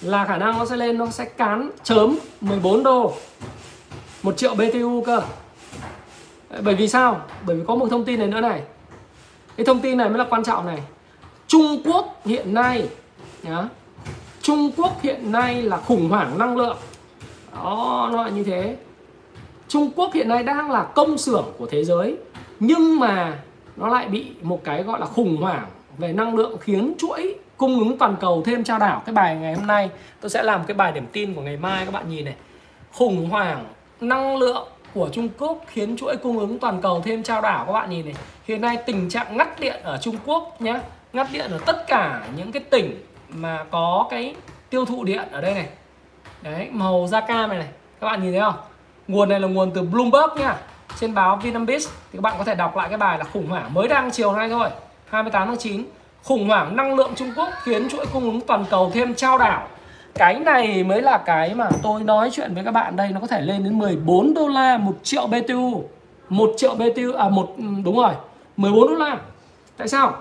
là 0.00 0.24
khả 0.24 0.36
năng 0.36 0.58
nó 0.58 0.66
sẽ 0.66 0.76
lên 0.76 0.98
nó 0.98 1.06
sẽ 1.06 1.24
cán 1.24 1.70
chớm 1.82 2.18
14 2.40 2.82
đô 2.82 3.12
1 4.22 4.36
triệu 4.36 4.54
BTU 4.54 5.02
cơ. 5.06 5.22
Bởi 6.62 6.74
vì 6.74 6.88
sao? 6.88 7.20
Bởi 7.46 7.56
vì 7.56 7.62
có 7.66 7.74
một 7.74 7.86
thông 7.90 8.04
tin 8.04 8.18
này 8.18 8.28
nữa 8.28 8.40
này. 8.40 8.62
Cái 9.56 9.66
thông 9.66 9.80
tin 9.80 9.98
này 9.98 10.08
mới 10.08 10.18
là 10.18 10.26
quan 10.30 10.44
trọng 10.44 10.66
này. 10.66 10.78
Trung 11.52 11.80
Quốc 11.84 12.20
hiện 12.24 12.54
nay, 12.54 12.88
nhá. 13.42 13.62
Trung 14.42 14.70
Quốc 14.76 15.02
hiện 15.02 15.32
nay 15.32 15.62
là 15.62 15.76
khủng 15.76 16.08
hoảng 16.08 16.38
năng 16.38 16.56
lượng. 16.56 16.76
Đó, 17.54 18.08
nó 18.12 18.22
là 18.22 18.28
như 18.28 18.44
thế. 18.44 18.76
Trung 19.68 19.90
Quốc 19.96 20.12
hiện 20.14 20.28
nay 20.28 20.42
đang 20.42 20.70
là 20.70 20.82
công 20.82 21.18
xưởng 21.18 21.44
của 21.58 21.66
thế 21.66 21.84
giới, 21.84 22.16
nhưng 22.60 23.00
mà 23.00 23.38
nó 23.76 23.88
lại 23.88 24.08
bị 24.08 24.26
một 24.42 24.64
cái 24.64 24.82
gọi 24.82 25.00
là 25.00 25.06
khủng 25.06 25.36
hoảng 25.36 25.66
về 25.98 26.12
năng 26.12 26.34
lượng 26.34 26.56
khiến 26.60 26.94
chuỗi 26.98 27.34
cung 27.56 27.78
ứng 27.78 27.98
toàn 27.98 28.16
cầu 28.20 28.42
thêm 28.46 28.64
trao 28.64 28.78
đảo. 28.78 29.02
Cái 29.06 29.14
bài 29.14 29.36
ngày 29.36 29.54
hôm 29.54 29.66
nay, 29.66 29.90
tôi 30.20 30.30
sẽ 30.30 30.42
làm 30.42 30.64
cái 30.66 30.74
bài 30.74 30.92
điểm 30.92 31.06
tin 31.12 31.34
của 31.34 31.40
ngày 31.40 31.56
mai, 31.56 31.84
các 31.84 31.90
bạn 31.90 32.10
nhìn 32.10 32.24
này. 32.24 32.34
Khủng 32.92 33.30
hoảng 33.30 33.64
năng 34.00 34.36
lượng 34.36 34.68
của 34.94 35.08
Trung 35.12 35.28
Quốc 35.38 35.64
khiến 35.66 35.96
chuỗi 35.96 36.16
cung 36.16 36.38
ứng 36.38 36.58
toàn 36.58 36.80
cầu 36.82 37.02
thêm 37.04 37.22
trao 37.22 37.40
đảo, 37.40 37.64
các 37.66 37.72
bạn 37.72 37.90
nhìn 37.90 38.04
này. 38.04 38.14
Hiện 38.44 38.60
nay 38.60 38.78
tình 38.86 39.08
trạng 39.08 39.36
ngắt 39.36 39.60
điện 39.60 39.80
ở 39.82 39.98
Trung 40.02 40.16
Quốc 40.26 40.60
nhé 40.60 40.80
ngắt 41.12 41.26
điện 41.32 41.50
ở 41.50 41.58
tất 41.66 41.86
cả 41.86 42.22
những 42.36 42.52
cái 42.52 42.62
tỉnh 42.70 43.02
mà 43.28 43.64
có 43.70 44.06
cái 44.10 44.34
tiêu 44.70 44.84
thụ 44.84 45.04
điện 45.04 45.28
ở 45.32 45.40
đây 45.40 45.54
này. 45.54 45.66
Đấy, 46.42 46.68
màu 46.70 47.06
da 47.10 47.20
cam 47.20 47.48
này 47.48 47.58
này. 47.58 47.68
Các 48.00 48.06
bạn 48.06 48.22
nhìn 48.22 48.32
thấy 48.32 48.40
không? 48.40 48.54
Nguồn 49.08 49.28
này 49.28 49.40
là 49.40 49.48
nguồn 49.48 49.70
từ 49.70 49.82
Bloomberg 49.82 50.40
nha. 50.40 50.56
Trên 51.00 51.14
báo 51.14 51.36
Vinambis 51.36 51.88
thì 51.88 52.16
các 52.18 52.20
bạn 52.20 52.34
có 52.38 52.44
thể 52.44 52.54
đọc 52.54 52.76
lại 52.76 52.88
cái 52.88 52.98
bài 52.98 53.18
là 53.18 53.24
khủng 53.24 53.46
hoảng 53.46 53.74
mới 53.74 53.88
đăng 53.88 54.10
chiều 54.10 54.32
nay 54.32 54.48
thôi 54.48 54.68
28 55.08 55.48
tháng 55.48 55.56
9 55.56 55.84
khủng 56.22 56.48
hoảng 56.48 56.76
năng 56.76 56.94
lượng 56.94 57.12
Trung 57.16 57.32
Quốc 57.36 57.48
khiến 57.62 57.88
chuỗi 57.88 58.06
cung 58.12 58.24
ứng 58.24 58.40
toàn 58.40 58.64
cầu 58.70 58.90
thêm 58.94 59.14
trao 59.14 59.38
đảo. 59.38 59.68
Cái 60.14 60.34
này 60.34 60.84
mới 60.84 61.02
là 61.02 61.18
cái 61.18 61.54
mà 61.54 61.68
tôi 61.82 62.02
nói 62.02 62.30
chuyện 62.32 62.54
với 62.54 62.64
các 62.64 62.70
bạn 62.70 62.96
đây, 62.96 63.08
nó 63.08 63.20
có 63.20 63.26
thể 63.26 63.40
lên 63.40 63.64
đến 63.64 63.78
14 63.78 64.34
đô 64.34 64.48
la 64.48 64.78
một 64.78 64.96
triệu 65.02 65.26
BTU 65.26 65.84
1 66.28 66.52
triệu 66.56 66.74
BTU 66.74 67.12
à 67.18 67.28
một 67.28 67.54
ừ, 67.56 67.64
đúng 67.84 67.96
rồi 67.96 68.12
14 68.56 68.88
đô 68.88 68.94
la. 68.94 69.16
Tại 69.76 69.88
sao? 69.88 70.16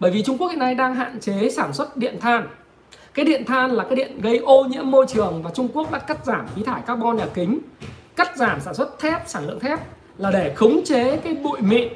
Bởi 0.00 0.10
vì 0.10 0.22
Trung 0.22 0.38
Quốc 0.38 0.48
hiện 0.48 0.58
nay 0.58 0.74
đang 0.74 0.94
hạn 0.94 1.20
chế 1.20 1.50
sản 1.50 1.72
xuất 1.72 1.96
điện 1.96 2.20
than. 2.20 2.48
Cái 3.14 3.24
điện 3.24 3.44
than 3.44 3.70
là 3.70 3.84
cái 3.84 3.96
điện 3.96 4.20
gây 4.20 4.38
ô 4.38 4.64
nhiễm 4.64 4.90
môi 4.90 5.06
trường 5.08 5.42
và 5.42 5.50
Trung 5.50 5.68
Quốc 5.74 5.92
đã 5.92 5.98
cắt 5.98 6.24
giảm 6.24 6.46
khí 6.54 6.62
thải 6.62 6.82
carbon 6.86 7.16
nhà 7.16 7.26
kính, 7.34 7.58
cắt 8.16 8.36
giảm 8.36 8.60
sản 8.60 8.74
xuất 8.74 8.98
thép, 8.98 9.22
sản 9.26 9.46
lượng 9.46 9.60
thép 9.60 9.80
là 10.18 10.30
để 10.30 10.54
khống 10.54 10.80
chế 10.84 11.16
cái 11.16 11.34
bụi 11.34 11.60
mịn. 11.60 11.88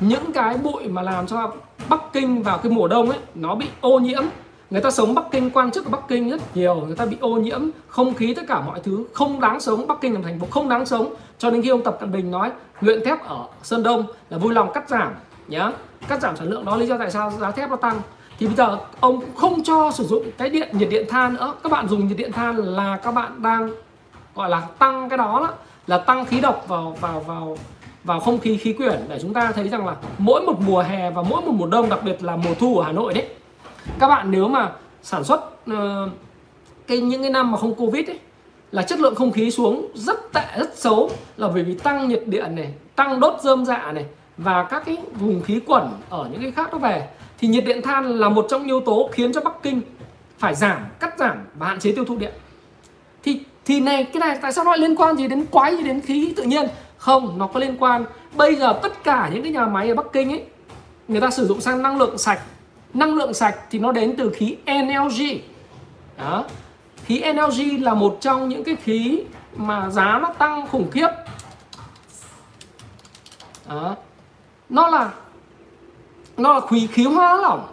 Những 0.00 0.32
cái 0.32 0.56
bụi 0.56 0.88
mà 0.88 1.02
làm 1.02 1.26
cho 1.26 1.52
Bắc 1.88 2.00
Kinh 2.12 2.42
vào 2.42 2.58
cái 2.58 2.72
mùa 2.72 2.88
đông 2.88 3.10
ấy, 3.10 3.18
nó 3.34 3.54
bị 3.54 3.66
ô 3.80 3.98
nhiễm. 3.98 4.22
Người 4.70 4.80
ta 4.80 4.90
sống 4.90 5.14
Bắc 5.14 5.24
Kinh, 5.30 5.50
quan 5.50 5.70
chức 5.70 5.84
ở 5.84 5.90
Bắc 5.90 6.08
Kinh 6.08 6.30
rất 6.30 6.56
nhiều, 6.56 6.74
người 6.74 6.96
ta 6.96 7.06
bị 7.06 7.16
ô 7.20 7.28
nhiễm, 7.28 7.60
không 7.88 8.14
khí 8.14 8.34
tất 8.34 8.42
cả 8.48 8.60
mọi 8.60 8.80
thứ 8.80 9.04
không 9.12 9.40
đáng 9.40 9.60
sống. 9.60 9.86
Bắc 9.86 10.00
Kinh 10.00 10.14
là 10.14 10.20
thành 10.24 10.40
phố 10.40 10.46
không 10.50 10.68
đáng 10.68 10.86
sống. 10.86 11.14
Cho 11.38 11.50
đến 11.50 11.62
khi 11.62 11.68
ông 11.68 11.82
Tập 11.82 11.96
Cận 12.00 12.12
Bình 12.12 12.30
nói, 12.30 12.50
luyện 12.80 13.04
thép 13.04 13.24
ở 13.24 13.46
Sơn 13.62 13.82
Đông 13.82 14.06
là 14.30 14.38
vui 14.38 14.54
lòng 14.54 14.72
cắt 14.72 14.88
giảm 14.88 15.12
nhá. 15.48 15.70
Cắt 16.08 16.20
giảm 16.20 16.36
sản 16.36 16.48
lượng 16.50 16.64
đó 16.64 16.76
lý 16.76 16.86
do 16.86 16.98
tại 16.98 17.10
sao 17.10 17.30
giá 17.30 17.50
thép 17.50 17.70
nó 17.70 17.76
tăng. 17.76 18.00
Thì 18.38 18.46
bây 18.46 18.56
giờ 18.56 18.78
ông 19.00 19.20
không 19.36 19.62
cho 19.64 19.90
sử 19.94 20.04
dụng 20.04 20.30
cái 20.38 20.50
điện 20.50 20.68
nhiệt 20.72 20.88
điện 20.90 21.06
than 21.08 21.34
nữa. 21.34 21.54
Các 21.62 21.72
bạn 21.72 21.88
dùng 21.88 22.08
nhiệt 22.08 22.16
điện 22.16 22.32
than 22.32 22.56
là 22.56 22.96
các 22.96 23.14
bạn 23.14 23.42
đang 23.42 23.70
gọi 24.34 24.50
là 24.50 24.60
tăng 24.78 25.08
cái 25.08 25.18
đó, 25.18 25.40
đó. 25.40 25.54
Là 25.86 25.98
tăng 25.98 26.26
khí 26.26 26.40
độc 26.40 26.64
vào 26.68 26.96
vào 27.00 27.20
vào 27.20 27.58
vào 28.04 28.20
không 28.20 28.38
khí 28.38 28.56
khí 28.56 28.72
quyển. 28.72 29.00
Để 29.08 29.18
chúng 29.22 29.34
ta 29.34 29.52
thấy 29.52 29.68
rằng 29.68 29.86
là 29.86 29.96
mỗi 30.18 30.42
một 30.42 30.60
mùa 30.60 30.82
hè 30.82 31.10
và 31.10 31.22
mỗi 31.22 31.42
một 31.42 31.52
mùa 31.52 31.66
đông 31.66 31.88
đặc 31.88 31.98
biệt 32.04 32.22
là 32.22 32.36
mùa 32.36 32.54
thu 32.60 32.78
ở 32.78 32.84
Hà 32.84 32.92
Nội 32.92 33.14
đấy 33.14 33.26
các 33.98 34.08
bạn 34.08 34.30
nếu 34.30 34.48
mà 34.48 34.72
sản 35.02 35.24
xuất 35.24 35.40
uh, 35.70 35.76
cái 36.86 37.00
những 37.00 37.22
cái 37.22 37.30
năm 37.30 37.52
mà 37.52 37.58
không 37.58 37.74
covid 37.74 38.08
ấy 38.10 38.18
là 38.72 38.82
chất 38.82 39.00
lượng 39.00 39.14
không 39.14 39.32
khí 39.32 39.50
xuống 39.50 39.88
rất 39.94 40.32
tệ 40.32 40.44
rất 40.58 40.78
xấu. 40.78 41.10
Là 41.36 41.48
bởi 41.48 41.62
vì 41.62 41.74
tăng 41.74 42.08
nhiệt 42.08 42.22
điện 42.26 42.56
này 42.56 42.74
tăng 42.96 43.20
đốt 43.20 43.34
dơm 43.42 43.64
dạ 43.64 43.92
này 43.92 44.04
và 44.36 44.62
các 44.62 44.82
cái 44.86 44.98
vùng 45.12 45.42
khí 45.42 45.60
quẩn 45.66 45.88
ở 46.10 46.28
những 46.32 46.42
cái 46.42 46.50
khác 46.50 46.68
nó 46.72 46.78
về, 46.78 47.08
thì 47.38 47.48
nhiệt 47.48 47.64
điện 47.64 47.82
than 47.82 48.18
là 48.18 48.28
một 48.28 48.46
trong 48.50 48.64
yếu 48.64 48.80
tố 48.80 49.10
khiến 49.12 49.32
cho 49.32 49.40
Bắc 49.40 49.62
Kinh 49.62 49.80
phải 50.38 50.54
giảm, 50.54 50.86
cắt 51.00 51.18
giảm 51.18 51.38
và 51.54 51.66
hạn 51.66 51.80
chế 51.80 51.92
tiêu 51.92 52.04
thụ 52.04 52.16
điện. 52.16 52.32
Thì 53.22 53.40
thì 53.64 53.80
này, 53.80 54.04
cái 54.04 54.20
này 54.20 54.38
tại 54.42 54.52
sao 54.52 54.64
nó 54.64 54.70
lại 54.70 54.78
liên 54.78 54.96
quan 54.96 55.16
gì 55.16 55.28
đến 55.28 55.46
quái 55.46 55.76
gì 55.76 55.82
đến 55.82 56.00
khí 56.00 56.32
tự 56.36 56.42
nhiên? 56.42 56.68
Không, 56.96 57.38
nó 57.38 57.46
có 57.46 57.60
liên 57.60 57.76
quan. 57.80 58.04
Bây 58.32 58.56
giờ 58.56 58.78
tất 58.82 59.04
cả 59.04 59.30
những 59.32 59.42
cái 59.42 59.52
nhà 59.52 59.66
máy 59.66 59.88
ở 59.88 59.94
Bắc 59.94 60.06
Kinh 60.12 60.30
ấy, 60.30 60.44
người 61.08 61.20
ta 61.20 61.30
sử 61.30 61.46
dụng 61.46 61.60
sang 61.60 61.82
năng 61.82 61.98
lượng 61.98 62.18
sạch. 62.18 62.40
Năng 62.94 63.14
lượng 63.14 63.34
sạch 63.34 63.54
thì 63.70 63.78
nó 63.78 63.92
đến 63.92 64.16
từ 64.16 64.30
khí 64.30 64.56
NLG 64.66 65.22
đó. 66.18 66.44
Khí 67.04 67.22
NLG 67.32 67.82
là 67.82 67.94
một 67.94 68.18
trong 68.20 68.48
những 68.48 68.64
cái 68.64 68.76
khí 68.76 69.22
mà 69.56 69.90
giá 69.90 70.18
nó 70.22 70.32
tăng 70.38 70.66
khủng 70.66 70.90
khiếp. 70.90 71.08
Đó 73.68 73.96
nó 74.68 74.88
là 74.88 75.12
nó 76.36 76.54
là 76.54 76.60
khí 76.66 76.86
khí 76.86 77.04
hóa 77.04 77.36
lỏng. 77.36 77.66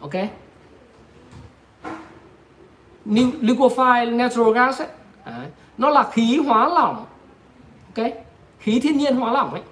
Ok? 0.00 0.14
Liquefied 3.40 4.16
natural 4.16 4.54
gas 4.54 4.80
ấy. 4.80 4.88
Đấy. 5.26 5.46
nó 5.78 5.90
là 5.90 6.10
khí 6.12 6.40
hóa 6.46 6.68
lỏng. 6.68 7.06
Ok? 7.96 8.06
Khí 8.58 8.80
thiên 8.80 8.98
nhiên 8.98 9.16
hóa 9.16 9.32
lỏng 9.32 9.52
ấy. 9.52 9.62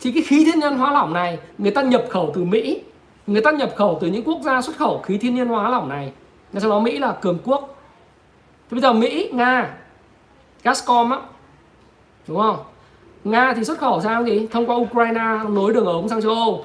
Thì 0.00 0.12
cái 0.12 0.22
khí 0.22 0.44
thiên 0.44 0.60
nhiên 0.60 0.78
hóa 0.78 0.92
lỏng 0.92 1.12
này, 1.12 1.38
người 1.58 1.70
ta 1.70 1.82
nhập 1.82 2.04
khẩu 2.10 2.30
từ 2.34 2.44
Mỹ. 2.44 2.82
Người 3.26 3.42
ta 3.42 3.50
nhập 3.50 3.72
khẩu 3.76 3.98
từ 4.00 4.06
những 4.06 4.24
quốc 4.24 4.40
gia 4.42 4.62
xuất 4.62 4.76
khẩu 4.76 5.02
khí 5.02 5.18
thiên 5.18 5.34
nhiên 5.34 5.48
hóa 5.48 5.68
lỏng 5.68 5.88
này. 5.88 6.12
Ngay 6.52 6.60
sau 6.60 6.70
đó 6.70 6.80
Mỹ 6.80 6.98
là 6.98 7.12
cường 7.12 7.38
quốc. 7.44 7.76
Thì 8.70 8.74
bây 8.74 8.80
giờ 8.80 8.92
Mỹ, 8.92 9.30
Nga, 9.32 9.76
Gazprom 10.62 11.10
á. 11.12 11.18
Đúng 12.26 12.38
không? 12.38 12.64
Nga 13.24 13.54
thì 13.56 13.64
xuất 13.64 13.78
khẩu 13.78 14.00
sang 14.00 14.24
gì? 14.24 14.46
Thông 14.50 14.66
qua 14.66 14.76
Ukraine 14.76 15.38
nối 15.48 15.72
đường 15.72 15.86
ống 15.86 16.08
sang 16.08 16.22
châu 16.22 16.32
Âu. 16.32 16.64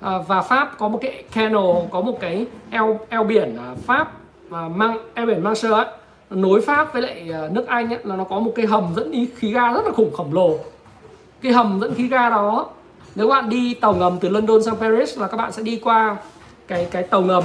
À, 0.00 0.18
và 0.28 0.42
Pháp 0.42 0.78
có 0.78 0.88
một 0.88 0.98
cái 1.02 1.24
canal 1.32 1.64
có 1.90 2.00
một 2.00 2.20
cái 2.20 2.46
eo 2.70 3.00
eo 3.08 3.24
biển 3.24 3.56
à, 3.56 3.74
Pháp 3.86 4.12
và 4.48 4.68
mang 4.68 4.98
eo 5.14 5.26
biển 5.26 5.42
Manche 5.42 5.68
ấy 5.68 5.84
nối 6.30 6.60
Pháp 6.60 6.92
với 6.92 7.02
lại 7.02 7.30
à, 7.32 7.48
nước 7.52 7.66
Anh 7.66 7.92
ấy, 7.92 7.98
là 8.04 8.16
nó 8.16 8.24
có 8.24 8.38
một 8.38 8.52
cái 8.54 8.66
hầm 8.66 8.92
dẫn 8.96 9.10
đi 9.10 9.28
khí 9.36 9.52
ga 9.52 9.72
rất 9.72 9.86
là 9.86 9.92
khủng 9.92 10.12
khổng 10.12 10.34
lồ. 10.34 10.58
Cái 11.42 11.52
hầm 11.52 11.78
dẫn 11.80 11.94
khí 11.94 12.08
ga 12.08 12.30
đó 12.30 12.66
nếu 13.14 13.28
bạn 13.28 13.48
đi 13.48 13.74
tàu 13.74 13.94
ngầm 13.94 14.18
từ 14.20 14.28
London 14.28 14.62
sang 14.62 14.76
Paris 14.76 15.18
là 15.18 15.26
các 15.26 15.36
bạn 15.36 15.52
sẽ 15.52 15.62
đi 15.62 15.80
qua 15.84 16.16
cái 16.68 16.88
cái 16.90 17.02
tàu 17.02 17.20
ngầm 17.20 17.42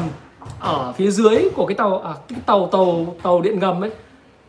ở 0.59 0.93
phía 0.97 1.11
dưới 1.11 1.49
của 1.55 1.65
cái 1.65 1.75
tàu 1.75 1.99
à, 1.99 2.13
cái 2.29 2.39
tàu 2.45 2.67
tàu 2.71 3.15
tàu 3.23 3.41
điện 3.41 3.59
ngầm 3.59 3.83
ấy 3.83 3.91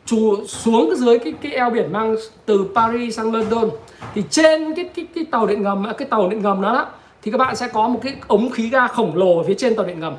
chủ 0.06 0.46
xuống 0.46 0.90
cái 0.90 0.98
dưới 0.98 1.18
cái 1.18 1.32
cái 1.42 1.52
eo 1.52 1.70
biển 1.70 1.92
mang 1.92 2.16
từ 2.46 2.66
Paris 2.74 3.16
sang 3.16 3.34
London. 3.34 3.70
Thì 4.14 4.22
trên 4.30 4.74
cái 4.74 4.84
cái 4.94 5.06
cái 5.14 5.24
tàu 5.24 5.46
điện 5.46 5.62
ngầm 5.62 5.86
à, 5.86 5.92
cái 5.92 6.08
tàu 6.08 6.28
điện 6.28 6.42
ngầm 6.42 6.62
đó, 6.62 6.72
đó 6.72 6.86
thì 7.22 7.30
các 7.30 7.38
bạn 7.38 7.56
sẽ 7.56 7.68
có 7.68 7.88
một 7.88 8.00
cái 8.02 8.16
ống 8.26 8.50
khí 8.50 8.68
ga 8.68 8.86
khổng 8.86 9.16
lồ 9.16 9.38
ở 9.38 9.44
phía 9.44 9.54
trên 9.54 9.76
tàu 9.76 9.86
điện 9.86 10.00
ngầm. 10.00 10.14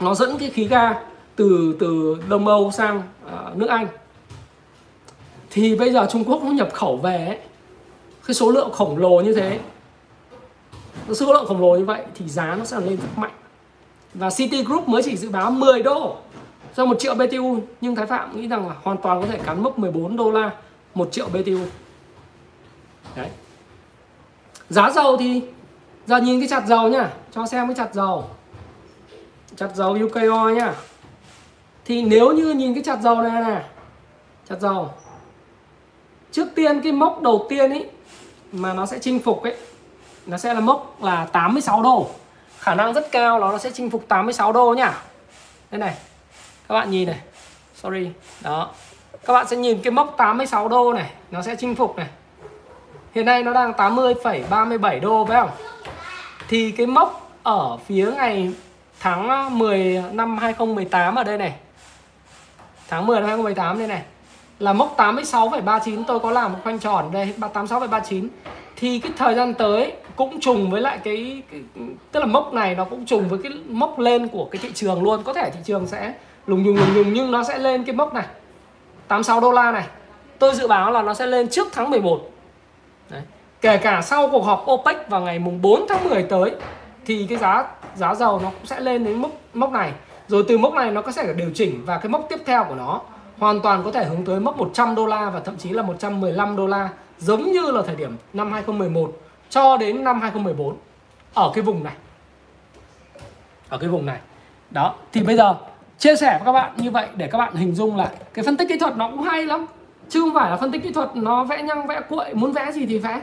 Nó 0.00 0.14
dẫn 0.14 0.38
cái 0.38 0.50
khí 0.50 0.64
ga 0.64 0.94
từ 1.36 1.76
từ 1.80 2.16
Đông 2.28 2.48
Âu 2.48 2.70
sang 2.70 3.02
uh, 3.26 3.56
nước 3.56 3.68
Anh. 3.68 3.86
Thì 5.50 5.76
bây 5.76 5.92
giờ 5.92 6.06
Trung 6.10 6.24
Quốc 6.24 6.42
nó 6.44 6.50
nhập 6.50 6.68
khẩu 6.72 6.96
về 6.96 7.26
ấy, 7.26 7.38
cái 8.26 8.34
số 8.34 8.50
lượng 8.50 8.70
khổng 8.72 8.98
lồ 8.98 9.20
như 9.20 9.34
thế 9.34 9.58
số 11.14 11.32
lượng 11.32 11.46
khổng 11.46 11.60
lồ 11.60 11.76
như 11.76 11.84
vậy 11.84 12.02
thì 12.14 12.28
giá 12.28 12.54
nó 12.58 12.64
sẽ 12.64 12.80
lên 12.80 12.96
rất 12.96 13.08
mạnh. 13.18 13.32
Và 14.14 14.30
City 14.30 14.62
Group 14.62 14.88
mới 14.88 15.02
chỉ 15.02 15.16
dự 15.16 15.30
báo 15.30 15.50
10 15.50 15.82
đô 15.82 16.16
ra 16.78 16.84
1 16.84 16.96
triệu 16.98 17.14
BTU 17.14 17.60
nhưng 17.80 17.94
Thái 17.94 18.06
Phạm 18.06 18.40
nghĩ 18.40 18.48
rằng 18.48 18.68
là 18.68 18.74
hoàn 18.82 18.96
toàn 18.96 19.20
có 19.20 19.26
thể 19.26 19.38
cán 19.46 19.62
mốc 19.62 19.78
14 19.78 20.16
đô 20.16 20.30
la 20.30 20.50
1 20.94 21.08
triệu 21.12 21.28
BTU 21.28 21.58
đấy. 23.16 23.28
Giá 24.70 24.90
dầu 24.90 25.16
thì, 25.16 25.42
giờ 26.06 26.16
nhìn 26.16 26.40
cái 26.40 26.48
chặt 26.48 26.66
dầu 26.66 26.88
nhá, 26.88 27.10
cho 27.34 27.46
xem 27.46 27.66
cái 27.66 27.74
chặt 27.74 27.94
dầu. 27.94 28.24
Chặt 29.56 29.68
dầu 29.74 29.98
UKO 30.04 30.48
nhá. 30.48 30.74
Thì 31.84 32.02
nếu 32.02 32.32
như 32.32 32.54
nhìn 32.54 32.74
cái 32.74 32.82
chặt 32.86 32.98
dầu 33.02 33.22
này 33.22 33.42
nè 33.42 33.62
chặt 34.48 34.56
dầu. 34.60 34.90
Trước 36.32 36.48
tiên 36.54 36.80
cái 36.82 36.92
mốc 36.92 37.22
đầu 37.22 37.46
tiên 37.48 37.70
ấy 37.70 37.90
mà 38.52 38.74
nó 38.74 38.86
sẽ 38.86 38.98
chinh 38.98 39.20
phục 39.20 39.42
ấy, 39.42 39.56
nó 40.26 40.38
sẽ 40.38 40.54
là 40.54 40.60
mốc 40.60 41.02
là 41.02 41.24
86 41.32 41.82
đô. 41.82 42.08
Khả 42.58 42.74
năng 42.74 42.92
rất 42.92 43.12
cao 43.12 43.38
là 43.38 43.50
nó 43.50 43.58
sẽ 43.58 43.70
chinh 43.70 43.90
phục 43.90 44.08
86 44.08 44.52
đô 44.52 44.74
nhá. 44.74 45.02
Đây 45.70 45.78
này 45.78 45.94
các 46.68 46.74
bạn 46.74 46.90
nhìn 46.90 47.08
này. 47.08 47.18
Sorry. 47.74 48.10
Đó. 48.40 48.70
Các 49.26 49.32
bạn 49.32 49.46
sẽ 49.48 49.56
nhìn 49.56 49.78
cái 49.82 49.90
mốc 49.90 50.14
86 50.16 50.68
đô 50.68 50.92
này. 50.92 51.10
Nó 51.30 51.42
sẽ 51.42 51.56
chinh 51.56 51.74
phục 51.74 51.96
này. 51.96 52.06
Hiện 53.14 53.24
nay 53.24 53.42
nó 53.42 53.52
đang 53.52 53.72
80,37 53.72 55.00
đô 55.00 55.24
phải 55.24 55.40
không? 55.40 55.50
Thì 56.48 56.70
cái 56.70 56.86
mốc 56.86 57.30
ở 57.42 57.76
phía 57.86 58.12
ngày 58.16 58.52
tháng 59.00 59.28
ờ, 59.28 59.48
10 59.48 60.02
năm 60.12 60.38
2018 60.38 61.14
ở 61.14 61.24
đây 61.24 61.38
này. 61.38 61.54
Tháng 62.88 63.06
10 63.06 63.20
năm 63.20 63.28
2018 63.28 63.78
đây 63.78 63.88
này. 63.88 64.02
Là 64.58 64.72
mốc 64.72 64.96
86,39 64.96 66.04
tôi 66.06 66.20
có 66.20 66.30
làm 66.30 66.52
một 66.52 66.58
khoanh 66.62 66.78
tròn 66.78 67.12
đây 67.12 67.34
86,39 67.38 68.28
thì 68.76 68.98
cái 68.98 69.12
thời 69.16 69.34
gian 69.34 69.54
tới 69.54 69.92
cũng 70.16 70.40
trùng 70.40 70.70
với 70.70 70.80
lại 70.80 70.98
cái, 71.04 71.42
cái 71.50 71.60
tức 72.12 72.20
là 72.20 72.26
mốc 72.26 72.52
này 72.52 72.74
nó 72.74 72.84
cũng 72.84 73.06
trùng 73.06 73.28
với 73.28 73.38
cái 73.42 73.52
mốc 73.68 73.98
lên 73.98 74.28
của 74.28 74.48
cái 74.50 74.62
thị 74.62 74.70
trường 74.74 75.02
luôn. 75.02 75.22
Có 75.22 75.32
thể 75.32 75.50
thị 75.50 75.60
trường 75.64 75.86
sẽ 75.86 76.12
lùng 76.48 76.62
nhùng 76.62 76.76
lùng 76.76 76.94
nhùng, 76.94 77.12
nhưng 77.12 77.30
nó 77.30 77.44
sẽ 77.44 77.58
lên 77.58 77.84
cái 77.84 77.94
mốc 77.94 78.14
này. 78.14 78.26
86 79.08 79.40
đô 79.40 79.52
la 79.52 79.72
này. 79.72 79.86
Tôi 80.38 80.54
dự 80.54 80.68
báo 80.68 80.90
là 80.92 81.02
nó 81.02 81.14
sẽ 81.14 81.26
lên 81.26 81.48
trước 81.48 81.68
tháng 81.72 81.90
11 81.90 82.20
Đấy. 83.10 83.22
kể 83.60 83.76
cả 83.76 84.02
sau 84.02 84.28
cuộc 84.28 84.44
họp 84.44 84.64
OPEC 84.70 85.08
vào 85.08 85.20
ngày 85.20 85.38
mùng 85.38 85.62
4 85.62 85.86
tháng 85.88 86.08
10 86.08 86.22
tới, 86.22 86.54
thì 87.06 87.26
cái 87.28 87.38
giá 87.38 87.66
giá 87.94 88.14
dầu 88.14 88.40
nó 88.42 88.50
cũng 88.50 88.66
sẽ 88.66 88.80
lên 88.80 89.04
đến 89.04 89.14
mốc 89.14 89.30
mốc 89.54 89.72
này. 89.72 89.92
Rồi 90.28 90.44
từ 90.48 90.58
mốc 90.58 90.74
này 90.74 90.90
nó 90.90 91.02
có 91.02 91.12
sẽ 91.12 91.32
điều 91.32 91.50
chỉnh 91.54 91.82
và 91.86 91.98
cái 91.98 92.08
mốc 92.08 92.26
tiếp 92.28 92.38
theo 92.46 92.64
của 92.64 92.74
nó 92.74 93.00
hoàn 93.38 93.60
toàn 93.60 93.82
có 93.84 93.90
thể 93.90 94.04
hướng 94.04 94.24
tới 94.24 94.40
mốc 94.40 94.56
100 94.56 94.94
đô 94.94 95.06
la 95.06 95.30
và 95.30 95.40
thậm 95.40 95.56
chí 95.56 95.70
là 95.70 95.82
115 95.82 96.56
đô 96.56 96.66
la, 96.66 96.88
giống 97.18 97.52
như 97.52 97.70
là 97.70 97.82
thời 97.86 97.96
điểm 97.96 98.16
năm 98.32 98.52
2011 98.52 99.12
cho 99.50 99.76
đến 99.76 100.04
năm 100.04 100.20
2014 100.20 100.76
ở 101.34 101.50
cái 101.54 101.62
vùng 101.62 101.84
này. 101.84 101.94
Ở 103.68 103.78
cái 103.78 103.88
vùng 103.88 104.06
này. 104.06 104.18
Đó, 104.70 104.94
thì 105.12 105.22
bây 105.22 105.36
giờ 105.36 105.54
chia 105.98 106.16
sẻ 106.16 106.38
với 106.38 106.46
các 106.46 106.52
bạn 106.52 106.72
như 106.76 106.90
vậy 106.90 107.08
để 107.16 107.26
các 107.26 107.38
bạn 107.38 107.54
hình 107.54 107.74
dung 107.74 107.96
là 107.96 108.12
cái 108.34 108.44
phân 108.44 108.56
tích 108.56 108.68
kỹ 108.68 108.78
thuật 108.78 108.96
nó 108.96 109.10
cũng 109.10 109.22
hay 109.22 109.46
lắm. 109.46 109.66
Chứ 110.08 110.20
không 110.20 110.34
phải 110.34 110.50
là 110.50 110.56
phân 110.56 110.72
tích 110.72 110.82
kỹ 110.82 110.92
thuật 110.92 111.16
nó 111.16 111.44
vẽ 111.44 111.62
nhăng 111.62 111.86
vẽ 111.86 112.00
cuội 112.08 112.34
muốn 112.34 112.52
vẽ 112.52 112.72
gì 112.72 112.86
thì 112.86 112.98
vẽ. 112.98 113.22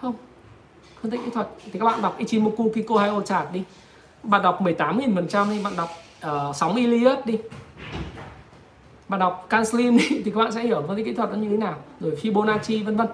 Không 0.00 0.14
phân 1.02 1.10
tích 1.10 1.20
kỹ 1.24 1.30
thuật 1.30 1.48
thì 1.72 1.78
các 1.78 1.84
bạn 1.84 2.02
đọc 2.02 2.18
Ichimoku 2.18 2.70
Kiko 2.74 2.96
Hayo 2.96 3.20
chart 3.20 3.52
đi. 3.52 3.62
Bạn 4.22 4.42
đọc 4.42 4.62
18.000% 4.62 5.50
đi 5.50 5.62
bạn 5.64 5.72
đọc 5.76 5.88
uh, 6.26 6.56
sóng 6.56 6.76
Iliad 6.76 7.18
đi. 7.24 7.38
Bạn 9.08 9.20
đọc 9.20 9.46
CanSlim 9.50 9.96
đi 9.96 10.08
thì 10.24 10.30
các 10.30 10.40
bạn 10.40 10.52
sẽ 10.52 10.62
hiểu 10.62 10.84
phân 10.86 10.96
tích 10.96 11.06
kỹ 11.06 11.14
thuật 11.14 11.30
nó 11.30 11.36
như 11.36 11.48
thế 11.48 11.56
nào. 11.56 11.74
Rồi 12.00 12.18
Fibonacci 12.22 12.84
vân 12.84 12.96
vân. 12.96 13.06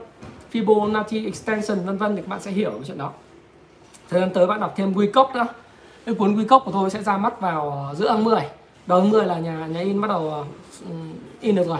Fibonacci 0.52 1.26
extension 1.26 1.78
vân 1.86 1.96
vân 1.96 2.16
thì 2.16 2.22
các 2.22 2.28
bạn 2.28 2.40
sẽ 2.40 2.50
hiểu 2.50 2.70
cái 2.70 2.82
chuyện 2.86 2.98
đó. 2.98 3.10
Thời 4.08 4.20
gian 4.20 4.30
tới 4.34 4.46
bạn 4.46 4.60
đọc 4.60 4.72
thêm 4.76 4.92
Wyckoff 4.92 5.32
nữa. 5.32 5.46
Cái 6.06 6.14
cuốn 6.14 6.36
Wyckoff 6.36 6.60
của 6.60 6.72
tôi 6.72 6.90
sẽ 6.90 7.02
ra 7.02 7.16
mắt 7.16 7.40
vào 7.40 7.70
ờ, 7.70 7.94
giữa 7.94 8.08
tháng 8.08 8.24
10 8.24 8.40
đầu 8.86 9.00
tháng 9.00 9.10
10 9.10 9.26
là 9.26 9.38
nhà 9.38 9.66
nhà 9.66 9.80
in 9.80 10.00
bắt 10.00 10.08
đầu 10.08 10.46
ừ, 10.88 10.94
in 11.40 11.54
được 11.54 11.66
rồi. 11.66 11.78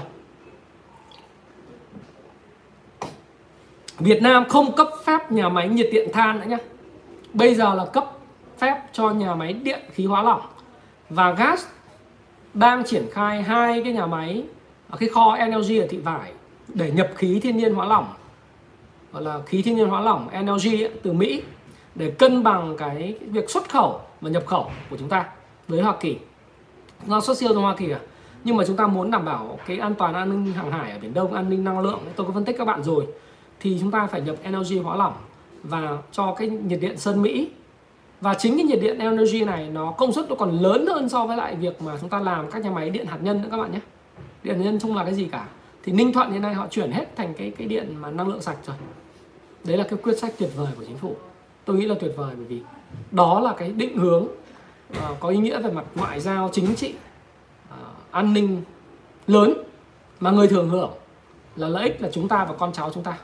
Việt 3.98 4.22
Nam 4.22 4.44
không 4.48 4.76
cấp 4.76 4.88
phép 5.04 5.32
nhà 5.32 5.48
máy 5.48 5.68
nhiệt 5.68 5.88
điện 5.92 6.08
than 6.12 6.40
nữa 6.40 6.46
nhé 6.46 6.58
bây 7.32 7.54
giờ 7.54 7.74
là 7.74 7.84
cấp 7.84 8.04
phép 8.58 8.82
cho 8.92 9.10
nhà 9.10 9.34
máy 9.34 9.52
điện 9.52 9.80
khí 9.92 10.06
hóa 10.06 10.22
lỏng 10.22 10.40
và 11.10 11.32
gas. 11.32 11.66
Đang 12.54 12.84
triển 12.84 13.06
khai 13.12 13.42
hai 13.42 13.82
cái 13.82 13.92
nhà 13.92 14.06
máy 14.06 14.44
ở 14.90 14.98
cái 14.98 15.08
kho 15.08 15.36
LNG 15.36 15.80
ở 15.80 15.86
thị 15.90 15.98
vải 15.98 16.32
để 16.68 16.90
nhập 16.90 17.10
khí 17.14 17.40
thiên 17.42 17.56
nhiên 17.56 17.74
hóa 17.74 17.86
lỏng, 17.86 18.06
gọi 19.12 19.22
là 19.22 19.40
khí 19.46 19.62
thiên 19.62 19.76
nhiên 19.76 19.88
hóa 19.88 20.00
lỏng 20.00 20.28
LNG 20.32 20.86
từ 21.02 21.12
Mỹ 21.12 21.42
để 21.94 22.10
cân 22.10 22.42
bằng 22.42 22.76
cái 22.78 23.18
việc 23.20 23.50
xuất 23.50 23.68
khẩu 23.68 24.00
và 24.20 24.30
nhập 24.30 24.46
khẩu 24.46 24.70
của 24.90 24.96
chúng 24.96 25.08
ta 25.08 25.24
với 25.68 25.82
Hoa 25.82 25.96
Kỳ 26.00 26.16
do 27.06 27.20
xuất 27.20 27.38
siêu 27.38 27.48
từ 27.52 27.56
Hoa 27.56 27.76
Kỳ 27.76 27.90
à? 27.90 28.00
Nhưng 28.44 28.56
mà 28.56 28.64
chúng 28.66 28.76
ta 28.76 28.86
muốn 28.86 29.10
đảm 29.10 29.24
bảo 29.24 29.58
cái 29.66 29.78
an 29.78 29.94
toàn 29.94 30.14
an 30.14 30.30
ninh 30.30 30.52
hàng 30.52 30.72
hải 30.72 30.92
ở 30.92 30.98
biển 30.98 31.14
Đông, 31.14 31.32
an 31.32 31.50
ninh 31.50 31.64
năng 31.64 31.80
lượng 31.80 31.98
tôi 32.16 32.26
có 32.26 32.32
phân 32.32 32.44
tích 32.44 32.56
các 32.58 32.64
bạn 32.64 32.82
rồi, 32.82 33.06
thì 33.60 33.76
chúng 33.80 33.90
ta 33.90 34.06
phải 34.06 34.20
nhập 34.20 34.36
LNG 34.44 34.84
hóa 34.84 34.96
lỏng 34.96 35.14
và 35.62 35.98
cho 36.12 36.34
cái 36.34 36.48
nhiệt 36.48 36.80
điện 36.80 36.96
sơn 36.96 37.22
Mỹ. 37.22 37.50
Và 38.20 38.34
chính 38.34 38.56
cái 38.56 38.64
nhiệt 38.64 38.80
điện 38.82 38.98
energy 38.98 39.44
này 39.44 39.68
nó 39.72 39.90
công 39.90 40.12
suất 40.12 40.28
nó 40.28 40.34
còn 40.34 40.50
lớn 40.50 40.86
hơn 40.86 41.08
so 41.08 41.26
với 41.26 41.36
lại 41.36 41.56
việc 41.56 41.82
mà 41.82 41.92
chúng 42.00 42.08
ta 42.08 42.20
làm 42.20 42.50
các 42.50 42.64
nhà 42.64 42.70
máy 42.70 42.90
điện 42.90 43.06
hạt 43.06 43.18
nhân 43.22 43.42
nữa 43.42 43.48
các 43.50 43.56
bạn 43.56 43.72
nhé. 43.72 43.80
Điện 44.42 44.56
hạt 44.56 44.64
nhân 44.64 44.78
chung 44.80 44.96
là 44.96 45.04
cái 45.04 45.14
gì 45.14 45.24
cả. 45.24 45.46
Thì 45.84 45.92
Ninh 45.92 46.12
Thuận 46.12 46.32
hiện 46.32 46.42
nay 46.42 46.54
họ 46.54 46.66
chuyển 46.70 46.92
hết 46.92 47.16
thành 47.16 47.34
cái 47.34 47.50
cái 47.58 47.68
điện 47.68 47.94
mà 48.00 48.10
năng 48.10 48.28
lượng 48.28 48.40
sạch 48.40 48.56
rồi. 48.66 48.76
Đấy 49.64 49.76
là 49.76 49.84
cái 49.84 49.98
quyết 50.02 50.18
sách 50.18 50.34
tuyệt 50.38 50.50
vời 50.56 50.68
của 50.76 50.84
chính 50.86 50.96
phủ. 50.96 51.16
Tôi 51.64 51.76
nghĩ 51.76 51.86
là 51.86 51.94
tuyệt 52.00 52.12
vời 52.16 52.34
bởi 52.36 52.46
vì 52.46 52.60
đó 53.10 53.40
là 53.40 53.52
cái 53.52 53.72
định 53.72 53.98
hướng 53.98 54.26
uh, 54.92 55.20
có 55.20 55.28
ý 55.28 55.36
nghĩa 55.36 55.58
về 55.58 55.70
mặt 55.70 55.84
ngoại 55.94 56.20
giao 56.20 56.50
chính 56.52 56.74
trị 56.74 56.94
uh, 57.68 57.76
an 58.10 58.32
ninh 58.32 58.62
lớn 59.26 59.54
mà 60.20 60.30
người 60.30 60.48
thường 60.48 60.70
hưởng 60.70 60.90
là 61.56 61.68
lợi 61.68 61.82
ích 61.82 62.02
là 62.02 62.08
chúng 62.12 62.28
ta 62.28 62.44
và 62.44 62.54
con 62.58 62.72
cháu 62.72 62.90
chúng 62.94 63.02
ta. 63.02 63.18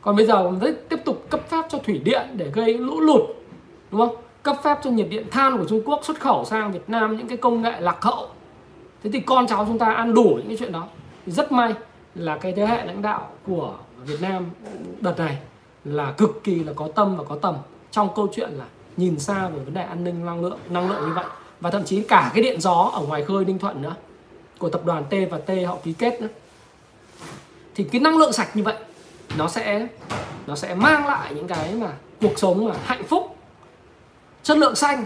Còn 0.00 0.16
bây 0.16 0.26
giờ 0.26 0.52
tiếp 0.88 1.00
tục 1.04 1.26
cấp 1.30 1.40
phép 1.48 1.62
cho 1.68 1.78
thủy 1.78 2.00
điện 2.04 2.26
để 2.36 2.50
gây 2.50 2.74
lũ 2.74 3.00
lụt 3.00 3.20
đúng 3.90 4.00
không? 4.00 4.16
Cấp 4.42 4.56
phép 4.62 4.78
cho 4.84 4.90
nhiệt 4.90 5.06
điện 5.10 5.26
than 5.30 5.58
của 5.58 5.64
Trung 5.64 5.82
Quốc 5.84 6.00
xuất 6.04 6.20
khẩu 6.20 6.44
sang 6.44 6.72
Việt 6.72 6.84
Nam 6.88 7.16
những 7.16 7.28
cái 7.28 7.36
công 7.36 7.62
nghệ 7.62 7.80
lạc 7.80 8.02
hậu. 8.02 8.28
Thế 9.02 9.10
thì 9.12 9.20
con 9.20 9.46
cháu 9.46 9.64
chúng 9.68 9.78
ta 9.78 9.92
ăn 9.92 10.14
đủ 10.14 10.34
những 10.36 10.48
cái 10.48 10.56
chuyện 10.56 10.72
đó. 10.72 10.88
Thì 11.26 11.32
rất 11.32 11.52
may 11.52 11.74
là 12.14 12.38
cái 12.38 12.52
thế 12.52 12.66
hệ 12.66 12.86
lãnh 12.86 13.02
đạo 13.02 13.28
của 13.46 13.74
Việt 14.04 14.20
Nam 14.20 14.46
đợt 15.00 15.18
này 15.18 15.38
là 15.84 16.12
cực 16.12 16.44
kỳ 16.44 16.64
là 16.64 16.72
có 16.76 16.88
tâm 16.94 17.16
và 17.16 17.24
có 17.24 17.36
tầm 17.42 17.54
trong 17.90 18.08
câu 18.14 18.28
chuyện 18.34 18.50
là 18.50 18.64
nhìn 18.96 19.18
xa 19.18 19.48
về 19.48 19.58
vấn 19.58 19.74
đề 19.74 19.82
an 19.82 20.04
ninh 20.04 20.26
năng 20.26 20.44
lượng 20.44 20.58
năng 20.68 20.90
lượng 20.90 21.08
như 21.08 21.12
vậy. 21.14 21.24
Và 21.60 21.70
thậm 21.70 21.84
chí 21.84 22.02
cả 22.02 22.30
cái 22.34 22.42
điện 22.42 22.60
gió 22.60 22.90
ở 22.94 23.00
ngoài 23.00 23.24
khơi 23.24 23.44
Ninh 23.44 23.58
Thuận 23.58 23.82
nữa 23.82 23.94
của 24.58 24.68
tập 24.68 24.80
đoàn 24.84 25.04
T 25.10 25.14
và 25.30 25.38
T 25.38 25.50
họ 25.66 25.76
ký 25.84 25.92
kết 25.92 26.20
nữa. 26.20 26.28
Thì 27.74 27.84
cái 27.84 28.00
năng 28.00 28.18
lượng 28.18 28.32
sạch 28.32 28.56
như 28.56 28.62
vậy 28.62 28.76
nó 29.38 29.48
sẽ 29.48 29.86
nó 30.46 30.56
sẽ 30.56 30.74
mang 30.74 31.06
lại 31.06 31.34
những 31.34 31.46
cái 31.46 31.74
mà 31.74 31.92
cuộc 32.20 32.38
sống 32.38 32.64
mà 32.64 32.74
hạnh 32.84 33.04
phúc 33.04 33.36
chất 34.42 34.58
lượng 34.58 34.74
xanh 34.74 35.04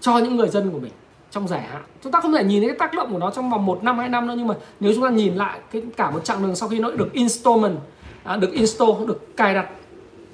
cho 0.00 0.18
những 0.18 0.36
người 0.36 0.48
dân 0.48 0.70
của 0.70 0.78
mình 0.78 0.92
trong 1.30 1.48
dài 1.48 1.60
hạn. 1.60 1.82
Chúng 2.02 2.12
ta 2.12 2.20
không 2.20 2.32
thể 2.32 2.44
nhìn 2.44 2.60
thấy 2.60 2.68
cái 2.68 2.78
tác 2.78 2.94
động 2.94 3.12
của 3.12 3.18
nó 3.18 3.30
trong 3.30 3.50
vòng 3.50 3.66
một 3.66 3.84
năm 3.84 3.98
hai 3.98 4.08
năm 4.08 4.26
nữa 4.26 4.34
nhưng 4.36 4.46
mà 4.46 4.54
nếu 4.80 4.92
chúng 4.94 5.04
ta 5.04 5.10
nhìn 5.10 5.34
lại 5.34 5.58
cái 5.72 5.82
cả 5.96 6.10
một 6.10 6.24
chặng 6.24 6.42
đường 6.42 6.56
sau 6.56 6.68
khi 6.68 6.78
nó 6.78 6.90
được 6.90 7.12
installment 7.12 7.76
à, 8.24 8.36
được 8.36 8.52
install 8.52 9.06
được 9.06 9.36
cài 9.36 9.54
đặt 9.54 9.68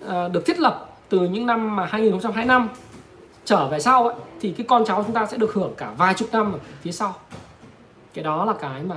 à, 0.09 0.29
được 0.29 0.47
thiết 0.47 0.61
lập 0.61 0.94
từ 1.15 1.29
những 1.29 1.47
năm 1.47 1.77
mà 1.77 1.87
2025 1.87 2.69
trở 3.45 3.69
về 3.69 3.81
sau 3.81 4.09
ấy, 4.09 4.17
thì 4.41 4.53
cái 4.53 4.67
con 4.69 4.85
cháu 4.85 5.03
chúng 5.03 5.15
ta 5.15 5.27
sẽ 5.27 5.37
được 5.37 5.55
hưởng 5.55 5.75
cả 5.77 5.93
vài 5.97 6.15
chục 6.15 6.29
năm 6.33 6.53
ở 6.53 6.59
phía 6.83 6.93
sau. 6.93 7.15
Cái 8.15 8.25
đó 8.25 8.45
là 8.45 8.53
cái 8.53 8.83
mà. 8.83 8.97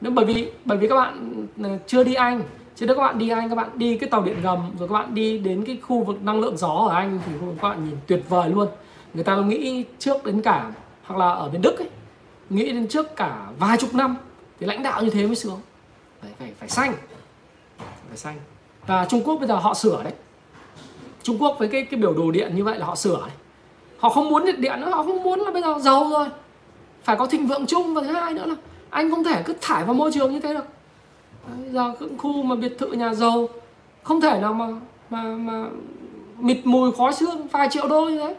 Nếu 0.00 0.12
bởi 0.12 0.24
vì 0.24 0.52
bởi 0.64 0.78
vì 0.78 0.88
các 0.88 0.94
bạn 0.96 1.46
ừ, 1.62 1.68
chưa 1.86 2.04
đi 2.04 2.14
anh 2.14 2.42
chứ 2.76 2.86
nếu 2.86 2.96
các 2.96 3.02
bạn 3.02 3.18
đi 3.18 3.28
anh 3.28 3.48
các 3.48 3.54
bạn 3.54 3.70
đi 3.74 3.98
cái 3.98 4.10
tàu 4.10 4.22
điện 4.22 4.36
ngầm 4.42 4.58
rồi 4.78 4.88
các 4.88 4.92
bạn 4.92 5.14
đi 5.14 5.38
đến 5.38 5.64
cái 5.64 5.78
khu 5.82 6.04
vực 6.04 6.22
năng 6.22 6.40
lượng 6.40 6.56
gió 6.56 6.68
ở 6.68 6.94
anh 6.94 7.20
thì 7.26 7.32
các 7.60 7.68
bạn 7.68 7.84
nhìn 7.84 7.96
tuyệt 8.06 8.24
vời 8.28 8.50
luôn. 8.50 8.68
Người 9.14 9.24
ta 9.24 9.36
nghĩ 9.36 9.84
trước 9.98 10.24
đến 10.24 10.42
cả 10.42 10.72
hoặc 11.04 11.16
là 11.16 11.28
ở 11.28 11.48
bên 11.48 11.62
đức 11.62 11.78
ấy 11.78 11.88
nghĩ 12.50 12.72
đến 12.72 12.88
trước 12.88 13.16
cả 13.16 13.46
vài 13.58 13.76
chục 13.76 13.94
năm 13.94 14.16
thì 14.60 14.66
lãnh 14.66 14.82
đạo 14.82 15.02
như 15.02 15.10
thế 15.10 15.26
mới 15.26 15.36
sướng. 15.36 15.60
Phải 16.22 16.30
phải 16.38 16.52
phải 16.58 16.68
xanh. 16.68 16.94
Phải 18.08 18.16
xanh. 18.16 18.36
Và 18.86 19.04
trung 19.04 19.22
quốc 19.24 19.36
bây 19.36 19.48
giờ 19.48 19.56
họ 19.56 19.74
sửa 19.74 20.02
đấy 20.02 20.12
trung 21.28 21.42
quốc 21.42 21.56
với 21.58 21.68
cái 21.68 21.84
cái 21.84 22.00
biểu 22.00 22.12
đồ 22.12 22.30
điện 22.30 22.56
như 22.56 22.64
vậy 22.64 22.78
là 22.78 22.86
họ 22.86 22.94
sửa 22.94 23.20
này. 23.20 23.30
họ 23.98 24.08
không 24.08 24.28
muốn 24.28 24.44
nhiệt 24.44 24.58
điện 24.58 24.80
nữa, 24.80 24.90
họ 24.90 25.02
không 25.02 25.22
muốn 25.22 25.40
là 25.40 25.50
bây 25.50 25.62
giờ 25.62 25.74
giàu 25.80 26.08
rồi. 26.10 26.26
Phải 27.04 27.16
có 27.16 27.26
thịnh 27.26 27.46
vượng 27.46 27.66
chung 27.66 27.94
và 27.94 28.02
thứ 28.02 28.12
hai 28.12 28.34
nữa 28.34 28.46
là 28.46 28.54
anh 28.90 29.10
không 29.10 29.24
thể 29.24 29.42
cứ 29.42 29.54
thải 29.60 29.84
vào 29.84 29.94
môi 29.94 30.12
trường 30.12 30.32
như 30.32 30.40
thế 30.40 30.54
được. 30.54 30.64
Bây 31.62 31.70
giờ 31.70 31.92
những 32.00 32.18
khu 32.18 32.42
mà 32.42 32.56
biệt 32.56 32.78
thự 32.78 32.86
nhà 32.86 33.14
giàu, 33.14 33.48
không 34.02 34.20
thể 34.20 34.40
nào 34.40 34.52
mà 34.52 34.66
mà 35.10 35.22
mà 35.22 35.64
mịt 36.38 36.58
mùi 36.64 36.92
khói 36.92 37.12
xương 37.12 37.46
vài 37.48 37.68
triệu 37.70 37.88
đô 37.88 38.04
như 38.04 38.18
thế. 38.18 38.36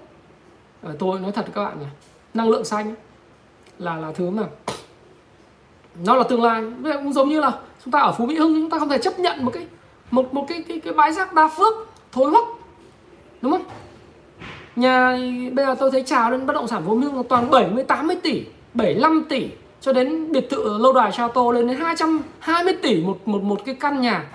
Ở 0.84 0.96
tôi 1.00 1.20
nói 1.20 1.32
thật 1.32 1.42
với 1.42 1.52
các 1.56 1.64
bạn 1.64 1.78
là 1.82 1.88
năng 2.34 2.50
lượng 2.50 2.66
xanh 2.66 2.96
là 3.80 3.96
là 3.96 4.12
thứ 4.12 4.30
mà 4.30 4.44
nó 6.06 6.16
là 6.16 6.24
tương 6.24 6.44
lai. 6.44 6.64
Cũng 6.84 7.14
giống 7.14 7.30
như 7.30 7.40
là 7.40 7.52
chúng 7.86 7.92
ta 7.92 8.00
ở 8.00 8.12
phú 8.12 8.26
mỹ 8.26 8.36
hưng, 8.36 8.54
chúng 8.54 8.70
ta 8.70 8.80
không 8.80 8.90
thể 8.90 8.98
chấp 8.98 9.20
nhận 9.20 9.46
một 9.46 9.52
cái, 9.54 9.68
một 10.12 10.34
một 10.34 10.46
cái 10.48 10.64
cái 10.68 10.80
cái 10.80 10.94
bãi 10.94 11.12
rác 11.14 11.34
đa 11.34 11.48
phước, 11.48 11.74
thối 12.12 12.30
hoắc 12.30 12.46
đúng 13.42 13.52
không? 13.52 13.64
Nhà 14.76 15.18
bây 15.54 15.66
giờ 15.66 15.76
tôi 15.80 15.92
thấy 15.92 16.04
chào 16.04 16.32
lên 16.32 16.46
bất 16.46 16.54
động 16.54 16.68
sản 16.68 16.84
vốn 16.86 17.02
lương 17.02 17.16
là 17.16 17.24
toàn 17.30 17.50
70 17.50 17.84
80 17.84 18.16
tỷ 18.24 18.44
75 18.74 19.26
tỷ, 19.30 19.48
cho 19.82 19.94
đến 19.94 20.32
biệt 20.32 20.50
thự 20.50 20.78
lâu 20.78 20.94
đài 20.94 21.12
Chateau 21.12 21.52
lên 21.52 21.68
đến 21.68 21.78
220 21.78 22.74
tỷ 22.82 23.04
một 23.04 23.18
một 23.26 23.44
một 23.44 23.62
cái 23.66 23.76
căn 23.76 24.02
nhà. 24.02 24.26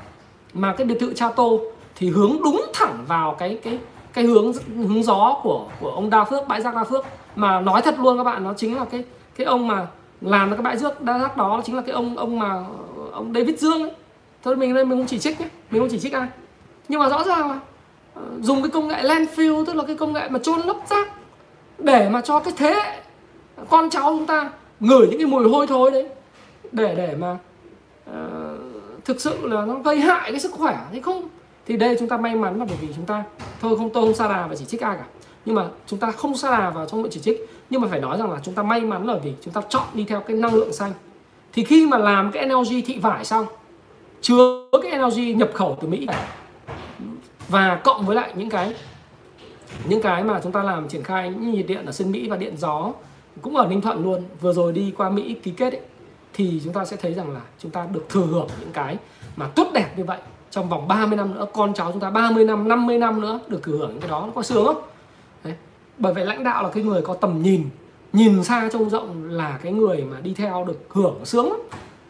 Mà 0.52 0.72
cái 0.72 0.86
biệt 0.86 0.96
thự 1.00 1.14
Chateau 1.14 1.60
thì 1.96 2.10
hướng 2.10 2.42
đúng 2.44 2.64
thẳng 2.74 3.04
vào 3.06 3.36
cái 3.38 3.58
cái 3.62 3.78
cái 4.12 4.24
hướng 4.24 4.52
hướng 4.76 5.02
gió 5.02 5.40
của 5.42 5.66
của 5.80 5.90
ông 5.90 6.10
Đa 6.10 6.24
Phước, 6.24 6.48
bãi 6.48 6.60
rác 6.60 6.74
Đa 6.74 6.84
Phước. 6.84 7.04
Mà 7.36 7.60
nói 7.60 7.82
thật 7.82 7.94
luôn 7.98 8.18
các 8.18 8.24
bạn, 8.24 8.44
nó 8.44 8.54
chính 8.56 8.76
là 8.76 8.84
cái 8.84 9.04
cái 9.36 9.44
ông 9.44 9.68
mà 9.68 9.86
làm 10.20 10.50
ra 10.50 10.56
cái 10.56 10.62
bãi 10.62 10.76
rác 10.76 11.00
đa 11.00 11.18
rác 11.18 11.36
đó 11.36 11.62
chính 11.64 11.76
là 11.76 11.82
cái 11.82 11.94
ông 11.94 12.16
ông 12.16 12.38
mà, 12.38 12.64
ông 13.12 13.32
David 13.34 13.60
Dương 13.60 13.82
ấy. 13.82 13.92
thôi 14.42 14.56
mình 14.56 14.74
đây 14.74 14.84
mình 14.84 14.98
không 14.98 15.06
chỉ 15.06 15.18
trích 15.18 15.40
nhé. 15.40 15.46
Mình 15.70 15.82
không 15.82 15.88
chỉ 15.90 15.98
trích 16.00 16.12
ai? 16.12 16.26
Nhưng 16.88 17.00
mà 17.00 17.08
rõ 17.08 17.24
ràng 17.24 17.50
là 17.50 17.60
dùng 18.40 18.62
cái 18.62 18.70
công 18.70 18.88
nghệ 18.88 19.02
landfill 19.02 19.64
tức 19.64 19.76
là 19.76 19.84
cái 19.86 19.96
công 19.96 20.12
nghệ 20.12 20.28
mà 20.28 20.38
chôn 20.38 20.60
lấp 20.60 20.76
rác 20.90 21.08
để 21.78 22.08
mà 22.08 22.20
cho 22.20 22.40
cái 22.40 22.54
thế 22.56 23.02
con 23.68 23.90
cháu 23.90 24.16
chúng 24.18 24.26
ta 24.26 24.50
ngửi 24.80 25.06
những 25.06 25.18
cái 25.18 25.26
mùi 25.26 25.48
hôi 25.48 25.66
thối 25.66 25.90
đấy 25.90 26.06
để 26.72 26.94
để 26.96 27.16
mà 27.18 27.38
uh, 28.10 28.14
thực 29.04 29.20
sự 29.20 29.46
là 29.46 29.64
nó 29.64 29.74
gây 29.74 30.00
hại 30.00 30.30
cái 30.30 30.40
sức 30.40 30.52
khỏe 30.52 30.78
thì 30.92 31.00
không 31.00 31.28
thì 31.66 31.76
đây 31.76 31.96
chúng 31.98 32.08
ta 32.08 32.16
may 32.16 32.34
mắn 32.34 32.58
là 32.58 32.64
bởi 32.64 32.76
vì 32.80 32.88
chúng 32.96 33.04
ta 33.04 33.24
thôi 33.60 33.76
không 33.78 33.90
tôi 33.90 34.04
không 34.04 34.14
xa 34.14 34.28
đà 34.28 34.46
và 34.46 34.56
chỉ 34.56 34.64
trích 34.64 34.80
ai 34.80 34.96
cả. 34.96 35.04
Nhưng 35.44 35.54
mà 35.54 35.66
chúng 35.86 35.98
ta 35.98 36.10
không 36.10 36.36
xa 36.36 36.50
đà 36.58 36.70
vào 36.70 36.86
trong 36.86 37.02
chuyện 37.02 37.12
chỉ 37.12 37.20
trích 37.20 37.50
nhưng 37.70 37.80
mà 37.80 37.88
phải 37.88 38.00
nói 38.00 38.18
rằng 38.18 38.32
là 38.32 38.38
chúng 38.42 38.54
ta 38.54 38.62
may 38.62 38.80
mắn 38.80 39.06
là 39.06 39.18
vì 39.24 39.32
chúng 39.40 39.54
ta 39.54 39.60
chọn 39.68 39.86
đi 39.94 40.04
theo 40.04 40.20
cái 40.20 40.36
năng 40.36 40.54
lượng 40.54 40.72
xanh. 40.72 40.92
Thì 41.52 41.64
khi 41.64 41.86
mà 41.86 41.98
làm 41.98 42.32
cái 42.32 42.42
energy 42.42 42.82
thị 42.82 42.98
vải 42.98 43.24
xong 43.24 43.46
chứa 44.20 44.68
cái 44.82 44.90
energy 44.90 45.34
nhập 45.34 45.50
khẩu 45.54 45.78
từ 45.80 45.88
Mỹ 45.88 46.06
và 47.48 47.80
cộng 47.84 48.06
với 48.06 48.16
lại 48.16 48.32
những 48.36 48.50
cái 48.50 48.74
những 49.88 50.02
cái 50.02 50.24
mà 50.24 50.40
chúng 50.42 50.52
ta 50.52 50.62
làm 50.62 50.88
triển 50.88 51.02
khai 51.02 51.30
những 51.30 51.52
nhiệt 51.52 51.66
điện 51.66 51.86
ở 51.86 51.92
sân 51.92 52.12
Mỹ 52.12 52.28
và 52.28 52.36
điện 52.36 52.56
gió 52.56 52.92
cũng 53.42 53.56
ở 53.56 53.66
Ninh 53.66 53.80
Thuận 53.80 54.04
luôn. 54.04 54.22
Vừa 54.40 54.52
rồi 54.52 54.72
đi 54.72 54.92
qua 54.96 55.10
Mỹ 55.10 55.34
ký 55.42 55.50
kết 55.50 55.72
ấy, 55.72 55.80
thì 56.34 56.60
chúng 56.64 56.72
ta 56.72 56.84
sẽ 56.84 56.96
thấy 56.96 57.14
rằng 57.14 57.34
là 57.34 57.40
chúng 57.58 57.70
ta 57.70 57.86
được 57.92 58.08
thừa 58.08 58.26
hưởng 58.26 58.48
những 58.60 58.72
cái 58.72 58.96
mà 59.36 59.46
tốt 59.46 59.70
đẹp 59.74 59.88
như 59.96 60.04
vậy. 60.04 60.18
Trong 60.50 60.68
vòng 60.68 60.88
30 60.88 61.16
năm 61.16 61.34
nữa 61.34 61.46
con 61.52 61.74
cháu 61.74 61.92
chúng 61.92 62.00
ta 62.00 62.10
30 62.10 62.44
năm 62.44 62.68
50 62.68 62.98
năm 62.98 63.20
nữa 63.20 63.40
được 63.48 63.62
thừa 63.62 63.76
hưởng 63.76 63.90
những 63.90 64.00
cái 64.00 64.10
đó. 64.10 64.22
Nó 64.26 64.32
có 64.34 64.42
sướng 64.42 64.66
không? 64.66 64.82
Đấy. 65.44 65.54
bởi 65.98 66.14
vậy 66.14 66.26
lãnh 66.26 66.44
đạo 66.44 66.62
là 66.62 66.68
cái 66.68 66.84
người 66.84 67.02
có 67.02 67.14
tầm 67.14 67.42
nhìn 67.42 67.68
nhìn 68.12 68.44
xa 68.44 68.68
trông 68.72 68.90
rộng 68.90 69.24
là 69.30 69.58
cái 69.62 69.72
người 69.72 70.04
mà 70.10 70.20
đi 70.20 70.34
theo 70.34 70.64
được 70.64 70.86
hưởng 70.88 71.20
sướng 71.24 71.50
lắm. 71.50 71.60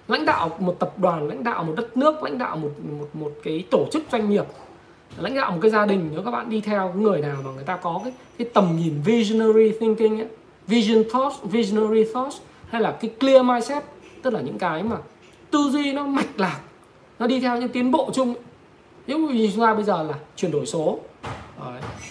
Lãnh 0.08 0.26
đạo 0.26 0.50
một 0.58 0.76
tập 0.78 0.98
đoàn 0.98 1.28
lãnh 1.28 1.44
đạo 1.44 1.64
một 1.64 1.72
đất 1.76 1.96
nước 1.96 2.22
lãnh 2.22 2.38
đạo 2.38 2.56
một 2.56 2.70
một 2.98 3.08
một 3.12 3.32
cái 3.44 3.64
tổ 3.70 3.86
chức 3.92 4.02
doanh 4.12 4.30
nghiệp 4.30 4.44
lãnh 5.18 5.34
đạo 5.34 5.50
một 5.50 5.58
cái 5.62 5.70
gia 5.70 5.86
đình 5.86 6.08
nếu 6.12 6.22
các 6.22 6.30
bạn 6.30 6.50
đi 6.50 6.60
theo 6.60 6.92
người 6.96 7.20
nào 7.20 7.36
mà 7.44 7.50
người 7.50 7.64
ta 7.64 7.76
có 7.76 8.00
cái 8.04 8.12
cái 8.38 8.48
tầm 8.54 8.76
nhìn 8.76 9.00
visionary 9.04 9.72
thinking 9.80 10.18
ấy, 10.18 10.28
vision 10.66 11.04
thoughts 11.12 11.36
visionary 11.42 12.04
thoughts 12.14 12.36
hay 12.68 12.82
là 12.82 12.92
cái 13.00 13.10
clear 13.20 13.44
mindset 13.44 13.84
tức 14.22 14.32
là 14.32 14.40
những 14.40 14.58
cái 14.58 14.82
mà 14.82 14.96
tư 15.50 15.58
duy 15.72 15.92
nó 15.92 16.06
mạch 16.06 16.40
lạc 16.40 16.60
nó 17.18 17.26
đi 17.26 17.40
theo 17.40 17.60
những 17.60 17.68
tiến 17.68 17.90
bộ 17.90 18.10
chung 18.14 18.34
nếu 19.06 19.18
như 19.18 19.50
chúng 19.54 19.64
ta 19.64 19.74
bây 19.74 19.84
giờ 19.84 20.02
là 20.02 20.14
chuyển 20.36 20.50
đổi 20.50 20.66
số. 20.66 20.98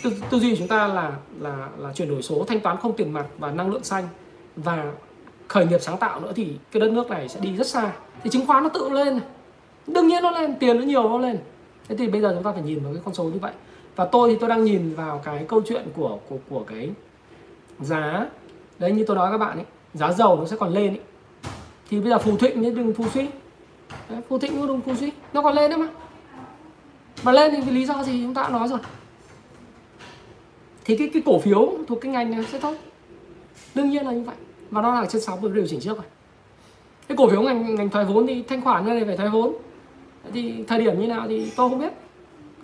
Tư, 0.04 0.12
tư 0.30 0.40
duy 0.40 0.50
của 0.50 0.56
chúng 0.60 0.68
ta 0.68 0.88
là 0.88 1.12
là 1.40 1.70
là 1.78 1.94
chuyển 1.94 2.10
đổi 2.10 2.22
số 2.22 2.44
thanh 2.48 2.60
toán 2.60 2.78
không 2.78 2.96
tiền 2.96 3.14
mặt 3.14 3.26
và 3.38 3.52
năng 3.52 3.72
lượng 3.72 3.84
xanh. 3.84 4.08
Và 4.56 4.92
khởi 5.48 5.66
nghiệp 5.66 5.82
sáng 5.82 5.98
tạo 5.98 6.20
nữa 6.20 6.32
thì 6.36 6.48
cái 6.72 6.82
đất 6.82 6.92
nước 6.92 7.10
này 7.10 7.30
sẽ 7.30 7.40
đi 7.40 7.56
rất 7.56 7.68
xa. 7.68 7.92
Thì 8.24 8.30
chứng 8.30 8.48
khoán 8.48 8.64
nó 8.64 8.70
tự 8.70 8.90
lên 8.90 9.20
đương 9.88 10.08
nhiên 10.08 10.24
nó 10.24 10.32
lên 10.32 10.56
tiền 10.60 10.80
nó 10.80 10.86
nhiều 10.86 11.04
nó 11.04 11.18
lên 11.18 11.40
thế 11.88 11.96
thì 11.96 12.08
bây 12.08 12.22
giờ 12.22 12.32
chúng 12.34 12.44
ta 12.44 12.52
phải 12.52 12.62
nhìn 12.62 12.84
vào 12.84 12.94
cái 12.94 13.02
con 13.06 13.14
số 13.14 13.24
như 13.24 13.40
vậy. 13.42 13.54
Và 13.96 14.06
tôi 14.06 14.30
thì 14.30 14.38
tôi 14.40 14.50
đang 14.50 14.64
nhìn 14.64 14.94
vào 14.94 15.22
cái 15.26 15.46
câu 15.48 15.62
chuyện 15.66 15.88
của 15.96 16.20
của 16.30 16.38
của 16.50 16.64
cái 16.68 16.90
giá. 17.80 18.26
Đấy 18.80 18.92
như 18.92 19.04
tôi 19.08 19.16
nói 19.16 19.32
các 19.32 19.38
bạn 19.38 19.58
ấy 19.58 19.66
giá 19.94 20.12
dầu 20.12 20.38
nó 20.38 20.46
sẽ 20.46 20.56
còn 20.60 20.74
lên 20.74 20.88
ấy. 20.88 21.00
thì 21.90 22.00
bây 22.00 22.10
giờ 22.10 22.20
phù 22.20 22.38
thịnh 22.38 22.62
nhé 22.62 22.70
đừng 22.70 22.94
phù 22.94 23.10
suy. 23.10 23.28
Đấy, 24.10 24.22
phù 24.30 24.40
thịnh 24.40 24.52
cũng 24.52 24.68
đừng 24.68 24.82
phù 24.82 24.96
suy. 24.96 25.12
Nó 25.34 25.42
còn 25.42 25.56
lên 25.56 25.72
đấy 25.72 25.80
mà. 25.80 25.88
Mà 27.24 27.32
lên 27.32 27.52
thì 27.56 27.62
vì 27.62 27.72
lý 27.72 27.86
do 27.86 28.04
gì 28.04 28.24
chúng 28.24 28.34
ta 28.34 28.44
đã 28.44 28.50
nói 28.50 28.68
rồi. 28.68 28.80
Thì 30.86 30.98
cái 30.98 31.10
cái 31.14 31.24
cổ 31.26 31.40
phiếu 31.40 31.78
thuộc 31.88 32.02
cái 32.02 32.12
ngành 32.12 32.32
này 32.32 32.46
sẽ 32.52 32.60
tốt. 32.60 32.76
Đương 33.76 33.90
nhiên 33.90 34.06
là 34.06 34.12
như 34.12 34.22
vậy. 34.22 34.36
Và 34.70 34.82
nó 34.82 35.02
là 35.02 35.06
trên 35.06 35.22
sóng 35.22 35.42
vừa 35.42 35.50
điều 35.50 35.68
chỉnh 35.68 35.80
trước 35.80 35.98
rồi. 35.98 36.06
Cái 37.08 37.18
cổ 37.18 37.30
phiếu 37.30 37.42
ngành 37.42 37.76
ngành 37.76 37.90
thoái 37.90 38.06
vốn 38.06 38.28
thì 38.28 38.44
thanh 38.44 38.62
khoản 38.62 38.86
ra 38.86 38.94
này 38.94 39.06
phải 39.06 39.18
thoái 39.18 39.30
vốn 39.30 39.54
thì 40.34 40.64
thời 40.68 40.80
điểm 40.80 41.00
như 41.00 41.08
nào 41.08 41.26
thì 41.28 41.52
tôi 41.56 41.70
không 41.70 41.80
biết. 41.80 41.94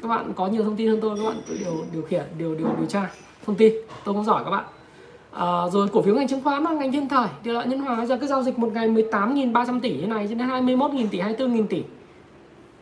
Các 0.02 0.08
bạn 0.08 0.34
có 0.36 0.48
nhiều 0.48 0.64
thông 0.64 0.76
tin 0.76 0.90
hơn 0.90 1.00
tôi 1.02 1.18
các 1.18 1.24
bạn 1.26 1.42
tự 1.48 1.58
điều 1.58 1.86
điều 1.94 2.02
khiển 2.02 2.24
điều 2.38 2.56
điều 2.56 2.68
điều 2.78 2.86
tra 2.86 3.12
thông 3.46 3.56
tin. 3.56 3.74
Tôi 4.04 4.16
không 4.16 4.26
giỏi 4.26 4.44
các 4.44 4.52
bạn. 4.52 4.66
À, 5.32 5.70
rồi 5.72 5.88
cổ 5.94 6.02
phiếu 6.02 6.16
ngành 6.16 6.28
chứng 6.28 6.44
khoán 6.44 6.64
là 6.64 6.72
ngành 6.72 6.92
thiên 6.92 7.10
thời. 7.10 7.28
Điều 7.44 7.54
lợi 7.54 7.68
nhân 7.68 7.80
hòa 7.80 8.06
giờ 8.06 8.18
cứ 8.22 8.28
giao 8.28 8.44
dịch 8.44 8.60
một 8.60 8.74
ngày 8.74 8.90
18.300 8.90 9.80
tỷ 9.80 9.98
như 9.98 10.08
này 10.08 10.28
cho 10.30 10.36
đến 10.36 10.48
21.000 10.48 11.08
tỷ 11.12 11.20
24.000 11.20 11.68
tỷ. 11.68 11.84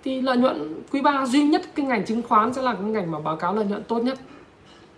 Thì 0.03 0.21
lợi 0.21 0.37
nhuận 0.37 0.83
quý 0.91 1.01
3 1.01 1.25
duy 1.25 1.43
nhất 1.43 1.61
cái 1.75 1.85
ngành 1.85 2.05
chứng 2.05 2.21
khoán 2.21 2.53
sẽ 2.53 2.61
là 2.61 2.73
cái 2.73 2.83
ngành 2.83 3.11
mà 3.11 3.19
báo 3.19 3.35
cáo 3.35 3.53
lợi 3.55 3.65
nhuận 3.65 3.83
tốt 3.83 3.99
nhất. 4.03 4.17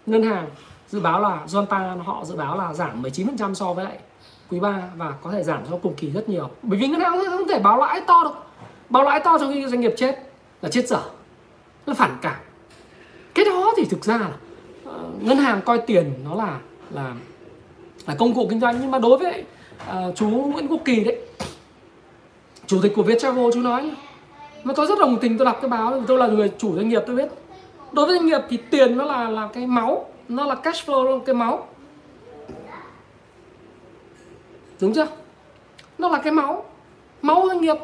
Ngân 0.05 0.23
hàng 0.23 0.47
dự 0.87 0.99
báo 0.99 1.21
là 1.21 1.45
Zonta 1.47 1.97
họ 1.97 2.25
dự 2.25 2.35
báo 2.35 2.57
là 2.57 2.73
giảm 2.73 3.01
19% 3.01 3.53
so 3.53 3.73
với 3.73 3.85
lại 3.85 3.99
quý 4.49 4.59
3 4.59 4.83
và 4.97 5.13
có 5.21 5.31
thể 5.31 5.43
giảm 5.43 5.59
so 5.69 5.77
cùng 5.77 5.93
kỳ 5.93 6.09
rất 6.11 6.29
nhiều. 6.29 6.49
Bởi 6.63 6.79
vì 6.79 6.87
ngân 6.87 6.99
hàng 6.99 7.19
không 7.29 7.47
thể 7.47 7.59
báo 7.59 7.77
lãi 7.77 8.01
to 8.07 8.23
được 8.23 8.48
báo 8.89 9.03
lãi 9.03 9.19
to 9.19 9.37
cho 9.39 9.49
khi 9.53 9.67
doanh 9.67 9.81
nghiệp 9.81 9.93
chết 9.97 10.15
là 10.61 10.69
chết 10.69 10.87
dở 10.87 11.01
là 11.85 11.93
phản 11.93 12.17
cảm. 12.21 12.35
Cái 13.33 13.45
đó 13.45 13.73
thì 13.77 13.85
thực 13.85 14.03
ra 14.03 14.17
là 14.17 14.31
uh, 14.89 15.23
ngân 15.23 15.37
hàng 15.37 15.61
coi 15.65 15.77
tiền 15.77 16.13
nó 16.23 16.35
là 16.35 16.59
là 16.89 17.13
là 18.07 18.15
công 18.15 18.33
cụ 18.33 18.47
kinh 18.49 18.59
doanh. 18.59 18.77
Nhưng 18.81 18.91
mà 18.91 18.99
đối 18.99 19.17
với 19.17 19.43
uh, 19.89 20.15
chú 20.15 20.27
Nguyễn 20.27 20.67
Quốc 20.67 20.81
Kỳ 20.85 21.03
đấy 21.03 21.17
chủ 22.65 22.79
tịch 22.81 22.93
của 22.95 23.03
Viettravel 23.03 23.49
chú 23.53 23.61
nói 23.61 23.91
mà 24.63 24.73
tôi 24.73 24.87
rất 24.87 24.99
đồng 24.99 25.17
tình 25.19 25.37
tôi 25.37 25.45
đọc 25.45 25.57
cái 25.61 25.69
báo 25.69 26.03
tôi 26.07 26.17
là 26.17 26.27
người 26.27 26.51
chủ 26.57 26.75
doanh 26.75 26.89
nghiệp 26.89 27.03
tôi 27.07 27.15
biết. 27.15 27.29
Đối 27.91 28.05
với 28.05 28.15
doanh 28.15 28.25
nghiệp 28.25 28.41
thì 28.49 28.57
tiền 28.57 28.97
nó 28.97 29.05
là 29.05 29.29
là 29.29 29.49
cái 29.53 29.67
máu 29.67 30.05
nó 30.27 30.45
là 30.45 30.55
cash 30.55 30.89
flow 30.89 31.03
là 31.03 31.23
cái 31.25 31.35
máu. 31.35 31.67
Đúng 34.81 34.93
chưa? 34.93 35.07
Nó 35.97 36.09
là 36.09 36.21
cái 36.23 36.33
máu. 36.33 36.65
Máu 37.21 37.43
doanh 37.47 37.61
nghiệp 37.61 37.75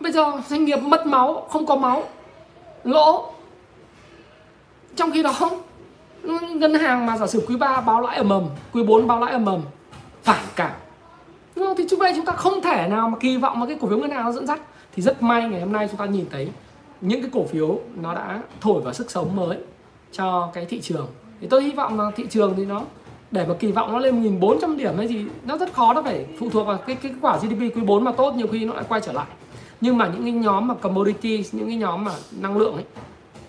bây 0.00 0.12
giờ 0.12 0.32
doanh 0.48 0.64
nghiệp 0.64 0.76
mất 0.76 1.06
máu, 1.06 1.46
không 1.50 1.66
có 1.66 1.76
máu, 1.76 2.02
lỗ. 2.84 3.32
Trong 4.96 5.10
khi 5.12 5.22
đó, 5.22 5.34
ngân 6.50 6.74
hàng 6.74 7.06
mà 7.06 7.16
giả 7.16 7.26
sử 7.26 7.44
quý 7.48 7.56
3 7.56 7.80
báo 7.80 8.00
lãi 8.00 8.16
ở 8.16 8.22
mầm 8.22 8.46
quý 8.72 8.82
4 8.82 9.06
báo 9.06 9.20
lãi 9.20 9.32
ở 9.32 9.38
mầm 9.38 9.60
phản 10.22 10.44
cảm. 10.56 10.70
Đúng 11.56 11.66
không? 11.66 11.76
thì 11.76 11.84
chúng 11.90 11.98
vậy 11.98 12.12
chúng 12.16 12.24
ta 12.24 12.32
không 12.32 12.60
thể 12.60 12.88
nào 12.88 13.08
mà 13.08 13.18
kỳ 13.18 13.36
vọng 13.36 13.60
mà 13.60 13.66
cái 13.66 13.76
cổ 13.80 13.88
phiếu 13.88 13.98
ngân 13.98 14.10
hàng 14.10 14.24
nó 14.24 14.32
dẫn 14.32 14.46
dắt. 14.46 14.60
Thì 14.94 15.02
rất 15.02 15.22
may 15.22 15.48
ngày 15.48 15.60
hôm 15.60 15.72
nay 15.72 15.88
chúng 15.88 15.96
ta 15.96 16.04
nhìn 16.04 16.24
thấy 16.30 16.48
những 17.00 17.22
cái 17.22 17.30
cổ 17.34 17.44
phiếu 17.44 17.80
nó 18.02 18.14
đã 18.14 18.42
thổi 18.60 18.80
vào 18.80 18.92
sức 18.92 19.10
sống 19.10 19.36
mới 19.36 19.58
cho 20.12 20.50
cái 20.54 20.64
thị 20.64 20.80
trường. 20.80 21.06
Thì 21.40 21.46
tôi 21.50 21.62
hy 21.62 21.70
vọng 21.70 22.00
là 22.00 22.10
thị 22.16 22.26
trường 22.30 22.54
thì 22.56 22.64
nó, 22.64 22.82
để 23.30 23.46
mà 23.48 23.54
kỳ 23.54 23.72
vọng 23.72 23.92
nó 23.92 23.98
lên 23.98 24.22
1400 24.22 24.76
điểm 24.76 24.96
hay 24.96 25.08
gì 25.08 25.26
nó 25.44 25.56
rất 25.56 25.72
khó, 25.72 25.94
nó 25.94 26.02
phải 26.02 26.26
phụ 26.38 26.50
thuộc 26.50 26.66
vào 26.66 26.76
cái 26.76 26.96
cái 26.96 27.12
quả 27.20 27.36
GDP 27.36 27.60
quý 27.60 27.82
4 27.86 28.04
mà 28.04 28.12
tốt, 28.12 28.34
nhiều 28.36 28.46
khi 28.52 28.64
nó 28.64 28.74
lại 28.74 28.84
quay 28.88 29.00
trở 29.00 29.12
lại 29.12 29.26
nhưng 29.80 29.98
mà 29.98 30.06
những 30.06 30.22
cái 30.22 30.32
nhóm 30.32 30.68
mà 30.68 30.74
commodity 30.74 31.44
những 31.52 31.66
cái 31.66 31.76
nhóm 31.76 32.04
mà 32.04 32.12
năng 32.40 32.56
lượng 32.56 32.74
ấy 32.74 32.84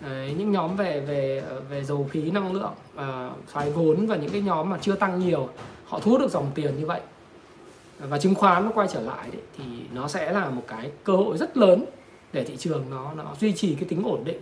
Đấy, 0.01 0.35
những 0.37 0.51
nhóm 0.51 0.75
về 0.75 0.99
về 0.99 1.43
về 1.69 1.83
dầu 1.83 2.07
khí 2.11 2.31
năng 2.31 2.53
lượng 2.53 2.71
à, 2.95 3.29
thoái 3.53 3.71
vốn 3.71 4.07
và 4.07 4.15
những 4.15 4.29
cái 4.29 4.41
nhóm 4.41 4.69
mà 4.69 4.77
chưa 4.81 4.95
tăng 4.95 5.19
nhiều 5.19 5.49
họ 5.85 5.99
thu 5.99 6.11
hút 6.11 6.21
được 6.21 6.31
dòng 6.31 6.51
tiền 6.55 6.79
như 6.79 6.85
vậy. 6.85 7.01
Và 7.99 8.19
chứng 8.19 8.35
khoán 8.35 8.65
nó 8.65 8.71
quay 8.71 8.87
trở 8.93 9.01
lại 9.01 9.27
đấy, 9.31 9.41
thì 9.57 9.63
nó 9.93 10.07
sẽ 10.07 10.31
là 10.31 10.49
một 10.49 10.63
cái 10.67 10.91
cơ 11.03 11.15
hội 11.15 11.37
rất 11.37 11.57
lớn 11.57 11.85
để 12.33 12.43
thị 12.43 12.57
trường 12.57 12.85
nó 12.89 13.13
nó 13.13 13.23
duy 13.39 13.53
trì 13.53 13.75
cái 13.75 13.83
tính 13.89 14.03
ổn 14.03 14.23
định. 14.23 14.39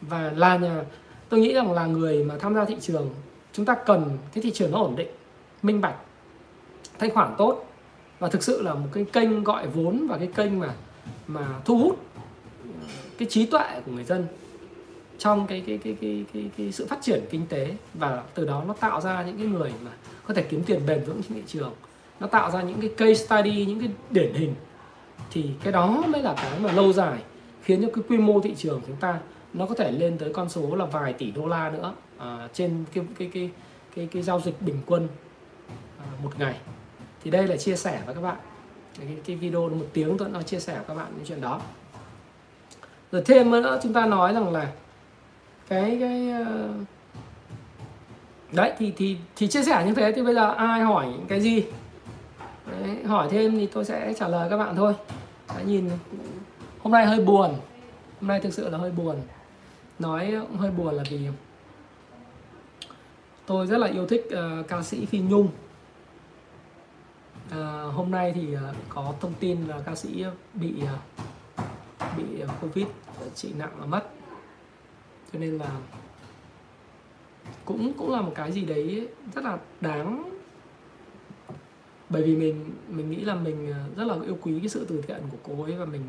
Và 0.00 0.32
là 0.36 0.56
nhà 0.56 0.84
tôi 1.28 1.40
nghĩ 1.40 1.54
rằng 1.54 1.72
là 1.72 1.86
người 1.86 2.24
mà 2.24 2.34
tham 2.38 2.54
gia 2.54 2.64
thị 2.64 2.76
trường 2.80 3.10
chúng 3.52 3.66
ta 3.66 3.74
cần 3.74 4.18
cái 4.34 4.42
thị 4.42 4.50
trường 4.50 4.70
nó 4.70 4.78
ổn 4.78 4.96
định 4.96 5.08
minh 5.62 5.80
bạch 5.80 5.94
thanh 6.98 7.10
khoản 7.10 7.34
tốt 7.38 7.64
và 8.18 8.28
thực 8.28 8.42
sự 8.42 8.62
là 8.62 8.74
một 8.74 8.88
cái 8.92 9.04
kênh 9.12 9.44
gọi 9.44 9.66
vốn 9.66 10.06
và 10.06 10.18
cái 10.18 10.28
kênh 10.34 10.58
mà 10.58 10.74
mà 11.26 11.60
thu 11.64 11.78
hút 11.78 12.06
cái 13.18 13.28
trí 13.30 13.46
tuệ 13.46 13.80
của 13.86 13.92
người 13.92 14.04
dân 14.04 14.26
trong 15.18 15.46
cái 15.46 15.62
cái 15.66 15.78
cái 15.78 15.96
cái 16.00 16.24
cái, 16.32 16.50
cái 16.56 16.72
sự 16.72 16.86
phát 16.86 16.98
triển 17.02 17.24
kinh 17.30 17.46
tế. 17.46 17.74
Và 17.94 18.22
từ 18.34 18.46
đó 18.46 18.64
nó 18.66 18.74
tạo 18.74 19.00
ra 19.00 19.22
những 19.22 19.38
cái 19.38 19.46
người 19.46 19.72
mà 19.84 19.90
có 20.26 20.34
thể 20.34 20.42
kiếm 20.42 20.62
tiền 20.64 20.86
bền 20.86 21.04
vững 21.04 21.22
trên 21.22 21.34
thị 21.34 21.42
trường. 21.46 21.72
Nó 22.20 22.26
tạo 22.26 22.50
ra 22.50 22.62
những 22.62 22.80
cái 22.80 22.90
case 22.96 23.26
study 23.26 23.66
những 23.66 23.80
cái 23.80 23.88
điển 24.10 24.34
hình. 24.34 24.54
Thì 25.30 25.50
cái 25.62 25.72
đó 25.72 26.04
mới 26.08 26.22
là 26.22 26.34
cái 26.36 26.58
mà 26.58 26.72
lâu 26.72 26.92
dài 26.92 27.18
khiến 27.62 27.82
cho 27.82 27.88
cái 27.94 28.04
quy 28.08 28.18
mô 28.18 28.40
thị 28.40 28.54
trường 28.56 28.80
chúng 28.86 28.96
ta 28.96 29.18
nó 29.52 29.66
có 29.66 29.74
thể 29.74 29.92
lên 29.92 30.18
tới 30.18 30.32
con 30.32 30.48
số 30.48 30.74
là 30.74 30.84
vài 30.84 31.12
tỷ 31.12 31.30
đô 31.30 31.46
la 31.46 31.70
nữa 31.70 31.94
à, 32.18 32.48
trên 32.52 32.84
cái 32.94 33.04
cái 33.18 33.30
cái 33.34 33.50
cái 33.96 34.08
cái 34.12 34.22
giao 34.22 34.40
dịch 34.40 34.62
bình 34.62 34.78
quân 34.86 35.08
à, 35.98 36.06
một 36.22 36.30
ngày. 36.38 36.56
Thì 37.24 37.30
đây 37.30 37.46
là 37.46 37.56
chia 37.56 37.76
sẻ 37.76 38.02
với 38.06 38.14
các 38.14 38.20
bạn 38.20 38.36
cái, 38.98 39.08
cái 39.26 39.36
video 39.36 39.68
một 39.68 39.86
tiếng 39.92 40.18
tôi 40.18 40.28
nó 40.28 40.42
chia 40.42 40.60
sẻ 40.60 40.74
với 40.74 40.84
các 40.88 40.94
bạn 40.94 41.06
những 41.16 41.26
chuyện 41.26 41.40
đó. 41.40 41.60
Rồi 43.12 43.22
thêm 43.26 43.50
nữa 43.50 43.80
chúng 43.82 43.92
ta 43.92 44.06
nói 44.06 44.32
rằng 44.34 44.52
là 44.52 44.72
cái 45.68 45.96
cái 46.00 46.30
ờ, 46.30 46.68
đấy 48.52 48.72
thì 48.78 48.92
thì 48.96 49.16
thì 49.36 49.48
chia 49.48 49.62
sẻ 49.62 49.84
như 49.86 49.94
thế 49.94 50.12
thì 50.12 50.22
bây 50.22 50.34
giờ 50.34 50.54
ai 50.54 50.80
hỏi 50.80 51.06
cái 51.28 51.40
gì? 51.40 51.64
Đấy, 52.66 53.04
hỏi 53.04 53.28
thêm 53.30 53.58
thì 53.58 53.66
tôi 53.66 53.84
sẽ 53.84 54.14
trả 54.18 54.28
lời 54.28 54.50
các 54.50 54.56
bạn 54.56 54.76
thôi. 54.76 54.94
Đã 55.48 55.62
nhìn 55.62 55.90
hôm 56.82 56.92
nay 56.92 57.06
hơi 57.06 57.20
buồn. 57.20 57.54
Hôm 58.20 58.28
nay 58.28 58.40
thực 58.40 58.52
sự 58.52 58.68
là 58.68 58.78
hơi 58.78 58.90
buồn. 58.90 59.16
Nói 59.98 60.34
hơi 60.58 60.70
buồn 60.70 60.94
là 60.94 61.02
vì 61.10 61.18
tôi 63.46 63.66
rất 63.66 63.78
là 63.78 63.86
yêu 63.86 64.06
thích 64.06 64.28
uh, 64.28 64.68
ca 64.68 64.82
sĩ 64.82 65.06
phi 65.06 65.18
nhung 65.18 65.48
à, 67.52 67.82
hôm 67.82 68.10
nay 68.10 68.32
thì 68.34 68.54
ờ, 68.54 68.74
có 68.88 69.14
thông 69.20 69.34
tin 69.40 69.66
là 69.66 69.80
ca 69.86 69.94
sĩ 69.94 70.24
bị 70.54 70.74
ờ, 70.86 70.98
bị 72.16 72.24
covid 72.60 72.86
trị 73.34 73.52
nặng 73.58 73.72
và 73.78 73.86
mất. 73.86 74.10
Cho 75.32 75.38
nên 75.38 75.58
là 75.58 75.70
cũng 77.64 77.92
cũng 77.98 78.12
là 78.12 78.20
một 78.20 78.32
cái 78.34 78.52
gì 78.52 78.64
đấy 78.64 79.08
rất 79.34 79.44
là 79.44 79.58
đáng. 79.80 80.30
Bởi 82.08 82.22
vì 82.22 82.36
mình 82.36 82.70
mình 82.88 83.10
nghĩ 83.10 83.20
là 83.20 83.34
mình 83.34 83.74
rất 83.96 84.04
là 84.04 84.16
yêu 84.24 84.38
quý 84.42 84.58
cái 84.58 84.68
sự 84.68 84.86
từ 84.88 85.02
thiện 85.02 85.20
của 85.30 85.38
cô 85.42 85.62
ấy 85.62 85.72
và 85.72 85.84
mình 85.84 86.02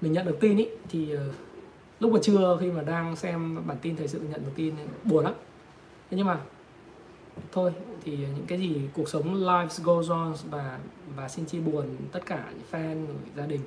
mình 0.00 0.12
nhận 0.12 0.26
được 0.26 0.36
tin 0.40 0.56
ý. 0.56 0.68
Thì 0.88 1.16
lúc 2.00 2.12
mà 2.12 2.18
trưa 2.22 2.58
khi 2.60 2.70
mà 2.70 2.82
đang 2.82 3.16
xem 3.16 3.66
bản 3.66 3.76
tin 3.82 3.96
thời 3.96 4.08
sự 4.08 4.20
nhận 4.20 4.44
được 4.44 4.52
tin 4.54 4.74
buồn 5.04 5.24
lắm. 5.24 5.34
Thế 6.10 6.16
nhưng 6.16 6.26
mà 6.26 6.40
thôi 7.52 7.72
thì 8.04 8.16
những 8.16 8.46
cái 8.46 8.58
gì 8.58 8.80
cuộc 8.94 9.08
sống 9.08 9.34
life 9.34 9.82
goes 9.82 10.10
on 10.10 10.34
và 10.50 10.78
và 11.16 11.28
xin 11.28 11.46
chia 11.46 11.60
buồn 11.60 11.96
tất 12.12 12.26
cả 12.26 12.44
những 12.50 12.66
fan 12.70 13.06
gia 13.36 13.46
đình 13.46 13.60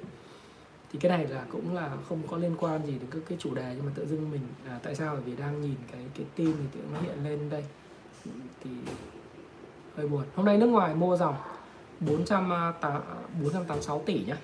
thì 0.93 0.99
cái 0.99 1.17
này 1.17 1.27
là 1.27 1.45
cũng 1.51 1.75
là 1.75 1.89
không 2.09 2.19
có 2.27 2.37
liên 2.37 2.55
quan 2.59 2.85
gì 2.85 2.91
đến 2.91 3.07
các 3.11 3.19
cái 3.29 3.37
chủ 3.41 3.55
đề 3.55 3.73
nhưng 3.75 3.85
mà 3.85 3.91
tự 3.95 4.07
dưng 4.07 4.31
mình 4.31 4.41
à, 4.67 4.79
tại 4.83 4.95
sao 4.95 5.13
bởi 5.13 5.23
vì 5.23 5.35
đang 5.35 5.61
nhìn 5.61 5.75
cái 5.91 6.01
cái 6.17 6.25
tin 6.35 6.53
thì 6.57 6.63
tự 6.73 6.79
nó 6.93 6.99
hiện 7.01 7.23
lên 7.23 7.49
đây. 7.49 7.63
Thì 8.63 8.69
hơi 9.95 10.07
buồn. 10.07 10.23
Hôm 10.35 10.45
nay 10.45 10.57
nước 10.57 10.67
ngoài 10.67 10.95
mua 10.95 11.17
dòng 11.17 11.35
400 11.99 12.49
486 13.41 13.97
à, 13.97 14.03
tỷ 14.05 14.23
nhá. 14.27 14.37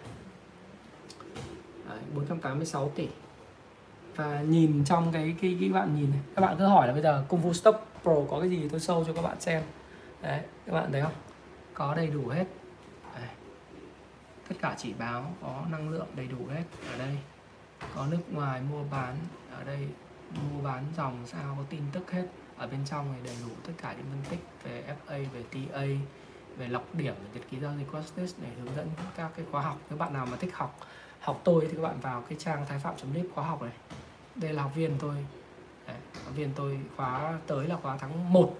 Đấy, 1.89 1.99
486 2.15 2.91
tỷ. 2.95 3.07
Và 4.15 4.41
nhìn 4.41 4.83
trong 4.85 5.11
cái 5.11 5.35
cái 5.41 5.57
cái 5.59 5.69
bạn 5.69 5.95
nhìn 5.95 6.09
này 6.09 6.19
các 6.35 6.41
bạn 6.41 6.55
cứ 6.59 6.65
hỏi 6.65 6.87
là 6.87 6.93
bây 6.93 7.01
giờ 7.01 7.23
Kung 7.27 7.43
Fu 7.43 7.53
Stop 7.53 7.75
Pro 8.03 8.15
có 8.29 8.39
cái 8.39 8.49
gì 8.49 8.69
tôi 8.71 8.79
sâu 8.79 9.03
cho 9.07 9.13
các 9.13 9.21
bạn 9.21 9.41
xem 9.41 9.63
đấy 10.21 10.41
các 10.65 10.73
bạn 10.73 10.91
thấy 10.91 11.01
không? 11.01 11.13
Có 11.73 11.95
đầy 11.95 12.07
đủ 12.07 12.27
hết. 12.27 12.45
Đấy. 13.15 13.29
tất 14.49 14.55
cả 14.61 14.75
chỉ 14.77 14.93
báo 14.93 15.33
có 15.41 15.63
năng 15.71 15.89
lượng 15.89 16.07
đầy 16.15 16.27
đủ 16.27 16.45
hết 16.53 16.63
ở 16.91 16.97
đây. 16.97 17.17
Có 17.95 18.07
nước 18.07 18.21
ngoài 18.31 18.61
mua 18.71 18.83
bán 18.91 19.15
ở 19.51 19.63
đây 19.63 19.87
mua 20.53 20.61
bán 20.63 20.85
dòng 20.97 21.23
sao 21.25 21.55
có 21.57 21.63
tin 21.69 21.81
tức 21.91 22.11
hết. 22.11 22.27
Ở 22.57 22.67
bên 22.67 22.85
trong 22.85 23.11
này 23.11 23.21
đầy 23.23 23.35
đủ 23.45 23.51
tất 23.65 23.73
cả 23.81 23.93
những 23.93 24.05
phân 24.09 24.23
tích 24.29 24.39
về 24.63 24.95
FA 25.07 25.25
về 25.33 25.43
TA 25.51 25.85
về 26.57 26.67
lọc 26.67 26.95
điểm 26.95 27.15
về 27.23 27.29
nhật 27.33 27.49
ký 27.51 27.59
giao 27.59 27.73
dịch 27.77 27.91
Costis 27.91 28.35
để 28.41 28.47
hướng 28.57 28.75
dẫn 28.75 28.89
các 29.17 29.31
cái 29.35 29.45
khóa 29.51 29.61
học. 29.61 29.77
Nếu 29.89 29.97
bạn 29.97 30.13
nào 30.13 30.25
mà 30.25 30.37
thích 30.37 30.55
học 30.55 30.79
học 31.19 31.41
tôi 31.43 31.67
thì 31.67 31.75
các 31.75 31.81
bạn 31.81 31.99
vào 31.99 32.21
cái 32.21 32.37
trang 32.41 32.65
thái 32.69 32.79
phạm 32.79 32.95
chấm 32.97 33.09
khóa 33.35 33.43
học 33.43 33.61
này. 33.61 33.73
Đây 34.35 34.53
là 34.53 34.63
học 34.63 34.71
viên 34.75 34.95
tôi. 34.99 35.15
Đấy, 35.87 35.97
học 36.25 36.33
viên 36.35 36.49
tôi 36.55 36.79
khóa 36.95 37.39
tới 37.47 37.67
là 37.67 37.75
khóa 37.81 37.97
tháng 37.97 38.33
1 38.33 38.57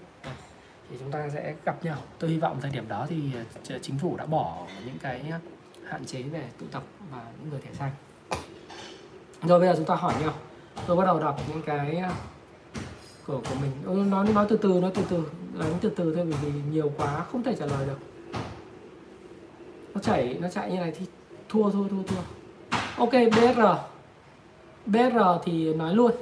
thì 0.90 0.96
chúng 0.98 1.10
ta 1.10 1.28
sẽ 1.28 1.54
gặp 1.64 1.84
nhau. 1.84 1.96
Tôi 2.18 2.30
hy 2.30 2.38
vọng 2.38 2.58
thời 2.60 2.70
điểm 2.70 2.88
đó 2.88 3.06
thì 3.08 3.22
ờ, 3.68 3.78
chính 3.82 3.98
phủ 3.98 4.16
đã 4.16 4.26
bỏ 4.26 4.66
những 4.86 4.98
cái 5.02 5.32
hạn 5.88 6.04
chế 6.04 6.22
về 6.22 6.48
tụ 6.60 6.66
tập 6.70 6.82
và 7.10 7.24
những 7.38 7.50
người 7.50 7.60
thẻ 7.60 7.72
xanh 7.72 7.90
rồi 9.42 9.60
bây 9.60 9.68
giờ 9.68 9.74
chúng 9.76 9.84
ta 9.84 9.94
hỏi 9.94 10.14
nhau. 10.20 10.32
Tôi 10.86 10.96
bắt 10.96 11.04
đầu 11.04 11.20
đọc 11.20 11.40
những 11.48 11.62
cái 11.62 11.96
ờ, 11.96 12.10
của 13.26 13.40
của 13.48 13.54
mình. 13.60 13.70
Ừ, 13.84 14.10
nói 14.10 14.32
nói 14.34 14.46
từ 14.48 14.56
từ, 14.56 14.80
nói 14.80 14.90
từ 14.94 15.02
từ 15.10 15.24
đánh 15.58 15.74
từ 15.80 15.90
từ 15.90 16.14
thôi 16.16 16.26
vì 16.42 16.52
nhiều 16.70 16.92
quá 16.96 17.24
không 17.32 17.42
thể 17.42 17.56
trả 17.58 17.66
lời 17.66 17.86
được. 17.86 17.98
Nó 19.94 20.00
chảy, 20.00 20.38
nó 20.40 20.48
chạy 20.48 20.72
như 20.72 20.76
này 20.80 20.92
thì 20.98 21.06
thua 21.48 21.70
thua 21.70 21.88
thua 21.88 22.02
thua. 22.02 22.22
Ok 22.96 23.10
BR 23.12 23.60
BR 24.86 25.18
thì 25.44 25.74
nói 25.74 25.94
luôn 25.94 26.12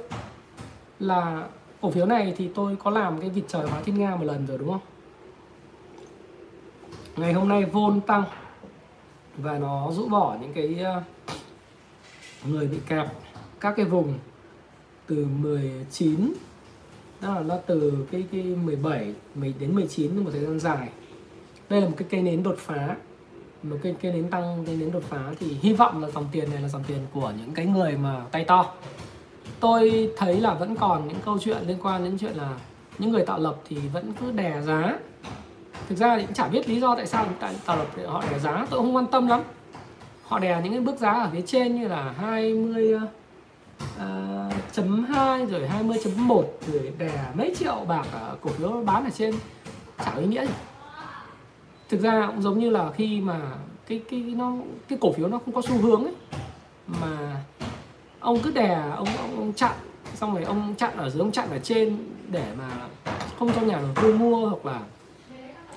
là 0.99 1.47
cổ 1.81 1.91
phiếu 1.91 2.05
này 2.05 2.33
thì 2.37 2.49
tôi 2.55 2.75
có 2.75 2.91
làm 2.91 3.21
cái 3.21 3.29
vịt 3.29 3.43
trời 3.47 3.67
hóa 3.67 3.81
thiên 3.81 3.99
nga 3.99 4.15
một 4.15 4.23
lần 4.23 4.47
rồi, 4.47 4.57
đúng 4.57 4.69
không? 4.69 4.81
Ngày 7.17 7.33
hôm 7.33 7.49
nay 7.49 7.65
vôn 7.65 8.01
tăng 8.01 8.23
và 9.37 9.57
nó 9.59 9.91
rũ 9.91 10.07
bỏ 10.07 10.37
những 10.41 10.53
cái 10.53 10.79
ờ, 10.83 11.01
người 12.45 12.67
bị 12.67 12.77
kẹp 12.87 13.07
các 13.59 13.73
cái 13.77 13.85
vùng 13.85 14.13
từ 15.07 15.27
19 15.39 16.33
đó 17.21 17.35
là 17.35 17.41
nó 17.41 17.57
từ 17.65 18.07
cái 18.11 18.23
cái 18.31 18.43
17 18.43 19.13
đến 19.59 19.75
19 19.75 20.23
một 20.23 20.29
thời 20.31 20.41
gian 20.41 20.59
dài. 20.59 20.89
Đây 21.69 21.81
là 21.81 21.87
một 21.87 21.95
cái 21.97 22.07
cây 22.11 22.21
nến 22.21 22.43
đột 22.43 22.55
phá, 22.57 22.95
một 23.63 23.77
cái 23.83 23.95
cây 24.01 24.13
nến 24.13 24.29
tăng, 24.29 24.63
cây 24.65 24.75
nến 24.75 24.91
đột 24.91 25.03
phá 25.09 25.33
thì 25.39 25.57
hy 25.61 25.73
vọng 25.73 26.01
là 26.01 26.09
dòng 26.09 26.27
tiền 26.31 26.51
này 26.51 26.61
là 26.61 26.67
dòng 26.67 26.83
tiền 26.87 26.99
của 27.13 27.33
những 27.37 27.53
cái 27.53 27.65
người 27.65 27.97
mà 27.97 28.25
tay 28.31 28.43
to 28.45 28.73
tôi 29.59 30.11
thấy 30.17 30.41
là 30.41 30.53
vẫn 30.53 30.75
còn 30.75 31.07
những 31.07 31.17
câu 31.25 31.39
chuyện 31.39 31.57
liên 31.67 31.77
quan 31.83 32.03
đến 32.03 32.17
chuyện 32.17 32.33
là 32.35 32.49
những 32.99 33.11
người 33.11 33.25
tạo 33.25 33.39
lập 33.39 33.55
thì 33.69 33.77
vẫn 33.93 34.13
cứ 34.19 34.31
đè 34.31 34.61
giá. 34.61 34.97
Thực 35.89 35.97
ra 35.97 36.17
thì 36.17 36.25
cũng 36.25 36.33
chả 36.33 36.47
biết 36.47 36.69
lý 36.69 36.79
do 36.79 36.95
tại 36.95 37.07
sao 37.07 37.25
tại 37.39 37.55
tạo 37.65 37.77
lập 37.77 37.87
họ 38.07 38.23
đè 38.31 38.39
giá 38.39 38.67
tôi 38.69 38.79
không 38.79 38.95
quan 38.95 39.07
tâm 39.07 39.27
lắm. 39.27 39.41
Họ 40.23 40.39
đè 40.39 40.61
những 40.63 40.73
cái 40.73 40.81
bước 40.81 40.99
giá 40.99 41.11
ở 41.11 41.29
phía 41.33 41.41
trên 41.41 41.81
như 41.81 41.87
là 41.87 42.13
20 42.17 42.95
uh, 42.95 43.01
ờ, 43.97 44.49
chấm 44.71 45.03
2 45.03 45.45
rồi 45.45 45.67
20 45.67 45.97
chấm 46.03 46.27
1 46.27 46.59
rồi 46.67 46.93
đè 46.97 47.25
mấy 47.33 47.55
triệu 47.59 47.85
bạc 47.87 48.05
ở 48.11 48.37
cổ 48.41 48.49
phiếu 48.49 48.83
bán 48.85 49.03
ở 49.03 49.09
trên. 49.09 49.35
Chả 50.05 50.15
ý 50.15 50.25
nghĩa 50.25 50.45
gì. 50.45 50.53
Thực 51.89 52.01
ra 52.01 52.27
cũng 52.27 52.41
giống 52.41 52.59
như 52.59 52.69
là 52.69 52.91
khi 52.91 53.21
mà 53.21 53.39
cái 53.87 54.01
cái 54.11 54.19
nó 54.19 54.53
cái 54.87 54.97
cổ 55.01 55.11
phiếu 55.11 55.27
nó 55.27 55.39
không 55.45 55.53
có 55.53 55.61
xu 55.61 55.77
hướng 55.77 56.03
ấy 56.03 56.13
mà 56.87 57.41
ông 58.19 58.39
cứ 58.43 58.51
đè 58.51 58.81
ông 58.95 59.07
ông, 59.17 59.35
ông 59.37 59.53
chặn 59.53 59.71
xong 60.15 60.33
rồi 60.33 60.43
ông 60.43 60.75
chặn 60.77 60.97
ở 60.97 61.09
dưới 61.09 61.19
ông 61.19 61.31
chặn 61.31 61.49
ở 61.51 61.59
trên 61.59 61.97
để 62.27 62.43
mà 62.57 62.69
không 63.39 63.53
cho 63.53 63.61
nhà 63.61 63.75
đầu 63.75 63.91
tư 64.01 64.13
mua 64.13 64.49
hoặc 64.49 64.65
là 64.65 64.79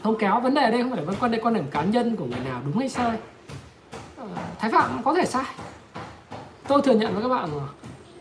không 0.02 0.18
kéo. 0.18 0.40
Vấn 0.40 0.54
đề 0.54 0.62
ở 0.62 0.70
đây 0.70 0.82
không 0.82 1.06
phải 1.06 1.16
quan 1.20 1.30
đây 1.30 1.40
quan 1.40 1.54
điểm 1.54 1.64
cá 1.70 1.82
nhân 1.82 2.16
của 2.16 2.24
người 2.24 2.40
nào 2.44 2.60
đúng 2.64 2.78
hay 2.78 2.88
sai. 2.88 3.18
Ờ, 4.16 4.26
thái 4.58 4.70
phạm 4.70 5.02
có 5.02 5.14
thể 5.14 5.24
sai. 5.24 5.44
Tôi 6.68 6.82
thừa 6.82 6.94
nhận 6.94 7.14
với 7.14 7.22
các 7.22 7.28
bạn 7.28 7.56
là 7.56 7.64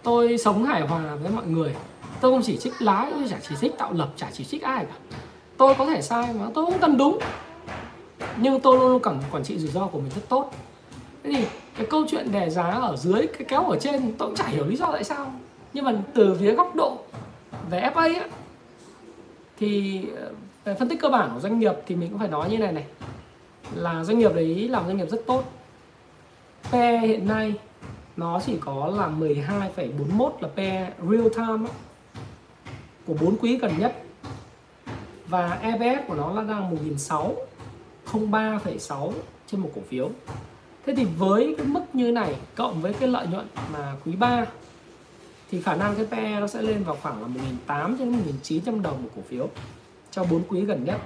tôi 0.04 0.38
sống 0.38 0.66
hài 0.66 0.82
hòa 0.82 1.16
với 1.16 1.32
mọi 1.32 1.46
người. 1.46 1.76
Tôi 2.22 2.32
không 2.32 2.42
chỉ 2.44 2.58
trích 2.58 2.74
lái 2.82 3.12
tôi 3.12 3.28
chả 3.30 3.38
chỉ 3.50 3.56
trích 3.62 3.78
tạo 3.78 3.94
lập 3.94 4.10
chả 4.16 4.28
chỉ 4.34 4.44
trích 4.44 4.62
ai 4.62 4.86
cả. 4.86 5.18
Tôi 5.58 5.76
có 5.78 5.86
thể 5.86 6.02
sai 6.02 6.34
mà 6.40 6.46
tôi 6.54 6.66
cũng 6.66 6.80
cần 6.80 6.98
đúng. 6.98 7.20
Nhưng 8.38 8.60
tôi 8.60 8.78
luôn 8.78 8.92
luôn 8.92 9.02
cảm 9.02 9.20
quản 9.32 9.44
trị 9.44 9.58
rủi 9.60 9.72
ro 9.72 9.88
của 9.88 10.00
mình 10.00 10.12
rất 10.16 10.22
tốt 10.30 10.52
thế 11.24 11.32
thì 11.36 11.46
cái 11.78 11.88
câu 11.90 12.06
chuyện 12.10 12.32
đè 12.32 12.50
giá 12.50 12.64
ở 12.64 12.96
dưới 12.96 13.28
cái 13.28 13.46
kéo 13.48 13.64
ở 13.64 13.80
trên 13.80 14.14
tôi 14.18 14.28
cũng 14.28 14.36
chả 14.36 14.48
hiểu 14.48 14.66
lý 14.66 14.76
do 14.76 14.92
tại 14.92 15.04
sao. 15.04 15.32
Nhưng 15.74 15.86
mà 15.86 15.94
từ 16.14 16.38
phía 16.40 16.52
góc 16.52 16.76
độ 16.76 16.98
về 17.70 17.82
FA 17.94 18.20
á, 18.20 18.28
thì 19.60 20.02
ờ, 20.16 20.32
về 20.64 20.76
phân 20.76 20.90
tích 20.90 21.02
cơ 21.02 21.10
bản 21.10 21.30
của 21.34 21.40
doanh 21.40 21.60
nghiệp 21.60 21.74
thì 21.88 21.96
mình 21.96 22.10
cũng 22.10 22.20
phải 22.20 22.28
nói 22.28 22.50
như 22.50 22.58
này 22.58 22.72
này. 22.72 22.86
Là 23.76 24.04
doanh 24.04 24.20
nghiệp 24.20 24.36
đấy 24.36 24.68
làm 24.70 24.86
doanh 24.88 24.98
nghiệp 24.98 25.10
rất 25.10 25.22
tốt. 25.28 25.44
P 26.70 26.74
hiện 27.02 27.28
nay 27.28 27.54
nó 28.18 28.42
chỉ 28.46 28.58
có 28.60 28.92
là 28.98 29.08
12,41 29.08 30.32
là 30.40 30.50
PE 30.56 30.94
real 31.10 31.28
time 31.36 31.70
ấy, 31.70 31.76
của 33.08 33.14
bốn 33.22 33.38
quý 33.38 33.58
gần 33.58 33.72
nhất. 33.80 34.04
Và 35.28 35.60
EPS 35.62 36.08
của 36.08 36.16
nó 36.16 36.34
là 36.34 36.44
đang 36.44 36.76
1.600 36.76 37.34
03,6 38.12 39.12
trên 39.48 39.62
một 39.62 39.70
cổ 39.76 39.82
phiếu 39.90 40.10
thế 40.86 40.96
thì 40.96 41.06
với 41.06 41.56
cái 41.58 41.68
mức 41.68 41.82
như 41.94 42.12
này 42.12 42.36
cộng 42.56 42.82
với 42.82 42.94
cái 42.94 43.10
lợi 43.10 43.28
nhuận 43.28 43.48
mà 43.74 43.96
quý 44.06 44.16
3 44.16 44.46
thì 45.52 45.62
khả 45.62 45.76
năng 45.76 45.96
cái 45.96 46.06
PE 46.06 46.40
nó 46.40 46.48
sẽ 46.48 46.62
lên 46.62 46.84
vào 46.84 46.98
khoảng 47.02 47.22
là 47.22 47.28
1.800 47.68 47.98
đến 47.98 48.24
1.900 48.44 48.82
đồng 48.82 49.04
một 49.04 49.10
cổ 49.16 49.22
phiếu 49.30 49.50
cho 50.12 50.24
4 50.24 50.42
quý 50.50 50.62
gần 50.62 50.84
nhất 50.86 51.02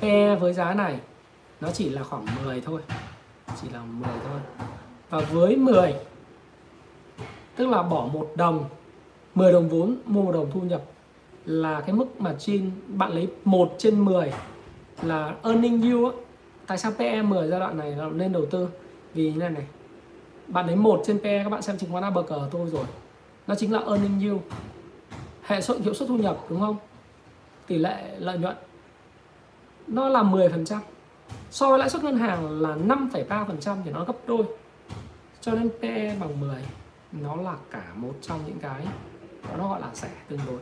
PE 0.00 0.34
với 0.34 0.52
giá 0.52 0.74
này 0.74 0.98
nó 1.60 1.70
chỉ 1.70 1.88
là 1.88 2.02
khoảng 2.02 2.26
10 2.44 2.60
thôi, 2.60 2.80
chỉ 3.62 3.68
là 3.72 3.82
10 3.82 4.08
thôi 4.28 4.40
và 5.10 5.20
với 5.20 5.56
10 5.56 5.94
tức 7.56 7.68
là 7.68 7.82
bỏ 7.82 8.08
một 8.12 8.32
đồng 8.36 8.64
10 9.34 9.52
đồng 9.52 9.68
vốn 9.68 9.96
mua 10.06 10.22
một 10.22 10.32
đồng 10.32 10.50
thu 10.54 10.60
nhập 10.60 10.82
là 11.44 11.80
cái 11.80 11.94
mức 11.94 12.20
mà 12.20 12.34
trên 12.38 12.70
bạn 12.86 13.12
lấy 13.12 13.28
1 13.44 13.74
trên 13.78 14.04
10 14.04 14.32
là 15.02 15.34
earning 15.42 15.82
yield 15.82 16.14
tại 16.66 16.78
sao 16.78 16.92
PE 16.98 17.22
10 17.22 17.48
giai 17.48 17.60
đoạn 17.60 17.78
này 17.78 17.90
là 17.90 18.06
nên 18.06 18.32
đầu 18.32 18.46
tư? 18.50 18.68
Vì 19.14 19.32
như 19.32 19.38
này 19.38 19.50
này. 19.50 19.66
Bạn 20.46 20.66
lấy 20.66 20.76
một 20.76 21.02
trên 21.06 21.18
PE 21.18 21.42
các 21.44 21.50
bạn 21.50 21.62
xem 21.62 21.78
chứng 21.78 21.90
khoán 21.92 22.04
ABG 22.04 22.32
tôi 22.50 22.70
rồi. 22.70 22.84
Nó 23.46 23.54
chính 23.54 23.72
là 23.72 23.78
earning 23.78 24.20
yield. 24.20 24.40
Hệ 25.42 25.60
số 25.60 25.74
hiệu 25.78 25.94
suất 25.94 26.08
thu 26.08 26.16
nhập 26.16 26.38
đúng 26.48 26.60
không? 26.60 26.76
Tỷ 27.66 27.78
lệ 27.78 28.16
lợi 28.18 28.38
nhuận. 28.38 28.56
Nó 29.86 30.08
là 30.08 30.22
10% 30.22 30.80
so 31.50 31.70
với 31.70 31.78
lãi 31.78 31.90
suất 31.90 32.04
ngân 32.04 32.18
hàng 32.18 32.60
là 32.60 32.76
5,3% 32.76 33.76
thì 33.84 33.90
nó 33.90 34.04
gấp 34.04 34.16
đôi. 34.26 34.44
Cho 35.40 35.52
nên 35.52 35.70
PE 35.82 36.16
bằng 36.20 36.40
10 36.40 36.56
nó 37.12 37.36
là 37.36 37.54
cả 37.70 37.92
một 37.94 38.14
trong 38.22 38.40
những 38.46 38.58
cái 38.58 38.86
nó 39.58 39.68
gọi 39.68 39.80
là 39.80 39.88
rẻ 39.94 40.10
tương 40.28 40.40
đối. 40.46 40.58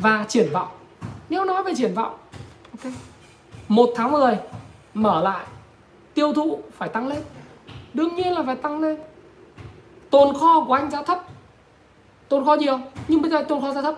Và 0.00 0.24
triển 0.28 0.52
vọng. 0.52 0.68
Nếu 1.28 1.44
nói 1.44 1.62
về 1.64 1.72
triển 1.76 1.94
vọng 1.94 2.18
ok 2.84 2.92
một 3.68 3.90
tháng 3.96 4.12
10 4.12 4.38
mở 4.94 5.22
lại. 5.22 5.46
Tiêu 6.14 6.32
thụ 6.32 6.58
phải 6.76 6.88
tăng 6.88 7.08
lên. 7.08 7.18
Đương 7.94 8.16
nhiên 8.16 8.32
là 8.32 8.42
phải 8.42 8.56
tăng 8.56 8.80
lên. 8.80 8.96
Tồn 10.10 10.34
kho 10.34 10.64
của 10.68 10.74
anh 10.74 10.90
giá 10.90 11.02
thấp. 11.02 11.24
Tồn 12.28 12.44
kho 12.44 12.54
nhiều, 12.54 12.78
nhưng 13.08 13.22
bây 13.22 13.30
giờ 13.30 13.42
tồn 13.48 13.60
kho 13.60 13.72
giá 13.72 13.82
thấp. 13.82 13.94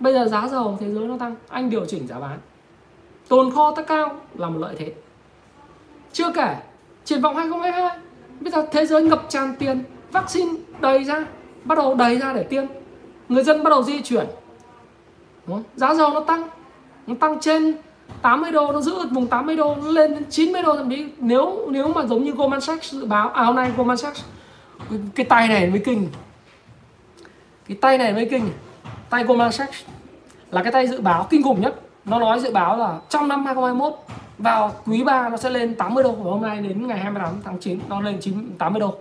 Bây 0.00 0.12
giờ 0.12 0.24
giá 0.24 0.48
dầu 0.48 0.76
thế 0.80 0.90
giới 0.94 1.06
nó 1.06 1.18
tăng. 1.18 1.36
Anh 1.48 1.70
điều 1.70 1.86
chỉnh 1.86 2.06
giá 2.06 2.18
bán. 2.18 2.38
Tồn 3.28 3.50
kho 3.50 3.74
tăng 3.74 3.84
cao 3.84 4.16
là 4.34 4.48
một 4.48 4.58
lợi 4.58 4.74
thế. 4.78 4.92
Chưa 6.12 6.32
kể, 6.32 6.56
triển 7.04 7.20
vọng 7.20 7.36
2022 7.36 7.98
bây 8.40 8.52
giờ 8.52 8.66
thế 8.72 8.86
giới 8.86 9.02
ngập 9.02 9.22
tràn 9.28 9.54
tiền. 9.58 9.84
Vaccine 10.12 10.52
đầy 10.80 11.04
ra, 11.04 11.26
bắt 11.64 11.78
đầu 11.78 11.94
đầy 11.94 12.18
ra 12.18 12.32
để 12.32 12.42
tiêm. 12.42 12.64
Người 13.28 13.44
dân 13.44 13.64
bắt 13.64 13.70
đầu 13.70 13.82
di 13.82 14.02
chuyển. 14.02 14.26
Giá 15.76 15.94
dầu 15.94 16.10
nó 16.10 16.20
tăng. 16.20 16.48
Nó 17.06 17.14
tăng 17.20 17.40
trên 17.40 17.74
80 18.22 18.52
đô 18.52 18.72
nó 18.72 18.80
giữ 18.80 18.92
ở 18.94 19.06
vùng 19.10 19.26
80 19.26 19.56
đô 19.56 19.76
nó 19.82 19.90
lên 19.90 20.14
đến 20.14 20.24
90 20.30 20.62
đô 20.62 20.76
thậm 20.76 20.90
chí. 20.90 21.06
Nếu 21.18 21.68
nếu 21.70 21.88
mà 21.88 22.06
giống 22.06 22.24
như 22.24 22.32
Goldman 22.32 22.60
Sachs 22.60 22.92
dự 22.92 23.06
báo 23.06 23.28
à 23.28 23.44
hôm 23.44 23.56
nay 23.56 23.70
Goldman 23.76 23.96
Sachs 23.96 24.22
cái, 24.90 24.98
cái 25.14 25.26
tay 25.26 25.48
này 25.48 25.66
mới 25.66 25.82
kinh. 25.84 26.08
Cái 27.68 27.76
tay 27.80 27.98
này 27.98 28.12
mới 28.12 28.28
kinh. 28.30 28.50
Tay 29.10 29.24
Goldman 29.24 29.52
Sachs 29.52 29.82
là 30.50 30.62
cái 30.62 30.72
tay 30.72 30.86
dự 30.86 31.00
báo 31.00 31.26
kinh 31.30 31.42
khủng 31.42 31.60
nhất. 31.60 31.80
Nó 32.04 32.18
nói 32.18 32.40
dự 32.40 32.52
báo 32.52 32.76
là 32.76 32.98
trong 33.08 33.28
năm 33.28 33.46
2021 33.46 33.94
vào 34.38 34.72
quý 34.86 35.04
3 35.04 35.28
nó 35.28 35.36
sẽ 35.36 35.50
lên 35.50 35.74
80 35.74 36.04
đô 36.04 36.12
và 36.12 36.30
hôm 36.30 36.42
nay 36.42 36.58
đến 36.58 36.86
ngày 36.86 36.98
28 36.98 37.34
tháng 37.44 37.58
9 37.60 37.80
nó 37.88 38.00
lên 38.00 38.18
9 38.20 38.50
80 38.58 38.80
đô. 38.80 38.94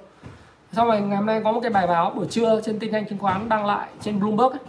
Xong 0.72 0.88
rồi 0.88 1.01
ngày 1.01 1.18
hôm 1.18 1.26
nay 1.26 1.41
có 1.43 1.51
một 1.51 1.60
cái 1.60 1.72
bài 1.72 1.88
báo 1.88 2.10
buổi 2.10 2.26
trưa 2.30 2.62
trên 2.66 2.80
tin 2.80 2.91
nhanh 2.91 3.05
chứng 3.10 3.20
khoán 3.20 3.49
đăng 3.49 3.66
lại 3.66 3.88
trên 4.01 4.20
Bloomberg 4.20 4.51
ấy. 4.51 4.60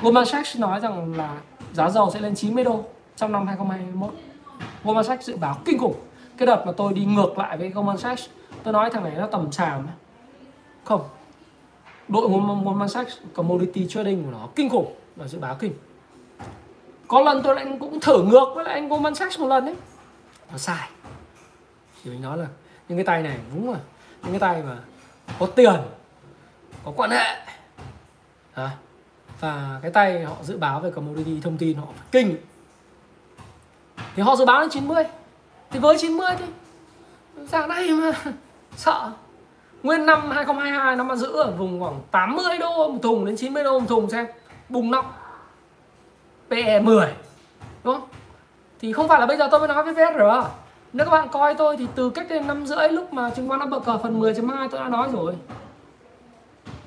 Goldman 0.00 0.24
Sachs 0.24 0.56
nói 0.56 0.80
rằng 0.80 1.14
là 1.16 1.36
giá 1.72 1.90
dầu 1.90 2.10
sẽ 2.10 2.20
lên 2.20 2.34
90 2.34 2.64
đô 2.64 2.84
trong 3.18 3.32
năm 3.32 3.46
2021 3.46 4.14
Goldman 4.84 5.04
Sachs 5.04 5.26
dự 5.26 5.36
báo 5.36 5.56
kinh 5.64 5.78
khủng. 5.78 5.94
Cái 6.36 6.46
đợt 6.46 6.62
mà 6.66 6.72
tôi 6.72 6.92
đi 6.92 7.04
ngược 7.04 7.38
lại 7.38 7.56
với 7.56 7.68
Goldman 7.70 7.98
Sachs 7.98 8.28
tôi 8.62 8.72
nói 8.72 8.90
thằng 8.92 9.04
này 9.04 9.12
nó 9.16 9.26
tầm 9.26 9.50
tràm 9.50 9.86
không 10.84 11.08
đội 12.08 12.28
Goldman 12.28 12.88
Sachs 12.88 13.16
commodity 13.34 13.86
trading 13.88 14.24
của 14.24 14.30
nó 14.30 14.48
kinh 14.56 14.70
khủng 14.70 14.94
và 15.16 15.28
dự 15.28 15.38
báo 15.38 15.56
kinh. 15.58 15.72
Có 17.08 17.20
lần 17.20 17.42
tôi 17.42 17.54
lại 17.54 17.66
cũng 17.80 18.00
thử 18.00 18.22
ngược 18.22 18.52
với 18.54 18.64
lại 18.64 18.74
anh 18.74 18.88
Goldman 18.88 19.14
Sachs 19.14 19.38
một 19.38 19.46
lần 19.46 19.64
đấy. 19.64 19.76
Nó 20.52 20.58
sai. 20.58 20.88
Thì 22.04 22.10
mình 22.10 22.22
nói 22.22 22.38
là 22.38 22.46
những 22.88 22.98
cái 22.98 23.04
tay 23.04 23.22
này 23.22 23.38
đúng 23.54 23.66
rồi. 23.66 23.78
Những 24.22 24.32
cái 24.32 24.40
tay 24.40 24.62
mà 24.62 24.78
có 25.38 25.46
tiền 25.46 25.80
có 26.84 26.92
quan 26.96 27.10
hệ. 27.10 27.36
À, 28.54 28.70
và 29.40 29.78
cái 29.82 29.90
tay 29.90 30.24
họ 30.24 30.36
dự 30.42 30.58
báo 30.58 30.80
về 30.80 30.90
commodity 30.90 31.40
thông 31.40 31.56
tin 31.56 31.76
họ 31.76 31.86
kinh 32.12 32.36
thì 34.18 34.22
họ 34.22 34.36
dự 34.36 34.44
báo 34.44 34.60
đến 34.60 34.70
90 34.70 35.04
thì 35.70 35.78
với 35.78 35.98
90 35.98 36.28
thì 36.38 36.44
giá 37.46 37.66
này 37.66 37.90
mà. 37.90 38.12
Sợ. 38.76 39.10
Nguyên 39.82 40.06
năm 40.06 40.30
2022 40.30 40.96
nó 40.96 41.04
mà 41.04 41.16
giữ 41.16 41.32
ở 41.32 41.50
vùng 41.50 41.80
khoảng 41.80 42.00
80 42.10 42.58
đô 42.58 42.88
một 42.88 42.98
thùng 43.02 43.24
đến 43.24 43.36
90 43.36 43.64
đô 43.64 43.78
một 43.78 43.86
thùng 43.88 44.10
xem. 44.10 44.26
Bùng 44.68 44.90
nóc. 44.90 45.04
PE 46.50 46.80
10 46.80 47.06
đúng 47.84 47.94
không? 47.94 48.08
Thì 48.80 48.92
không 48.92 49.08
phải 49.08 49.20
là 49.20 49.26
bây 49.26 49.36
giờ 49.36 49.48
tôi 49.50 49.60
mới 49.60 49.68
nói 49.68 49.84
với 49.84 49.94
VSR 49.94 50.48
nếu 50.92 51.06
các 51.06 51.10
bạn 51.10 51.28
coi 51.32 51.54
tôi 51.54 51.76
thì 51.76 51.86
từ 51.94 52.10
cách 52.10 52.26
đây 52.30 52.40
năm 52.40 52.66
rưỡi 52.66 52.88
lúc 52.88 53.12
mà 53.12 53.30
chứng 53.30 53.48
khoán 53.48 53.60
nó 53.60 53.66
bật 53.66 53.80
cờ 53.84 53.98
phần 53.98 54.20
10.2 54.20 54.68
tôi 54.68 54.80
đã 54.80 54.88
nói 54.88 55.08
rồi. 55.12 55.34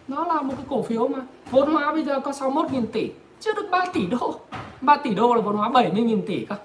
Nó 0.08 0.26
là 0.26 0.42
một 0.42 0.54
cái 0.58 0.66
cổ 0.70 0.82
phiếu 0.82 1.08
mà 1.08 1.20
vốn 1.52 1.74
hóa 1.74 1.92
bây 1.92 2.04
giờ 2.04 2.20
có 2.20 2.32
61.000 2.32 2.86
tỷ, 2.86 3.12
chưa 3.40 3.54
được 3.54 3.68
3 3.72 3.86
tỷ 3.94 4.06
đô. 4.06 4.36
3 4.82 4.98
tỷ 4.98 5.16
đô 5.16 5.36
là 5.36 5.42
vốn 5.42 5.56
hóa 5.56 5.70
70.000 5.70 6.22
tỷ 6.28 6.46
các 6.46 6.60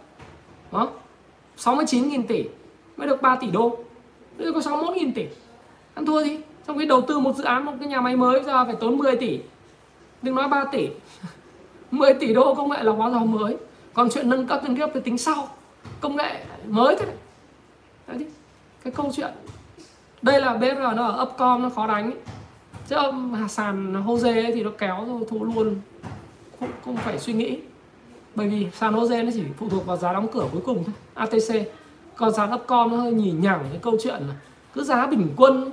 đó 0.73 0.89
69.000 1.59 2.23
tỷ 2.27 2.45
mới 2.97 3.09
được 3.09 3.23
3 3.23 3.37
tỷ 3.37 3.51
đô. 3.51 3.79
Bây 4.39 4.47
giờ 4.47 4.53
có 4.53 4.61
61.000 4.61 5.13
tỷ. 5.15 5.27
Ăn 5.95 6.07
thua 6.07 6.25
gì? 6.25 6.39
Trong 6.67 6.79
khi 6.79 6.87
đầu 6.87 7.01
tư 7.01 7.19
một 7.19 7.37
dự 7.37 7.45
án 7.45 7.65
một 7.65 7.73
cái 7.81 7.89
nhà 7.89 8.01
máy 8.01 8.17
mới 8.17 8.43
ra 8.43 8.65
phải 8.65 8.75
tốn 8.81 8.99
10 8.99 9.17
tỷ. 9.17 9.39
Đừng 10.23 10.35
nói 10.35 10.49
3 10.49 10.65
tỷ. 10.73 10.89
10 11.91 12.15
tỷ 12.15 12.35
đô 12.35 12.55
công 12.55 12.71
nghệ 12.71 12.83
là 12.83 12.93
hóa 12.93 13.11
dầu 13.11 13.27
mới. 13.27 13.57
Còn 13.95 14.11
chuyện 14.11 14.31
nâng 14.31 14.47
cấp 14.47 14.61
nâng 14.65 14.77
cấp 14.77 14.91
thì 14.95 15.01
tính 15.01 15.19
sau. 15.19 15.49
Công 16.01 16.17
nghệ 16.17 16.45
mới 16.69 16.97
thế 16.99 17.07
này. 17.07 17.15
Đấy 18.07 18.17
chứ. 18.19 18.25
cái 18.85 18.93
câu 18.93 19.13
chuyện. 19.17 19.31
Đây 20.23 20.41
là 20.41 20.55
BR 20.55 20.97
nó 20.97 21.07
ở 21.07 21.23
upcom 21.23 21.63
nó 21.63 21.69
khó 21.69 21.87
đánh. 21.87 22.05
Ấy. 22.05 22.21
chứ 22.89 22.97
sàn 23.49 24.05
Jose 24.07 24.53
thì 24.55 24.63
nó 24.63 24.71
kéo 24.79 25.05
rồi 25.09 25.21
thua 25.29 25.45
luôn. 25.45 25.81
Không, 26.61 26.69
không 26.85 26.97
phải 26.97 27.19
suy 27.19 27.33
nghĩ 27.33 27.59
bởi 28.37 28.49
vì 28.49 28.67
sàn 28.75 28.95
Jose 28.95 29.25
nó 29.25 29.31
chỉ 29.35 29.43
phụ 29.59 29.69
thuộc 29.69 29.87
vào 29.87 29.97
giá 29.97 30.13
đóng 30.13 30.29
cửa 30.33 30.45
cuối 30.53 30.61
cùng 30.65 30.85
thôi. 30.85 30.95
ATC 31.15 31.69
còn 32.17 32.33
sàn 32.33 32.55
upcom 32.55 32.91
nó 32.91 32.97
hơi 32.97 33.13
nhì 33.13 33.31
nhẳng 33.31 33.65
cái 33.71 33.79
câu 33.83 33.97
chuyện 34.03 34.23
là 34.29 34.35
cứ 34.75 34.85
giá 34.85 35.07
bình 35.07 35.29
quân. 35.37 35.73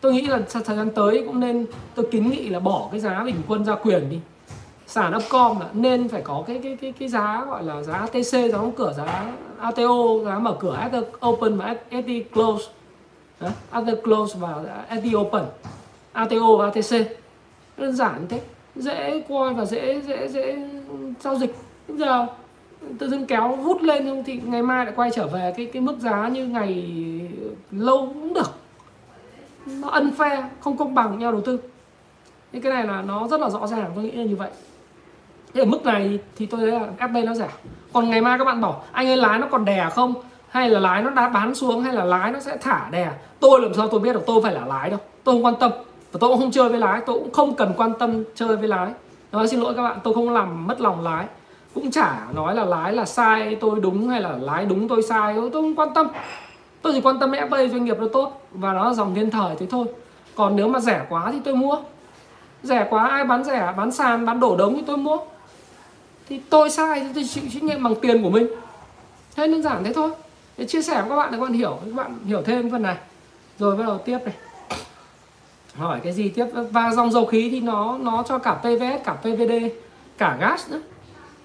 Tôi 0.00 0.12
nghĩ 0.12 0.26
là 0.26 0.40
thời 0.64 0.76
gian 0.76 0.90
tới 0.90 1.22
cũng 1.26 1.40
nên 1.40 1.66
tôi 1.94 2.06
kiến 2.10 2.30
nghị 2.30 2.48
là 2.48 2.60
bỏ 2.60 2.88
cái 2.90 3.00
giá 3.00 3.24
bình 3.24 3.42
quân 3.48 3.64
ra 3.64 3.74
quyền 3.74 4.10
đi. 4.10 4.18
Sàn 4.86 5.16
upcom 5.16 5.60
là 5.60 5.66
nên 5.72 6.08
phải 6.08 6.22
có 6.22 6.44
cái 6.46 6.60
cái 6.62 6.76
cái 6.80 6.92
cái 6.98 7.08
giá 7.08 7.44
gọi 7.44 7.64
là 7.64 7.82
giá 7.82 7.94
ATC 7.94 8.22
giá 8.22 8.48
đóng 8.52 8.72
cửa 8.76 8.92
giá 8.96 9.32
ATO 9.58 10.24
giá 10.24 10.38
mở 10.38 10.56
cửa 10.60 10.88
after 10.90 11.28
open 11.28 11.56
và 11.56 11.76
after 11.90 12.22
close. 12.32 12.64
Đó, 13.40 13.48
after 13.72 13.96
close 14.02 14.38
và 14.38 14.64
after 14.90 15.20
open. 15.20 15.42
ATO 16.12 16.56
và 16.58 16.64
ATC 16.64 17.06
đơn 17.76 17.96
giản 17.96 18.26
thế. 18.28 18.40
Dễ 18.76 19.22
coi 19.28 19.54
và 19.54 19.64
dễ 19.64 20.00
dễ 20.00 20.28
dễ 20.28 20.68
giao 21.20 21.36
dịch 21.36 21.54
bây 21.90 21.98
giờ 21.98 22.26
tự 22.98 23.10
dưng 23.10 23.26
kéo 23.26 23.48
vút 23.48 23.82
lên 23.82 24.22
thì 24.26 24.40
ngày 24.44 24.62
mai 24.62 24.84
lại 24.84 24.94
quay 24.96 25.10
trở 25.14 25.26
về 25.26 25.54
cái 25.56 25.66
cái 25.66 25.82
mức 25.82 25.98
giá 25.98 26.28
như 26.28 26.46
ngày 26.46 26.92
lâu 27.70 27.98
cũng 28.14 28.34
được. 28.34 28.50
Nó 29.66 29.88
ân 29.88 30.12
phe, 30.18 30.44
không 30.60 30.76
công 30.76 30.94
bằng 30.94 31.18
nhau 31.18 31.32
đầu 31.32 31.40
tư. 31.40 31.60
Những 32.52 32.62
cái 32.62 32.72
này 32.72 32.86
là 32.86 33.02
nó 33.02 33.28
rất 33.28 33.40
là 33.40 33.50
rõ 33.50 33.66
ràng, 33.66 33.90
tôi 33.94 34.04
nghĩ 34.04 34.10
là 34.10 34.24
như 34.24 34.36
vậy. 34.36 34.50
Thế 35.54 35.62
ở 35.62 35.64
mức 35.64 35.84
này 35.84 36.18
thì 36.36 36.46
tôi 36.46 36.60
thấy 36.60 36.70
là 36.70 36.88
FB 36.98 37.24
nó 37.24 37.34
rẻ. 37.34 37.48
Còn 37.92 38.10
ngày 38.10 38.20
mai 38.20 38.38
các 38.38 38.44
bạn 38.44 38.60
bảo, 38.60 38.84
anh 38.92 39.06
ấy 39.06 39.16
lái 39.16 39.38
nó 39.38 39.46
còn 39.50 39.64
đè 39.64 39.88
không? 39.92 40.14
Hay 40.48 40.70
là 40.70 40.80
lái 40.80 41.02
nó 41.02 41.10
đã 41.10 41.28
bán 41.28 41.54
xuống, 41.54 41.82
hay 41.82 41.94
là 41.94 42.04
lái 42.04 42.32
nó 42.32 42.40
sẽ 42.40 42.56
thả 42.56 42.88
đè? 42.90 43.10
Tôi 43.40 43.60
làm 43.60 43.74
sao 43.74 43.88
tôi 43.88 44.00
biết 44.00 44.12
được, 44.12 44.22
tôi 44.26 44.42
phải 44.42 44.52
là 44.52 44.66
lái 44.66 44.90
đâu. 44.90 44.98
Tôi 45.24 45.34
không 45.34 45.44
quan 45.44 45.54
tâm. 45.60 45.72
Và 46.12 46.18
tôi 46.20 46.30
cũng 46.30 46.38
không 46.38 46.50
chơi 46.50 46.68
với 46.68 46.78
lái, 46.78 47.00
tôi 47.06 47.18
cũng 47.18 47.32
không 47.32 47.54
cần 47.54 47.72
quan 47.76 47.92
tâm 47.98 48.24
chơi 48.34 48.56
với 48.56 48.68
lái. 48.68 48.90
Nói 49.32 49.48
xin 49.48 49.60
lỗi 49.60 49.74
các 49.76 49.82
bạn, 49.82 49.98
tôi 50.04 50.14
không 50.14 50.30
làm 50.30 50.66
mất 50.66 50.80
lòng 50.80 51.04
lái 51.04 51.26
cũng 51.74 51.90
chả 51.90 52.26
nói 52.34 52.54
là 52.54 52.64
lái 52.64 52.92
là 52.92 53.04
sai 53.04 53.56
tôi 53.60 53.80
đúng 53.80 54.08
hay 54.08 54.20
là 54.20 54.36
lái 54.40 54.66
đúng 54.66 54.88
tôi 54.88 55.02
sai, 55.02 55.34
tôi 55.34 55.50
không 55.50 55.74
quan 55.74 55.94
tâm. 55.94 56.08
Tôi 56.82 56.92
chỉ 56.92 57.00
quan 57.00 57.20
tâm 57.20 57.32
FA 57.32 57.68
doanh 57.68 57.84
nghiệp 57.84 57.96
nó 58.00 58.06
tốt 58.12 58.42
và 58.50 58.72
nó 58.72 58.84
là 58.84 58.94
dòng 58.94 59.14
thiên 59.14 59.30
thời 59.30 59.56
thế 59.56 59.66
thôi. 59.66 59.86
Còn 60.34 60.56
nếu 60.56 60.68
mà 60.68 60.80
rẻ 60.80 61.06
quá 61.08 61.30
thì 61.32 61.38
tôi 61.44 61.56
mua. 61.56 61.76
Rẻ 62.62 62.86
quá, 62.90 63.08
ai 63.08 63.24
bán 63.24 63.44
rẻ, 63.44 63.74
bán 63.76 63.92
sàn, 63.92 64.26
bán 64.26 64.40
đổ 64.40 64.56
đống 64.56 64.74
thì 64.76 64.82
tôi 64.86 64.96
mua. 64.96 65.18
Thì 66.28 66.40
tôi 66.50 66.70
sai 66.70 67.00
thì 67.00 67.06
tôi 67.14 67.24
chịu 67.24 67.44
trách 67.52 67.62
nhiệm 67.62 67.82
bằng 67.82 67.94
tiền 67.94 68.22
của 68.22 68.30
mình. 68.30 68.46
Thế 69.36 69.46
đơn 69.46 69.62
giản 69.62 69.84
thế 69.84 69.92
thôi. 69.92 70.10
Để 70.58 70.64
chia 70.64 70.82
sẻ 70.82 71.00
với 71.00 71.10
các 71.10 71.16
bạn 71.16 71.30
để 71.32 71.38
các 71.38 71.42
bạn 71.42 71.52
hiểu, 71.52 71.78
các 71.84 71.94
bạn 71.94 72.18
hiểu 72.24 72.42
thêm 72.42 72.70
phần 72.70 72.82
này. 72.82 72.96
Rồi 73.58 73.76
bắt 73.76 73.84
đầu 73.86 73.98
tiếp 73.98 74.18
này. 74.24 74.34
Hỏi 75.76 76.00
cái 76.02 76.12
gì 76.12 76.28
tiếp? 76.28 76.46
Và 76.70 76.92
dòng 76.92 77.10
dầu 77.10 77.26
khí 77.26 77.48
thì 77.50 77.60
nó 77.60 77.98
nó 77.98 78.22
cho 78.28 78.38
cả 78.38 78.54
PVS 78.54 79.04
cả 79.04 79.12
PVD 79.12 79.52
cả 80.18 80.36
gas 80.40 80.70
nữa 80.70 80.80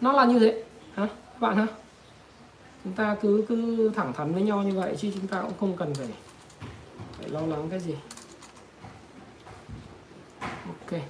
nó 0.02 0.12
là 0.12 0.26
như 0.26 0.40
thế. 0.40 0.64
Hả? 0.96 1.08
Các 1.08 1.40
bạn 1.40 1.58
hả? 1.58 1.68
chúng 2.86 2.94
ta 2.94 3.16
cứ 3.22 3.46
cứ 3.50 3.90
thẳng 3.96 4.14
thắn 4.14 4.34
với 4.34 4.44
nhau 4.44 4.64
như 4.64 4.80
vậy 4.80 4.96
chứ 4.98 5.12
chúng 5.16 5.28
ta 5.28 5.42
cũng 5.42 5.54
không 5.60 5.78
cần 5.78 5.94
phải 5.94 6.08
phải 7.12 7.30
lo 7.30 7.42
lắng 7.42 7.68
cái 7.70 7.80
gì. 7.80 7.96
Ok. 10.42 11.02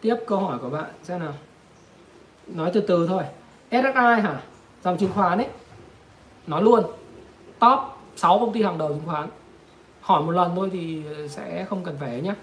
Tiếp 0.00 0.16
câu 0.26 0.38
hỏi 0.38 0.58
của 0.58 0.70
bạn, 0.70 0.90
xem 1.02 1.20
nào. 1.20 1.34
Nói 2.46 2.70
từ 2.74 2.80
từ 2.80 3.06
thôi. 3.06 3.22
SSI 3.70 4.22
hả? 4.22 4.42
Dòng 4.84 4.98
chứng 4.98 5.12
khoán 5.12 5.38
ấy. 5.38 5.48
Nói 6.46 6.62
luôn. 6.62 6.84
Top 7.58 7.78
6 8.16 8.38
công 8.38 8.52
ty 8.52 8.62
hàng 8.62 8.78
đầu 8.78 8.88
chứng 8.88 9.06
khoán. 9.06 9.28
Hỏi 10.00 10.22
một 10.22 10.30
lần 10.30 10.52
thôi 10.56 10.70
thì 10.72 11.02
sẽ 11.28 11.64
không 11.64 11.84
cần 11.84 11.96
phải 12.00 12.20
nhé 12.20 12.34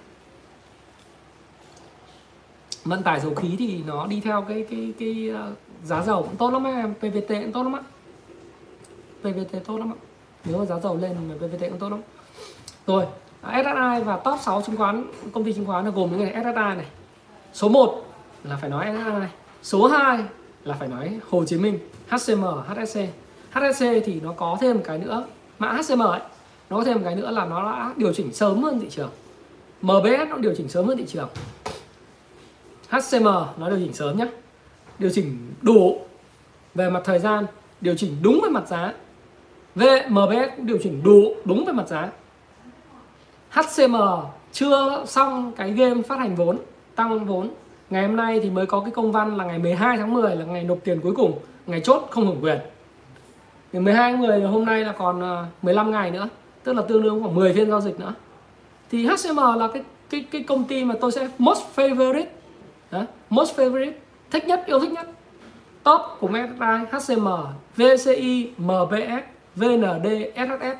vận 2.85 3.03
tải 3.03 3.19
dầu 3.19 3.35
khí 3.35 3.55
thì 3.60 3.84
nó 3.88 4.07
đi 4.07 4.22
theo 4.22 4.41
cái 4.41 4.65
cái 4.69 4.93
cái 4.99 5.30
ờ, 5.30 5.51
giá 5.84 6.03
dầu 6.03 6.23
cũng 6.23 6.35
tốt 6.35 6.49
lắm 6.53 6.64
em. 6.64 6.93
PVT 6.93 7.27
cũng 7.27 7.51
tốt 7.51 7.64
lắm 7.64 7.76
ạ, 7.76 7.81
PVT 9.22 9.65
tốt 9.65 9.77
lắm 9.77 9.91
ạ 9.91 9.97
nếu 10.45 10.57
mà 10.57 10.65
giá 10.65 10.80
dầu 10.80 10.97
lên 10.97 11.15
thì 11.19 11.47
PVT 11.47 11.69
cũng 11.69 11.80
tốt 11.80 11.89
lắm. 11.89 12.01
Rồi 12.88 13.05
SSI 13.43 14.03
và 14.05 14.18
top 14.18 14.39
6 14.41 14.61
chứng 14.61 14.77
khoán 14.77 15.05
công 15.34 15.43
ty 15.43 15.53
chứng 15.53 15.65
khoán 15.65 15.85
là 15.85 15.91
gồm 15.91 16.11
những 16.11 16.19
cái 16.19 16.43
SSI 16.43 16.76
này. 16.77 16.85
Số 17.53 17.69
1 17.69 18.05
là 18.43 18.57
phải 18.61 18.69
nói 18.69 18.85
SSI 18.85 19.27
số 19.64 19.88
2 19.88 20.19
là 20.64 20.76
phải 20.80 20.88
nói 20.88 21.19
Hồ 21.30 21.45
Chí 21.45 21.57
Minh 21.57 21.80
HCM 22.10 22.43
HSC 22.68 22.99
HSC 23.51 23.85
thì 24.05 24.19
nó 24.23 24.34
có 24.38 24.57
thêm 24.61 24.76
một 24.76 24.84
cái 24.85 24.97
nữa 24.97 25.26
mã 25.60 25.72
HCM 25.72 26.01
ấy 26.01 26.19
nó 26.69 26.77
có 26.77 26.84
thêm 26.84 26.95
một 26.97 27.01
cái 27.03 27.15
nữa 27.15 27.31
là 27.31 27.45
nó 27.45 27.64
đã 27.64 27.93
điều 27.97 28.14
chỉnh 28.14 28.34
sớm 28.34 28.64
hơn 28.64 28.80
thị 28.80 28.88
trường. 28.89 29.10
MBS 29.81 30.30
nó 30.30 30.38
điều 30.38 30.53
chỉnh 30.57 30.69
sớm 30.69 30.88
hơn 30.88 30.97
thị 30.97 31.05
trường. 31.07 31.30
HCM 32.94 33.28
nó 33.57 33.70
điều 33.70 33.80
chỉnh 33.80 33.94
sớm 33.94 34.18
nhé 34.18 34.28
điều 34.99 35.11
chỉnh 35.14 35.53
đủ 35.61 35.98
về 36.76 36.90
mặt 36.90 37.02
thời 37.06 37.20
gian, 37.20 37.45
điều 37.82 37.95
chỉnh 37.95 38.18
đúng 38.22 38.40
về 38.44 38.49
mặt 38.49 38.68
giá. 38.68 38.94
VMBS 39.76 40.57
điều 40.57 40.78
chỉnh 40.84 41.03
đủ 41.03 41.36
đúng 41.45 41.65
về 41.65 41.74
mặt 41.74 41.88
giá. 41.88 42.10
HCM 43.49 43.95
chưa 44.52 45.03
xong 45.07 45.52
cái 45.56 45.72
game 45.72 46.02
phát 46.02 46.20
hành 46.20 46.36
vốn, 46.36 46.57
tăng 46.95 47.26
vốn. 47.26 47.49
Ngày 47.90 48.07
hôm 48.07 48.15
nay 48.15 48.40
thì 48.44 48.49
mới 48.49 48.65
có 48.65 48.80
cái 48.80 48.91
công 48.91 49.11
văn 49.11 49.38
là 49.38 49.45
ngày 49.45 49.60
12 49.60 49.98
tháng 49.98 50.14
10 50.14 50.36
là 50.36 50.45
ngày 50.45 50.64
nộp 50.64 50.78
tiền 50.84 50.99
cuối 51.02 51.14
cùng, 51.15 51.40
ngày 51.68 51.82
chốt 51.82 52.07
không 52.10 52.26
hưởng 52.26 52.44
quyền. 52.44 52.57
Ngày 53.74 53.82
12 53.82 54.11
tháng 54.11 54.22
10 54.22 54.41
hôm 54.41 54.65
nay 54.65 54.86
là 54.86 54.91
còn 54.91 55.24
à, 55.24 55.45
15 55.61 55.91
ngày 55.91 56.11
nữa, 56.11 56.30
tức 56.64 56.74
là 56.74 56.82
tương 56.82 57.03
đương 57.03 57.24
khoảng 57.24 57.36
10 57.36 57.53
phiên 57.53 57.70
giao 57.70 57.82
dịch 57.82 57.99
nữa. 57.99 58.14
Thì 58.91 59.06
HCM 59.07 59.38
là 59.57 59.68
cái 59.74 59.84
cái 60.10 60.26
cái 60.32 60.44
công 60.44 60.64
ty 60.64 60.84
mà 60.84 60.95
tôi 61.02 61.11
sẽ 61.11 61.28
most 61.38 61.61
favorite 61.76 62.26
đó, 62.94 63.06
most 63.30 63.60
favorite? 63.60 63.91
Thích 64.32 64.45
nhất 64.48 64.64
yêu 64.65 64.80
thích 64.80 64.91
nhất? 64.91 65.10
Top 65.84 66.02
của 66.20 66.28
MSI 66.28 66.86
HCM 66.91 67.28
VCI 67.76 68.52
MBS 68.57 69.24
VND 69.56 70.07
SHS 70.36 70.78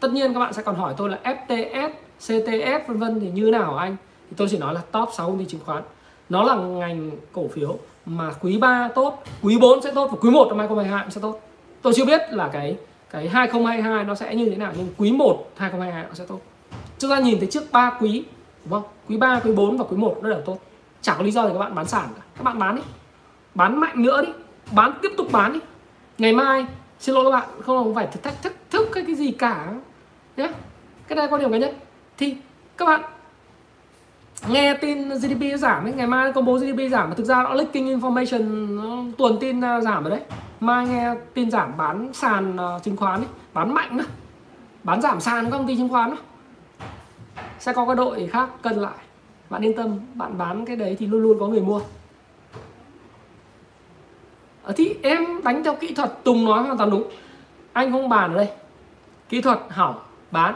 tất 0.00 0.12
nhiên 0.12 0.34
các 0.34 0.40
bạn 0.40 0.52
sẽ 0.52 0.62
còn 0.62 0.76
hỏi 0.76 0.94
tôi 0.96 1.10
là 1.10 1.18
FTS 1.24 1.90
CTS 2.18 2.88
vân 2.88 2.98
vân 2.98 3.20
thì 3.20 3.30
như 3.30 3.50
nào 3.50 3.76
anh? 3.76 3.96
Thì 4.30 4.36
tôi 4.36 4.48
chỉ 4.50 4.58
nói 4.58 4.74
là 4.74 4.80
top 4.92 5.08
6 5.12 5.26
công 5.26 5.38
ty 5.38 5.44
chứng 5.44 5.60
khoán. 5.64 5.82
Nó 6.28 6.42
là 6.42 6.54
ngành 6.54 7.10
cổ 7.32 7.48
phiếu 7.48 7.78
mà 8.06 8.32
quý 8.40 8.58
3 8.58 8.88
tốt 8.94 9.22
quý 9.42 9.58
4 9.58 9.82
sẽ 9.82 9.90
tốt 9.94 10.08
và 10.10 10.18
quý 10.20 10.30
1 10.30 10.48
năm 10.48 10.58
2022 10.58 11.10
sẽ 11.10 11.20
tốt. 11.20 11.40
Tôi 11.82 11.92
chưa 11.96 12.04
biết 12.04 12.20
là 12.30 12.48
cái 12.48 12.76
cái 13.10 13.28
2022 13.28 14.04
nó 14.04 14.14
sẽ 14.14 14.34
như 14.34 14.50
thế 14.50 14.56
nào 14.56 14.72
nhưng 14.76 14.88
quý 14.98 15.12
1 15.12 15.50
2022 15.56 16.04
nó 16.08 16.14
sẽ 16.14 16.24
tốt. 16.28 16.40
Chúng 16.98 17.10
ta 17.10 17.18
nhìn 17.18 17.38
thấy 17.38 17.48
trước 17.50 17.72
3 17.72 17.96
quý 18.00 18.24
đúng 18.64 18.72
không? 18.72 18.90
Quý 19.08 19.16
3 19.16 19.40
quý 19.44 19.52
4 19.52 19.76
và 19.76 19.84
quý 19.84 19.96
1 19.96 20.18
nó 20.22 20.30
đều 20.30 20.40
tốt 20.40 20.58
chẳng 21.02 21.16
có 21.18 21.24
lý 21.24 21.30
do 21.30 21.46
gì 21.46 21.52
các 21.52 21.58
bạn 21.58 21.74
bán 21.74 21.86
sản 21.86 22.08
cả. 22.16 22.22
Các 22.36 22.42
bạn 22.42 22.58
bán 22.58 22.76
đi. 22.76 22.82
Bán 23.54 23.80
mạnh 23.80 24.02
nữa 24.02 24.22
đi. 24.26 24.32
Bán 24.72 24.92
tiếp 25.02 25.12
tục 25.16 25.26
bán 25.32 25.52
đi. 25.52 25.60
Ngày 26.18 26.32
mai 26.32 26.66
xin 26.98 27.14
lỗi 27.14 27.24
các 27.24 27.30
bạn 27.30 27.48
không 27.62 27.84
không 27.84 27.94
phải 27.94 28.06
thách 28.22 28.42
thức 28.42 28.52
thức 28.70 28.88
cái 28.92 29.04
cái 29.06 29.14
gì 29.14 29.32
cả. 29.32 29.66
Nhé 30.36 30.48
cái 31.08 31.16
này 31.16 31.28
quan 31.30 31.40
điểm 31.40 31.52
cá 31.52 31.58
nhân. 31.58 31.74
Thì 32.18 32.36
các 32.76 32.84
bạn 32.84 33.00
nghe 34.48 34.74
tin 34.74 35.08
GDP 35.08 35.58
giảm 35.58 35.84
ấy, 35.84 35.92
ngày 35.92 36.06
mai 36.06 36.32
công 36.32 36.44
bố 36.44 36.58
GDP 36.58 36.90
giảm 36.90 37.08
mà 37.08 37.14
thực 37.14 37.24
ra 37.24 37.42
nó 37.42 37.54
leaking 37.54 38.00
information 38.00 38.76
nó 38.76 39.12
tuần 39.18 39.36
tin 39.40 39.64
à, 39.64 39.80
giảm 39.80 40.04
rồi 40.04 40.10
đấy. 40.10 40.20
Mai 40.60 40.86
nghe 40.86 41.14
tin 41.34 41.50
giảm 41.50 41.76
bán 41.76 42.12
sàn 42.12 42.56
uh, 42.76 42.82
chứng 42.82 42.96
khoán 42.96 43.20
ấy, 43.20 43.28
bán 43.52 43.74
mạnh 43.74 43.96
đó. 43.96 44.04
bán 44.82 45.02
giảm 45.02 45.20
sàn 45.20 45.50
công 45.50 45.66
ty 45.66 45.76
chứng 45.76 45.88
khoán 45.88 46.10
đó. 46.10 46.16
sẽ 47.58 47.72
có 47.72 47.86
cái 47.86 47.96
đội 47.96 48.28
khác 48.32 48.48
cân 48.62 48.76
lại 48.76 48.98
bạn 49.52 49.64
yên 49.64 49.76
tâm, 49.76 49.98
bạn 50.14 50.38
bán 50.38 50.64
cái 50.64 50.76
đấy 50.76 50.96
thì 50.98 51.06
luôn 51.06 51.22
luôn 51.22 51.38
có 51.40 51.46
người 51.46 51.60
mua. 51.60 51.80
Ở 54.62 54.72
thì 54.76 54.94
em 55.02 55.42
đánh 55.44 55.64
theo 55.64 55.74
kỹ 55.74 55.94
thuật, 55.94 56.24
tùng 56.24 56.44
nói 56.44 56.62
hoàn 56.62 56.78
toàn 56.78 56.90
đúng. 56.90 57.10
Anh 57.72 57.92
không 57.92 58.08
bàn 58.08 58.30
ở 58.30 58.36
đây. 58.36 58.48
Kỹ 59.28 59.40
thuật, 59.40 59.58
hỏng, 59.68 59.98
bán. 60.30 60.54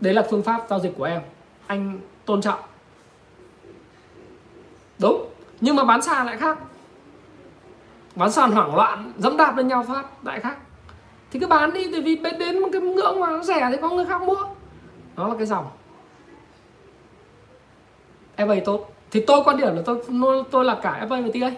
Đấy 0.00 0.14
là 0.14 0.26
phương 0.30 0.42
pháp 0.42 0.66
giao 0.70 0.80
dịch 0.80 0.94
của 0.98 1.04
em. 1.04 1.20
Anh 1.66 2.00
tôn 2.24 2.40
trọng. 2.40 2.60
Đúng, 4.98 5.28
nhưng 5.60 5.76
mà 5.76 5.84
bán 5.84 6.02
sàn 6.02 6.26
lại 6.26 6.36
khác. 6.36 6.58
Bán 8.14 8.30
sàn 8.32 8.52
hoảng 8.52 8.74
loạn, 8.74 9.12
dẫm 9.18 9.36
đạp 9.36 9.56
lên 9.56 9.68
nhau 9.68 9.84
phát, 9.88 10.24
lại 10.24 10.40
khác. 10.40 10.56
Thì 11.30 11.40
cứ 11.40 11.46
bán 11.46 11.72
đi, 11.72 11.92
tại 11.92 12.00
vì 12.00 12.16
bên 12.16 12.38
đến 12.38 12.58
một 12.58 12.68
cái 12.72 12.80
ngưỡng 12.80 13.20
mà 13.20 13.30
nó 13.30 13.42
rẻ 13.42 13.68
thì 13.70 13.76
có 13.82 13.90
người 13.90 14.06
khác 14.06 14.22
mua. 14.22 14.44
Đó 15.16 15.28
là 15.28 15.34
cái 15.38 15.46
dòng. 15.46 15.66
FA 18.36 18.60
tốt 18.64 18.92
thì 19.10 19.20
tôi 19.26 19.40
quan 19.44 19.56
điểm 19.56 19.76
là 19.76 19.82
tôi 19.84 19.98
tôi 20.50 20.64
là 20.64 20.74
cả 20.74 21.06
FA 21.08 21.22
và 21.22 21.28
TA 21.34 21.50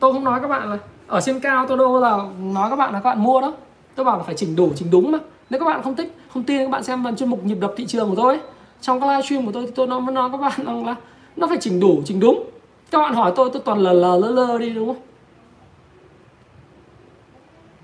tôi 0.00 0.12
không 0.12 0.24
nói 0.24 0.40
các 0.40 0.48
bạn 0.48 0.70
là, 0.70 0.78
ở 1.06 1.20
trên 1.20 1.40
cao 1.40 1.66
tôi 1.68 1.78
đâu 1.78 2.00
là 2.00 2.18
nói 2.40 2.70
các 2.70 2.76
bạn 2.76 2.92
là 2.92 3.00
các 3.00 3.10
bạn 3.10 3.22
mua 3.22 3.40
đó 3.40 3.52
tôi 3.94 4.04
bảo 4.04 4.16
là 4.16 4.22
phải 4.22 4.34
chỉnh 4.34 4.56
đủ, 4.56 4.70
chỉnh 4.76 4.90
đúng 4.90 5.12
mà. 5.12 5.18
Nếu 5.50 5.60
các 5.60 5.66
bạn 5.66 5.82
không 5.82 5.96
thích, 5.96 6.16
không 6.32 6.42
tin, 6.42 6.58
các 6.58 6.70
bạn 6.70 6.82
xem 6.82 7.04
phần 7.04 7.16
chuyên 7.16 7.30
mục 7.30 7.44
nhịp 7.44 7.58
đập 7.60 7.74
thị 7.76 7.86
trường 7.86 8.10
của 8.10 8.16
tôi 8.16 8.34
ấy. 8.34 8.42
trong 8.80 9.00
cái 9.00 9.08
livestream 9.08 9.46
của 9.46 9.52
tôi 9.52 9.66
thì 9.66 9.72
tôi 9.74 9.86
nói 9.86 10.00
nói 10.00 10.30
các 10.32 10.36
bạn 10.36 10.66
rằng 10.66 10.86
là 10.86 10.96
nó 11.36 11.46
phải 11.46 11.58
chỉnh 11.60 11.80
đủ, 11.80 12.02
chỉnh 12.04 12.20
đúng. 12.20 12.50
Các 12.90 12.98
bạn 12.98 13.14
hỏi 13.14 13.32
tôi 13.36 13.50
tôi 13.52 13.62
toàn 13.64 13.78
lờ 13.78 13.92
lờ, 13.92 14.16
lơ 14.16 14.30
lơ 14.30 14.58
đi, 14.58 14.70
đúng 14.70 14.86
không? 14.86 15.02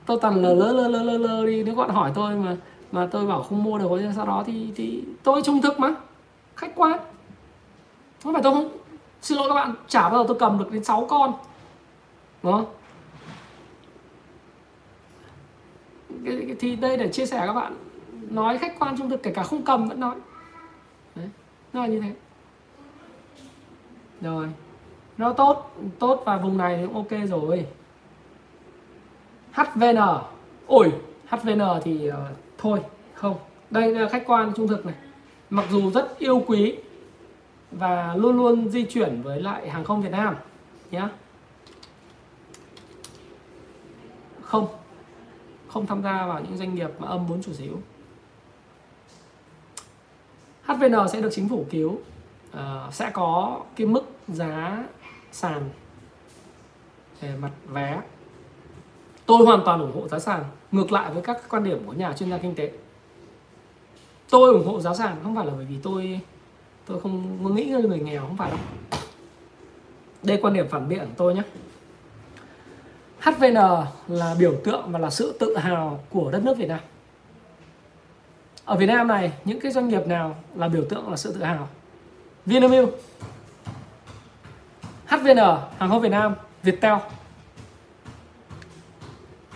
Tôi 0.06 0.18
toàn 0.20 0.42
lờ 0.42 0.54
lơ 0.54 0.72
lơ 0.72 0.88
lơ 0.88 1.02
lơ 1.02 1.18
lơ 1.18 1.46
đi. 1.46 1.62
Nếu 1.62 1.74
các 1.74 1.80
bạn 1.80 1.90
hỏi 1.90 2.10
tôi 2.14 2.34
mà 2.34 2.56
mà 2.92 3.08
tôi 3.10 3.26
bảo 3.26 3.42
không 3.42 3.64
mua 3.64 3.78
được 3.78 3.88
sau 4.16 4.26
đó 4.26 4.42
thì 4.46 4.68
thì 4.76 5.02
tôi 5.22 5.42
trung 5.42 5.62
thực 5.62 5.80
mà. 5.80 5.94
Khách 6.56 6.72
quan 6.74 6.98
không 8.24 8.32
phải 8.32 8.42
tôi 8.42 8.52
không? 8.52 8.68
Xin 9.22 9.38
lỗi 9.38 9.48
các 9.48 9.54
bạn 9.54 9.74
chả 9.88 10.08
bao 10.08 10.18
giờ 10.18 10.24
tôi 10.28 10.36
cầm 10.40 10.58
được 10.58 10.70
đến 10.72 10.84
6 10.84 11.06
con. 11.10 11.32
Đúng 12.42 12.52
không? 12.52 12.66
Thì 16.58 16.76
đây 16.76 16.96
để 16.96 17.08
chia 17.08 17.26
sẻ 17.26 17.42
các 17.46 17.52
bạn. 17.52 17.76
Nói 18.30 18.58
khách 18.58 18.78
quan 18.78 18.98
trung 18.98 19.10
thực 19.10 19.22
kể 19.22 19.32
cả 19.34 19.42
không 19.42 19.64
cầm 19.64 19.88
vẫn 19.88 20.00
nói. 20.00 20.14
Đấy 21.14 21.28
nó 21.72 21.80
là 21.80 21.86
như 21.86 22.00
thế. 22.00 22.12
Rồi. 24.20 24.48
Nó 25.18 25.32
tốt 25.32 25.76
tốt 25.98 26.22
và 26.26 26.36
vùng 26.36 26.58
này 26.58 26.76
thì 26.76 26.86
cũng 26.86 26.94
ok 26.94 27.28
rồi. 27.28 27.66
HVN 29.52 29.96
ôi 30.66 30.92
HVN 31.28 31.60
thì 31.84 32.08
uh, 32.08 32.14
thôi 32.58 32.80
không. 33.14 33.36
Đây 33.70 33.94
là 33.94 34.08
khách 34.08 34.26
quan 34.26 34.52
trung 34.56 34.68
thực 34.68 34.86
này. 34.86 34.94
Mặc 35.50 35.64
dù 35.70 35.90
rất 35.90 36.18
yêu 36.18 36.44
quý 36.46 36.76
và 37.78 38.14
luôn 38.14 38.36
luôn 38.36 38.68
di 38.68 38.84
chuyển 38.84 39.22
với 39.22 39.42
lại 39.42 39.70
hàng 39.70 39.84
không 39.84 40.02
Việt 40.02 40.12
Nam 40.12 40.36
nhé 40.90 41.08
không 44.42 44.68
không 45.68 45.86
tham 45.86 46.02
gia 46.02 46.26
vào 46.26 46.40
những 46.40 46.56
doanh 46.56 46.74
nghiệp 46.74 46.90
mà 46.98 47.08
âm 47.08 47.26
vốn 47.26 47.42
chủ 47.42 47.52
sở 47.52 47.64
hữu. 47.64 47.78
HVN 50.64 51.08
sẽ 51.12 51.20
được 51.20 51.30
chính 51.32 51.48
phủ 51.48 51.66
cứu. 51.70 51.98
À, 52.52 52.88
sẽ 52.92 53.10
có 53.10 53.60
cái 53.76 53.86
mức 53.86 54.04
giá 54.28 54.84
sàn 55.32 55.70
về 57.20 57.36
mặt 57.36 57.50
vé. 57.66 58.00
Tôi 59.26 59.46
hoàn 59.46 59.60
toàn 59.64 59.80
ủng 59.80 59.92
hộ 59.94 60.08
giá 60.08 60.18
sàn. 60.18 60.44
Ngược 60.72 60.92
lại 60.92 61.12
với 61.12 61.22
các 61.22 61.42
quan 61.48 61.64
điểm 61.64 61.82
của 61.86 61.92
nhà 61.92 62.12
chuyên 62.12 62.30
gia 62.30 62.38
kinh 62.38 62.54
tế. 62.54 62.72
Tôi 64.30 64.52
ủng 64.52 64.66
hộ 64.66 64.80
giá 64.80 64.94
sàn 64.94 65.16
không 65.22 65.36
phải 65.36 65.46
là 65.46 65.52
bởi 65.56 65.64
vì 65.64 65.76
tôi 65.82 66.20
tôi 66.86 67.00
không 67.00 67.54
nghĩ 67.54 67.64
người 67.64 67.98
nghèo 67.98 68.20
không 68.20 68.36
phải 68.36 68.50
đâu. 68.50 68.60
Đây 70.22 70.38
quan 70.42 70.54
điểm 70.54 70.68
phản 70.68 70.88
biện 70.88 70.98
của 71.00 71.14
tôi 71.16 71.34
nhé. 71.34 71.42
HVN 73.20 73.54
là 74.08 74.34
biểu 74.38 74.54
tượng 74.64 74.92
và 74.92 74.98
là 74.98 75.10
sự 75.10 75.36
tự 75.40 75.56
hào 75.56 76.00
của 76.10 76.30
đất 76.30 76.44
nước 76.44 76.56
Việt 76.56 76.68
Nam. 76.68 76.80
Ở 78.64 78.76
Việt 78.76 78.86
Nam 78.86 79.08
này, 79.08 79.32
những 79.44 79.60
cái 79.60 79.72
doanh 79.72 79.88
nghiệp 79.88 80.06
nào 80.06 80.36
là 80.54 80.68
biểu 80.68 80.84
tượng 80.90 81.10
là 81.10 81.16
sự 81.16 81.32
tự 81.32 81.42
hào? 81.42 81.68
Vinamilk 82.46 82.88
HVN 85.06 85.36
hàng 85.78 85.90
không 85.90 86.00
Việt 86.00 86.08
Nam, 86.08 86.34
Viettel. 86.62 86.94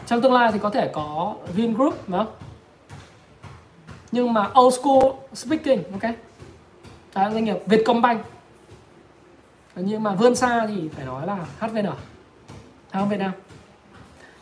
Trong 0.07 0.23
tương 0.23 0.33
lai 0.33 0.53
thì 0.53 0.59
có 0.59 0.71
thể 0.71 0.91
có 0.95 1.35
Vingroup 1.55 2.09
đúng 2.09 2.19
không? 2.19 2.35
Nhưng 4.13 4.33
mà 4.33 4.51
old 4.61 4.75
school 4.81 5.13
speaking, 5.35 5.83
ok? 5.93 6.15
Cái 7.25 7.33
doanh 7.33 7.45
nghiệp 7.45 7.57
Vietcombank. 7.67 8.21
Nhưng 9.77 10.03
mà 10.03 10.15
vươn 10.15 10.35
xa 10.35 10.67
thì 10.67 10.89
phải 10.89 11.05
nói 11.05 11.27
là 11.27 11.37
HVN 11.59 11.85
hàng 11.85 11.95
không 12.93 13.09
Việt 13.09 13.17
Nam. 13.19 13.33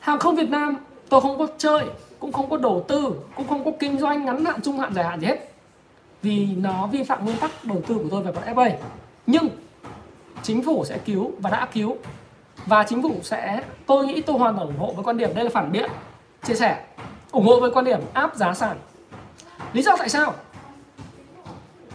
Hàng 0.01 0.19
không 0.19 0.37
Việt 0.37 0.51
Nam, 0.51 0.77
tôi 1.09 1.21
không 1.21 1.39
có 1.39 1.47
chơi, 1.59 1.85
cũng 2.19 2.33
không 2.33 2.51
có 2.51 2.57
đầu 2.57 2.85
tư, 2.89 3.21
cũng 3.37 3.49
không 3.49 3.65
có 3.65 3.71
kinh 3.79 3.99
doanh 3.99 4.25
ngắn 4.25 4.45
hạn, 4.45 4.61
trung 4.63 4.79
hạn, 4.79 4.95
dài 4.95 5.05
hạn 5.05 5.21
gì 5.21 5.27
hết. 5.27 5.53
Vì 6.23 6.47
nó 6.47 6.87
vi 6.87 7.03
phạm 7.03 7.25
nguyên 7.25 7.39
tắc 7.39 7.51
đầu 7.65 7.83
tư 7.87 7.95
của 7.95 8.09
tôi 8.11 8.23
về 8.23 8.33
mặt 8.33 8.55
FA 8.55 8.71
nhưng 9.27 9.49
chính 10.43 10.63
phủ 10.63 10.85
sẽ 10.85 10.99
cứu, 10.99 11.33
và 11.39 11.51
đã 11.51 11.69
cứu. 11.73 11.97
Và 12.67 12.85
chính 12.89 13.03
phủ 13.03 13.15
sẽ, 13.23 13.63
tôi 13.87 14.07
nghĩ 14.07 14.23
tôi 14.23 14.39
hoàn 14.39 14.57
toàn 14.57 14.67
ủng 14.67 14.79
hộ 14.79 14.93
với 14.93 15.05
quan 15.05 15.17
điểm, 15.17 15.35
đây 15.35 15.45
là 15.45 15.51
phản 15.55 15.73
biện, 15.73 15.91
chia 16.45 16.55
sẻ, 16.55 16.85
ủng 17.31 17.47
hộ 17.47 17.61
với 17.61 17.71
quan 17.71 17.85
điểm 17.85 18.01
áp 18.13 18.37
giá 18.37 18.55
sàn. 18.55 18.77
Lý 19.73 19.83
do 19.83 19.97
tại 19.99 20.09
sao? 20.09 20.35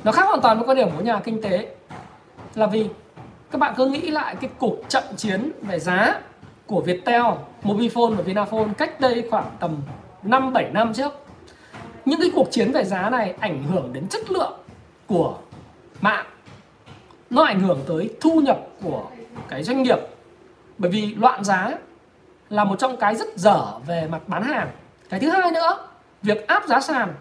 Nó 0.04 0.12
khác 0.12 0.28
hoàn 0.28 0.42
toàn 0.42 0.58
với 0.58 0.68
quan 0.68 0.78
điểm 0.78 0.90
của 0.98 1.04
nhà 1.04 1.20
kinh 1.24 1.42
tế 1.42 1.68
là 2.56 2.68
vì 2.68 2.90
các 3.52 3.58
bạn 3.58 3.74
cứ 3.78 3.86
nghĩ 3.86 4.12
lại 4.12 4.36
cái 4.42 4.50
cuộc 4.60 4.76
trận 4.88 5.04
chiến 5.18 5.52
về 5.62 5.80
giá 5.80 6.20
của 6.66 6.82
Viettel, 6.82 7.22
Mobifone 7.64 8.16
và 8.16 8.24
Vinaphone 8.24 8.68
cách 8.78 9.00
đây 9.00 9.28
khoảng 9.32 9.52
tầm 9.60 9.82
5 10.24 10.54
7 10.54 10.70
năm 10.74 10.94
trước. 10.94 11.14
Những 12.06 12.22
cái 12.22 12.32
cuộc 12.36 12.48
chiến 12.52 12.72
về 12.72 12.84
giá 12.84 13.10
này 13.10 13.34
ảnh 13.40 13.64
hưởng 13.64 13.94
đến 13.94 14.08
chất 14.08 14.32
lượng 14.32 14.54
của 15.08 15.38
mạng. 16.02 16.26
Nó 17.30 17.44
ảnh 17.44 17.60
hưởng 17.60 17.80
tới 17.88 18.10
thu 18.22 18.42
nhập 18.42 18.60
của 18.84 19.06
cái 19.48 19.64
doanh 19.64 19.84
nghiệp. 19.84 20.00
Bởi 20.78 20.92
vì 20.92 21.16
loạn 21.16 21.44
giá 21.44 21.72
là 22.50 22.64
một 22.64 22.80
trong 22.80 22.98
cái 22.98 23.16
rất 23.16 23.28
dở 23.36 23.80
về 23.88 24.08
mặt 24.08 24.22
bán 24.28 24.44
hàng. 24.44 24.70
Cái 25.10 25.20
thứ 25.20 25.30
hai 25.30 25.52
nữa, 25.52 25.88
việc 26.24 26.48
áp 26.48 26.68
giá 26.68 26.80
sàn 26.80 27.14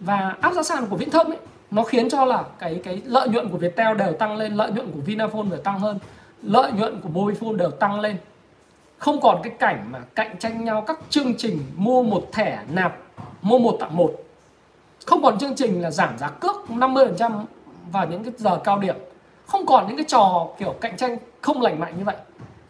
và 0.00 0.36
áp 0.40 0.52
giá 0.52 0.62
sàn 0.62 0.86
của 0.86 0.96
Viễn 0.96 1.10
Thông 1.10 1.26
ấy 1.26 1.38
nó 1.74 1.82
khiến 1.82 2.08
cho 2.08 2.24
là 2.24 2.44
cái 2.58 2.80
cái 2.84 3.02
lợi 3.04 3.28
nhuận 3.28 3.48
của 3.48 3.58
Viettel 3.58 3.96
đều 3.96 4.12
tăng 4.12 4.36
lên, 4.36 4.54
lợi 4.54 4.72
nhuận 4.72 4.92
của 4.92 5.00
Vinaphone 5.00 5.48
đều 5.50 5.60
tăng 5.60 5.78
hơn, 5.78 5.98
lợi 6.42 6.72
nhuận 6.72 7.00
của 7.00 7.08
Mobifone 7.08 7.56
đều 7.56 7.70
tăng 7.70 8.00
lên. 8.00 8.16
Không 8.98 9.20
còn 9.20 9.40
cái 9.42 9.52
cảnh 9.58 9.88
mà 9.90 9.98
cạnh 10.14 10.38
tranh 10.38 10.64
nhau 10.64 10.84
các 10.86 11.00
chương 11.10 11.34
trình 11.38 11.58
mua 11.76 12.02
một 12.02 12.28
thẻ 12.32 12.58
nạp 12.70 12.98
mua 13.42 13.58
một 13.58 13.76
tặng 13.80 13.96
một. 13.96 14.14
Không 15.06 15.22
còn 15.22 15.38
chương 15.38 15.54
trình 15.54 15.82
là 15.82 15.90
giảm 15.90 16.18
giá 16.18 16.28
cước 16.28 16.56
50% 16.68 17.44
vào 17.92 18.06
những 18.06 18.24
cái 18.24 18.32
giờ 18.36 18.60
cao 18.64 18.78
điểm. 18.78 18.96
Không 19.46 19.66
còn 19.66 19.86
những 19.88 19.96
cái 19.96 20.06
trò 20.08 20.48
kiểu 20.58 20.74
cạnh 20.80 20.96
tranh 20.96 21.16
không 21.40 21.62
lành 21.62 21.80
mạnh 21.80 21.94
như 21.98 22.04
vậy. 22.04 22.16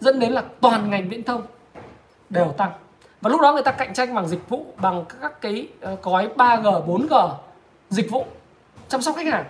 Dẫn 0.01 0.19
đến 0.19 0.33
là 0.33 0.43
toàn 0.61 0.91
ngành 0.91 1.09
viễn 1.09 1.23
thông 1.23 1.43
đều 2.31 2.53
tăng. 2.57 2.71
Và 3.21 3.31
lúc 3.31 3.41
đó 3.41 3.53
người 3.53 3.63
ta 3.63 3.73
cạnh 3.73 3.95
tranh 3.95 4.15
bằng 4.15 4.29
dịch 4.29 4.49
vụ 4.49 4.67
bằng 4.77 5.05
các 5.21 5.41
cái 5.41 5.69
ờ, 5.81 5.97
gói 6.03 6.29
3G, 6.37 6.87
4G 6.87 7.31
dịch 7.91 8.11
vụ 8.11 8.27
chăm 8.89 9.03
sóc 9.03 9.17
khách 9.17 9.27
hàng. 9.27 9.45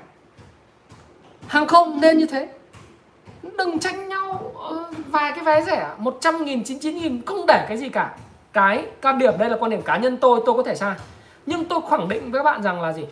Hàng 1.46 1.66
không 1.66 2.00
nên 2.00 2.18
như 2.18 2.26
thế. 2.26 2.48
Đừng 3.58 3.78
tranh 3.78 4.08
nhau 4.08 4.52
ờ, 4.54 4.90
vài 5.06 5.32
cái 5.32 5.44
vé 5.44 5.64
rẻ 5.64 5.94
100 5.98 6.44
nghìn 6.44 6.64
99 6.64 6.98
nghìn, 6.98 7.22
không 7.26 7.46
để 7.46 7.64
cái 7.68 7.76
gì 7.76 7.88
cả. 7.88 8.16
Cái 8.52 8.86
quan 9.02 9.18
điểm 9.18 9.32
đây 9.38 9.50
là 9.50 9.56
quan 9.60 9.70
điểm 9.70 9.82
cá 9.82 9.96
nhân 9.96 10.16
tôi 10.16 10.40
tôi 10.46 10.56
có 10.56 10.62
thể 10.62 10.74
sai. 10.74 10.94
Nhưng 11.46 11.64
tôi 11.64 11.80
khẳng 11.90 12.08
định 12.08 12.30
với 12.30 12.38
các 12.38 12.44
bạn 12.44 12.62
rằng 12.62 12.82
là 12.82 12.92
gì? 12.92 13.06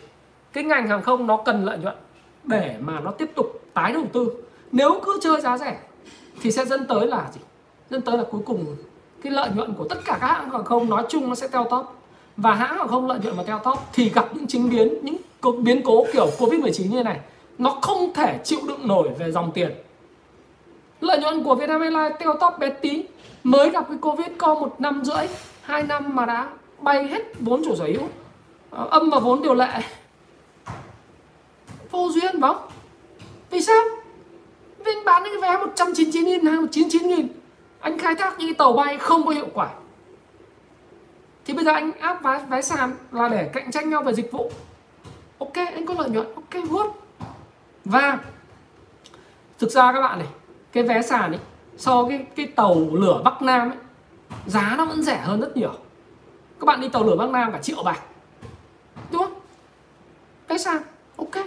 Cái 0.53 0.63
ngành 0.63 0.87
hàng 0.87 1.01
không 1.01 1.27
nó 1.27 1.37
cần 1.37 1.65
lợi 1.65 1.77
nhuận 1.77 1.95
để 2.43 2.75
mà 2.79 2.99
nó 2.99 3.11
tiếp 3.11 3.31
tục 3.35 3.61
tái 3.73 3.93
đầu 3.93 4.03
tư. 4.13 4.43
Nếu 4.71 4.99
cứ 5.05 5.19
chơi 5.21 5.41
giá 5.41 5.57
rẻ 5.57 5.77
thì 6.41 6.51
sẽ 6.51 6.65
dẫn 6.65 6.87
tới 6.87 7.07
là 7.07 7.23
gì? 7.33 7.41
Dẫn 7.89 8.01
tới 8.01 8.17
là 8.17 8.23
cuối 8.31 8.41
cùng 8.45 8.75
cái 9.23 9.31
lợi 9.31 9.49
nhuận 9.55 9.73
của 9.73 9.87
tất 9.89 9.97
cả 10.05 10.17
các 10.21 10.27
hãng 10.27 10.49
hàng 10.49 10.63
không 10.63 10.89
nói 10.89 11.03
chung 11.09 11.29
nó 11.29 11.35
sẽ 11.35 11.47
teo 11.47 11.63
top 11.69 11.85
và 12.37 12.55
hãng 12.55 12.77
hàng 12.77 12.87
không 12.87 13.07
lợi 13.07 13.19
nhuận 13.23 13.37
mà 13.37 13.43
teo 13.43 13.59
top 13.59 13.79
thì 13.93 14.09
gặp 14.09 14.25
những 14.33 14.47
chính 14.47 14.69
biến, 14.69 14.93
những 15.01 15.17
biến 15.51 15.81
cố 15.83 16.05
kiểu 16.13 16.27
Covid-19 16.39 16.89
như 16.89 17.03
này 17.03 17.19
nó 17.57 17.69
không 17.81 18.13
thể 18.13 18.39
chịu 18.43 18.59
đựng 18.67 18.87
nổi 18.87 19.09
về 19.19 19.31
dòng 19.31 19.51
tiền. 19.51 19.71
Lợi 21.01 21.19
nhuận 21.19 21.43
của 21.43 21.55
Vietnam 21.55 21.81
Airlines 21.81 22.11
teo 22.19 22.33
tóp 22.33 22.59
bé 22.59 22.69
tí 22.69 23.03
mới 23.43 23.69
gặp 23.69 23.85
cái 23.89 23.97
Covid 24.01 24.27
co 24.37 24.55
một 24.55 24.81
năm 24.81 25.01
rưỡi, 25.05 25.27
hai 25.61 25.83
năm 25.83 26.15
mà 26.15 26.25
đã 26.25 26.49
bay 26.79 27.07
hết 27.07 27.23
vốn 27.39 27.61
chủ 27.65 27.75
sở 27.75 27.85
hữu, 27.85 28.03
ờ, 28.69 28.87
âm 28.91 29.09
vào 29.09 29.19
vốn 29.19 29.41
điều 29.41 29.53
lệ. 29.53 29.81
Vô 31.91 32.09
duyên 32.09 32.41
phải 32.41 32.53
không? 32.53 32.67
Vì 33.49 33.61
sao? 33.61 33.83
Vì 34.85 34.91
anh 34.91 35.05
bán 35.05 35.23
cái 35.23 35.33
vé 35.41 35.57
199 35.57 36.25
nghìn 36.25 36.45
hay 36.45 36.57
199 36.57 37.07
nghìn 37.07 37.27
Anh 37.79 37.99
khai 37.99 38.15
thác 38.15 38.35
những 38.39 38.47
cái 38.47 38.53
tàu 38.53 38.73
bay 38.73 38.97
không 38.97 39.25
có 39.25 39.31
hiệu 39.31 39.47
quả 39.53 39.69
Thì 41.45 41.53
bây 41.53 41.65
giờ 41.65 41.71
anh 41.71 41.91
áp 41.99 42.23
vé, 42.23 42.39
vé 42.49 42.61
sàn 42.61 42.91
là 43.11 43.29
để 43.29 43.49
cạnh 43.53 43.71
tranh 43.71 43.89
nhau 43.89 44.03
về 44.03 44.13
dịch 44.13 44.31
vụ 44.31 44.51
ok, 45.37 45.53
anh 45.55 45.85
có 45.85 45.93
lợi 45.93 46.09
nhuận. 46.09 46.27
Ok 46.35 46.63
good 46.69 46.87
và 47.85 48.19
thực 49.59 49.71
ra 49.71 49.93
các 49.93 50.01
bạn 50.01 50.19
này, 50.19 50.27
cái 50.71 50.83
vé 50.83 51.01
sàn 51.01 51.31
ấy, 51.31 51.39
so 51.77 52.05
cái 52.09 52.25
cái 52.35 52.47
tàu 52.47 52.75
lửa 52.91 53.21
Bắc 53.23 53.41
Nam 53.41 53.69
ấy, 53.69 53.77
giá 54.45 54.75
nó 54.77 54.85
vẫn 54.85 55.03
rẻ 55.03 55.17
hơn 55.17 55.41
rất 55.41 55.57
nhiều. 55.57 55.73
Các 56.59 56.65
bạn 56.65 56.81
đi 56.81 56.89
tàu 56.89 57.03
lửa 57.03 57.15
Bắc 57.15 57.29
Nam 57.29 57.51
cả 57.51 57.59
triệu 57.61 57.83
bạc. 57.83 57.99
Đúng 59.11 59.21
không? 59.21 59.33
Vé 60.47 60.57
sàn, 60.57 60.81
ok. 61.17 61.45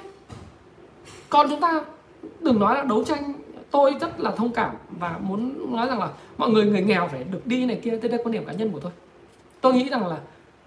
Còn 1.29 1.51
chúng 1.51 1.61
ta 1.61 1.85
đừng 2.41 2.61
nói 2.61 2.75
là 2.75 2.83
đấu 2.83 3.05
tranh. 3.05 3.33
Tôi 3.71 3.95
rất 4.01 4.21
là 4.21 4.31
thông 4.31 4.53
cảm 4.53 4.71
và 4.91 5.19
muốn 5.21 5.73
nói 5.77 5.87
rằng 5.89 5.99
là 5.99 6.09
mọi 6.39 6.51
người 6.51 6.67
người 6.67 6.83
nghèo 6.83 7.09
phải 7.09 7.25
được 7.25 7.47
đi 7.47 7.67
này 7.67 7.81
kia. 7.85 7.91
Đây 7.91 8.11
là 8.11 8.19
quan 8.25 8.33
điểm 8.33 8.45
cá 8.45 8.53
nhân 8.53 8.73
của 8.73 8.81
tôi. 8.81 8.93
Tôi 9.61 9.75
nghĩ 9.75 9.89
rằng 9.89 10.07
là 10.07 10.17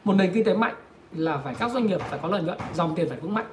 một 0.03 0.13
nền 0.13 0.31
kinh 0.33 0.43
tế 0.43 0.53
mạnh 0.53 0.75
là 1.11 1.37
phải 1.37 1.55
các 1.55 1.71
doanh 1.71 1.85
nghiệp 1.85 2.01
phải 2.01 2.19
có 2.21 2.27
lợi 2.27 2.43
nhuận, 2.43 2.57
dòng 2.73 2.95
tiền 2.95 3.09
phải 3.09 3.19
vững 3.19 3.33
mạnh. 3.33 3.45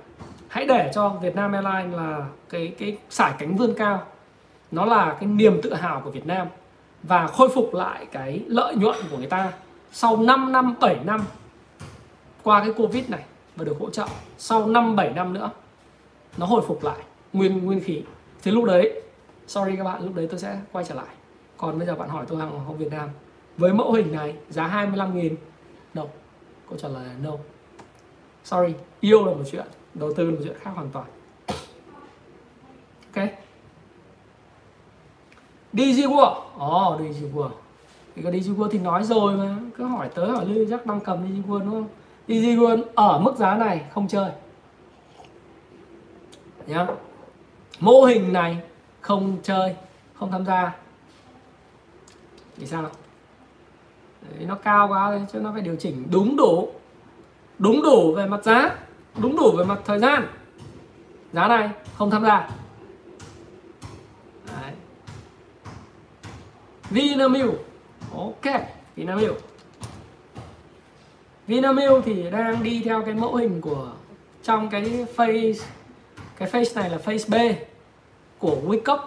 Hãy 0.48 0.66
để 0.66 0.90
cho 0.94 1.08
Việt 1.08 1.36
Nam 1.36 1.52
Airlines 1.52 1.96
là 1.96 2.26
cái 2.48 2.74
cái 2.78 2.96
sải 3.10 3.32
cánh 3.38 3.56
vươn 3.56 3.74
cao. 3.76 4.02
Nó 4.70 4.84
là 4.84 5.16
cái 5.20 5.28
niềm 5.28 5.60
tự 5.62 5.74
hào 5.74 6.00
của 6.00 6.10
Việt 6.10 6.26
Nam 6.26 6.46
và 7.02 7.26
khôi 7.26 7.48
phục 7.54 7.74
lại 7.74 8.06
cái 8.12 8.44
lợi 8.46 8.74
nhuận 8.74 8.96
của 9.10 9.16
người 9.16 9.26
ta 9.26 9.52
sau 9.92 10.16
5 10.16 10.52
năm 10.52 10.74
7 10.80 10.96
năm 11.04 11.20
qua 12.42 12.60
cái 12.60 12.72
Covid 12.72 13.08
này 13.08 13.22
và 13.56 13.64
được 13.64 13.76
hỗ 13.80 13.90
trợ. 13.90 14.06
Sau 14.38 14.66
5 14.66 14.96
7 14.96 15.10
năm 15.10 15.32
nữa, 15.32 15.50
nó 16.36 16.46
hồi 16.46 16.62
phục 16.66 16.84
lại 16.84 16.98
nguyên 17.32 17.64
nguyên 17.64 17.80
khí. 17.80 18.02
Thì 18.42 18.50
lúc 18.50 18.64
đấy, 18.64 19.02
sorry 19.46 19.76
các 19.76 19.84
bạn, 19.84 20.04
lúc 20.04 20.14
đấy 20.14 20.26
tôi 20.30 20.40
sẽ 20.40 20.60
quay 20.72 20.84
trở 20.84 20.94
lại. 20.94 21.14
Còn 21.56 21.78
bây 21.78 21.86
giờ 21.86 21.94
bạn 21.94 22.08
hỏi 22.08 22.24
tôi 22.28 22.38
hàng 22.38 22.50
không 22.66 22.78
Việt 22.78 22.90
Nam, 22.90 23.08
với 23.56 23.72
mẫu 23.72 23.92
hình 23.92 24.12
này 24.12 24.34
giá 24.48 24.66
25 24.66 25.18
nghìn 25.18 25.36
đồng 25.94 26.08
câu 26.68 26.78
trả 26.78 26.88
lời 26.88 27.04
là 27.06 27.14
no. 27.22 27.32
Sorry 28.44 28.74
yêu 29.00 29.26
là 29.26 29.32
một 29.32 29.44
chuyện 29.50 29.66
đầu 29.94 30.12
tư 30.12 30.24
là 30.24 30.30
một 30.30 30.40
chuyện 30.44 30.56
khác 30.60 30.70
hoàn 30.74 30.90
toàn. 30.90 31.06
Ok. 33.14 33.28
DG 35.72 36.00
World 36.00 36.40
Ồ 36.58 36.94
oh, 36.94 37.00
DG 37.00 37.36
World 37.36 37.50
thì 38.14 38.22
có 38.22 38.30
DG 38.30 38.60
World 38.60 38.68
thì 38.68 38.78
nói 38.78 39.04
rồi 39.04 39.36
mà. 39.36 39.56
Cứ 39.76 39.84
hỏi 39.84 40.08
tới 40.14 40.28
hỏi 40.28 40.46
lui 40.46 40.66
chắc 40.70 40.86
đang 40.86 41.00
cầm 41.00 41.18
DG 41.18 41.50
World 41.50 41.60
đúng 41.60 41.70
không? 41.70 41.88
DG 42.28 42.60
World 42.60 42.82
ở 42.94 43.18
mức 43.18 43.36
giá 43.36 43.54
này 43.54 43.86
không 43.94 44.08
chơi. 44.08 44.30
Nhá. 46.66 46.86
Mô 47.80 48.04
hình 48.04 48.32
này 48.32 48.58
không 49.00 49.36
chơi 49.42 49.76
không 50.14 50.30
tham 50.30 50.44
gia. 50.44 50.76
Vì 52.56 52.66
sao? 52.66 52.90
Đấy, 54.30 54.46
nó 54.46 54.54
cao 54.54 54.88
quá 54.88 55.20
chứ 55.32 55.38
nó 55.38 55.52
phải 55.52 55.62
điều 55.62 55.76
chỉnh 55.76 56.06
đúng 56.10 56.36
đủ. 56.36 56.70
Đúng 57.58 57.82
đủ 57.82 58.14
về 58.14 58.26
mặt 58.26 58.44
giá 58.44 58.76
đúng 59.16 59.36
đủ 59.36 59.52
về 59.56 59.64
mặt 59.64 59.78
thời 59.84 59.98
gian. 59.98 60.26
Giá 61.32 61.48
này 61.48 61.70
không 61.94 62.10
tham 62.10 62.22
gia. 62.22 62.50
Đấy. 64.46 64.72
Vinamilk. 66.90 67.54
Ok 68.14 68.54
Vinamilk. 68.96 69.36
Vinamilk 71.46 72.04
thì 72.04 72.30
đang 72.30 72.62
đi 72.62 72.82
theo 72.84 73.02
cái 73.02 73.14
mẫu 73.14 73.34
hình 73.34 73.60
của 73.60 73.92
trong 74.42 74.68
cái 74.70 75.06
face 75.16 75.62
cái 76.36 76.48
face 76.50 76.80
này 76.80 76.90
là 76.90 76.98
face 77.04 77.28
B 77.28 77.56
của 78.38 78.56
Wickup 78.66 78.98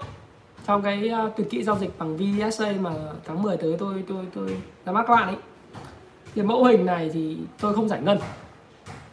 trong 0.69 0.81
cái 0.81 1.09
ờ, 1.09 1.31
tuyệt 1.37 1.49
kỹ 1.49 1.63
giao 1.63 1.77
dịch 1.77 1.99
bằng 1.99 2.17
VSA 2.17 2.73
mà 2.79 2.91
tháng 3.25 3.41
10 3.41 3.57
tới 3.57 3.75
tôi 3.79 4.03
tôi 4.07 4.25
tôi 4.33 4.57
ra 4.85 4.91
mắt 4.91 5.05
các 5.07 5.15
bạn 5.15 5.27
ấy 5.27 5.37
thì 6.35 6.41
mẫu 6.41 6.63
hình 6.63 6.85
này 6.85 7.09
thì 7.13 7.37
tôi 7.59 7.75
không 7.75 7.89
giải 7.89 8.01
ngân. 8.01 8.19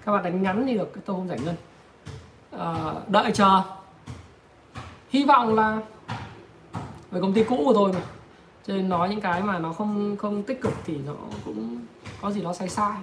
Các 0.05 0.13
bạn 0.13 0.25
đánh 0.25 0.43
ngắn 0.43 0.67
thì 0.67 0.75
được 0.75 0.93
tôi 0.93 1.17
không 1.17 1.29
giải 1.29 1.39
ngân. 1.45 1.55
À, 2.59 2.95
đợi 3.09 3.33
chờ. 3.33 3.63
Hy 5.11 5.25
vọng 5.25 5.55
là 5.55 5.81
về 7.11 7.21
công 7.21 7.33
ty 7.33 7.45
cũ 7.45 7.63
của 7.65 7.75
tôi 7.75 7.93
mà 7.93 8.01
cho 8.67 8.75
nên 8.75 8.89
nói 8.89 9.09
những 9.09 9.21
cái 9.21 9.43
mà 9.43 9.59
nó 9.59 9.73
không 9.73 10.17
không 10.17 10.43
tích 10.43 10.61
cực 10.61 10.73
thì 10.85 10.97
nó 11.07 11.15
cũng 11.45 11.79
có 12.23 12.31
gì 12.31 12.43
đó 12.43 12.53
sai 12.53 12.69
sai. 12.69 12.99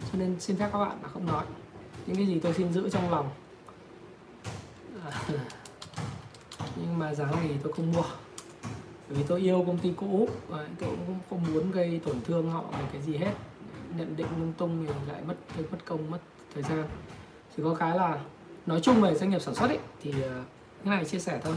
Cho 0.00 0.18
nên 0.18 0.40
xin 0.40 0.56
phép 0.56 0.68
các 0.72 0.78
bạn 0.78 0.96
là 1.02 1.08
không 1.08 1.26
nói. 1.26 1.44
Những 2.06 2.16
cái 2.16 2.26
gì 2.26 2.40
tôi 2.40 2.52
xin 2.52 2.72
giữ 2.72 2.88
trong 2.88 3.10
lòng. 3.10 3.28
à, 5.04 5.10
nhưng 6.76 6.98
mà 6.98 7.14
giá 7.14 7.24
này 7.24 7.48
thì 7.48 7.54
tôi 7.62 7.72
không 7.72 7.92
mua. 7.92 8.02
Bởi 9.08 9.18
vì 9.18 9.24
tôi 9.28 9.40
yêu 9.40 9.64
công 9.66 9.78
ty 9.78 9.92
cũ, 9.96 10.28
và 10.48 10.66
tôi 10.80 10.88
cũng 11.06 11.18
không 11.30 11.54
muốn 11.54 11.70
gây 11.70 12.00
tổn 12.04 12.16
thương 12.24 12.50
họ 12.50 12.64
về 12.72 12.84
cái 12.92 13.02
gì 13.02 13.16
hết. 13.16 13.32
Nhận 13.96 14.16
định 14.16 14.26
lung 14.38 14.52
tung 14.58 14.86
thì 14.86 15.12
lại 15.12 15.22
mất 15.26 15.34
mất 15.70 15.78
công, 15.84 16.10
mất 16.10 16.18
thời 16.54 16.62
gian. 16.62 16.84
Chỉ 17.56 17.62
có 17.62 17.74
cái 17.74 17.96
là 17.96 18.18
nói 18.66 18.80
chung 18.80 19.00
về 19.00 19.14
doanh 19.14 19.30
nghiệp 19.30 19.40
sản 19.40 19.54
xuất 19.54 19.70
ấy, 19.70 19.78
thì 20.02 20.12
ờ, 20.22 20.42
cái 20.84 20.96
này 20.96 21.04
chia 21.04 21.18
sẻ 21.18 21.40
thôi. 21.44 21.54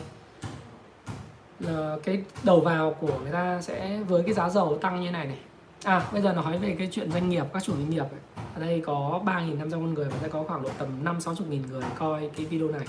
Là 1.59 1.97
cái 2.03 2.23
đầu 2.43 2.61
vào 2.61 2.93
của 2.99 3.19
người 3.23 3.31
ta 3.31 3.61
sẽ 3.61 3.99
với 4.07 4.23
cái 4.23 4.33
giá 4.33 4.49
dầu 4.49 4.77
tăng 4.77 5.01
như 5.01 5.11
này 5.11 5.27
này. 5.27 5.37
À 5.83 6.09
bây 6.13 6.21
giờ 6.21 6.33
nói 6.33 6.57
về 6.57 6.75
cái 6.79 6.89
chuyện 6.91 7.11
doanh 7.11 7.29
nghiệp, 7.29 7.45
các 7.53 7.63
chủ 7.63 7.73
doanh 7.73 7.89
nghiệp 7.89 7.99
ấy. 8.11 8.45
ở 8.55 8.61
đây 8.61 8.81
có 8.85 9.21
3.500 9.25 9.71
con 9.71 9.93
người 9.93 10.09
và 10.09 10.17
sẽ 10.21 10.27
có 10.27 10.43
khoảng 10.43 10.63
độ 10.63 10.69
tầm 10.77 11.03
5 11.03 11.21
60 11.21 11.47
nghìn 11.49 11.61
người 11.71 11.83
coi 11.99 12.29
cái 12.37 12.45
video 12.45 12.67
này 12.67 12.87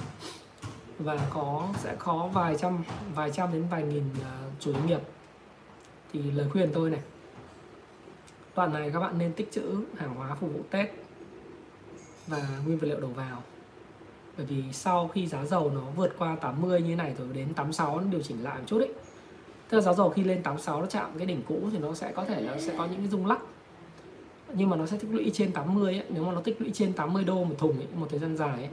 và 0.98 1.18
có 1.34 1.68
sẽ 1.78 1.94
có 1.98 2.28
vài 2.32 2.56
trăm 2.58 2.78
vài 3.14 3.30
trăm 3.30 3.52
đến 3.52 3.64
vài 3.70 3.82
nghìn 3.82 4.04
uh, 4.10 4.60
chủ 4.60 4.72
doanh 4.72 4.86
nghiệp. 4.86 5.00
Thì 6.12 6.30
lời 6.30 6.48
khuyên 6.50 6.70
tôi 6.74 6.90
này. 6.90 7.00
Đoạn 8.56 8.72
này 8.72 8.90
các 8.90 9.00
bạn 9.00 9.18
nên 9.18 9.32
tích 9.32 9.52
trữ 9.52 9.62
hàng 9.96 10.14
hóa 10.14 10.34
phục 10.34 10.52
vụ 10.52 10.60
Tết 10.70 10.86
và 12.26 12.48
nguyên 12.66 12.78
vật 12.78 12.86
liệu 12.86 13.00
đầu 13.00 13.10
vào. 13.10 13.42
Bởi 14.36 14.46
vì 14.46 14.62
sau 14.72 15.08
khi 15.08 15.26
giá 15.26 15.44
dầu 15.44 15.70
nó 15.74 15.82
vượt 15.96 16.14
qua 16.18 16.36
80 16.36 16.80
như 16.80 16.88
thế 16.88 16.96
này 16.96 17.14
rồi 17.18 17.28
đến 17.32 17.54
86 17.54 18.00
nó 18.00 18.06
điều 18.10 18.22
chỉnh 18.22 18.44
lại 18.44 18.58
một 18.58 18.64
chút 18.66 18.78
ấy. 18.78 18.92
Tức 19.68 19.76
là 19.76 19.80
giá 19.80 19.92
dầu 19.92 20.10
khi 20.10 20.24
lên 20.24 20.42
86 20.42 20.80
nó 20.80 20.86
chạm 20.86 21.10
cái 21.18 21.26
đỉnh 21.26 21.42
cũ 21.48 21.60
thì 21.72 21.78
nó 21.78 21.94
sẽ 21.94 22.12
có 22.12 22.24
thể 22.24 22.40
là 22.40 22.58
sẽ 22.58 22.74
có 22.78 22.86
những 22.86 23.00
cái 23.00 23.08
rung 23.08 23.26
lắc. 23.26 23.38
Nhưng 24.54 24.70
mà 24.70 24.76
nó 24.76 24.86
sẽ 24.86 24.98
tích 24.98 25.08
lũy 25.10 25.30
trên 25.34 25.52
80 25.52 25.94
ấy. 25.94 26.06
nếu 26.08 26.24
mà 26.24 26.32
nó 26.32 26.40
tích 26.40 26.60
lũy 26.60 26.70
trên 26.74 26.92
80 26.92 27.24
đô 27.24 27.44
một 27.44 27.54
thùng 27.58 27.76
ấy, 27.76 27.86
một 27.94 28.06
thời 28.10 28.18
gian 28.18 28.36
dài 28.36 28.56
ấy, 28.56 28.68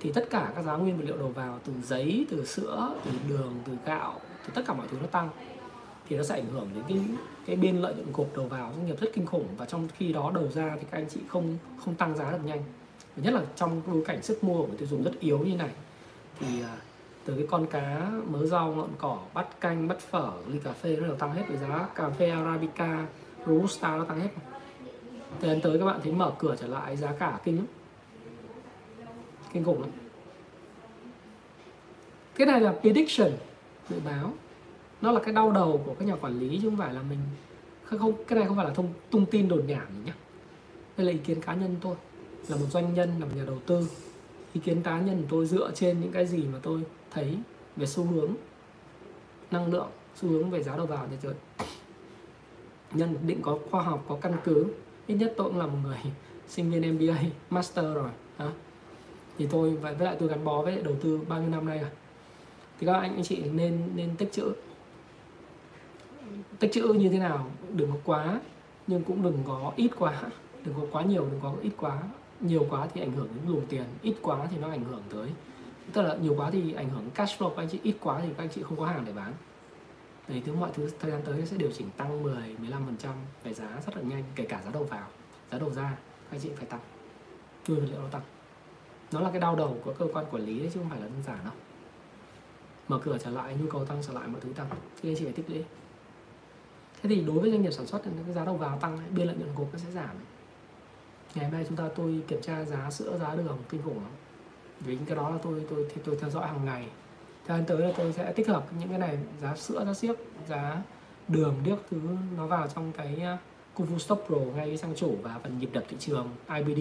thì 0.00 0.12
tất 0.12 0.30
cả 0.30 0.52
các 0.54 0.62
giá 0.62 0.76
nguyên 0.76 0.96
vật 0.96 1.04
liệu 1.06 1.16
đầu 1.16 1.28
vào 1.28 1.58
từ 1.64 1.72
giấy, 1.82 2.26
từ 2.30 2.44
sữa, 2.44 2.94
từ 3.04 3.10
đường, 3.28 3.54
từ 3.66 3.72
gạo, 3.86 4.20
từ 4.46 4.52
tất 4.54 4.62
cả 4.66 4.74
mọi 4.74 4.86
thứ 4.90 4.98
nó 5.00 5.06
tăng. 5.06 5.28
Thì 6.08 6.16
nó 6.16 6.22
sẽ 6.22 6.34
ảnh 6.34 6.46
hưởng 6.52 6.68
đến 6.74 6.84
cái 6.88 6.98
cái 7.46 7.56
biên 7.56 7.76
lợi 7.76 7.94
nhuận 7.94 8.12
gộp 8.12 8.26
đầu 8.36 8.46
vào, 8.46 8.72
doanh 8.76 8.86
nghiệp 8.86 9.00
rất 9.00 9.10
kinh 9.14 9.26
khủng. 9.26 9.46
Và 9.56 9.66
trong 9.66 9.88
khi 9.96 10.12
đó 10.12 10.30
đầu 10.34 10.48
ra 10.48 10.76
thì 10.80 10.86
các 10.90 10.98
anh 10.98 11.06
chị 11.08 11.20
không 11.28 11.58
không 11.84 11.94
tăng 11.94 12.16
giá 12.16 12.32
được 12.32 12.44
nhanh. 12.44 12.62
Và 13.16 13.22
nhất 13.22 13.34
là 13.34 13.42
trong 13.56 13.82
bối 13.86 14.04
cảnh 14.06 14.22
sức 14.22 14.44
mua 14.44 14.58
của 14.58 14.66
người 14.66 14.76
tiêu 14.76 14.88
dùng 14.88 15.02
rất 15.02 15.20
yếu 15.20 15.38
như 15.38 15.56
này, 15.56 15.70
thì 16.40 16.62
à, 16.62 16.76
từ 17.24 17.34
cái 17.36 17.46
con 17.50 17.66
cá 17.66 18.10
mớ 18.30 18.46
rau, 18.46 18.74
ngọn 18.74 18.88
cỏ, 18.98 19.18
bát 19.34 19.60
canh, 19.60 19.88
bát 19.88 19.98
phở, 20.00 20.32
ly 20.46 20.58
cà 20.64 20.72
phê 20.72 20.96
nó 20.96 21.06
đều 21.06 21.16
tăng 21.16 21.34
hết 21.34 21.42
với 21.48 21.56
giá. 21.56 21.88
Cà 21.94 22.10
phê, 22.10 22.30
arabica, 22.30 23.06
robusta 23.46 23.96
nó 23.96 24.04
tăng 24.04 24.20
hết. 24.20 24.28
Thời 25.40 25.50
đến 25.50 25.60
tới 25.60 25.78
các 25.78 25.84
bạn 25.84 26.00
thấy 26.02 26.12
mở 26.12 26.32
cửa 26.38 26.56
trở 26.60 26.66
lại 26.66 26.96
giá 26.96 27.12
cả 27.12 27.40
kinh 27.44 27.56
lắm 27.56 27.66
kinh 29.52 29.64
khủng 29.64 29.80
lắm 29.80 29.90
cái 32.40 32.46
này 32.46 32.60
là 32.60 32.74
prediction 32.80 33.32
dự 33.88 33.96
báo. 34.04 34.32
Nó 35.00 35.12
là 35.12 35.20
cái 35.20 35.34
đau 35.34 35.52
đầu 35.52 35.82
của 35.86 35.94
các 35.94 36.08
nhà 36.08 36.16
quản 36.16 36.38
lý 36.38 36.58
chứ 36.62 36.68
không 36.68 36.78
phải 36.78 36.94
là 36.94 37.02
mình. 37.02 37.18
Không, 37.84 37.98
không 37.98 38.12
cái 38.28 38.38
này 38.38 38.48
không 38.48 38.56
phải 38.56 38.66
là 38.66 38.74
thông 38.74 38.88
tung 39.10 39.26
tin 39.26 39.48
đồn 39.48 39.66
nhảm 39.66 39.86
gì 39.94 40.00
nhá. 40.04 40.14
Đây 40.96 41.06
là 41.06 41.12
ý 41.12 41.18
kiến 41.18 41.40
cá 41.40 41.54
nhân 41.54 41.76
tôi 41.80 41.96
là 42.48 42.56
một 42.56 42.66
doanh 42.70 42.94
nhân 42.94 43.10
là 43.20 43.26
một 43.26 43.32
nhà 43.36 43.44
đầu 43.46 43.58
tư. 43.66 43.88
Ý 44.52 44.60
kiến 44.64 44.82
cá 44.82 45.00
nhân 45.00 45.22
của 45.22 45.26
tôi 45.30 45.46
dựa 45.46 45.70
trên 45.74 46.00
những 46.00 46.12
cái 46.12 46.26
gì 46.26 46.42
mà 46.52 46.58
tôi 46.62 46.80
thấy 47.10 47.38
về 47.76 47.86
xu 47.86 48.04
hướng 48.04 48.34
năng 49.50 49.72
lượng 49.72 49.88
xu 50.16 50.28
hướng 50.28 50.50
về 50.50 50.62
giá 50.62 50.76
đầu 50.76 50.86
vào 50.86 51.06
thế 51.10 51.16
giới 51.22 51.34
nhân 52.92 53.16
định 53.26 53.42
có 53.42 53.58
khoa 53.70 53.82
học 53.82 54.04
có 54.08 54.18
căn 54.22 54.36
cứ. 54.44 54.66
Ít 55.06 55.14
nhất 55.14 55.34
tôi 55.36 55.48
cũng 55.48 55.58
là 55.58 55.66
một 55.66 55.78
người 55.82 55.98
sinh 56.48 56.70
viên 56.70 56.94
MBA 56.94 57.22
master 57.50 57.84
rồi 57.94 58.10
đó 58.38 58.50
thì 59.40 59.46
tôi, 59.50 59.70
và 59.70 59.92
với 59.92 60.06
lại 60.06 60.16
tôi 60.20 60.28
gắn 60.28 60.44
bó 60.44 60.62
với 60.62 60.82
đầu 60.82 60.94
tư 61.02 61.20
bao 61.28 61.40
nhiêu 61.40 61.50
năm 61.50 61.66
nay 61.66 61.78
rồi 61.78 61.90
thì 62.80 62.86
các 62.86 62.92
anh 62.92 63.14
anh 63.14 63.22
chị 63.22 63.42
nên 63.42 63.90
nên 63.94 64.16
tích 64.16 64.32
trữ 64.32 64.52
tích 66.58 66.72
trữ 66.72 66.82
như 66.82 67.08
thế 67.08 67.18
nào? 67.18 67.46
Đừng 67.72 67.90
có 67.90 67.96
quá, 68.04 68.40
nhưng 68.86 69.04
cũng 69.04 69.22
đừng 69.22 69.38
có 69.46 69.72
ít 69.76 69.90
quá. 69.98 70.22
Đừng 70.64 70.74
có 70.74 70.86
quá 70.92 71.02
nhiều, 71.02 71.28
đừng 71.30 71.40
có 71.42 71.54
ít 71.62 71.70
quá. 71.76 72.02
Nhiều 72.40 72.66
quá 72.70 72.88
thì 72.94 73.00
ảnh 73.00 73.12
hưởng 73.12 73.28
đến 73.34 73.54
luồng 73.54 73.66
tiền. 73.66 73.84
Ít 74.02 74.14
quá 74.22 74.46
thì 74.50 74.56
nó 74.58 74.70
ảnh 74.70 74.84
hưởng 74.84 75.02
tới. 75.10 75.30
Tức 75.92 76.02
là 76.02 76.16
nhiều 76.16 76.34
quá 76.36 76.50
thì 76.50 76.72
ảnh 76.72 76.88
hưởng 76.88 77.10
cash 77.10 77.40
flow 77.40 77.50
của 77.50 77.60
anh 77.60 77.68
chị. 77.68 77.78
Ít 77.82 77.94
quá 78.00 78.20
thì 78.22 78.28
các 78.28 78.44
anh 78.44 78.48
chị 78.48 78.62
không 78.62 78.78
có 78.78 78.86
hàng 78.86 79.04
để 79.06 79.12
bán. 79.12 79.32
Đấy, 80.28 80.42
thứ 80.46 80.54
mọi 80.54 80.70
thứ 80.74 80.90
thời 81.00 81.10
gian 81.10 81.20
tới 81.24 81.46
sẽ 81.46 81.56
điều 81.56 81.70
chỉnh 81.72 81.90
tăng 81.96 82.22
10 82.22 82.34
15 82.58 82.82
phần 82.86 82.96
trăm. 82.96 83.12
Về 83.44 83.54
giá 83.54 83.80
rất 83.86 83.96
là 83.96 84.02
nhanh, 84.02 84.24
kể 84.34 84.44
cả 84.44 84.60
giá 84.64 84.70
đầu 84.70 84.84
vào, 84.84 85.08
giá 85.52 85.58
đầu 85.58 85.70
ra, 85.70 85.96
các 86.30 86.36
anh 86.36 86.40
chị 86.40 86.50
phải 86.56 86.66
tăng. 86.66 86.80
Nguyên 87.68 87.80
vật 87.80 87.86
liệu 87.90 88.02
nó 88.02 88.08
tăng 88.08 88.22
nó 89.12 89.20
là 89.20 89.30
cái 89.30 89.40
đau 89.40 89.56
đầu 89.56 89.76
của 89.84 89.92
cơ 89.98 90.06
quan 90.12 90.24
quản 90.30 90.42
lý 90.42 90.58
đấy 90.58 90.70
chứ 90.74 90.80
không 90.80 90.90
phải 90.90 91.00
là 91.00 91.06
đơn 91.06 91.22
giản 91.26 91.38
đâu. 91.44 91.54
Mở 92.88 92.98
cửa 93.04 93.18
trở 93.24 93.30
lại, 93.30 93.56
nhu 93.60 93.70
cầu 93.70 93.84
tăng 93.84 93.98
trở 94.06 94.12
lại, 94.12 94.28
mọi 94.28 94.40
thứ 94.40 94.52
tăng. 94.52 94.66
Thì 95.02 95.10
anh 95.10 95.16
chị 95.16 95.24
phải 95.24 95.32
tích 95.32 95.50
lũy. 95.50 95.64
Thế 97.02 97.08
thì 97.08 97.20
đối 97.20 97.38
với 97.38 97.50
doanh 97.50 97.62
nghiệp 97.62 97.70
sản 97.70 97.86
xuất 97.86 98.00
thì 98.04 98.10
cái 98.24 98.34
giá 98.34 98.44
đầu 98.44 98.56
vào 98.56 98.78
tăng 98.78 98.98
biên 99.10 99.26
lợi 99.26 99.36
nhuận 99.36 99.54
gộp 99.56 99.68
nó 99.72 99.78
sẽ 99.78 99.90
giảm 99.90 100.16
ngày 101.34 101.44
hôm 101.44 101.54
nay 101.54 101.64
chúng 101.68 101.76
ta 101.76 101.84
tôi 101.96 102.22
kiểm 102.28 102.40
tra 102.42 102.64
giá 102.64 102.90
sữa, 102.90 103.18
giá 103.20 103.34
đường, 103.34 103.58
kinh 103.68 103.82
khủng 103.82 103.96
lắm. 103.96 104.10
Vì 104.80 104.98
cái 105.06 105.16
đó 105.16 105.30
là 105.30 105.38
tôi 105.42 105.64
tôi, 105.70 105.86
thì 105.94 106.00
tôi 106.04 106.16
theo 106.20 106.30
dõi 106.30 106.46
hàng 106.46 106.64
ngày. 106.64 106.86
Thời 107.46 107.58
gian 107.58 107.66
tới 107.66 107.78
là 107.78 107.92
tôi 107.96 108.12
sẽ 108.12 108.32
tích 108.32 108.48
hợp 108.48 108.66
những 108.78 108.88
cái 108.88 108.98
này, 108.98 109.18
giá 109.42 109.56
sữa, 109.56 109.84
giá 109.86 109.94
siếc, 109.94 110.16
giá 110.48 110.82
đường, 111.28 111.56
điếc 111.64 111.78
thứ 111.90 112.00
nó 112.36 112.46
vào 112.46 112.68
trong 112.74 112.92
cái 112.92 113.22
uh, 113.34 113.40
Kung 113.74 113.86
Fu 113.86 113.98
Stop 113.98 114.24
Pro 114.26 114.36
ngay 114.36 114.76
sang 114.76 114.94
chủ 114.96 115.16
và 115.22 115.38
phần 115.42 115.58
nhịp 115.58 115.70
đập 115.72 115.84
thị 115.88 115.96
trường 116.00 116.28
IBD 116.48 116.80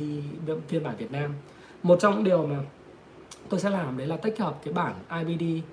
phiên 0.67 0.83
bản 0.83 0.97
Việt 0.97 1.11
Nam 1.11 1.33
một 1.83 1.99
trong 1.99 2.15
những 2.15 2.23
điều 2.23 2.47
mà 2.47 2.57
tôi 3.49 3.59
sẽ 3.59 3.69
làm 3.69 3.97
đấy 3.97 4.07
là 4.07 4.17
tích 4.17 4.39
hợp 4.39 4.59
cái 4.63 4.73
bản 4.73 4.93
IBD 5.25 5.65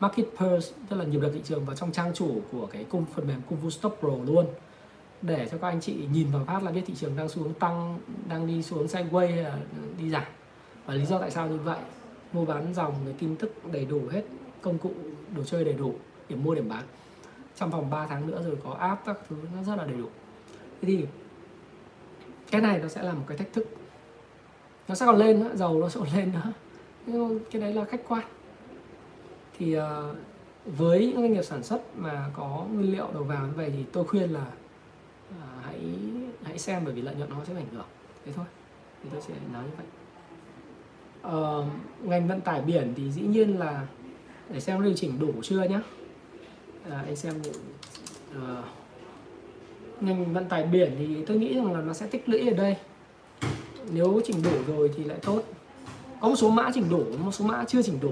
Market 0.00 0.26
Pulse 0.36 0.72
tức 0.88 0.96
là 0.96 1.04
nhịp 1.04 1.20
đập 1.20 1.30
thị 1.34 1.40
trường 1.44 1.64
vào 1.64 1.76
trong 1.76 1.92
trang 1.92 2.14
chủ 2.14 2.40
của 2.52 2.66
cái 2.66 2.84
cung, 2.84 3.04
phần 3.14 3.26
mềm 3.26 3.40
Kung 3.48 3.58
Fu 3.62 3.70
Stop 3.70 3.96
Pro 4.00 4.08
luôn. 4.26 4.46
Để 5.22 5.48
cho 5.50 5.58
các 5.58 5.68
anh 5.68 5.80
chị 5.80 5.96
nhìn 6.12 6.30
vào 6.30 6.44
phát 6.44 6.62
là 6.62 6.70
biết 6.70 6.82
thị 6.86 6.94
trường 6.94 7.16
đang 7.16 7.28
xuống 7.28 7.54
tăng, 7.54 7.98
đang 8.28 8.46
đi 8.46 8.62
xuống 8.62 8.86
sideways 8.86 9.34
hay 9.34 9.42
là 9.42 9.58
đi 9.98 10.10
giảm. 10.10 10.24
Và 10.86 10.94
lý 10.94 11.06
do 11.06 11.18
tại 11.18 11.30
sao 11.30 11.48
như 11.48 11.56
vậy? 11.56 11.78
Mua 12.32 12.44
bán 12.44 12.74
dòng 12.74 12.94
cái 13.04 13.14
tin 13.18 13.36
tức 13.36 13.72
đầy 13.72 13.84
đủ 13.84 14.00
hết, 14.10 14.22
công 14.62 14.78
cụ 14.78 14.92
đồ 15.36 15.44
chơi 15.44 15.64
đầy 15.64 15.74
đủ, 15.74 15.94
điểm 16.28 16.44
mua 16.44 16.54
điểm 16.54 16.68
bán. 16.68 16.84
Trong 17.56 17.70
vòng 17.70 17.90
3 17.90 18.06
tháng 18.06 18.26
nữa 18.26 18.42
rồi 18.46 18.56
có 18.64 18.70
app 18.70 19.06
các 19.06 19.18
thứ 19.28 19.36
nó 19.56 19.62
rất 19.62 19.76
là 19.76 19.84
đầy 19.84 19.96
đủ. 19.96 20.08
Thế 20.82 20.88
thì 20.88 21.06
cái 22.50 22.60
này 22.60 22.78
nó 22.78 22.88
sẽ 22.88 23.02
là 23.02 23.12
một 23.12 23.24
cái 23.26 23.38
thách 23.38 23.52
thức 23.52 23.66
nó 24.90 24.96
sẽ 24.96 25.06
còn 25.06 25.16
lên 25.16 25.40
nữa 25.40 25.50
dầu 25.54 25.80
nó 25.80 25.88
sẽ 25.88 26.00
còn 26.00 26.08
lên 26.16 26.32
nữa. 26.32 26.52
Nhưng 27.06 27.40
cái 27.50 27.62
đấy 27.62 27.74
là 27.74 27.84
khách 27.84 28.00
quan. 28.08 28.24
Thì 29.58 29.78
uh, 29.78 29.82
với 30.66 31.06
những 31.06 31.16
doanh 31.16 31.32
nghiệp 31.32 31.42
sản 31.42 31.62
xuất 31.62 31.82
mà 31.96 32.30
có 32.36 32.66
nguyên 32.72 32.92
liệu 32.92 33.06
đầu 33.14 33.24
vào 33.24 33.46
như 33.46 33.52
vậy 33.56 33.72
thì 33.76 33.84
tôi 33.92 34.04
khuyên 34.04 34.30
là 34.30 34.46
uh, 35.30 35.64
hãy 35.64 35.80
hãy 36.42 36.58
xem 36.58 36.82
bởi 36.84 36.94
vì 36.94 37.02
lợi 37.02 37.14
nhuận 37.14 37.30
nó 37.30 37.36
sẽ 37.44 37.54
ảnh 37.54 37.66
hưởng. 37.72 37.86
Thế 38.26 38.32
thôi 38.36 38.44
thì 39.02 39.08
tôi 39.12 39.20
sẽ 39.20 39.34
nói 39.52 39.64
như 39.64 39.70
vậy. 39.76 39.86
Uh, 41.36 41.66
ngành 42.02 42.28
vận 42.28 42.40
tải 42.40 42.60
biển 42.60 42.92
thì 42.96 43.10
dĩ 43.10 43.22
nhiên 43.22 43.58
là 43.58 43.86
để 44.48 44.60
xem 44.60 44.82
điều 44.82 44.94
chỉnh 44.94 45.18
đủ 45.18 45.32
chưa 45.42 45.62
nhá. 45.62 45.80
Uh, 46.86 46.92
anh 46.92 47.16
xem 47.16 47.34
uh, 48.36 48.64
ngành 50.00 50.32
vận 50.32 50.48
tải 50.48 50.62
biển 50.62 50.94
thì 50.98 51.24
tôi 51.24 51.36
nghĩ 51.36 51.54
rằng 51.54 51.72
là 51.72 51.80
nó 51.80 51.92
sẽ 51.92 52.06
tích 52.06 52.28
lũy 52.28 52.48
ở 52.48 52.56
đây 52.56 52.76
nếu 53.92 54.20
chỉnh 54.24 54.42
đủ 54.42 54.50
rồi 54.66 54.90
thì 54.96 55.04
lại 55.04 55.18
tốt. 55.22 55.42
Có 56.20 56.28
một 56.28 56.36
số 56.36 56.50
mã 56.50 56.70
chỉnh 56.74 56.88
đủ 56.90 57.04
một 57.24 57.32
số 57.32 57.44
mã 57.44 57.64
chưa 57.68 57.82
chỉnh 57.82 58.00
đủ 58.00 58.10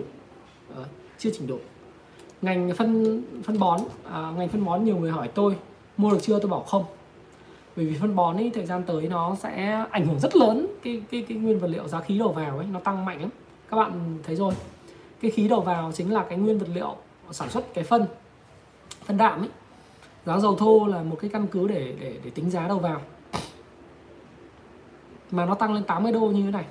à, 0.71 0.75
ờ, 0.77 0.85
chưa 1.19 1.31
chỉnh 1.31 1.47
đủ 1.47 1.59
ngành 2.43 2.75
phân 2.77 3.23
phân 3.45 3.59
bón 3.59 3.81
à, 4.13 4.33
ngành 4.37 4.49
phân 4.49 4.65
bón 4.65 4.85
nhiều 4.85 4.97
người 4.97 5.11
hỏi 5.11 5.29
tôi 5.29 5.57
mua 5.97 6.11
được 6.11 6.19
chưa? 6.23 6.39
Tôi 6.39 6.51
bảo 6.51 6.61
không. 6.61 6.85
Bởi 7.77 7.87
vì 7.87 7.97
phân 8.01 8.17
bón 8.17 8.37
ấy 8.37 8.51
thời 8.55 8.67
gian 8.67 8.83
tới 8.83 9.09
nó 9.09 9.37
sẽ 9.43 9.85
ảnh 9.91 10.07
hưởng 10.07 10.21
rất 10.21 10.37
lớn 10.37 10.67
cái 10.83 11.03
cái 11.11 11.25
cái 11.29 11.39
nguyên 11.39 11.59
vật 11.59 11.69
liệu 11.69 11.89
giá 11.89 12.01
khí 12.01 12.19
đầu 12.19 12.33
vào 12.33 12.59
ấy 12.59 12.67
nó 12.73 12.81
tăng 12.81 13.05
mạnh 13.05 13.21
lắm. 13.21 13.31
Các 13.71 13.77
bạn 13.77 14.19
thấy 14.23 14.37
rồi. 14.37 14.55
Cái 15.21 15.31
khí 15.31 15.49
đầu 15.49 15.61
vào 15.61 15.93
chính 15.93 16.15
là 16.15 16.25
cái 16.29 16.39
nguyên 16.39 16.59
vật 16.59 16.69
liệu 16.75 16.97
sản 17.31 17.51
xuất 17.51 17.75
cái 17.75 17.85
phân 17.85 18.07
phân 19.05 19.17
đạm 19.17 19.41
ấy 19.41 19.49
giá 20.27 20.39
dầu 20.39 20.57
thô 20.57 20.87
là 20.87 21.03
một 21.03 21.17
cái 21.21 21.31
căn 21.31 21.47
cứ 21.47 21.69
để 21.69 21.95
để 22.01 22.17
để 22.25 22.31
tính 22.31 22.51
giá 22.51 22.69
đầu 22.69 22.79
vào 22.79 23.01
mà 25.31 25.45
nó 25.47 25.55
tăng 25.55 25.75
lên 25.75 25.85
80 25.85 26.13
đô 26.13 26.21
như 26.21 26.43
thế 26.43 26.51
này. 26.51 26.65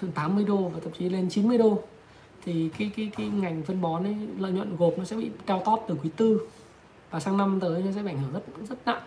80 0.14 0.44
đô 0.44 0.56
và 0.56 0.80
thậm 0.84 0.92
chí 0.98 1.08
lên 1.08 1.28
90 1.28 1.58
đô. 1.58 1.78
Thì 2.44 2.70
cái 2.78 2.90
cái 2.96 3.10
cái 3.16 3.28
ngành 3.28 3.62
phân 3.62 3.80
bón 3.80 4.04
ấy 4.04 4.16
lợi 4.38 4.52
nhuận 4.52 4.76
gộp 4.76 4.94
nó 4.98 5.04
sẽ 5.04 5.16
bị 5.16 5.30
cao 5.46 5.62
tót 5.64 5.80
từ 5.88 5.96
quý 6.02 6.10
tư. 6.16 6.40
Và 7.10 7.20
sang 7.20 7.36
năm 7.36 7.58
tới 7.60 7.82
nó 7.82 7.92
sẽ 7.92 8.02
bị 8.02 8.10
ảnh 8.10 8.18
hưởng 8.18 8.32
rất 8.32 8.42
rất 8.68 8.78
nặng. 8.86 9.02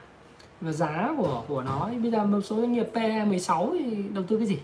Và 0.61 0.71
giá 0.71 1.13
của 1.17 1.43
của 1.47 1.61
nó 1.61 1.89
bây 2.01 2.11
giờ 2.11 2.25
một 2.25 2.41
số 2.41 2.55
doanh 2.55 2.73
nghiệp 2.73 2.87
PE 2.93 3.25
16 3.25 3.73
thì 3.79 4.03
đầu 4.13 4.23
tư 4.27 4.37
cái 4.37 4.47
gì? 4.47 4.59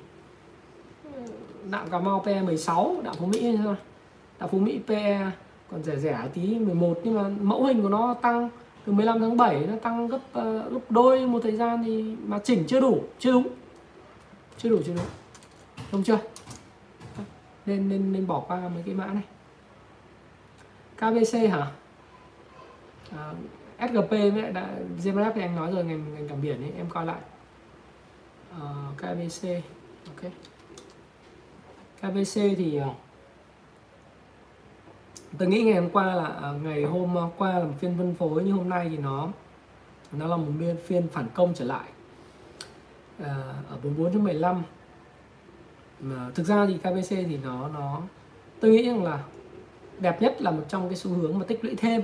Đạm 1.72 1.90
Cà 1.90 2.00
Mau 2.00 2.24
PE 2.26 2.42
16 2.42 2.96
đạm 3.04 3.16
Phú 3.16 3.26
Mỹ 3.26 3.58
thôi. 3.64 3.76
Đạm 4.40 4.50
Phú 4.50 4.60
Mỹ 4.60 4.80
PE 4.88 5.32
còn 5.72 5.84
rẻ 5.84 5.98
rẻ 5.98 6.30
tí 6.34 6.60
11 6.60 7.00
nhưng 7.04 7.16
mà 7.16 7.30
mẫu 7.42 7.64
hình 7.64 7.82
của 7.82 7.90
nó 7.90 8.14
tăng 8.14 8.50
từ 8.88 8.94
15 8.94 9.20
tháng 9.20 9.38
7 9.38 9.68
nó 9.68 9.76
tăng 9.76 10.08
gấp 10.08 10.18
uh, 10.18 10.72
gấp 10.72 10.80
đôi 10.90 11.28
một 11.28 11.40
thời 11.44 11.56
gian 11.56 11.84
thì 11.84 12.16
mà 12.26 12.40
chỉnh 12.40 12.64
chưa 12.68 12.80
đủ 12.80 13.04
chưa 13.20 13.32
đúng. 13.32 13.48
Chưa 14.58 14.70
đủ 14.70 14.80
chưa 14.86 14.94
đúng. 14.94 15.06
Đúng 15.92 16.04
chưa? 16.04 16.20
Nên 17.66 17.90
nên 17.90 18.14
nên 18.14 18.28
bỏ 18.28 18.40
qua 18.40 18.70
mấy 18.74 18.84
cái 18.86 18.96
mã 18.96 19.06
này. 19.06 19.24
KBC 20.96 21.34
hả? 21.34 21.72
Ờ, 23.18 23.34
à, 23.78 23.88
SGP 23.88 24.10
với 24.10 24.52
đã 24.54 24.70
GMRF 25.04 25.32
thì 25.36 25.42
anh 25.42 25.56
nói 25.56 25.72
rồi 25.72 25.84
ngành 25.84 26.14
ngành 26.14 26.28
cảng 26.28 26.42
biển 26.42 26.62
ấy 26.62 26.72
em 26.78 26.90
coi 26.90 27.06
lại. 27.06 27.20
Ờ, 28.60 28.68
à, 28.68 28.92
KBC 28.98 29.48
ok. 30.08 30.32
KBC 32.02 32.36
thì 32.36 32.80
uh, 32.80 32.96
tôi 35.38 35.48
nghĩ 35.48 35.64
ngày 35.64 35.76
hôm 35.82 35.90
qua 35.90 36.16
là 36.16 36.26
à, 36.26 36.52
ngày 36.64 36.84
hôm 36.84 37.18
à, 37.18 37.22
qua 37.38 37.60
là 37.60 37.66
một 37.66 37.74
phiên 37.80 37.96
phân 37.98 38.16
phối 38.16 38.44
như 38.44 38.52
hôm 38.52 38.70
nay 38.70 38.88
thì 38.90 38.98
nó 38.98 39.30
nó 40.12 40.28
là 40.28 40.38
một 40.38 40.52
phiên 40.60 40.76
phiên 40.86 41.08
phản 41.08 41.26
công 41.34 41.54
trở 41.54 41.66
lại 41.66 41.90
à, 43.24 43.54
ở 43.70 43.78
44.15 43.84 44.62
mà 46.00 46.30
thực 46.36 46.44
ra 46.44 46.66
thì 46.66 46.78
KBC 46.78 47.10
thì 47.10 47.38
nó 47.44 47.70
nó 47.70 48.02
tôi 48.60 48.72
nghĩ 48.72 48.88
rằng 48.88 49.04
là 49.04 49.24
đẹp 50.00 50.22
nhất 50.22 50.42
là 50.42 50.52
một 50.52 50.64
trong 50.70 50.90
cái 50.90 50.96
xu 50.96 51.12
hướng 51.12 51.40
mà 51.40 51.46
tích 51.46 51.66
lũy 51.66 51.76
thêm. 51.76 52.02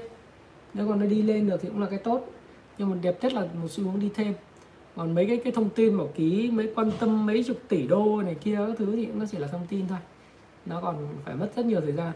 Nếu 0.74 0.88
còn 0.88 1.00
nó 1.00 1.06
đi 1.06 1.22
lên 1.22 1.50
được 1.50 1.62
thì 1.62 1.70
cũng 1.70 1.82
là 1.82 1.88
cái 1.88 2.00
tốt 2.00 2.28
nhưng 2.78 2.90
mà 2.90 2.98
đẹp 3.02 3.18
nhất 3.22 3.34
là 3.34 3.42
một 3.42 3.68
xu 3.70 3.84
hướng 3.84 4.00
đi 4.00 4.10
thêm. 4.16 4.34
Còn 4.96 5.16
mấy 5.16 5.26
cái 5.26 5.38
cái 5.44 5.54
thông 5.54 5.70
tin 5.70 5.98
bảo 5.98 6.10
ký 6.16 6.52
mấy 6.52 6.74
quan 6.76 6.92
tâm 7.00 7.26
mấy 7.26 7.44
chục 7.44 7.58
tỷ 7.68 7.88
đô 7.88 8.22
này 8.22 8.36
kia 8.36 8.56
các 8.68 8.76
thứ 8.78 8.96
thì 8.96 9.06
nó 9.06 9.26
chỉ 9.32 9.38
là 9.38 9.48
thông 9.48 9.68
tin 9.70 9.88
thôi. 9.88 9.98
Nó 10.66 10.82
còn 10.82 11.08
phải 11.26 11.36
mất 11.36 11.50
rất 11.56 11.66
nhiều 11.66 11.82
thời 11.82 11.92
gian. 11.92 12.12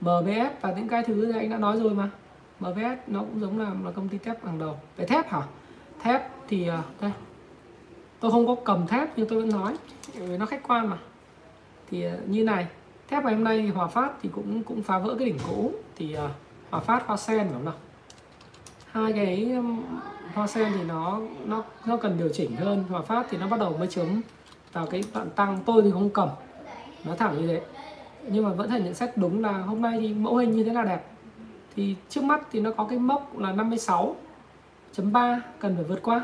MBS 0.00 0.52
và 0.60 0.72
những 0.76 0.88
cái 0.88 1.02
thứ 1.02 1.14
này 1.14 1.40
anh 1.40 1.50
đã 1.50 1.56
nói 1.56 1.76
rồi 1.76 1.94
mà. 1.94 2.10
MBS 2.60 2.98
nó 3.06 3.20
cũng 3.20 3.40
giống 3.40 3.58
là 3.58 3.70
là 3.84 3.90
công 3.90 4.08
ty 4.08 4.18
thép 4.18 4.44
hàng 4.44 4.58
đầu. 4.58 4.76
Về 4.96 5.06
thép 5.06 5.30
hả? 5.30 5.42
Thép 6.00 6.30
thì 6.48 6.68
à, 6.68 6.82
đây. 7.00 7.12
Tôi 8.20 8.30
không 8.30 8.46
có 8.46 8.56
cầm 8.64 8.86
thép 8.86 9.08
nhưng 9.16 9.28
tôi 9.28 9.40
vẫn 9.40 9.48
nói 9.48 9.76
vì 10.14 10.36
nó 10.36 10.46
khách 10.46 10.68
quan 10.68 10.90
mà. 10.90 10.98
Thì 11.90 12.04
à, 12.04 12.16
như 12.26 12.44
này 12.44 12.66
thép 13.08 13.24
ngày 13.24 13.34
hôm 13.34 13.44
nay 13.44 13.62
thì 13.62 13.68
Hòa 13.68 13.86
Phát 13.86 14.12
thì 14.22 14.28
cũng 14.32 14.62
cũng 14.62 14.82
phá 14.82 14.98
vỡ 14.98 15.14
cái 15.18 15.26
đỉnh 15.26 15.38
cũ. 15.48 15.72
Thì 15.96 16.16
uh, 16.24 16.30
Hòa 16.70 16.80
Phát 16.80 17.06
Hoa 17.06 17.16
Sen 17.16 17.38
phải 17.38 17.52
không 17.52 17.64
nào? 17.64 17.74
Hai 18.86 19.12
cái 19.12 19.52
um, 19.52 19.82
Hoa 20.34 20.46
Sen 20.46 20.72
thì 20.76 20.84
nó 20.84 21.20
nó 21.44 21.64
nó 21.86 21.96
cần 21.96 22.18
điều 22.18 22.28
chỉnh 22.28 22.56
hơn. 22.56 22.84
Hòa 22.88 23.02
Phát 23.02 23.26
thì 23.30 23.38
nó 23.38 23.46
bắt 23.48 23.60
đầu 23.60 23.76
mới 23.78 23.88
chấm 23.88 24.22
vào 24.72 24.86
cái 24.86 25.04
đoạn 25.14 25.30
tăng. 25.30 25.58
Tôi 25.66 25.82
thì 25.82 25.90
không 25.90 26.10
cầm. 26.10 26.28
Nó 27.04 27.14
thẳng 27.14 27.40
như 27.40 27.46
thế 27.46 27.60
nhưng 28.32 28.44
mà 28.44 28.50
vẫn 28.52 28.70
thể 28.70 28.80
nhận 28.80 28.94
xét 28.94 29.16
đúng 29.16 29.42
là 29.42 29.52
hôm 29.52 29.82
nay 29.82 29.98
thì 30.00 30.14
mẫu 30.14 30.36
hình 30.36 30.50
như 30.50 30.64
thế 30.64 30.72
là 30.72 30.84
đẹp. 30.84 31.04
Thì 31.76 31.96
trước 32.08 32.24
mắt 32.24 32.46
thì 32.52 32.60
nó 32.60 32.70
có 32.70 32.84
cái 32.84 32.98
mốc 32.98 33.38
là 33.38 33.52
56.3 33.52 35.40
cần 35.58 35.76
phải 35.76 35.84
vượt 35.84 36.02
qua. 36.02 36.20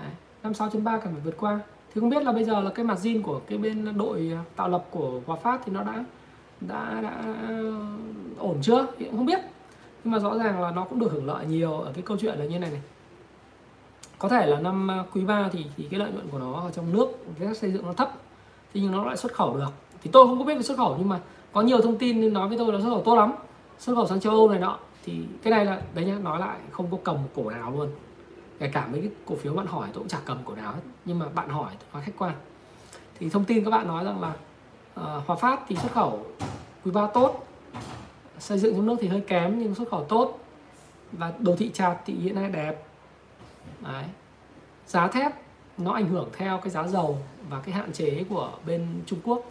Đấy, 0.00 0.10
56.3 0.42 1.00
cần 1.00 1.12
phải 1.12 1.22
vượt 1.24 1.36
qua. 1.38 1.60
Thì 1.94 2.00
không 2.00 2.10
biết 2.10 2.22
là 2.22 2.32
bây 2.32 2.44
giờ 2.44 2.60
là 2.60 2.70
cái 2.70 2.84
mặt 2.84 2.98
zin 3.02 3.22
của 3.22 3.40
cái 3.46 3.58
bên 3.58 3.98
đội 3.98 4.32
à, 4.34 4.44
tạo 4.56 4.68
lập 4.68 4.84
của 4.90 5.20
Hòa 5.26 5.36
Phát 5.36 5.60
thì 5.64 5.72
nó 5.72 5.82
đã 5.82 6.04
đã 6.60 7.00
đã 7.02 7.10
à, 7.10 7.60
ổn 8.38 8.58
chưa? 8.62 8.86
Thì 8.98 9.04
cũng 9.04 9.16
không 9.16 9.26
biết. 9.26 9.40
Nhưng 10.04 10.12
mà 10.12 10.18
rõ 10.18 10.38
ràng 10.38 10.62
là 10.62 10.70
nó 10.70 10.84
cũng 10.84 10.98
được 10.98 11.12
hưởng 11.12 11.26
lợi 11.26 11.46
nhiều 11.46 11.72
ở 11.80 11.92
cái 11.92 12.02
câu 12.02 12.16
chuyện 12.20 12.38
là 12.38 12.44
như 12.44 12.58
này 12.58 12.70
này. 12.70 12.82
Có 14.18 14.28
thể 14.28 14.46
là 14.46 14.60
năm 14.60 14.90
à, 14.90 15.04
quý 15.12 15.24
3 15.24 15.48
thì 15.52 15.66
thì 15.76 15.86
cái 15.90 16.00
lợi 16.00 16.12
nhuận 16.12 16.28
của 16.28 16.38
nó 16.38 16.52
ở 16.52 16.70
trong 16.70 16.92
nước 16.92 17.08
cái 17.38 17.54
xây 17.54 17.72
dựng 17.72 17.86
nó 17.86 17.92
thấp 17.92 18.12
thì 18.74 18.80
nhưng 18.80 18.92
nó 18.92 19.04
lại 19.04 19.16
xuất 19.16 19.32
khẩu 19.34 19.56
được 19.56 19.72
thì 20.02 20.10
tôi 20.12 20.26
không 20.26 20.38
có 20.38 20.44
biết 20.44 20.54
về 20.54 20.62
xuất 20.62 20.76
khẩu 20.76 20.96
nhưng 20.98 21.08
mà 21.08 21.20
có 21.52 21.60
nhiều 21.60 21.80
thông 21.80 21.98
tin 21.98 22.32
nói 22.32 22.48
với 22.48 22.58
tôi 22.58 22.72
là 22.72 22.80
xuất 22.80 22.90
khẩu 22.90 23.02
tốt 23.02 23.14
lắm. 23.14 23.32
Xuất 23.78 23.94
khẩu 23.94 24.06
sang 24.06 24.20
châu 24.20 24.32
Âu 24.32 24.48
này 24.48 24.60
nọ. 24.60 24.78
Thì 25.04 25.22
cái 25.42 25.50
này 25.50 25.64
là 25.64 25.82
đấy 25.94 26.04
nhá 26.04 26.18
nói 26.22 26.40
lại 26.40 26.58
không 26.70 26.86
có 26.90 26.98
cầm 27.04 27.16
cổ 27.34 27.50
nào 27.50 27.70
luôn. 27.70 27.88
Kể 28.58 28.70
cả 28.72 28.86
mấy 28.86 29.00
cái 29.00 29.10
cổ 29.26 29.34
phiếu 29.36 29.52
bạn 29.52 29.66
hỏi 29.66 29.88
tôi 29.92 30.00
cũng 30.00 30.08
chả 30.08 30.18
cầm 30.24 30.38
cổ 30.44 30.54
nào 30.54 30.72
hết. 30.72 30.80
Nhưng 31.04 31.18
mà 31.18 31.26
bạn 31.28 31.48
hỏi 31.48 31.72
tôi 31.78 31.88
nói 31.92 32.02
khách 32.02 32.12
quan. 32.18 32.34
Thì 33.18 33.28
thông 33.28 33.44
tin 33.44 33.64
các 33.64 33.70
bạn 33.70 33.88
nói 33.88 34.04
rằng 34.04 34.20
là 34.20 34.32
uh, 35.00 35.26
Hòa 35.26 35.36
Phát 35.36 35.60
thì 35.68 35.76
xuất 35.76 35.92
khẩu 35.92 36.26
quý 36.84 36.90
ba 36.90 37.06
tốt. 37.06 37.46
Xây 38.38 38.58
dựng 38.58 38.74
trong 38.74 38.86
nước 38.86 38.96
thì 39.00 39.08
hơi 39.08 39.20
kém 39.20 39.58
nhưng 39.58 39.74
xuất 39.74 39.90
khẩu 39.90 40.04
tốt. 40.04 40.38
Và 41.12 41.32
đồ 41.38 41.56
thị 41.56 41.70
chạt 41.74 41.96
thì 42.06 42.14
hiện 42.14 42.34
nay 42.34 42.50
đẹp. 42.50 42.84
Đấy. 43.80 44.04
Giá 44.86 45.08
thép 45.08 45.32
nó 45.78 45.92
ảnh 45.92 46.08
hưởng 46.08 46.28
theo 46.36 46.58
cái 46.58 46.70
giá 46.70 46.88
dầu 46.88 47.18
và 47.48 47.60
cái 47.60 47.74
hạn 47.74 47.92
chế 47.92 48.24
của 48.28 48.52
bên 48.66 49.02
Trung 49.06 49.18
Quốc 49.24 49.44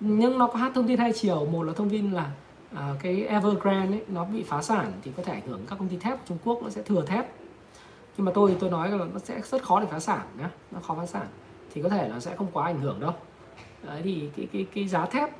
nhưng 0.00 0.38
nó 0.38 0.46
có 0.46 0.58
hát 0.58 0.72
thông 0.74 0.88
tin 0.88 0.98
hai 0.98 1.12
chiều. 1.12 1.46
Một 1.46 1.62
là 1.62 1.72
thông 1.72 1.90
tin 1.90 2.10
là 2.10 2.30
à, 2.74 2.94
cái 3.02 3.22
Evergrande 3.22 3.96
ấy, 3.96 4.04
nó 4.08 4.24
bị 4.24 4.42
phá 4.42 4.62
sản 4.62 4.92
thì 5.02 5.12
có 5.16 5.22
thể 5.22 5.32
ảnh 5.32 5.46
hưởng 5.46 5.60
các 5.68 5.78
công 5.78 5.88
ty 5.88 5.96
thép 5.96 6.18
của 6.18 6.24
Trung 6.28 6.38
Quốc 6.44 6.62
nó 6.62 6.70
sẽ 6.70 6.82
thừa 6.82 7.04
thép. 7.06 7.32
Nhưng 8.16 8.24
mà 8.24 8.32
tôi 8.34 8.56
tôi 8.60 8.70
nói 8.70 8.90
là 8.90 8.96
nó 8.96 9.18
sẽ 9.18 9.40
rất 9.50 9.62
khó 9.62 9.80
để 9.80 9.86
phá 9.90 10.00
sản 10.00 10.20
nhá 10.38 10.50
nó 10.70 10.80
khó 10.80 10.94
phá 10.94 11.06
sản. 11.06 11.26
Thì 11.74 11.82
có 11.82 11.88
thể 11.88 12.08
là 12.08 12.20
sẽ 12.20 12.36
không 12.36 12.46
quá 12.52 12.64
ảnh 12.64 12.80
hưởng 12.80 13.00
đâu. 13.00 13.12
Đấy 13.82 14.00
thì 14.04 14.30
cái 14.36 14.48
cái 14.52 14.66
cái 14.74 14.88
giá 14.88 15.06
thép 15.06 15.30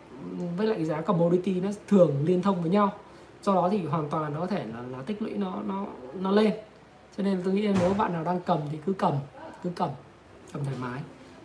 với 0.56 0.66
lại 0.66 0.76
cái 0.76 0.84
giá 0.84 1.00
commodity 1.00 1.60
nó 1.60 1.70
thường 1.88 2.24
liên 2.24 2.42
thông 2.42 2.62
với 2.62 2.70
nhau. 2.70 2.92
Do 3.42 3.54
đó 3.54 3.68
thì 3.72 3.84
hoàn 3.84 4.08
toàn 4.08 4.34
nó 4.34 4.40
có 4.40 4.46
thể 4.46 4.66
là, 4.74 4.82
là 4.90 4.98
tích 5.06 5.22
lũy 5.22 5.30
nó 5.30 5.58
nó 5.66 5.86
nó 6.14 6.30
lên. 6.30 6.52
Cho 7.16 7.22
nên 7.22 7.42
tôi 7.44 7.54
nghĩ 7.54 7.68
nếu 7.80 7.94
bạn 7.94 8.12
nào 8.12 8.24
đang 8.24 8.40
cầm 8.40 8.58
thì 8.72 8.78
cứ 8.86 8.92
cầm 8.92 9.14
cứ 9.62 9.70
cầm 9.76 9.90
cầm 10.52 10.64
thoải 10.64 10.76
mái 10.80 11.00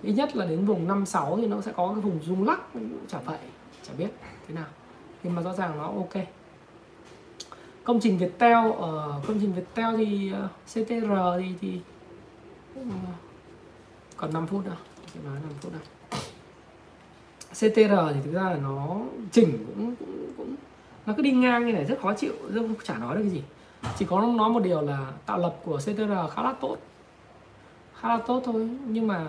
ít 0.06 0.14
nhất 0.14 0.36
là 0.36 0.46
đến 0.46 0.66
vùng 0.66 0.88
56 0.88 1.38
thì 1.42 1.48
nó 1.48 1.62
sẽ 1.62 1.72
có 1.76 1.92
cái 1.92 2.02
vùng 2.02 2.20
rung 2.24 2.48
lắc 2.48 2.60
chả 3.08 3.20
vậy 3.20 3.38
chả 3.84 3.94
biết 3.98 4.10
thế 4.48 4.56
nào. 4.56 4.68
Nhưng 5.24 5.36
mà 5.36 5.42
rõ 5.42 5.54
ràng 5.54 5.78
nó 5.78 5.84
ok. 5.84 6.26
Công 7.84 8.00
trình 8.00 8.18
Viettel 8.18 8.72
ở 8.80 9.16
uh, 9.18 9.28
công 9.28 9.40
trình 9.42 9.54
Viettel 9.54 9.98
thì 9.98 10.32
ờ, 10.32 10.44
uh, 10.46 10.52
CTR 10.66 11.12
thì 11.40 11.54
thì 11.62 11.80
uh, 12.80 12.86
còn 14.18 14.34
5 14.34 14.48
phút 14.48 14.66
nữa. 14.66 14.78
Tôi 15.14 15.24
nói 15.24 15.40
5 15.44 15.52
phút 15.62 15.74
nữa 15.74 15.80
CTR 17.52 18.14
thì 18.14 18.20
thực 18.24 18.34
ra 18.34 18.44
là 18.44 18.56
nó 18.56 18.98
chỉnh 19.32 19.66
cũng, 19.68 19.96
cũng, 19.96 20.28
cũng 20.38 20.56
nó 21.06 21.14
cứ 21.18 21.24
đi 21.24 21.32
ngang 21.32 21.66
như 21.66 21.74
này 21.74 21.86
rất 21.86 22.00
khó 22.02 22.14
chịu 22.14 22.34
không 22.54 22.76
chả 22.84 22.98
nói 22.98 23.16
được 23.16 23.22
cái 23.22 23.32
gì. 23.32 23.44
Chỉ 23.98 24.06
có 24.06 24.22
nói 24.22 24.50
một 24.50 24.64
điều 24.64 24.82
là 24.82 25.12
tạo 25.26 25.38
lập 25.38 25.56
của 25.64 25.78
CTR 25.78 26.12
khá 26.36 26.42
là 26.42 26.54
tốt. 26.62 26.78
Khá 28.00 28.10
là 28.10 28.18
tốt 28.28 28.42
thôi 28.46 28.70
nhưng 28.88 29.08
mà 29.08 29.28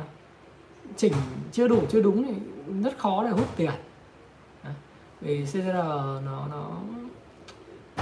chỉnh 0.96 1.12
chưa 1.52 1.68
đủ 1.68 1.82
chưa 1.88 2.02
đúng 2.02 2.24
thì 2.24 2.34
rất 2.82 2.98
khó 2.98 3.24
để 3.24 3.30
hút 3.30 3.46
tiền. 3.56 3.70
Vì 5.20 5.44
CTR 5.44 5.66
nó 6.24 6.46
nó 6.50 6.70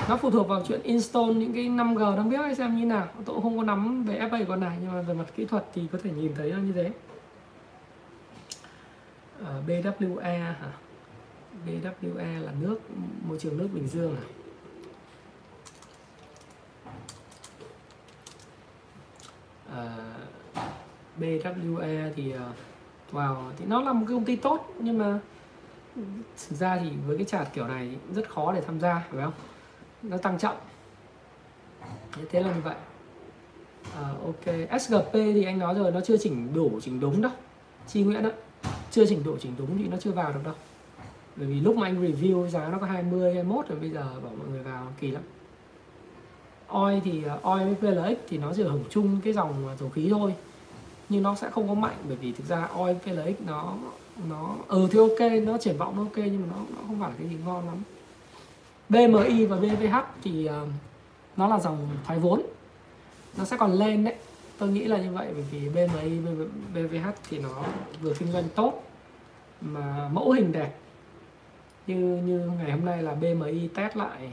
nó 0.09 0.17
phụ 0.17 0.31
thuộc 0.31 0.49
vào 0.49 0.63
chuyện 0.69 0.83
install 0.83 1.33
những 1.35 1.53
cái 1.53 1.65
5G 1.65 2.17
đang 2.17 2.31
biết 2.31 2.37
hay 2.37 2.55
xem 2.55 2.77
như 2.77 2.87
nào. 2.87 3.09
Tôi 3.25 3.35
cũng 3.35 3.43
không 3.43 3.59
có 3.59 3.65
nắm 3.65 4.05
về 4.05 4.19
FA 4.19 4.45
con 4.49 4.61
này 4.61 4.79
nhưng 4.83 4.93
mà 4.93 5.01
về 5.01 5.15
mặt 5.15 5.25
kỹ 5.37 5.45
thuật 5.45 5.65
thì 5.75 5.83
có 5.93 5.99
thể 6.03 6.11
nhìn 6.11 6.35
thấy 6.35 6.51
nó 6.51 6.59
như 6.59 6.73
thế. 6.73 6.93
Ờ, 9.45 9.59
à, 9.59 9.63
BWE 9.67 10.39
hả? 10.39 10.73
BWE 11.67 12.45
là 12.45 12.53
nước 12.61 12.81
môi 13.29 13.39
trường 13.39 13.59
nước 13.59 13.69
Bình 13.75 13.89
Dương 13.89 14.17
à? 14.17 14.25
Ờ, 19.71 19.89
à, 20.55 20.69
BWE 21.21 22.11
thì 22.17 22.35
uh, 22.35 22.41
vào 23.15 23.53
thì 23.57 23.65
nó 23.65 23.81
là 23.81 23.93
một 23.93 24.05
cái 24.09 24.15
công 24.17 24.25
ty 24.25 24.37
tốt 24.37 24.75
nhưng 24.79 24.99
mà 24.99 25.19
thực 26.49 26.57
ra 26.57 26.79
thì 26.83 26.91
với 27.07 27.17
cái 27.17 27.27
chart 27.27 27.49
kiểu 27.53 27.67
này 27.67 27.97
rất 28.15 28.31
khó 28.31 28.53
để 28.53 28.61
tham 28.61 28.81
gia 28.81 29.05
phải 29.11 29.25
không? 29.25 29.33
Nó 30.03 30.17
tăng 30.17 30.39
chậm. 30.39 30.55
Thế 32.31 32.43
là 32.43 32.55
như 32.55 32.61
vậy. 32.65 32.75
À, 33.95 34.09
ok. 34.25 34.81
SGP 34.81 35.13
thì 35.13 35.45
anh 35.45 35.59
nói 35.59 35.75
rồi 35.75 35.93
nó 35.93 36.01
chưa 36.01 36.17
chỉnh 36.17 36.55
đủ 36.55 36.81
chỉnh 36.83 37.01
đúng 37.01 37.23
đâu. 37.23 37.33
Chi 37.87 38.03
nguyễn 38.03 38.23
đó 38.23 38.31
chưa 38.91 39.07
chỉnh 39.07 39.25
độ 39.25 39.37
chỉnh 39.37 39.55
đúng 39.59 39.79
thì 39.79 39.89
nó 39.89 39.97
chưa 40.01 40.11
vào 40.11 40.33
được 40.33 40.41
đâu. 40.45 40.55
Bởi 41.37 41.47
vì 41.47 41.61
lúc 41.61 41.77
mà 41.77 41.87
anh 41.87 42.03
review 42.03 42.49
giá 42.49 42.69
nó 42.69 42.79
có 42.79 42.87
20 42.87 43.35
21 43.35 43.69
rồi 43.69 43.79
bây 43.79 43.91
giờ 43.91 44.21
bảo 44.23 44.33
mọi 44.39 44.49
người 44.49 44.63
vào 44.63 44.87
kỳ 45.01 45.11
lắm. 45.11 45.23
Oi 46.69 47.01
thì 47.05 47.25
à, 47.25 47.39
oi 47.43 47.65
với 47.65 47.75
PLX 47.75 48.19
thì 48.29 48.39
nó 48.39 48.53
chỉ 48.57 48.63
hưởng 48.63 48.85
chung 48.91 49.21
cái 49.25 49.33
dòng 49.33 49.77
dầu 49.81 49.91
khí 49.91 50.09
thôi 50.11 50.35
nhưng 51.09 51.23
nó 51.23 51.35
sẽ 51.35 51.51
không 51.51 51.69
có 51.69 51.75
mạnh 51.75 51.97
bởi 52.09 52.17
vì 52.17 52.33
thực 52.33 52.47
ra 52.47 52.65
oi 52.65 52.95
với 52.95 53.15
PLX 53.15 53.47
nó 53.47 53.75
nó 54.29 54.57
ừ 54.69 54.89
thì 54.91 54.99
ok 54.99 55.33
nó 55.43 55.59
triển 55.59 55.77
vọng 55.77 55.97
nó 55.97 56.03
ok 56.03 56.17
nhưng 56.17 56.41
mà 56.41 56.47
nó, 56.51 56.57
nó 56.77 56.83
không 56.87 57.01
phải 57.01 57.11
là 57.11 57.17
cái 57.19 57.29
gì 57.29 57.37
ngon 57.45 57.67
lắm. 57.67 57.77
BMI 58.89 59.47
và 59.47 59.57
BVH 59.57 59.97
thì 60.23 60.49
uh, 60.49 60.69
nó 61.37 61.47
là 61.49 61.61
dòng 61.61 61.89
thoái 62.07 62.19
vốn. 62.19 62.43
Nó 63.37 63.45
sẽ 63.45 63.57
còn 63.57 63.73
lên 63.73 64.05
đấy. 64.05 64.15
Tôi 64.59 64.69
nghĩ 64.69 64.85
là 64.85 64.99
như 64.99 65.13
vậy 65.13 65.29
bởi 65.33 65.45
vì 65.51 65.69
BMI 65.69 66.19
BVH 66.75 67.09
thì 67.31 67.39
nó 67.39 67.63
vừa 68.01 68.15
kinh 68.15 68.33
doanh 68.33 68.45
tốt 68.55 68.83
mà 69.61 70.09
mẫu 70.13 70.31
hình 70.31 70.53
đẹp. 70.53 70.75
Như 71.87 71.97
như 71.97 72.51
ngày 72.59 72.71
hôm 72.71 72.85
nay 72.85 73.03
là 73.03 73.15
BMI 73.15 73.69
test 73.69 73.97
lại 73.97 74.33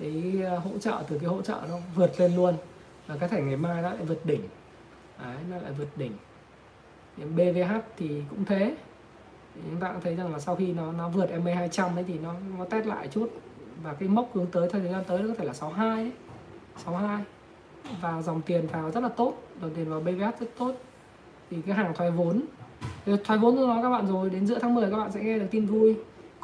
cái 0.00 0.42
ờ, 0.44 0.58
hỗ 0.58 0.70
trợ 0.80 1.02
từ 1.08 1.18
cái 1.18 1.28
hỗ 1.28 1.42
trợ 1.42 1.60
nó 1.68 1.78
vượt 1.94 2.20
lên 2.20 2.36
luôn. 2.36 2.54
Và 3.06 3.16
có 3.16 3.28
thể 3.28 3.42
ngày 3.42 3.56
mai 3.56 3.82
nó 3.82 3.88
lại 3.88 4.04
vượt 4.04 4.26
đỉnh. 4.26 4.40
Đấy, 5.24 5.36
nó 5.50 5.56
lại 5.56 5.72
vượt 5.78 5.88
đỉnh. 5.96 6.12
BVH 7.16 7.72
thì 7.96 8.22
cũng 8.30 8.44
thế. 8.44 8.74
Chúng 9.54 9.80
ta 9.80 9.92
cũng 9.92 10.00
thấy 10.00 10.14
rằng 10.16 10.32
là 10.32 10.38
sau 10.38 10.56
khi 10.56 10.72
nó 10.72 10.92
nó 10.92 11.08
vượt 11.08 11.30
MA 11.44 11.54
200 11.54 11.94
đấy 11.96 12.04
thì 12.08 12.18
nó 12.18 12.34
nó 12.58 12.64
test 12.64 12.86
lại 12.86 13.08
chút. 13.08 13.30
Và 13.82 13.92
cái 13.94 14.08
mốc 14.08 14.30
hướng 14.34 14.46
tới 14.46 14.68
thời 14.72 14.80
gian 14.92 15.04
tới 15.06 15.22
nó 15.22 15.28
có 15.28 15.34
thể 15.38 15.44
là 15.44 15.52
62 15.52 16.02
ấy. 16.02 16.12
62 16.84 17.22
và 18.00 18.22
dòng 18.22 18.42
tiền 18.42 18.66
vào 18.66 18.90
rất 18.90 19.00
là 19.02 19.08
tốt. 19.08 19.34
Dòng 19.60 19.70
tiền 19.74 19.90
vào 19.90 20.00
BVH 20.00 20.40
rất 20.40 20.46
tốt. 20.58 20.72
Thì 21.50 21.56
cái 21.66 21.74
hàng 21.74 21.94
thoái 21.94 22.10
vốn. 22.10 22.40
Thoái 23.24 23.38
vốn 23.38 23.56
tôi 23.56 23.66
nói 23.66 23.82
các 23.82 23.90
bạn 23.90 24.06
rồi 24.06 24.30
đến 24.30 24.46
giữa 24.46 24.58
tháng 24.58 24.74
10 24.74 24.90
các 24.90 24.96
bạn 24.96 25.12
sẽ 25.12 25.20
nghe 25.20 25.38
được 25.38 25.46
tin 25.50 25.66
vui. 25.66 25.96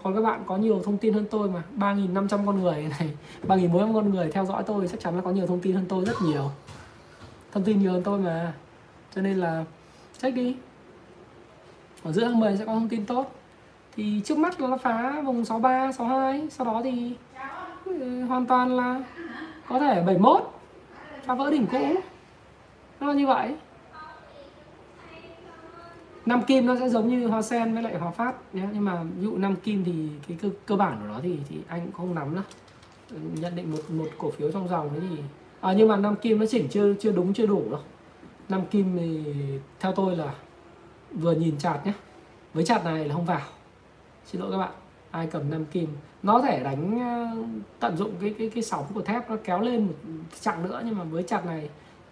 Còn 0.02 0.14
các 0.14 0.20
bạn 0.20 0.42
có 0.46 0.56
nhiều 0.56 0.82
thông 0.84 0.98
tin 0.98 1.14
hơn 1.14 1.26
tôi 1.30 1.48
mà. 1.48 1.62
3.500 1.76 2.46
con 2.46 2.62
người 2.62 2.90
này 2.98 3.10
3.400 3.48 3.94
con 3.94 4.14
người 4.14 4.30
theo 4.32 4.44
dõi 4.44 4.62
tôi 4.66 4.88
chắc 4.88 5.00
chắn 5.00 5.16
là 5.16 5.22
có 5.22 5.30
nhiều 5.30 5.46
thông 5.46 5.60
tin 5.60 5.74
hơn 5.74 5.84
tôi 5.88 6.04
rất 6.04 6.16
nhiều. 6.22 6.50
Thông 7.52 7.64
tin 7.64 7.78
nhiều 7.78 7.92
hơn 7.92 8.02
tôi 8.02 8.18
mà 8.18 8.54
cho 9.14 9.22
nên 9.22 9.36
là 9.36 9.64
check 10.18 10.36
đi. 10.36 10.56
Ở 12.02 12.12
giữa 12.12 12.24
tháng 12.24 12.40
10 12.40 12.56
sẽ 12.56 12.64
có 12.64 12.72
thông 12.72 12.88
tin 12.88 13.06
tốt. 13.06 13.34
Thì 13.96 14.20
trước 14.24 14.38
mắt 14.38 14.60
là 14.60 14.68
nó 14.68 14.76
phá 14.76 15.20
vùng 15.24 15.44
63 15.44 15.92
62 15.92 16.48
sau 16.50 16.66
đó 16.66 16.80
thì 16.84 17.12
ừ, 17.84 18.24
hoàn 18.24 18.46
toàn 18.46 18.76
là 18.76 19.02
có 19.68 19.78
thể 19.78 20.02
71 20.06 20.60
phá 21.26 21.34
vỡ 21.34 21.50
đỉnh 21.50 21.66
cũ. 21.66 21.94
Nó 23.00 23.06
là 23.06 23.14
như 23.14 23.26
vậy. 23.26 23.54
Năm 26.26 26.42
kim 26.42 26.66
nó 26.66 26.76
sẽ 26.80 26.88
giống 26.88 27.08
như 27.08 27.26
hoa 27.26 27.42
sen 27.42 27.74
với 27.74 27.82
lại 27.82 27.98
Hoa 27.98 28.10
phát 28.10 28.34
nhé. 28.54 28.62
Nhưng 28.72 28.84
mà 28.84 29.02
ví 29.02 29.22
dụ 29.22 29.36
năm 29.36 29.56
kim 29.56 29.84
thì 29.84 30.08
cái 30.28 30.38
cơ, 30.42 30.48
cơ 30.66 30.76
bản 30.76 30.98
của 31.00 31.06
nó 31.08 31.20
thì 31.22 31.38
thì 31.48 31.56
anh 31.68 31.80
cũng 31.80 31.92
không 31.92 32.14
nắm 32.14 32.34
đâu. 32.34 32.44
Nhận 33.34 33.56
định 33.56 33.72
một 33.72 33.90
một 33.90 34.08
cổ 34.18 34.30
phiếu 34.30 34.52
trong 34.52 34.68
dòng 34.68 34.90
đấy 34.92 35.02
thì 35.10 35.22
à, 35.60 35.72
nhưng 35.76 35.88
mà 35.88 35.96
năm 35.96 36.16
kim 36.16 36.38
nó 36.38 36.46
chỉnh 36.46 36.68
chưa 36.70 36.94
chưa 36.94 37.12
đúng 37.12 37.34
chưa 37.34 37.46
đủ 37.46 37.62
đâu 37.70 37.80
năm 38.48 38.66
kim 38.70 38.96
thì 38.96 39.34
theo 39.80 39.92
tôi 39.92 40.16
là 40.16 40.34
vừa 41.12 41.32
nhìn 41.32 41.58
chạt 41.58 41.86
nhé 41.86 41.92
với 42.54 42.64
chạt 42.64 42.84
này 42.84 43.04
là 43.04 43.14
không 43.14 43.24
vào. 43.24 43.40
Xin 44.26 44.40
lỗi 44.40 44.50
các 44.50 44.58
bạn. 44.58 44.72
Ai 45.10 45.26
cầm 45.26 45.50
năm 45.50 45.64
kim? 45.64 45.88
Nó 46.22 46.40
thể 46.40 46.62
đánh 46.62 47.00
ờ, 47.00 47.44
tận 47.80 47.96
dụng 47.96 48.12
cái 48.20 48.34
cái 48.38 48.50
cái 48.54 48.62
sóng 48.62 48.84
của 48.94 49.02
thép 49.02 49.30
nó 49.30 49.36
kéo 49.44 49.60
lên 49.60 49.86
một 49.86 49.94
chặng 50.40 50.62
nữa 50.62 50.82
nhưng 50.84 50.98
mà 50.98 51.04
với 51.04 51.22
chặt 51.22 51.46
này 51.46 51.68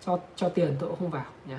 cho 0.06 0.18
cho 0.36 0.48
tiền 0.48 0.76
tôi 0.78 0.88
cũng 0.88 0.98
không 0.98 1.10
vào 1.10 1.24
nhé 1.48 1.58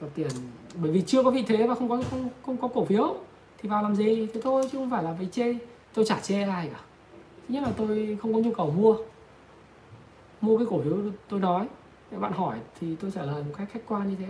cho 0.00 0.06
tiền 0.14 0.30
bởi 0.74 0.92
vì 0.92 1.02
chưa 1.06 1.22
có 1.22 1.30
vị 1.30 1.44
thế 1.46 1.66
và 1.66 1.74
không 1.74 1.88
có 1.88 2.02
không, 2.10 2.28
không 2.46 2.56
có 2.56 2.68
cổ 2.68 2.84
phiếu. 2.84 3.16
Thì 3.58 3.68
vào 3.68 3.82
làm 3.82 3.96
gì? 3.96 4.26
Thế 4.34 4.40
thôi 4.44 4.62
chứ 4.72 4.78
không 4.78 4.90
phải 4.90 5.02
là 5.02 5.12
vì 5.12 5.26
chê. 5.32 5.54
Tôi 5.94 6.04
chả 6.04 6.20
chê 6.20 6.42
ai 6.42 6.68
cả. 6.72 6.80
Thứ 7.48 7.54
nhất 7.54 7.62
là 7.62 7.70
tôi 7.76 8.18
không 8.22 8.34
có 8.34 8.40
nhu 8.40 8.52
cầu 8.52 8.70
mua. 8.70 8.96
Mua 10.40 10.58
cái 10.58 10.66
cổ 10.70 10.82
phiếu 10.82 10.96
tôi 11.28 11.40
nói 11.40 11.66
nếu 12.10 12.20
bạn 12.20 12.32
hỏi 12.32 12.58
thì 12.80 12.96
tôi 12.96 13.10
trả 13.10 13.22
lời 13.22 13.42
một 13.42 13.54
cách 13.58 13.68
khách 13.72 13.82
quan 13.88 14.08
như 14.08 14.16
thế. 14.16 14.26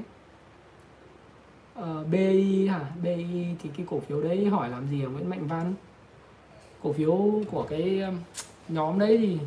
Ờ, 1.75 2.01
uh, 2.01 2.09
BI 2.09 2.69
hả? 2.69 2.91
BI 3.03 3.47
thì 3.63 3.71
cái 3.77 3.87
cổ 3.91 4.01
phiếu 4.01 4.23
đấy 4.23 4.47
hỏi 4.47 4.69
làm 4.69 4.89
gì 4.89 5.03
ở 5.03 5.09
Nguyễn 5.09 5.31
Mạnh 5.31 5.47
Văn. 5.47 5.75
Cổ 6.83 6.93
phiếu 6.93 7.43
của 7.51 7.67
cái 7.69 8.01
um, 8.01 8.19
nhóm 8.69 8.99
đấy 8.99 9.19
thì 9.19 9.39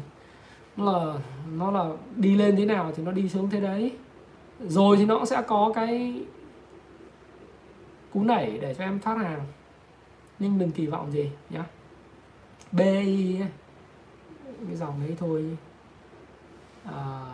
nó 0.77 0.91
là 0.91 1.19
nó 1.53 1.71
là 1.71 1.93
đi 2.15 2.35
lên 2.35 2.55
thế 2.55 2.65
nào 2.65 2.91
thì 2.95 3.03
nó 3.03 3.11
đi 3.11 3.29
xuống 3.29 3.49
thế 3.49 3.61
đấy. 3.61 3.91
Rồi 4.59 4.97
thì 4.97 5.05
nó 5.05 5.15
cũng 5.15 5.25
sẽ 5.25 5.41
có 5.47 5.71
cái 5.75 6.23
cú 8.13 8.23
nảy 8.23 8.57
để 8.61 8.73
cho 8.73 8.83
em 8.83 8.99
phát 8.99 9.17
hàng. 9.17 9.41
Nhưng 10.39 10.59
đừng 10.59 10.71
kỳ 10.71 10.87
vọng 10.87 11.11
gì 11.11 11.31
nhá. 11.49 11.65
BI 12.71 13.37
cái 14.67 14.75
dòng 14.75 14.99
đấy 14.99 15.15
thôi. 15.19 15.57
À, 16.85 17.25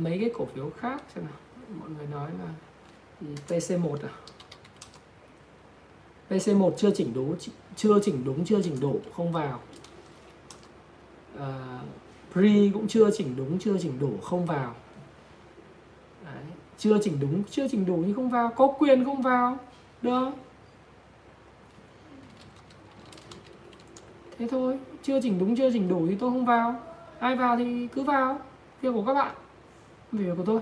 mấy 0.00 0.18
cái 0.18 0.30
cổ 0.34 0.44
phiếu 0.44 0.70
khác 0.70 1.02
xem 1.14 1.24
nào. 1.24 1.34
Mọi 1.80 1.90
người 1.90 2.06
nói 2.06 2.30
là 2.38 2.48
ừ, 3.20 3.26
PC1 3.48 3.96
à? 4.02 4.12
PC1 6.30 6.70
chưa 6.70 6.90
chỉnh 6.90 7.14
đúng 7.14 7.36
chưa 7.76 8.00
chỉnh 8.02 8.24
đúng 8.24 8.44
chưa 8.44 8.62
chỉnh 8.62 8.80
đủ 8.80 9.00
không 9.12 9.32
vào. 9.32 9.60
À, 11.38 11.80
Pre 12.32 12.70
cũng 12.74 12.88
chưa 12.88 13.10
chỉnh 13.10 13.36
đúng 13.36 13.58
chưa 13.58 13.78
chỉnh 13.78 13.98
đủ 13.98 14.18
không 14.22 14.46
vào. 14.46 14.74
Đấy. 16.24 16.44
chưa 16.78 16.98
chỉnh 17.02 17.20
đúng 17.20 17.42
chưa 17.50 17.68
chỉnh 17.68 17.86
đủ 17.86 18.02
nhưng 18.06 18.14
không 18.14 18.30
vào. 18.30 18.52
Có 18.56 18.74
quyền 18.78 19.04
không 19.04 19.22
vào 19.22 19.58
được 20.02 20.30
thế 24.38 24.48
thôi 24.50 24.78
chưa 25.02 25.20
chỉnh 25.20 25.38
đúng 25.38 25.56
chưa 25.56 25.70
chỉnh 25.72 25.88
đủ 25.88 26.06
thì 26.08 26.14
tôi 26.14 26.30
không 26.30 26.46
vào. 26.46 26.80
Ai 27.18 27.36
vào 27.36 27.56
thì 27.56 27.88
cứ 27.94 28.02
vào 28.02 28.38
việc 28.82 28.90
của 28.94 29.04
các 29.06 29.14
bạn 29.14 29.34
việc 30.12 30.32
của 30.36 30.44
tôi 30.46 30.60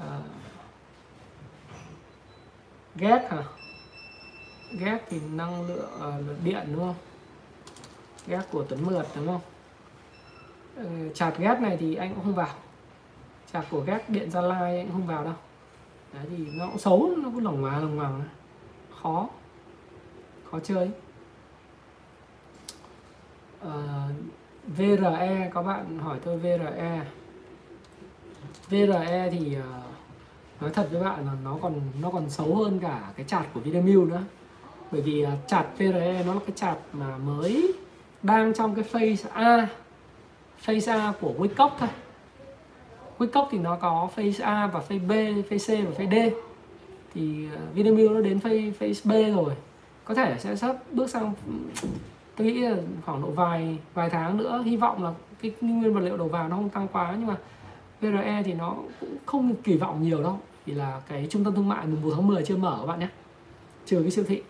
à, 0.00 0.20
ghét 2.96 3.28
hả? 3.30 3.42
Ghét 4.78 4.98
thì 5.08 5.20
năng 5.32 5.66
lượng 5.68 5.90
à, 6.00 6.18
điện 6.44 6.68
đúng 6.72 6.80
không? 6.80 6.94
Ghét 8.26 8.42
của 8.52 8.64
tuấn 8.68 8.84
mượt 8.84 9.06
đúng 9.16 9.26
không? 9.26 9.40
Ừ, 10.76 10.84
chạt 11.14 11.34
ghét 11.38 11.58
này 11.60 11.76
thì 11.80 11.94
anh 11.94 12.14
cũng 12.14 12.24
không 12.24 12.34
vào. 12.34 12.54
Chạt 13.52 13.64
của 13.70 13.80
ghét 13.80 14.04
điện 14.08 14.30
gia 14.30 14.40
lai 14.40 14.78
anh 14.78 14.86
cũng 14.86 14.92
không 14.92 15.06
vào 15.06 15.24
đâu. 15.24 15.34
Đấy 16.12 16.24
thì 16.28 16.46
nó 16.54 16.66
cũng 16.66 16.78
xấu 16.78 17.10
nó 17.16 17.30
cứ 17.34 17.40
lỏng 17.40 17.62
hòa 17.62 17.78
lỏng 17.78 17.96
ngoằng. 17.96 18.22
Khó. 19.02 19.28
Khó 20.50 20.60
chơi. 20.60 20.90
Uh, 23.66 23.70
VRE 24.76 25.50
có 25.54 25.62
bạn 25.62 25.98
hỏi 25.98 26.18
tôi 26.24 26.38
VRE 26.38 27.00
VRE 28.68 29.28
thì 29.32 29.56
uh, 29.56 29.64
nói 30.60 30.70
thật 30.70 30.88
với 30.92 31.02
bạn 31.02 31.26
là 31.26 31.32
nó 31.44 31.56
còn 31.62 31.80
nó 32.00 32.10
còn 32.10 32.30
xấu 32.30 32.54
hơn 32.54 32.78
cả 32.78 33.00
cái 33.16 33.26
chart 33.26 33.46
của 33.54 33.60
Vinamilk 33.60 34.08
nữa. 34.08 34.22
Bởi 34.92 35.00
vì 35.00 35.24
uh, 35.24 35.28
chart 35.46 35.66
VRE 35.78 36.22
nó 36.26 36.34
là 36.34 36.40
cái 36.46 36.56
chart 36.56 36.78
mà 36.92 37.16
mới 37.16 37.72
đang 38.22 38.54
trong 38.54 38.74
cái 38.74 38.84
phase 38.84 39.30
A 39.32 39.68
phase 40.58 40.92
A 40.92 41.12
của 41.20 41.32
Wickock 41.38 41.70
thôi. 41.78 41.88
Wickock 43.18 43.46
thì 43.50 43.58
nó 43.58 43.76
có 43.76 44.08
phase 44.16 44.44
A 44.44 44.66
và 44.66 44.80
phase 44.80 44.98
B 44.98 45.12
phase 45.50 45.76
C 45.76 45.86
và 45.86 45.90
phase 45.90 46.10
D. 46.10 46.34
Thì 47.14 47.46
uh, 47.46 47.74
Vinamilk 47.74 48.10
nó 48.10 48.20
đến 48.20 48.40
phase, 48.40 48.70
phase 48.70 49.00
B 49.04 49.36
rồi. 49.36 49.54
Có 50.04 50.14
thể 50.14 50.36
sẽ 50.38 50.56
sắp 50.56 50.76
bước 50.92 51.10
sang 51.10 51.34
tôi 52.40 52.52
nghĩ 52.52 52.60
là 52.60 52.76
khoảng 53.04 53.22
độ 53.22 53.30
vài 53.30 53.78
vài 53.94 54.10
tháng 54.10 54.36
nữa, 54.36 54.62
hy 54.64 54.76
vọng 54.76 55.04
là 55.04 55.12
cái 55.42 55.52
nguyên 55.60 55.94
vật 55.94 56.00
liệu 56.00 56.16
đầu 56.16 56.28
vào 56.28 56.48
nó 56.48 56.56
không 56.56 56.68
tăng 56.68 56.88
quá, 56.88 57.14
nhưng 57.18 57.26
mà 57.26 57.36
VRE 58.00 58.42
thì 58.44 58.54
nó 58.54 58.76
cũng 59.00 59.16
không 59.26 59.54
kỳ 59.54 59.76
vọng 59.76 60.02
nhiều 60.02 60.22
đâu. 60.22 60.40
Vì 60.66 60.74
là 60.74 61.00
cái 61.08 61.26
trung 61.30 61.44
tâm 61.44 61.54
thương 61.54 61.68
mại 61.68 61.86
mùng 61.86 62.02
1 62.02 62.10
tháng 62.14 62.26
10 62.26 62.44
chưa 62.44 62.56
mở 62.56 62.76
các 62.80 62.86
bạn 62.86 63.00
nhé. 63.00 63.08
Trừ 63.86 64.02
cái 64.02 64.10
siêu 64.10 64.24
thị. 64.28 64.42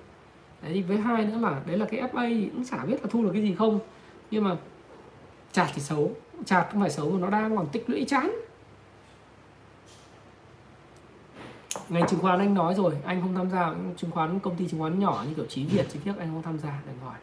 Đấy, 0.62 0.72
thì 0.74 0.82
với 0.82 0.96
hai 0.96 1.24
nữa 1.24 1.38
là 1.40 1.60
đấy 1.66 1.78
là 1.78 1.86
cái 1.90 2.00
FA 2.00 2.48
cũng 2.52 2.64
chả 2.64 2.84
biết 2.84 3.02
là 3.02 3.08
thu 3.10 3.22
được 3.22 3.30
cái 3.32 3.42
gì 3.42 3.54
không. 3.54 3.78
Nhưng 4.30 4.44
mà 4.44 4.56
chạt 5.52 5.68
thì 5.74 5.82
xấu. 5.82 6.10
Chạt 6.44 6.68
không 6.72 6.80
phải 6.80 6.90
xấu 6.90 7.10
mà 7.10 7.18
nó 7.18 7.30
đang 7.30 7.56
còn 7.56 7.66
tích 7.72 7.90
lũy 7.90 8.04
chán. 8.08 8.30
Ngành 11.88 12.06
chứng 12.06 12.20
khoán 12.20 12.38
anh 12.38 12.54
nói 12.54 12.74
rồi, 12.74 12.96
anh 13.04 13.20
không 13.22 13.34
tham 13.34 13.50
gia, 13.50 13.74
chứng 13.96 14.10
khoán 14.10 14.38
công 14.38 14.56
ty 14.56 14.68
chứng 14.68 14.80
khoán 14.80 14.98
nhỏ 14.98 15.24
như 15.28 15.34
kiểu 15.34 15.46
trí 15.46 15.64
việt 15.64 15.86
trí 15.92 15.98
viết 15.98 16.12
anh 16.18 16.28
không 16.32 16.42
tham 16.42 16.58
gia 16.58 16.80
đừng 16.86 16.98
hỏi. 17.04 17.16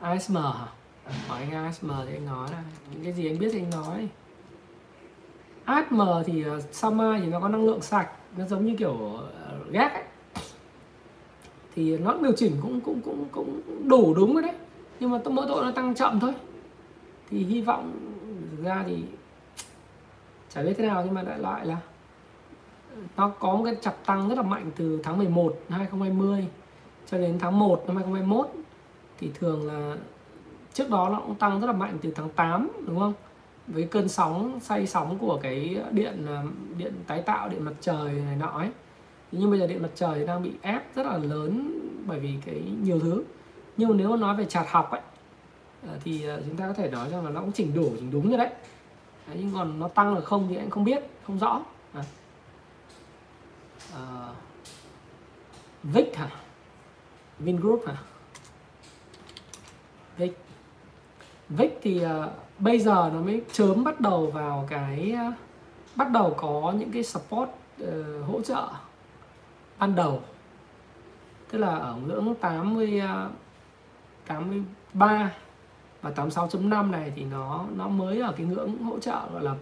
ASM 0.00 0.36
hả? 0.36 0.66
Hỏi 1.28 1.40
anh 1.40 1.52
ASM 1.52 1.90
thì 2.06 2.14
anh 2.14 2.26
nói 2.26 2.48
là 2.52 2.62
những 2.92 3.04
cái 3.04 3.12
gì 3.12 3.26
anh 3.26 3.38
biết 3.38 3.48
thì 3.52 3.58
anh 3.58 3.70
nói. 3.70 4.08
ASM 5.64 6.00
thì 6.26 6.42
ờ, 6.42 6.56
uh, 6.56 6.62
Sama 6.72 7.18
thì 7.22 7.26
nó 7.26 7.40
có 7.40 7.48
năng 7.48 7.64
lượng 7.66 7.80
sạch 7.80 8.10
nó 8.36 8.46
giống 8.46 8.66
như 8.66 8.76
kiểu 8.78 8.92
uh, 8.92 9.70
gas 9.70 9.92
ấy. 9.92 10.02
thì 11.74 11.98
nó 11.98 12.14
điều 12.22 12.32
chỉnh 12.32 12.56
cũng 12.62 12.80
cũng 12.80 13.00
cũng 13.00 13.28
cũng 13.32 13.60
đủ 13.88 14.14
đúng 14.14 14.34
rồi 14.34 14.42
đấy 14.42 14.54
nhưng 15.00 15.10
mà 15.10 15.18
mỗi 15.30 15.46
tội 15.48 15.64
nó 15.64 15.70
tăng 15.70 15.94
chậm 15.94 16.20
thôi. 16.20 16.34
Thì 17.30 17.44
hy 17.44 17.60
vọng 17.60 17.92
ra 18.62 18.84
thì 18.86 19.02
chả 20.54 20.62
biết 20.62 20.74
thế 20.78 20.86
nào 20.86 21.02
nhưng 21.04 21.14
mà 21.14 21.22
đại 21.22 21.38
loại 21.38 21.66
là 21.66 21.76
nó 23.16 23.28
có 23.28 23.56
một 23.56 23.64
cái 23.64 23.76
chập 23.80 23.96
tăng 24.06 24.28
rất 24.28 24.34
là 24.34 24.42
mạnh 24.42 24.70
từ 24.76 25.00
tháng 25.04 25.18
11 25.18 25.56
năm 25.68 25.78
2020 25.78 26.46
cho 27.10 27.18
đến 27.18 27.38
tháng 27.38 27.58
1 27.58 27.84
năm 27.86 27.96
2021 27.96 28.50
thì 29.18 29.30
thường 29.34 29.66
là 29.66 29.96
trước 30.72 30.90
đó 30.90 31.08
nó 31.12 31.20
cũng 31.20 31.34
tăng 31.34 31.60
rất 31.60 31.66
là 31.66 31.72
mạnh 31.72 31.98
từ 32.02 32.10
tháng 32.10 32.28
8 32.30 32.68
đúng 32.86 32.98
không? 32.98 33.14
Với 33.66 33.84
cơn 33.84 34.08
sóng 34.08 34.60
say 34.60 34.86
sóng 34.86 35.18
của 35.18 35.38
cái 35.42 35.76
điện 35.90 36.26
à, 36.26 36.42
điện 36.76 36.92
tái 37.06 37.22
tạo 37.22 37.48
điện 37.48 37.64
mặt 37.64 37.74
trời 37.80 38.12
này 38.12 38.36
nọ 38.36 38.46
ấy. 38.46 38.68
Nhưng 39.32 39.50
bây 39.50 39.60
giờ 39.60 39.66
điện 39.66 39.82
mặt 39.82 39.90
trời 39.94 40.24
đang 40.26 40.42
bị 40.42 40.52
ép 40.62 40.94
rất 40.94 41.06
là 41.06 41.18
lớn 41.18 41.80
bởi 42.06 42.20
vì 42.20 42.34
cái 42.46 42.62
nhiều 42.82 43.00
thứ. 43.00 43.24
Nhưng 43.76 43.88
mà 43.88 43.94
nếu 43.98 44.10
mà 44.10 44.16
nói 44.16 44.36
về 44.36 44.44
chặt 44.44 44.64
học 44.68 44.90
ấy 44.90 45.00
à, 45.82 45.94
thì 46.04 46.28
à, 46.28 46.38
chúng 46.46 46.56
ta 46.56 46.66
có 46.66 46.72
thể 46.72 46.90
nói 46.90 47.10
rằng 47.10 47.24
là 47.24 47.30
nó 47.30 47.40
cũng 47.40 47.52
chỉnh 47.52 47.74
đủ 47.74 47.92
chỉnh 47.96 48.10
đúng 48.10 48.28
rồi 48.28 48.38
đấy, 48.38 48.50
đấy 49.26 49.36
nhưng 49.40 49.54
còn 49.54 49.80
nó 49.80 49.88
tăng 49.88 50.14
là 50.14 50.20
không 50.20 50.46
thì 50.48 50.56
anh 50.56 50.70
không 50.70 50.84
biết 50.84 51.02
không 51.26 51.38
rõ. 51.38 51.62
À. 51.92 52.02
À, 53.94 54.28
Vic 55.82 56.16
hả? 56.16 56.30
Vingroup 57.38 57.86
hả? 57.86 57.96
Vic. 60.18 60.38
Vic 61.48 61.78
thì 61.82 62.04
uh, 62.04 62.10
bây 62.58 62.78
giờ 62.78 63.10
nó 63.14 63.20
mới 63.20 63.42
chớm 63.52 63.84
bắt 63.84 64.00
đầu 64.00 64.26
vào 64.26 64.66
cái 64.70 65.14
uh, 65.28 65.34
bắt 65.96 66.10
đầu 66.10 66.34
có 66.36 66.74
những 66.78 66.92
cái 66.92 67.02
support 67.02 67.50
uh, 67.82 67.88
hỗ 68.26 68.42
trợ 68.42 68.68
ban 69.78 69.94
đầu. 69.94 70.22
Tức 71.50 71.58
là 71.58 71.76
ở 71.76 71.96
ngưỡng 72.06 72.34
80 72.40 73.02
uh, 73.04 73.32
83 74.26 75.32
và 76.02 76.10
86.5 76.10 76.90
này 76.90 77.12
thì 77.16 77.24
nó 77.24 77.64
nó 77.76 77.88
mới 77.88 78.20
ở 78.20 78.32
cái 78.36 78.46
ngưỡng 78.46 78.82
hỗ 78.82 78.98
trợ 78.98 79.20
gọi 79.32 79.42
là 79.42 79.54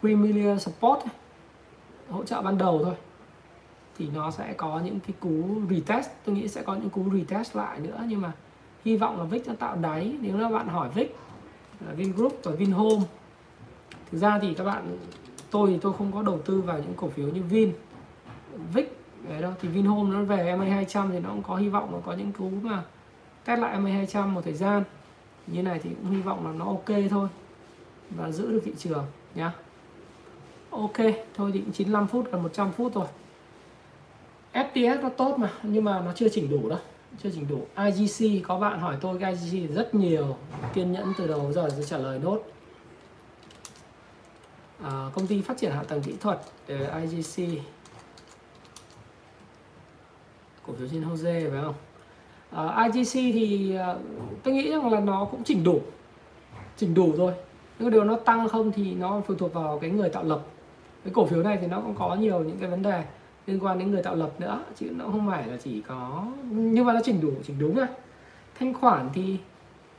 Premier 0.00 0.62
Support 0.62 1.00
hỗ 2.10 2.24
trợ 2.24 2.42
ban 2.42 2.58
đầu 2.58 2.80
thôi. 2.84 2.94
Thì 3.98 4.08
nó 4.14 4.30
sẽ 4.30 4.52
có 4.52 4.80
những 4.84 5.00
cái 5.00 5.14
cú 5.20 5.60
retest 5.70 6.10
tôi 6.24 6.34
nghĩ 6.34 6.48
sẽ 6.48 6.62
có 6.62 6.74
những 6.74 6.90
cú 6.90 7.04
retest 7.14 7.56
lại 7.56 7.80
nữa 7.80 8.04
nhưng 8.06 8.20
mà 8.20 8.32
hy 8.84 8.96
vọng 8.96 9.18
là 9.18 9.24
VIX 9.24 9.48
nó 9.48 9.54
tạo 9.54 9.76
đáy 9.76 10.16
nếu 10.20 10.38
là 10.38 10.48
bạn 10.48 10.68
hỏi 10.68 10.88
VIX 10.94 11.08
Vingroup 11.96 12.40
và 12.42 12.52
Vinhome. 12.52 13.04
Thực 14.10 14.18
ra 14.18 14.38
thì 14.38 14.54
các 14.54 14.64
bạn, 14.64 14.98
tôi 15.50 15.70
thì 15.70 15.78
tôi 15.82 15.92
không 15.98 16.12
có 16.12 16.22
đầu 16.22 16.40
tư 16.44 16.60
vào 16.60 16.78
những 16.78 16.94
cổ 16.96 17.08
phiếu 17.08 17.28
như 17.28 17.42
Vin. 17.42 17.72
VIX 18.72 18.86
đấy 19.28 19.42
đâu 19.42 19.52
thì 19.60 19.68
Vinhome 19.68 20.10
nó 20.10 20.22
về 20.22 20.56
MA 20.56 20.64
200 20.64 21.10
thì 21.12 21.20
nó 21.20 21.28
cũng 21.28 21.42
có 21.42 21.56
hy 21.56 21.68
vọng, 21.68 21.92
nó 21.92 21.98
có 22.06 22.12
những 22.12 22.32
cú 22.32 22.50
mà 22.62 22.82
test 23.44 23.60
lại 23.60 23.78
MA 23.78 23.90
200 23.90 24.34
một 24.34 24.40
thời 24.44 24.54
gian. 24.54 24.84
Như 25.46 25.62
này 25.62 25.80
thì 25.82 25.90
cũng 25.90 26.10
hy 26.10 26.20
vọng 26.20 26.46
là 26.46 26.52
nó 26.52 26.64
ok 26.64 27.10
thôi 27.10 27.28
và 28.10 28.30
giữ 28.30 28.52
được 28.52 28.60
thị 28.64 28.72
trường 28.78 29.04
nhá. 29.34 29.52
Ok, 30.70 30.96
thôi 31.34 31.50
thì 31.54 31.62
95 31.72 32.06
phút, 32.06 32.32
gần 32.32 32.42
100 32.42 32.72
phút 32.72 32.94
rồi. 32.94 33.06
FTS 34.52 35.02
nó 35.02 35.08
tốt 35.08 35.38
mà, 35.38 35.52
nhưng 35.62 35.84
mà 35.84 36.00
nó 36.00 36.12
chưa 36.14 36.28
chỉnh 36.28 36.50
đủ 36.50 36.68
đâu 36.68 36.78
chưa 37.22 37.30
chỉnh 37.30 37.46
đủ. 37.48 37.66
IGC 37.76 38.46
có 38.48 38.58
bạn 38.58 38.80
hỏi 38.80 38.96
tôi 39.00 39.18
cái 39.18 39.32
IGC 39.32 39.74
rất 39.74 39.94
nhiều. 39.94 40.36
Kiên 40.74 40.92
nhẫn 40.92 41.12
từ 41.18 41.26
đầu 41.26 41.52
giờ 41.52 41.68
tôi 41.70 41.84
trả 41.86 41.98
lời 41.98 42.18
nốt. 42.18 42.42
À, 44.82 45.10
công 45.14 45.26
ty 45.26 45.42
phát 45.42 45.58
triển 45.58 45.72
hạ 45.72 45.82
tầng 45.88 46.02
kỹ 46.02 46.14
thuật 46.20 46.40
IGC 46.66 47.62
cổ 50.66 50.72
phiếu 50.78 50.88
trên 50.88 51.08
Jose 51.08 51.50
phải 51.50 51.62
không? 51.62 51.74
À, 52.50 52.84
IGC 52.84 53.12
thì 53.12 53.76
à, 53.76 53.94
tôi 54.42 54.54
nghĩ 54.54 54.70
rằng 54.70 54.92
là 54.92 55.00
nó 55.00 55.24
cũng 55.30 55.44
chỉnh 55.44 55.64
đủ. 55.64 55.80
Chỉnh 56.76 56.94
đủ 56.94 57.12
rồi 57.16 57.32
nhưng 57.78 57.90
điều 57.90 58.04
nó 58.04 58.16
tăng 58.16 58.48
không 58.48 58.72
thì 58.72 58.94
nó 58.94 59.20
phụ 59.26 59.34
thuộc 59.34 59.54
vào 59.54 59.78
cái 59.78 59.90
người 59.90 60.08
tạo 60.08 60.24
lập. 60.24 60.40
Cái 61.04 61.12
cổ 61.14 61.26
phiếu 61.26 61.42
này 61.42 61.58
thì 61.60 61.66
nó 61.66 61.80
cũng 61.80 61.94
có 61.94 62.14
nhiều 62.14 62.40
những 62.40 62.58
cái 62.58 62.70
vấn 62.70 62.82
đề 62.82 63.04
liên 63.48 63.64
quan 63.64 63.78
đến 63.78 63.90
người 63.90 64.02
tạo 64.02 64.16
lập 64.16 64.30
nữa 64.38 64.64
chứ 64.76 64.86
nó 64.96 65.04
không 65.04 65.26
phải 65.30 65.46
là 65.46 65.56
chỉ 65.56 65.80
có 65.80 66.26
nhưng 66.50 66.86
mà 66.86 66.92
nó 66.92 67.00
chỉnh 67.04 67.20
đủ 67.20 67.32
chỉnh 67.46 67.58
đúng 67.58 67.74
rồi. 67.74 67.86
Thanh 68.58 68.74
khoản 68.74 69.08
thì 69.14 69.38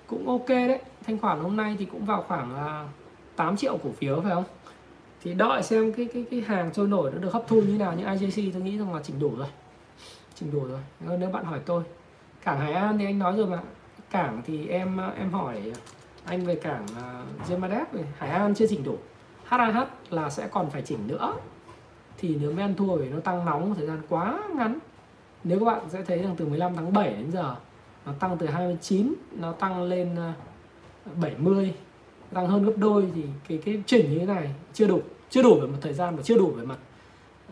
cũng 0.08 0.28
ok 0.28 0.50
đấy. 0.50 0.80
Thanh 1.06 1.20
khoản 1.20 1.40
hôm 1.40 1.58
nay 1.58 1.76
thì 1.80 1.86
cũng 1.86 2.06
vào 2.06 2.24
khoảng 2.28 2.56
là 2.56 2.88
8 3.36 3.58
triệu 3.58 3.78
cổ 3.84 3.90
phiếu 3.92 4.22
phải 4.22 4.32
không? 4.32 4.44
Thì 5.24 5.34
đợi 5.34 5.64
xem 5.64 5.94
cái 5.94 6.08
cái 6.14 6.26
cái 6.32 6.42
hàng 6.42 6.72
trôi 6.74 6.88
nổi 6.88 7.12
nó 7.12 7.18
được 7.18 7.34
hấp 7.34 7.44
thu 7.48 7.62
như 7.62 7.78
nào 7.78 7.94
như 7.94 8.06
IJC 8.06 8.52
tôi 8.54 8.62
nghĩ 8.62 8.78
rằng 8.78 8.94
là 8.94 9.02
chỉnh 9.04 9.20
đủ 9.20 9.36
rồi. 9.38 9.48
Chỉnh 10.36 10.52
đủ 10.52 10.66
rồi. 10.66 10.80
Nếu 11.20 11.30
bạn 11.30 11.46
hỏi 11.46 11.60
tôi. 11.66 11.84
Cảng 12.44 12.60
Hải 12.60 12.74
An 12.74 12.98
thì 12.98 13.06
anh 13.06 13.20
nói 13.20 13.38
rồi 13.38 13.48
mà. 13.48 13.60
Cảng 14.12 14.42
thì 14.46 14.68
em 14.68 15.00
à, 15.00 15.14
em 15.18 15.32
hỏi 15.32 15.74
anh 16.26 16.46
về 16.46 16.56
cảng 16.56 16.86
uh, 17.56 18.06
Hải 18.18 18.30
An 18.30 18.56
chưa 18.56 18.68
chỉnh 18.68 18.84
đủ. 18.84 18.98
HAH 19.46 19.88
là 20.10 20.30
sẽ 20.30 20.48
còn 20.52 20.70
phải 20.70 20.82
chỉnh 20.82 21.08
nữa 21.08 21.34
thì 22.20 22.38
nếu 22.42 22.52
men 22.52 22.76
thua 22.76 22.98
thì 22.98 23.10
nó 23.10 23.20
tăng 23.20 23.46
nóng 23.46 23.70
một 23.70 23.76
thời 23.78 23.88
gian 23.88 24.02
quá 24.10 24.40
ngắn 24.56 24.80
nếu 25.44 25.60
các 25.60 25.66
bạn 25.66 25.82
sẽ 25.90 26.04
thấy 26.08 26.18
rằng 26.18 26.36
từ 26.38 26.46
15 26.46 26.76
tháng 26.76 26.94
7 26.94 27.10
đến 27.10 27.32
giờ 27.32 27.56
nó 28.06 28.12
tăng 28.20 28.38
từ 28.38 28.48
29 28.48 29.14
nó 29.32 29.52
tăng 29.52 29.84
lên 29.84 30.16
ờ, 30.16 30.32
70 31.22 31.74
tăng 32.34 32.48
hơn 32.48 32.66
gấp 32.66 32.74
đôi 32.78 33.12
thì 33.16 33.24
cái 33.48 33.58
cái 33.66 33.84
chỉnh 33.86 34.12
như 34.12 34.20
thế 34.20 34.26
này 34.26 34.50
chưa 34.74 34.88
đủ 34.88 35.02
chưa 35.30 35.44
đủ 35.44 35.60
về 35.62 35.68
mặt 35.68 35.78
thời 35.82 35.94
gian 35.94 36.16
và 36.16 36.24
chưa 36.24 36.38
đủ 36.38 36.48
về 36.48 36.66
mặt 36.66 36.78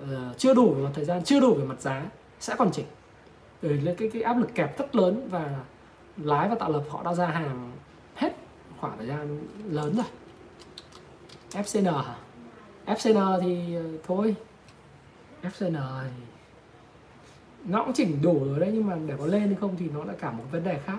uh, 0.04 0.38
chưa 0.38 0.54
đủ 0.54 0.74
về 0.74 0.84
mặt 0.84 0.90
thời 0.94 1.06
gian 1.06 1.24
chưa 1.24 1.40
đủ 1.40 1.54
về 1.54 1.66
mặt 1.66 1.82
giá 1.82 2.04
sẽ 2.40 2.56
còn 2.58 2.72
chỉnh. 2.72 2.86
Ừ, 3.62 3.70
bởi 3.70 3.78
lên 3.78 3.96
cái 3.96 4.10
cái 4.14 4.22
áp 4.22 4.38
lực 4.38 4.56
kẹp 4.56 4.80
rất 4.80 4.96
lớn 4.96 5.28
và 5.32 5.60
lái 6.18 6.50
và 6.50 6.56
tạo 6.56 6.72
lập 6.72 6.84
họ 6.90 7.04
đã 7.04 7.14
ra 7.14 7.28
hàng 7.28 7.72
hết 8.16 8.36
khoảng 8.80 8.98
thời 8.98 9.08
gian 9.08 9.40
lớn 9.70 9.96
rồi. 9.96 10.06
FCN 11.64 12.02
hả? 12.02 12.16
FCN 12.86 13.42
thì 13.42 13.76
ờ, 13.76 13.84
thôi. 14.08 14.36
FCN 15.50 15.72
này. 15.72 16.12
Nó 17.66 17.84
cũng 17.84 17.94
chỉnh 17.94 18.22
đủ 18.22 18.46
rồi 18.46 18.60
đấy 18.60 18.72
nhưng 18.74 18.88
mà 18.88 18.98
để 19.08 19.14
có 19.20 19.26
lên 19.26 19.42
hay 19.42 19.56
không 19.62 19.76
thì 19.80 19.90
nó 19.94 20.04
lại 20.04 20.16
cả 20.20 20.32
một 20.32 20.44
vấn 20.52 20.64
đề 20.64 20.80
khác. 20.86 20.98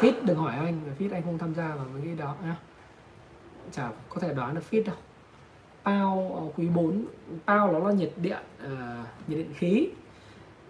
Fit 0.00 0.12
đừng 0.24 0.38
hỏi 0.38 0.54
anh 0.56 0.80
fit 0.98 1.12
anh 1.12 1.22
không 1.22 1.38
tham 1.38 1.54
gia 1.54 1.68
vào 1.68 1.86
mấy 1.92 2.02
cái 2.04 2.14
đó 2.14 2.34
nhá. 2.44 2.56
Chả 3.72 3.90
có 4.08 4.20
thể 4.20 4.34
đoán 4.34 4.54
được 4.54 4.62
fit 4.70 4.84
đâu. 4.84 4.96
Bao 5.84 6.32
ờ, 6.34 6.52
quý 6.56 6.68
4 6.68 7.04
bao 7.46 7.72
nó 7.72 7.78
là 7.78 7.92
nhiệt 7.92 8.12
điện 8.16 8.38
uh, 8.64 8.70
nhiệt 9.28 9.38
điện 9.38 9.52
khí. 9.54 9.88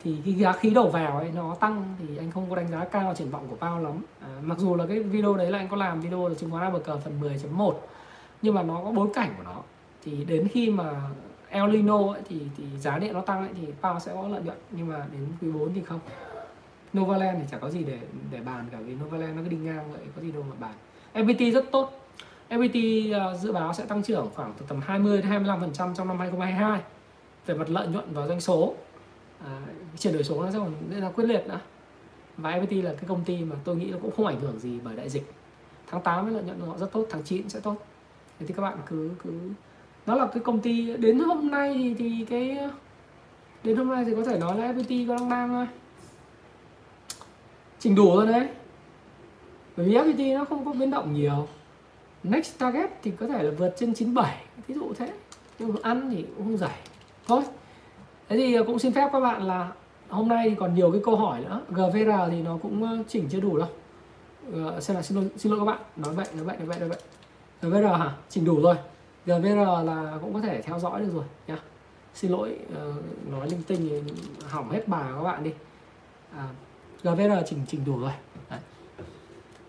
Thì 0.05 0.16
cái 0.24 0.35
giá 0.35 0.53
khí 0.53 0.70
đầu 0.70 0.89
vào 0.89 1.19
ấy 1.19 1.31
nó 1.35 1.55
tăng 1.55 1.97
thì 1.99 2.16
anh 2.16 2.31
không 2.31 2.51
có 2.51 2.57
đánh 2.57 2.69
giá 2.69 2.85
cao 2.85 3.15
triển 3.15 3.31
vọng 3.31 3.47
của 3.51 3.57
bao 3.61 3.81
lắm. 3.81 3.93
À, 4.20 4.29
mặc 4.43 4.59
dù 4.59 4.77
là 4.77 4.87
cái 4.87 5.01
video 5.01 5.37
đấy 5.37 5.51
là 5.51 5.59
anh 5.59 5.69
có 5.69 5.77
làm 5.77 6.01
video 6.01 6.29
là 6.29 6.35
chứng 6.35 6.51
khoán 6.51 6.62
ABC 6.65 6.87
phần 7.05 7.20
10.1 7.20 7.74
nhưng 8.43 8.55
mà 8.55 8.62
nó 8.62 8.81
có 8.85 8.91
bối 8.91 9.09
cảnh 9.15 9.35
của 9.37 9.43
nó. 9.43 9.57
Thì 10.05 10.24
đến 10.24 10.49
khi 10.49 10.70
mà 10.70 11.11
El 11.53 11.70
Nino 11.73 12.12
ấy, 12.12 12.20
thì 12.29 12.41
thì 12.57 12.65
giá 12.79 12.99
điện 12.99 13.15
nó 13.15 13.20
tăng 13.20 13.39
ấy, 13.39 13.51
thì 13.61 13.66
Pao 13.83 14.01
sẽ 14.01 14.12
có 14.15 14.29
lợi 14.29 14.43
nhuận. 14.43 14.57
Nhưng 14.70 14.89
mà 14.89 15.07
đến 15.12 15.27
quý 15.41 15.51
4 15.51 15.74
thì 15.74 15.83
không. 15.83 16.01
Novaland 16.99 17.39
thì 17.41 17.45
chả 17.51 17.59
có 17.59 17.70
gì 17.70 17.85
để 17.85 17.99
để 18.31 18.41
bàn 18.41 18.66
cả 18.73 18.79
vì 18.87 18.95
Novaland 18.95 19.37
nó 19.37 19.43
cứ 19.43 19.49
đi 19.49 19.57
ngang 19.57 19.93
vậy 19.93 20.01
có 20.16 20.23
gì 20.23 20.33
đâu 20.33 20.45
mà 20.51 20.57
bàn. 20.61 20.74
FPT 21.27 21.53
rất 21.53 21.65
tốt. 21.73 21.93
FPT 22.51 23.11
uh, 23.11 23.16
ờ, 23.16 23.37
dự 23.37 23.53
báo 23.53 23.74
sẽ 23.74 23.85
tăng 23.85 24.03
trưởng 24.03 24.31
khoảng 24.35 24.53
từ 24.59 24.65
tầm 24.69 24.81
20 24.81 25.23
đến 25.23 25.45
25% 25.45 25.95
trong 25.95 26.09
năm 26.09 26.19
2022 26.19 26.81
về 27.47 27.55
mặt 27.55 27.70
lợi 27.70 27.87
nhuận 27.87 28.05
và 28.12 28.27
doanh 28.27 28.41
số. 28.41 28.74
À, 29.45 29.61
chuyển 29.99 30.15
đổi 30.15 30.24
số 30.24 30.43
nó 30.43 30.51
sẽ 30.51 30.59
còn 30.59 30.74
diễn 30.91 31.01
ra 31.01 31.11
quyết 31.11 31.24
liệt 31.24 31.47
nữa 31.47 31.61
và 32.37 32.51
FPT 32.51 32.83
là 32.83 32.93
cái 32.93 33.05
công 33.09 33.24
ty 33.24 33.45
mà 33.45 33.57
tôi 33.65 33.77
nghĩ 33.77 33.91
nó 33.91 33.99
cũng 34.03 34.11
không 34.16 34.27
ảnh 34.27 34.41
hưởng 34.41 34.59
gì 34.59 34.81
bởi 34.85 34.97
đại 34.97 35.09
dịch. 35.09 35.33
Tháng 35.87 36.03
8 36.03 36.35
lợi 36.35 36.43
nhuận 36.43 36.61
của 36.61 36.66
họ 36.66 36.79
rất 36.79 36.93
tốt 36.93 37.07
tháng 37.11 37.23
9 37.23 37.49
sẽ 37.49 37.61
tốt. 37.61 37.77
Thế 38.39 38.47
thì 38.47 38.55
các 38.55 38.62
bạn 38.62 38.79
cứ 38.87 39.11
cứ 39.24 39.31
đó 40.07 40.15
là 40.15 40.27
cái 40.27 40.43
công 40.43 40.61
ty 40.61 40.97
đến 40.97 41.19
hôm 41.19 41.51
nay 41.51 41.74
thì 41.74 41.95
thì 41.99 42.27
cái 42.31 42.59
đến 43.65 43.77
hôm 43.77 43.91
nay 43.91 44.05
thì 44.05 44.15
có 44.16 44.24
thể 44.24 44.39
nói 44.39 44.59
là 44.59 44.73
FPT 44.73 45.09
có 45.09 45.16
đang 45.16 45.29
đang 45.31 45.66
chỉnh 47.79 47.95
đủ 47.95 48.16
rồi 48.16 48.27
đấy. 48.27 48.49
Bởi 49.77 49.87
vì 49.87 49.95
FPT 49.95 50.39
nó 50.39 50.45
không 50.45 50.65
có 50.65 50.73
biến 50.73 50.91
động 50.91 51.15
nhiều. 51.15 51.49
Next 52.23 52.59
target 52.59 52.91
thì 53.03 53.11
có 53.11 53.27
thể 53.27 53.43
là 53.43 53.51
vượt 53.59 53.74
trên 53.77 53.95
97 53.95 54.45
ví 54.66 54.74
dụ 54.74 54.93
thế. 54.99 55.12
Nhưng 55.59 55.69
mà 55.69 55.81
ăn 55.83 56.11
thì 56.11 56.23
cũng 56.23 56.45
không 56.45 56.57
giải 56.57 56.79
thôi. 57.27 57.43
Thế 58.29 58.37
thì 58.37 58.57
cũng 58.66 58.79
xin 58.79 58.93
phép 58.93 59.09
các 59.12 59.20
bạn 59.20 59.43
là 59.43 59.73
hôm 60.09 60.29
nay 60.29 60.51
thì 60.51 60.57
còn 60.59 60.74
nhiều 60.74 60.93
cái 60.93 61.01
câu 61.05 61.16
hỏi 61.16 61.41
nữa. 61.41 61.61
GVR 61.69 62.31
thì 62.31 62.43
nó 62.43 62.59
cũng 62.62 63.05
chỉnh 63.09 63.29
chưa 63.31 63.41
đủ 63.41 63.59
đâu. 63.59 63.69
Uh, 64.49 64.83
xem 64.83 64.97
là 64.97 65.03
xin 65.03 65.19
lỗi 65.19 65.29
xin 65.37 65.53
lỗi 65.53 65.61
các 65.61 65.65
bạn. 65.65 65.81
Nói 65.97 66.15
vậy 66.15 66.27
nói 66.37 66.45
vậy 66.45 66.57
nói 66.59 66.66
vậy 66.66 66.79
nói 66.81 66.89
vậy 66.89 66.99
GVR 67.62 68.01
hả? 68.01 68.12
Chỉnh 68.29 68.45
đủ 68.45 68.61
rồi. 68.62 68.77
GVR 69.27 69.86
là 69.86 70.19
cũng 70.20 70.35
có 70.35 70.40
thể 70.40 70.62
theo 70.62 70.78
dõi 70.78 71.01
được 71.01 71.11
rồi 71.15 71.24
nha 71.47 71.59
xin 72.15 72.31
lỗi 72.31 72.59
uh, 72.73 73.31
nói 73.31 73.49
linh 73.51 73.62
tinh 73.62 74.05
hỏng 74.49 74.70
hết 74.70 74.89
bài 74.89 75.12
các 75.16 75.23
bạn 75.23 75.44
đi. 75.44 75.51
À, 76.36 76.49
GVR 77.03 77.47
chỉnh 77.47 77.59
chỉnh 77.69 77.85
đủ 77.85 78.01
rồi. 78.01 78.12
Đấy. 78.51 78.61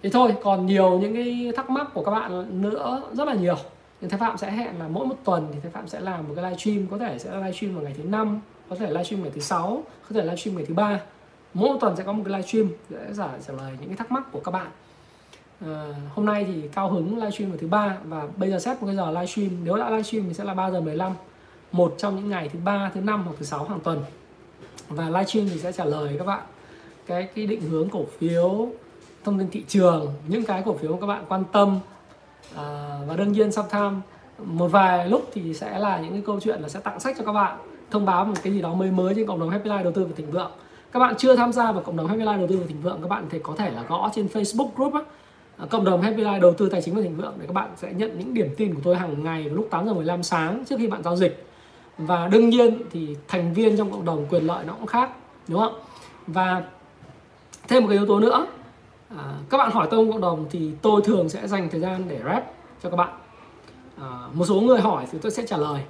thế 0.03 0.09
thôi 0.09 0.35
còn 0.43 0.65
nhiều 0.65 0.99
những 0.99 1.13
cái 1.13 1.51
thắc 1.55 1.69
mắc 1.69 1.87
của 1.93 2.03
các 2.03 2.11
bạn 2.11 2.61
nữa 2.61 3.01
rất 3.13 3.27
là 3.27 3.33
nhiều. 3.33 3.55
Nhưng 4.01 4.09
Thái 4.09 4.19
Phạm 4.19 4.37
sẽ 4.37 4.51
hẹn 4.51 4.79
là 4.79 4.87
mỗi 4.87 5.05
một 5.05 5.15
tuần 5.23 5.47
thì 5.53 5.59
Thái 5.59 5.71
Phạm 5.71 5.87
sẽ 5.87 5.99
làm 5.99 6.27
một 6.27 6.33
cái 6.35 6.43
livestream 6.43 6.87
có 6.87 6.97
thể 6.97 7.19
sẽ 7.19 7.35
livestream 7.35 7.75
vào 7.75 7.83
ngày 7.83 7.93
thứ 7.97 8.03
năm 8.03 8.41
có 8.69 8.75
thể 8.75 8.87
livestream 8.87 9.23
ngày 9.23 9.31
thứ 9.35 9.41
sáu 9.41 9.83
có 10.09 10.15
thể 10.15 10.21
livestream 10.21 10.57
ngày 10.57 10.65
thứ 10.65 10.73
ba. 10.73 10.99
Mỗi 11.53 11.69
một 11.69 11.77
tuần 11.81 11.95
sẽ 11.95 12.03
có 12.03 12.13
một 12.13 12.23
cái 12.25 12.37
livestream 12.37 12.69
để 12.89 13.13
giải 13.13 13.39
trả 13.47 13.53
lời 13.53 13.77
những 13.79 13.89
cái 13.89 13.97
thắc 13.97 14.11
mắc 14.11 14.23
của 14.31 14.39
các 14.39 14.51
bạn 14.51 14.67
à, 15.65 15.87
hôm 16.15 16.25
nay 16.25 16.45
thì 16.47 16.67
cao 16.73 16.89
hứng 16.89 17.15
livestream 17.15 17.51
vào 17.51 17.59
thứ 17.61 17.67
ba 17.67 17.97
và 18.05 18.27
bây 18.37 18.49
giờ 18.51 18.59
xét 18.59 18.81
một 18.81 18.87
cái 18.87 18.95
giờ 18.95 19.11
livestream 19.11 19.49
nếu 19.63 19.77
đã 19.77 19.89
livestream 19.89 20.25
thì 20.27 20.33
sẽ 20.33 20.43
là 20.43 20.53
3 20.53 20.71
giờ 20.71 20.81
15 20.81 21.13
một 21.71 21.95
trong 21.97 22.15
những 22.15 22.29
ngày 22.29 22.49
thứ 22.53 22.59
ba 22.63 22.91
thứ 22.93 23.01
năm 23.01 23.23
hoặc 23.23 23.33
thứ 23.39 23.45
sáu 23.45 23.63
hàng 23.63 23.79
tuần. 23.79 24.03
Và 24.89 25.09
livestream 25.09 25.49
thì 25.49 25.59
sẽ 25.59 25.71
trả 25.71 25.85
lời 25.85 26.15
các 26.17 26.25
bạn 26.25 26.43
cái 27.07 27.27
cái 27.35 27.45
định 27.45 27.61
hướng 27.61 27.89
cổ 27.89 28.05
phiếu 28.17 28.67
thông 29.23 29.39
tin 29.39 29.49
thị 29.51 29.63
trường 29.67 30.13
những 30.27 30.45
cái 30.45 30.63
cổ 30.65 30.73
phiếu 30.73 30.91
mà 30.91 30.97
các 31.01 31.07
bạn 31.07 31.25
quan 31.29 31.43
tâm. 31.51 31.79
À, 32.55 32.97
và 33.07 33.15
đương 33.15 33.31
nhiên 33.31 33.49
tham 33.69 34.01
một 34.37 34.67
vài 34.67 35.09
lúc 35.09 35.29
thì 35.33 35.53
sẽ 35.53 35.79
là 35.79 35.99
những 35.99 36.11
cái 36.11 36.21
câu 36.25 36.39
chuyện 36.39 36.61
là 36.61 36.69
sẽ 36.69 36.79
tặng 36.79 36.99
sách 36.99 37.15
cho 37.19 37.25
các 37.25 37.31
bạn 37.31 37.57
thông 37.91 38.05
báo 38.05 38.25
một 38.25 38.33
cái 38.43 38.53
gì 38.53 38.61
đó 38.61 38.73
mới 38.73 38.91
mới 38.91 39.13
trên 39.15 39.27
cộng 39.27 39.39
đồng 39.39 39.49
Happy 39.49 39.69
Life 39.69 39.83
đầu 39.83 39.93
tư 39.93 40.05
và 40.05 40.11
thịnh 40.15 40.31
vượng. 40.31 40.51
Các 40.91 40.99
bạn 40.99 41.15
chưa 41.17 41.35
tham 41.35 41.53
gia 41.53 41.71
vào 41.71 41.83
cộng 41.83 41.97
đồng 41.97 42.07
Happy 42.07 42.21
Life 42.21 42.37
đầu 42.37 42.47
tư 42.47 42.57
và 42.57 42.65
thịnh 42.67 42.81
vượng 42.81 43.01
các 43.01 43.07
bạn 43.07 43.25
thì 43.29 43.39
có 43.43 43.53
thể 43.57 43.71
là 43.71 43.83
gõ 43.83 44.11
trên 44.15 44.27
Facebook 44.27 44.69
group 44.75 44.93
á, 44.93 45.01
À, 45.63 45.65
cộng 45.69 45.85
đồng 45.85 46.01
Happy 46.01 46.23
Life 46.23 46.39
đầu 46.39 46.53
tư 46.53 46.69
tài 46.69 46.81
chính 46.81 46.95
và 46.95 47.01
thịnh 47.01 47.17
vượng 47.17 47.33
để 47.39 47.45
các 47.47 47.53
bạn 47.53 47.69
sẽ 47.75 47.93
nhận 47.93 48.19
những 48.19 48.33
điểm 48.33 48.49
tin 48.57 48.73
của 48.75 48.81
tôi 48.83 48.95
hàng 48.95 49.23
ngày 49.23 49.43
vào 49.43 49.55
lúc 49.55 49.67
8 49.71 49.85
giờ 49.85 49.93
15 49.93 50.23
sáng 50.23 50.63
trước 50.65 50.75
khi 50.79 50.87
bạn 50.87 51.03
giao 51.03 51.15
dịch. 51.15 51.45
Và 51.97 52.27
đương 52.27 52.49
nhiên 52.49 52.81
thì 52.91 53.15
thành 53.27 53.53
viên 53.53 53.77
trong 53.77 53.91
cộng 53.91 54.05
đồng 54.05 54.25
quyền 54.29 54.47
lợi 54.47 54.65
nó 54.65 54.73
cũng 54.73 54.85
khác 54.85 55.09
đúng 55.47 55.59
không? 55.59 55.79
Và 56.27 56.63
thêm 57.67 57.83
một 57.83 57.89
cái 57.89 57.97
yếu 57.97 58.07
tố 58.07 58.19
nữa 58.19 58.47
à, 59.09 59.23
các 59.49 59.57
bạn 59.57 59.71
hỏi 59.71 59.87
tôi 59.91 60.05
trong 60.05 60.11
cộng 60.11 60.21
đồng 60.21 60.45
thì 60.51 60.71
tôi 60.81 61.01
thường 61.01 61.29
sẽ 61.29 61.47
dành 61.47 61.69
thời 61.69 61.81
gian 61.81 62.03
để 62.07 62.19
rep 62.25 62.43
cho 62.83 62.89
các 62.89 62.97
bạn. 62.97 63.09
À, 64.01 64.09
một 64.33 64.45
số 64.45 64.61
người 64.61 64.79
hỏi 64.79 65.05
thì 65.11 65.17
tôi 65.21 65.31
sẽ 65.31 65.45
trả 65.47 65.57
lời. 65.57 65.81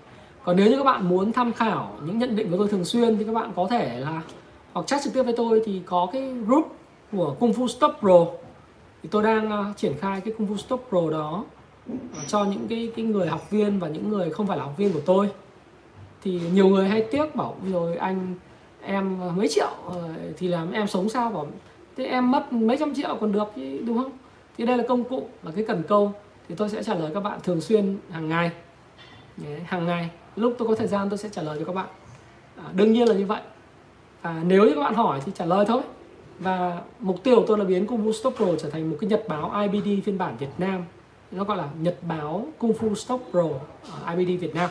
Còn 0.43 0.55
nếu 0.55 0.69
như 0.69 0.77
các 0.77 0.83
bạn 0.83 1.09
muốn 1.09 1.31
tham 1.31 1.53
khảo 1.53 1.91
những 2.05 2.19
nhận 2.19 2.35
định 2.35 2.51
của 2.51 2.57
tôi 2.57 2.67
thường 2.67 2.85
xuyên 2.85 3.17
thì 3.17 3.23
các 3.23 3.33
bạn 3.33 3.51
có 3.55 3.67
thể 3.69 3.99
là 3.99 4.21
hoặc 4.73 4.87
chat 4.87 5.01
trực 5.03 5.13
tiếp 5.13 5.23
với 5.23 5.33
tôi 5.37 5.61
thì 5.65 5.81
có 5.85 6.07
cái 6.13 6.33
group 6.47 6.75
của 7.11 7.35
Kung 7.39 7.51
Fu 7.51 7.67
Stop 7.67 7.91
Pro 7.99 8.25
thì 9.03 9.09
tôi 9.11 9.23
đang 9.23 9.69
uh, 9.69 9.77
triển 9.77 9.93
khai 9.99 10.21
cái 10.21 10.33
công 10.37 10.47
Fu 10.47 10.57
Stop 10.57 10.85
Pro 10.89 11.09
đó 11.09 11.43
uh, 11.93 11.97
cho 12.27 12.43
những 12.43 12.67
cái 12.69 12.91
cái 12.95 13.05
người 13.05 13.27
học 13.27 13.51
viên 13.51 13.79
và 13.79 13.87
những 13.87 14.09
người 14.09 14.29
không 14.29 14.47
phải 14.47 14.57
là 14.57 14.63
học 14.63 14.73
viên 14.77 14.93
của 14.93 15.01
tôi. 15.05 15.29
Thì 16.21 16.41
nhiều 16.53 16.67
người 16.67 16.87
hay 16.87 17.07
tiếc 17.11 17.35
bảo 17.35 17.55
rồi 17.71 17.95
anh 17.95 18.35
em 18.81 19.19
mấy 19.35 19.47
triệu 19.47 19.71
uh, 19.87 19.95
thì 20.37 20.47
làm 20.47 20.71
em 20.71 20.87
sống 20.87 21.09
sao? 21.09 21.29
Bảo 21.29 21.47
thế 21.97 22.05
em 22.05 22.31
mất 22.31 22.53
mấy 22.53 22.77
trăm 22.77 22.95
triệu 22.95 23.17
còn 23.21 23.31
được 23.31 23.47
chứ 23.55 23.81
đúng 23.85 23.97
không? 23.97 24.11
Thì 24.57 24.65
đây 24.65 24.77
là 24.77 24.83
công 24.87 25.03
cụ 25.03 25.27
là 25.43 25.51
cái 25.55 25.65
cần 25.67 25.83
câu. 25.87 26.11
Thì 26.49 26.55
tôi 26.55 26.69
sẽ 26.69 26.83
trả 26.83 26.95
lời 26.95 27.11
các 27.13 27.19
bạn 27.19 27.39
thường 27.43 27.61
xuyên 27.61 27.97
hàng 28.11 28.29
ngày. 28.29 28.51
Đấy, 29.37 29.59
hàng 29.65 29.85
ngày. 29.85 30.09
Lúc 30.35 30.55
tôi 30.57 30.67
có 30.67 30.75
thời 30.75 30.87
gian 30.87 31.09
tôi 31.09 31.17
sẽ 31.17 31.29
trả 31.29 31.41
lời 31.41 31.57
cho 31.59 31.65
các 31.65 31.75
bạn. 31.75 31.87
À, 32.57 32.63
đương 32.73 32.93
nhiên 32.93 33.09
là 33.09 33.15
như 33.15 33.25
vậy. 33.25 33.41
Và 34.21 34.43
nếu 34.47 34.63
như 34.63 34.71
các 34.75 34.81
bạn 34.81 34.93
hỏi 34.93 35.19
thì 35.25 35.31
trả 35.35 35.45
lời 35.45 35.65
thôi 35.67 35.81
và 36.43 36.81
mục 36.99 37.23
tiêu 37.23 37.35
của 37.35 37.45
tôi 37.47 37.57
là 37.57 37.65
biến 37.65 37.87
Kung 37.87 38.07
Fu 38.07 38.11
Stop 38.11 38.35
Pro 38.35 38.45
trở 38.59 38.69
thành 38.69 38.89
một 38.89 38.97
cái 39.01 39.09
nhật 39.09 39.23
báo 39.27 39.51
IBD 39.61 40.05
phiên 40.05 40.17
bản 40.17 40.37
Việt 40.37 40.49
Nam. 40.57 40.85
Nó 41.31 41.43
gọi 41.43 41.57
là 41.57 41.69
nhật 41.79 41.97
báo 42.07 42.47
Kung 42.57 42.71
Fu 42.71 42.95
Stop 42.95 43.21
Pro 43.31 43.43
IBD 44.15 44.41
Việt 44.41 44.55
Nam. 44.55 44.69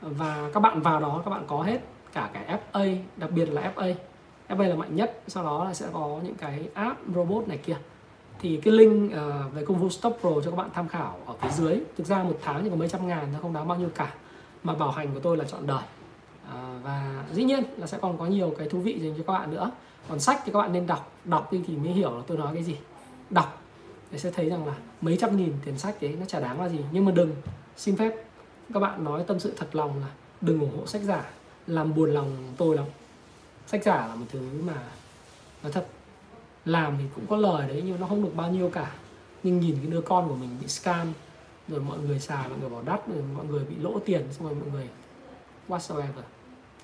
Và 0.00 0.50
các 0.54 0.60
bạn 0.60 0.80
vào 0.80 1.00
đó 1.00 1.22
các 1.24 1.30
bạn 1.30 1.44
có 1.46 1.62
hết 1.62 1.80
cả 2.12 2.30
cái 2.32 2.58
FA 2.72 2.96
đặc 3.16 3.30
biệt 3.30 3.46
là 3.46 3.72
FA 3.76 3.94
FA 4.48 4.68
là 4.68 4.74
mạnh 4.74 4.96
nhất 4.96 5.22
sau 5.28 5.44
đó 5.44 5.64
là 5.64 5.74
sẽ 5.74 5.86
có 5.92 6.20
những 6.24 6.34
cái 6.34 6.68
app 6.74 7.00
robot 7.14 7.48
này 7.48 7.58
kia. 7.58 7.76
Thì 8.40 8.56
cái 8.56 8.74
link 8.74 9.12
uh, 9.12 9.54
về 9.54 9.64
Kung 9.64 9.82
Fu 9.82 9.88
Stop 9.88 10.18
Pro 10.20 10.30
cho 10.44 10.50
các 10.50 10.56
bạn 10.56 10.70
tham 10.74 10.88
khảo 10.88 11.18
ở 11.26 11.34
phía 11.40 11.50
dưới. 11.50 11.80
Thực 11.96 12.06
ra 12.06 12.22
một 12.22 12.38
tháng 12.42 12.64
chỉ 12.64 12.70
có 12.70 12.76
mấy 12.76 12.88
trăm 12.88 13.08
ngàn 13.08 13.26
nó 13.32 13.38
không 13.42 13.52
đáng 13.52 13.68
bao 13.68 13.78
nhiêu 13.78 13.88
cả. 13.94 14.14
Mà 14.62 14.74
bảo 14.74 14.90
hành 14.90 15.14
của 15.14 15.20
tôi 15.20 15.36
là 15.36 15.44
chọn 15.44 15.66
đời. 15.66 15.82
Ờ, 16.52 16.74
và 16.82 17.24
dĩ 17.32 17.44
nhiên 17.44 17.62
là 17.76 17.86
sẽ 17.86 17.98
còn 18.00 18.18
có 18.18 18.26
nhiều 18.26 18.54
cái 18.58 18.68
thú 18.68 18.78
vị 18.78 18.98
dành 19.00 19.14
cho 19.16 19.22
các 19.26 19.32
bạn 19.32 19.50
nữa 19.50 19.70
còn 20.08 20.20
sách 20.20 20.40
thì 20.44 20.52
các 20.52 20.58
bạn 20.58 20.72
nên 20.72 20.86
đọc 20.86 21.12
đọc 21.24 21.52
đi 21.52 21.60
thì 21.66 21.76
mới 21.76 21.92
hiểu 21.92 22.16
là 22.16 22.22
tôi 22.26 22.38
nói 22.38 22.54
cái 22.54 22.62
gì. 22.62 22.76
Đọc 23.30 23.62
thì 24.10 24.18
sẽ 24.18 24.30
thấy 24.30 24.50
rằng 24.50 24.66
là 24.66 24.74
mấy 25.00 25.16
trăm 25.20 25.36
nghìn 25.36 25.52
tiền 25.64 25.78
sách 25.78 26.02
đấy 26.02 26.16
nó 26.20 26.26
chả 26.26 26.40
đáng 26.40 26.60
là 26.60 26.68
gì. 26.68 26.78
Nhưng 26.92 27.04
mà 27.04 27.12
đừng 27.12 27.34
xin 27.76 27.96
phép 27.96 28.12
các 28.74 28.80
bạn 28.80 29.04
nói 29.04 29.24
tâm 29.26 29.40
sự 29.40 29.54
thật 29.56 29.66
lòng 29.72 30.00
là 30.00 30.06
đừng 30.40 30.60
ủng 30.60 30.78
hộ 30.78 30.86
sách 30.86 31.02
giả 31.02 31.30
làm 31.66 31.94
buồn 31.94 32.14
lòng 32.14 32.54
tôi 32.56 32.76
lắm. 32.76 32.84
Sách 33.66 33.82
giả 33.82 34.06
là 34.06 34.14
một 34.14 34.26
thứ 34.30 34.40
mà 34.66 34.82
nói 35.62 35.72
thật 35.72 35.86
làm 36.64 36.96
thì 36.98 37.04
cũng 37.14 37.26
có 37.26 37.36
lời 37.36 37.68
đấy 37.68 37.82
nhưng 37.86 38.00
nó 38.00 38.06
không 38.06 38.22
được 38.22 38.32
bao 38.34 38.50
nhiêu 38.50 38.70
cả. 38.70 38.92
Nhưng 39.42 39.60
nhìn 39.60 39.76
cái 39.82 39.90
đứa 39.90 40.00
con 40.00 40.28
của 40.28 40.34
mình 40.34 40.56
bị 40.60 40.68
scam 40.68 41.12
rồi 41.68 41.80
mọi 41.80 41.98
người 41.98 42.20
xài 42.20 42.48
mọi 42.48 42.58
người 42.58 42.68
bỏ 42.68 42.82
đắt 42.84 43.08
rồi 43.08 43.22
mọi 43.36 43.46
người 43.46 43.64
bị 43.64 43.74
lỗ 43.80 43.98
tiền 43.98 44.22
xong 44.32 44.46
rồi 44.46 44.54
mọi 44.54 44.68
người 44.70 44.88
whatsoever. 45.68 46.22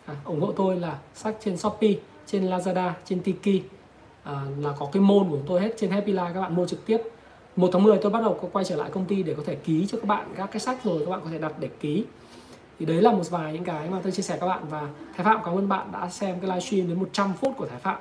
À, 0.06 0.16
ủng 0.24 0.40
hộ 0.40 0.52
tôi 0.52 0.76
là 0.76 0.98
sách 1.14 1.36
trên 1.44 1.56
shopee 1.56 1.94
trên 2.30 2.46
lazada 2.46 2.90
trên 3.04 3.20
tiki. 3.20 3.62
À, 4.24 4.42
là 4.60 4.72
có 4.78 4.88
cái 4.92 5.02
môn 5.02 5.30
của 5.30 5.38
tôi 5.46 5.60
hết 5.60 5.74
trên 5.76 5.90
happy 5.90 6.12
life 6.12 6.34
các 6.34 6.40
bạn 6.40 6.56
mua 6.56 6.66
trực 6.66 6.86
tiếp. 6.86 6.98
Một 7.56 7.70
tháng 7.72 7.82
10 7.82 7.98
tôi 7.98 8.12
bắt 8.12 8.22
đầu 8.22 8.38
có 8.42 8.48
quay 8.52 8.64
trở 8.64 8.76
lại 8.76 8.90
công 8.90 9.04
ty 9.04 9.22
để 9.22 9.34
có 9.34 9.42
thể 9.46 9.54
ký 9.54 9.86
cho 9.86 9.98
các 9.98 10.06
bạn 10.06 10.34
các 10.36 10.50
cái 10.52 10.60
sách 10.60 10.84
rồi 10.84 11.00
các 11.04 11.10
bạn 11.10 11.20
có 11.24 11.30
thể 11.30 11.38
đặt 11.38 11.52
để 11.60 11.68
ký. 11.80 12.04
Thì 12.78 12.86
đấy 12.86 13.02
là 13.02 13.12
một 13.12 13.30
vài 13.30 13.52
những 13.52 13.64
cái 13.64 13.90
mà 13.90 14.00
tôi 14.02 14.12
chia 14.12 14.22
sẻ 14.22 14.38
các 14.40 14.46
bạn 14.46 14.62
và 14.70 14.88
Thái 15.16 15.24
Phạm 15.24 15.40
cảm 15.44 15.54
ơn 15.54 15.68
bạn 15.68 15.92
đã 15.92 16.08
xem 16.08 16.40
cái 16.40 16.50
livestream 16.50 16.88
đến 16.88 16.98
100 16.98 17.32
phút 17.40 17.56
của 17.56 17.66
Thái 17.66 17.78
Phạm. 17.78 17.98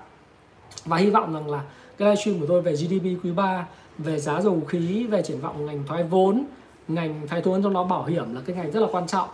Và 0.86 0.98
hy 0.98 1.10
vọng 1.10 1.34
rằng 1.34 1.50
là 1.50 1.62
cái 1.98 2.10
livestream 2.10 2.40
của 2.40 2.46
tôi 2.48 2.62
về 2.62 2.74
GDP 2.74 3.24
quý 3.24 3.32
3 3.32 3.68
về 3.98 4.20
giá 4.20 4.42
dầu 4.42 4.62
khí 4.68 5.04
về 5.04 5.22
triển 5.22 5.40
vọng 5.40 5.66
ngành 5.66 5.84
thoái 5.88 6.04
vốn 6.04 6.46
ngành 6.88 7.28
thoái 7.28 7.42
vốn 7.42 7.64
trong 7.64 7.74
đó 7.74 7.84
bảo 7.84 8.06
hiểm 8.06 8.36
là 8.36 8.42
cái 8.46 8.56
ngành 8.56 8.72
rất 8.72 8.80
là 8.80 8.88
quan 8.92 9.08
trọng 9.08 9.30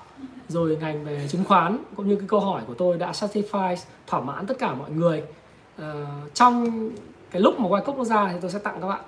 rồi 0.47 0.77
ngành 0.81 1.05
về 1.05 1.27
chứng 1.29 1.43
khoán 1.43 1.77
cũng 1.95 2.07
như 2.07 2.15
cái 2.15 2.27
câu 2.27 2.39
hỏi 2.39 2.61
của 2.67 2.73
tôi 2.73 2.97
đã 2.97 3.11
satisfy 3.11 3.75
thỏa 4.07 4.21
mãn 4.21 4.45
tất 4.45 4.59
cả 4.59 4.73
mọi 4.73 4.91
người. 4.91 5.23
Uh, 5.81 5.85
trong 6.33 6.89
cái 7.31 7.41
lúc 7.41 7.59
mà 7.59 7.67
quay 7.67 7.83
cốc 7.85 7.97
nó 7.97 8.03
ra 8.03 8.29
thì 8.33 8.37
tôi 8.41 8.51
sẽ 8.51 8.59
tặng 8.59 8.77
các 8.81 8.87
bạn. 8.87 9.01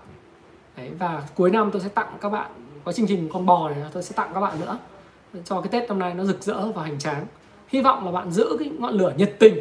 Đấy, 0.78 0.92
và 1.00 1.24
cuối 1.36 1.52
năm 1.52 1.70
tôi 1.72 1.82
sẽ 1.82 1.90
tặng 1.90 2.18
các 2.22 2.30
bạn 2.30 2.52
có 2.84 2.92
chương 2.92 3.08
trình 3.08 3.30
con 3.34 3.46
bò 3.46 3.70
này 3.70 3.78
tôi 3.94 4.04
sẽ 4.04 4.14
tặng 4.16 4.32
các 4.34 4.40
bạn 4.40 4.60
nữa. 4.60 4.78
Cho 5.46 5.62
cái 5.62 5.70
Tết 5.72 5.90
năm 5.90 6.00
nay 6.00 6.14
nó 6.14 6.24
rực 6.24 6.44
rỡ 6.44 6.72
và 6.72 6.82
hoành 6.82 7.00
tráng. 7.00 7.26
Hy 7.68 7.82
vọng 7.82 8.06
là 8.06 8.12
bạn 8.12 8.32
giữ 8.32 8.56
cái 8.60 8.70
ngọn 8.80 8.94
lửa 8.94 9.14
nhiệt 9.18 9.36
tình 9.40 9.56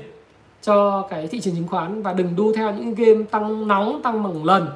cho 0.62 1.06
cái 1.10 1.26
thị 1.26 1.40
trường 1.40 1.54
chứng 1.54 1.68
khoán 1.68 2.02
và 2.02 2.12
đừng 2.12 2.36
đu 2.36 2.52
theo 2.52 2.74
những 2.74 2.94
game 2.94 3.24
tăng 3.30 3.68
nóng 3.68 4.02
tăng 4.02 4.22
bằng 4.22 4.44
lần 4.44 4.68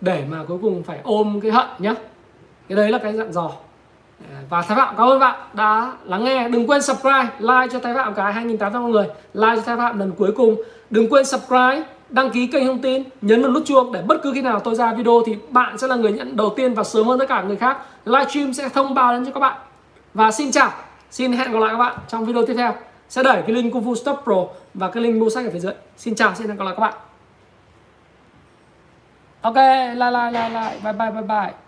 để 0.00 0.24
mà 0.30 0.44
cuối 0.48 0.58
cùng 0.62 0.82
phải 0.82 1.00
ôm 1.02 1.40
cái 1.42 1.50
hận 1.50 1.66
nhá. 1.78 1.94
Cái 2.68 2.76
đấy 2.76 2.90
là 2.90 2.98
cái 2.98 3.12
dặn 3.12 3.32
dò 3.32 3.52
và 4.48 4.62
Thái 4.62 4.76
Phạm, 4.76 4.94
cảm 4.96 5.06
ơn 5.06 5.20
bạn 5.20 5.34
đã 5.52 5.92
lắng 6.04 6.24
nghe. 6.24 6.48
Đừng 6.48 6.70
quên 6.70 6.82
subscribe, 6.82 7.28
like 7.38 7.68
cho 7.72 7.78
Thái 7.78 7.94
Phạm 7.94 8.14
cái 8.14 8.32
2.800 8.32 8.88
người. 8.88 9.06
Like 9.34 9.56
cho 9.56 9.62
Thái 9.62 9.76
Phạm 9.76 9.98
lần 9.98 10.12
cuối 10.18 10.32
cùng. 10.36 10.56
Đừng 10.90 11.08
quên 11.08 11.24
subscribe, 11.24 11.82
đăng 12.08 12.30
ký 12.30 12.46
kênh 12.46 12.66
thông 12.66 12.78
tin, 12.78 13.02
nhấn 13.20 13.42
vào 13.42 13.50
nút 13.50 13.62
chuông 13.66 13.92
để 13.92 14.02
bất 14.06 14.22
cứ 14.22 14.32
khi 14.34 14.42
nào 14.42 14.60
tôi 14.60 14.74
ra 14.74 14.94
video 14.94 15.22
thì 15.26 15.36
bạn 15.48 15.78
sẽ 15.78 15.86
là 15.86 15.96
người 15.96 16.12
nhận 16.12 16.36
đầu 16.36 16.52
tiên 16.56 16.74
và 16.74 16.84
sớm 16.84 17.06
hơn 17.06 17.18
tất 17.18 17.28
cả 17.28 17.42
người 17.42 17.56
khác. 17.56 17.78
Livestream 18.04 18.52
sẽ 18.52 18.68
thông 18.68 18.94
báo 18.94 19.12
đến 19.12 19.24
cho 19.24 19.30
các 19.32 19.40
bạn. 19.40 19.58
Và 20.14 20.30
xin 20.30 20.52
chào, 20.52 20.70
xin 21.10 21.32
hẹn 21.32 21.52
gặp 21.52 21.58
lại 21.58 21.70
các 21.72 21.78
bạn 21.78 21.96
trong 22.08 22.24
video 22.24 22.46
tiếp 22.46 22.54
theo. 22.54 22.74
Sẽ 23.08 23.22
đẩy 23.22 23.42
cái 23.42 23.56
link 23.56 23.72
Kung 23.72 23.84
Fu 23.86 23.94
Stop 23.94 24.20
Pro 24.24 24.44
và 24.74 24.90
cái 24.90 25.02
link 25.02 25.16
mua 25.16 25.30
sách 25.30 25.44
ở 25.44 25.50
phía 25.52 25.58
dưới. 25.58 25.72
Xin 25.96 26.14
chào, 26.14 26.34
xin 26.34 26.48
hẹn 26.48 26.56
gặp 26.56 26.64
lại 26.64 26.74
các 26.76 26.80
bạn. 26.80 26.94
Ok, 29.40 29.56
like 29.94 30.10
like 30.10 30.30
like 30.30 30.48
like. 30.48 30.80
Bye 30.84 30.92
bye 30.92 31.10
bye 31.10 31.22
bye. 31.22 31.61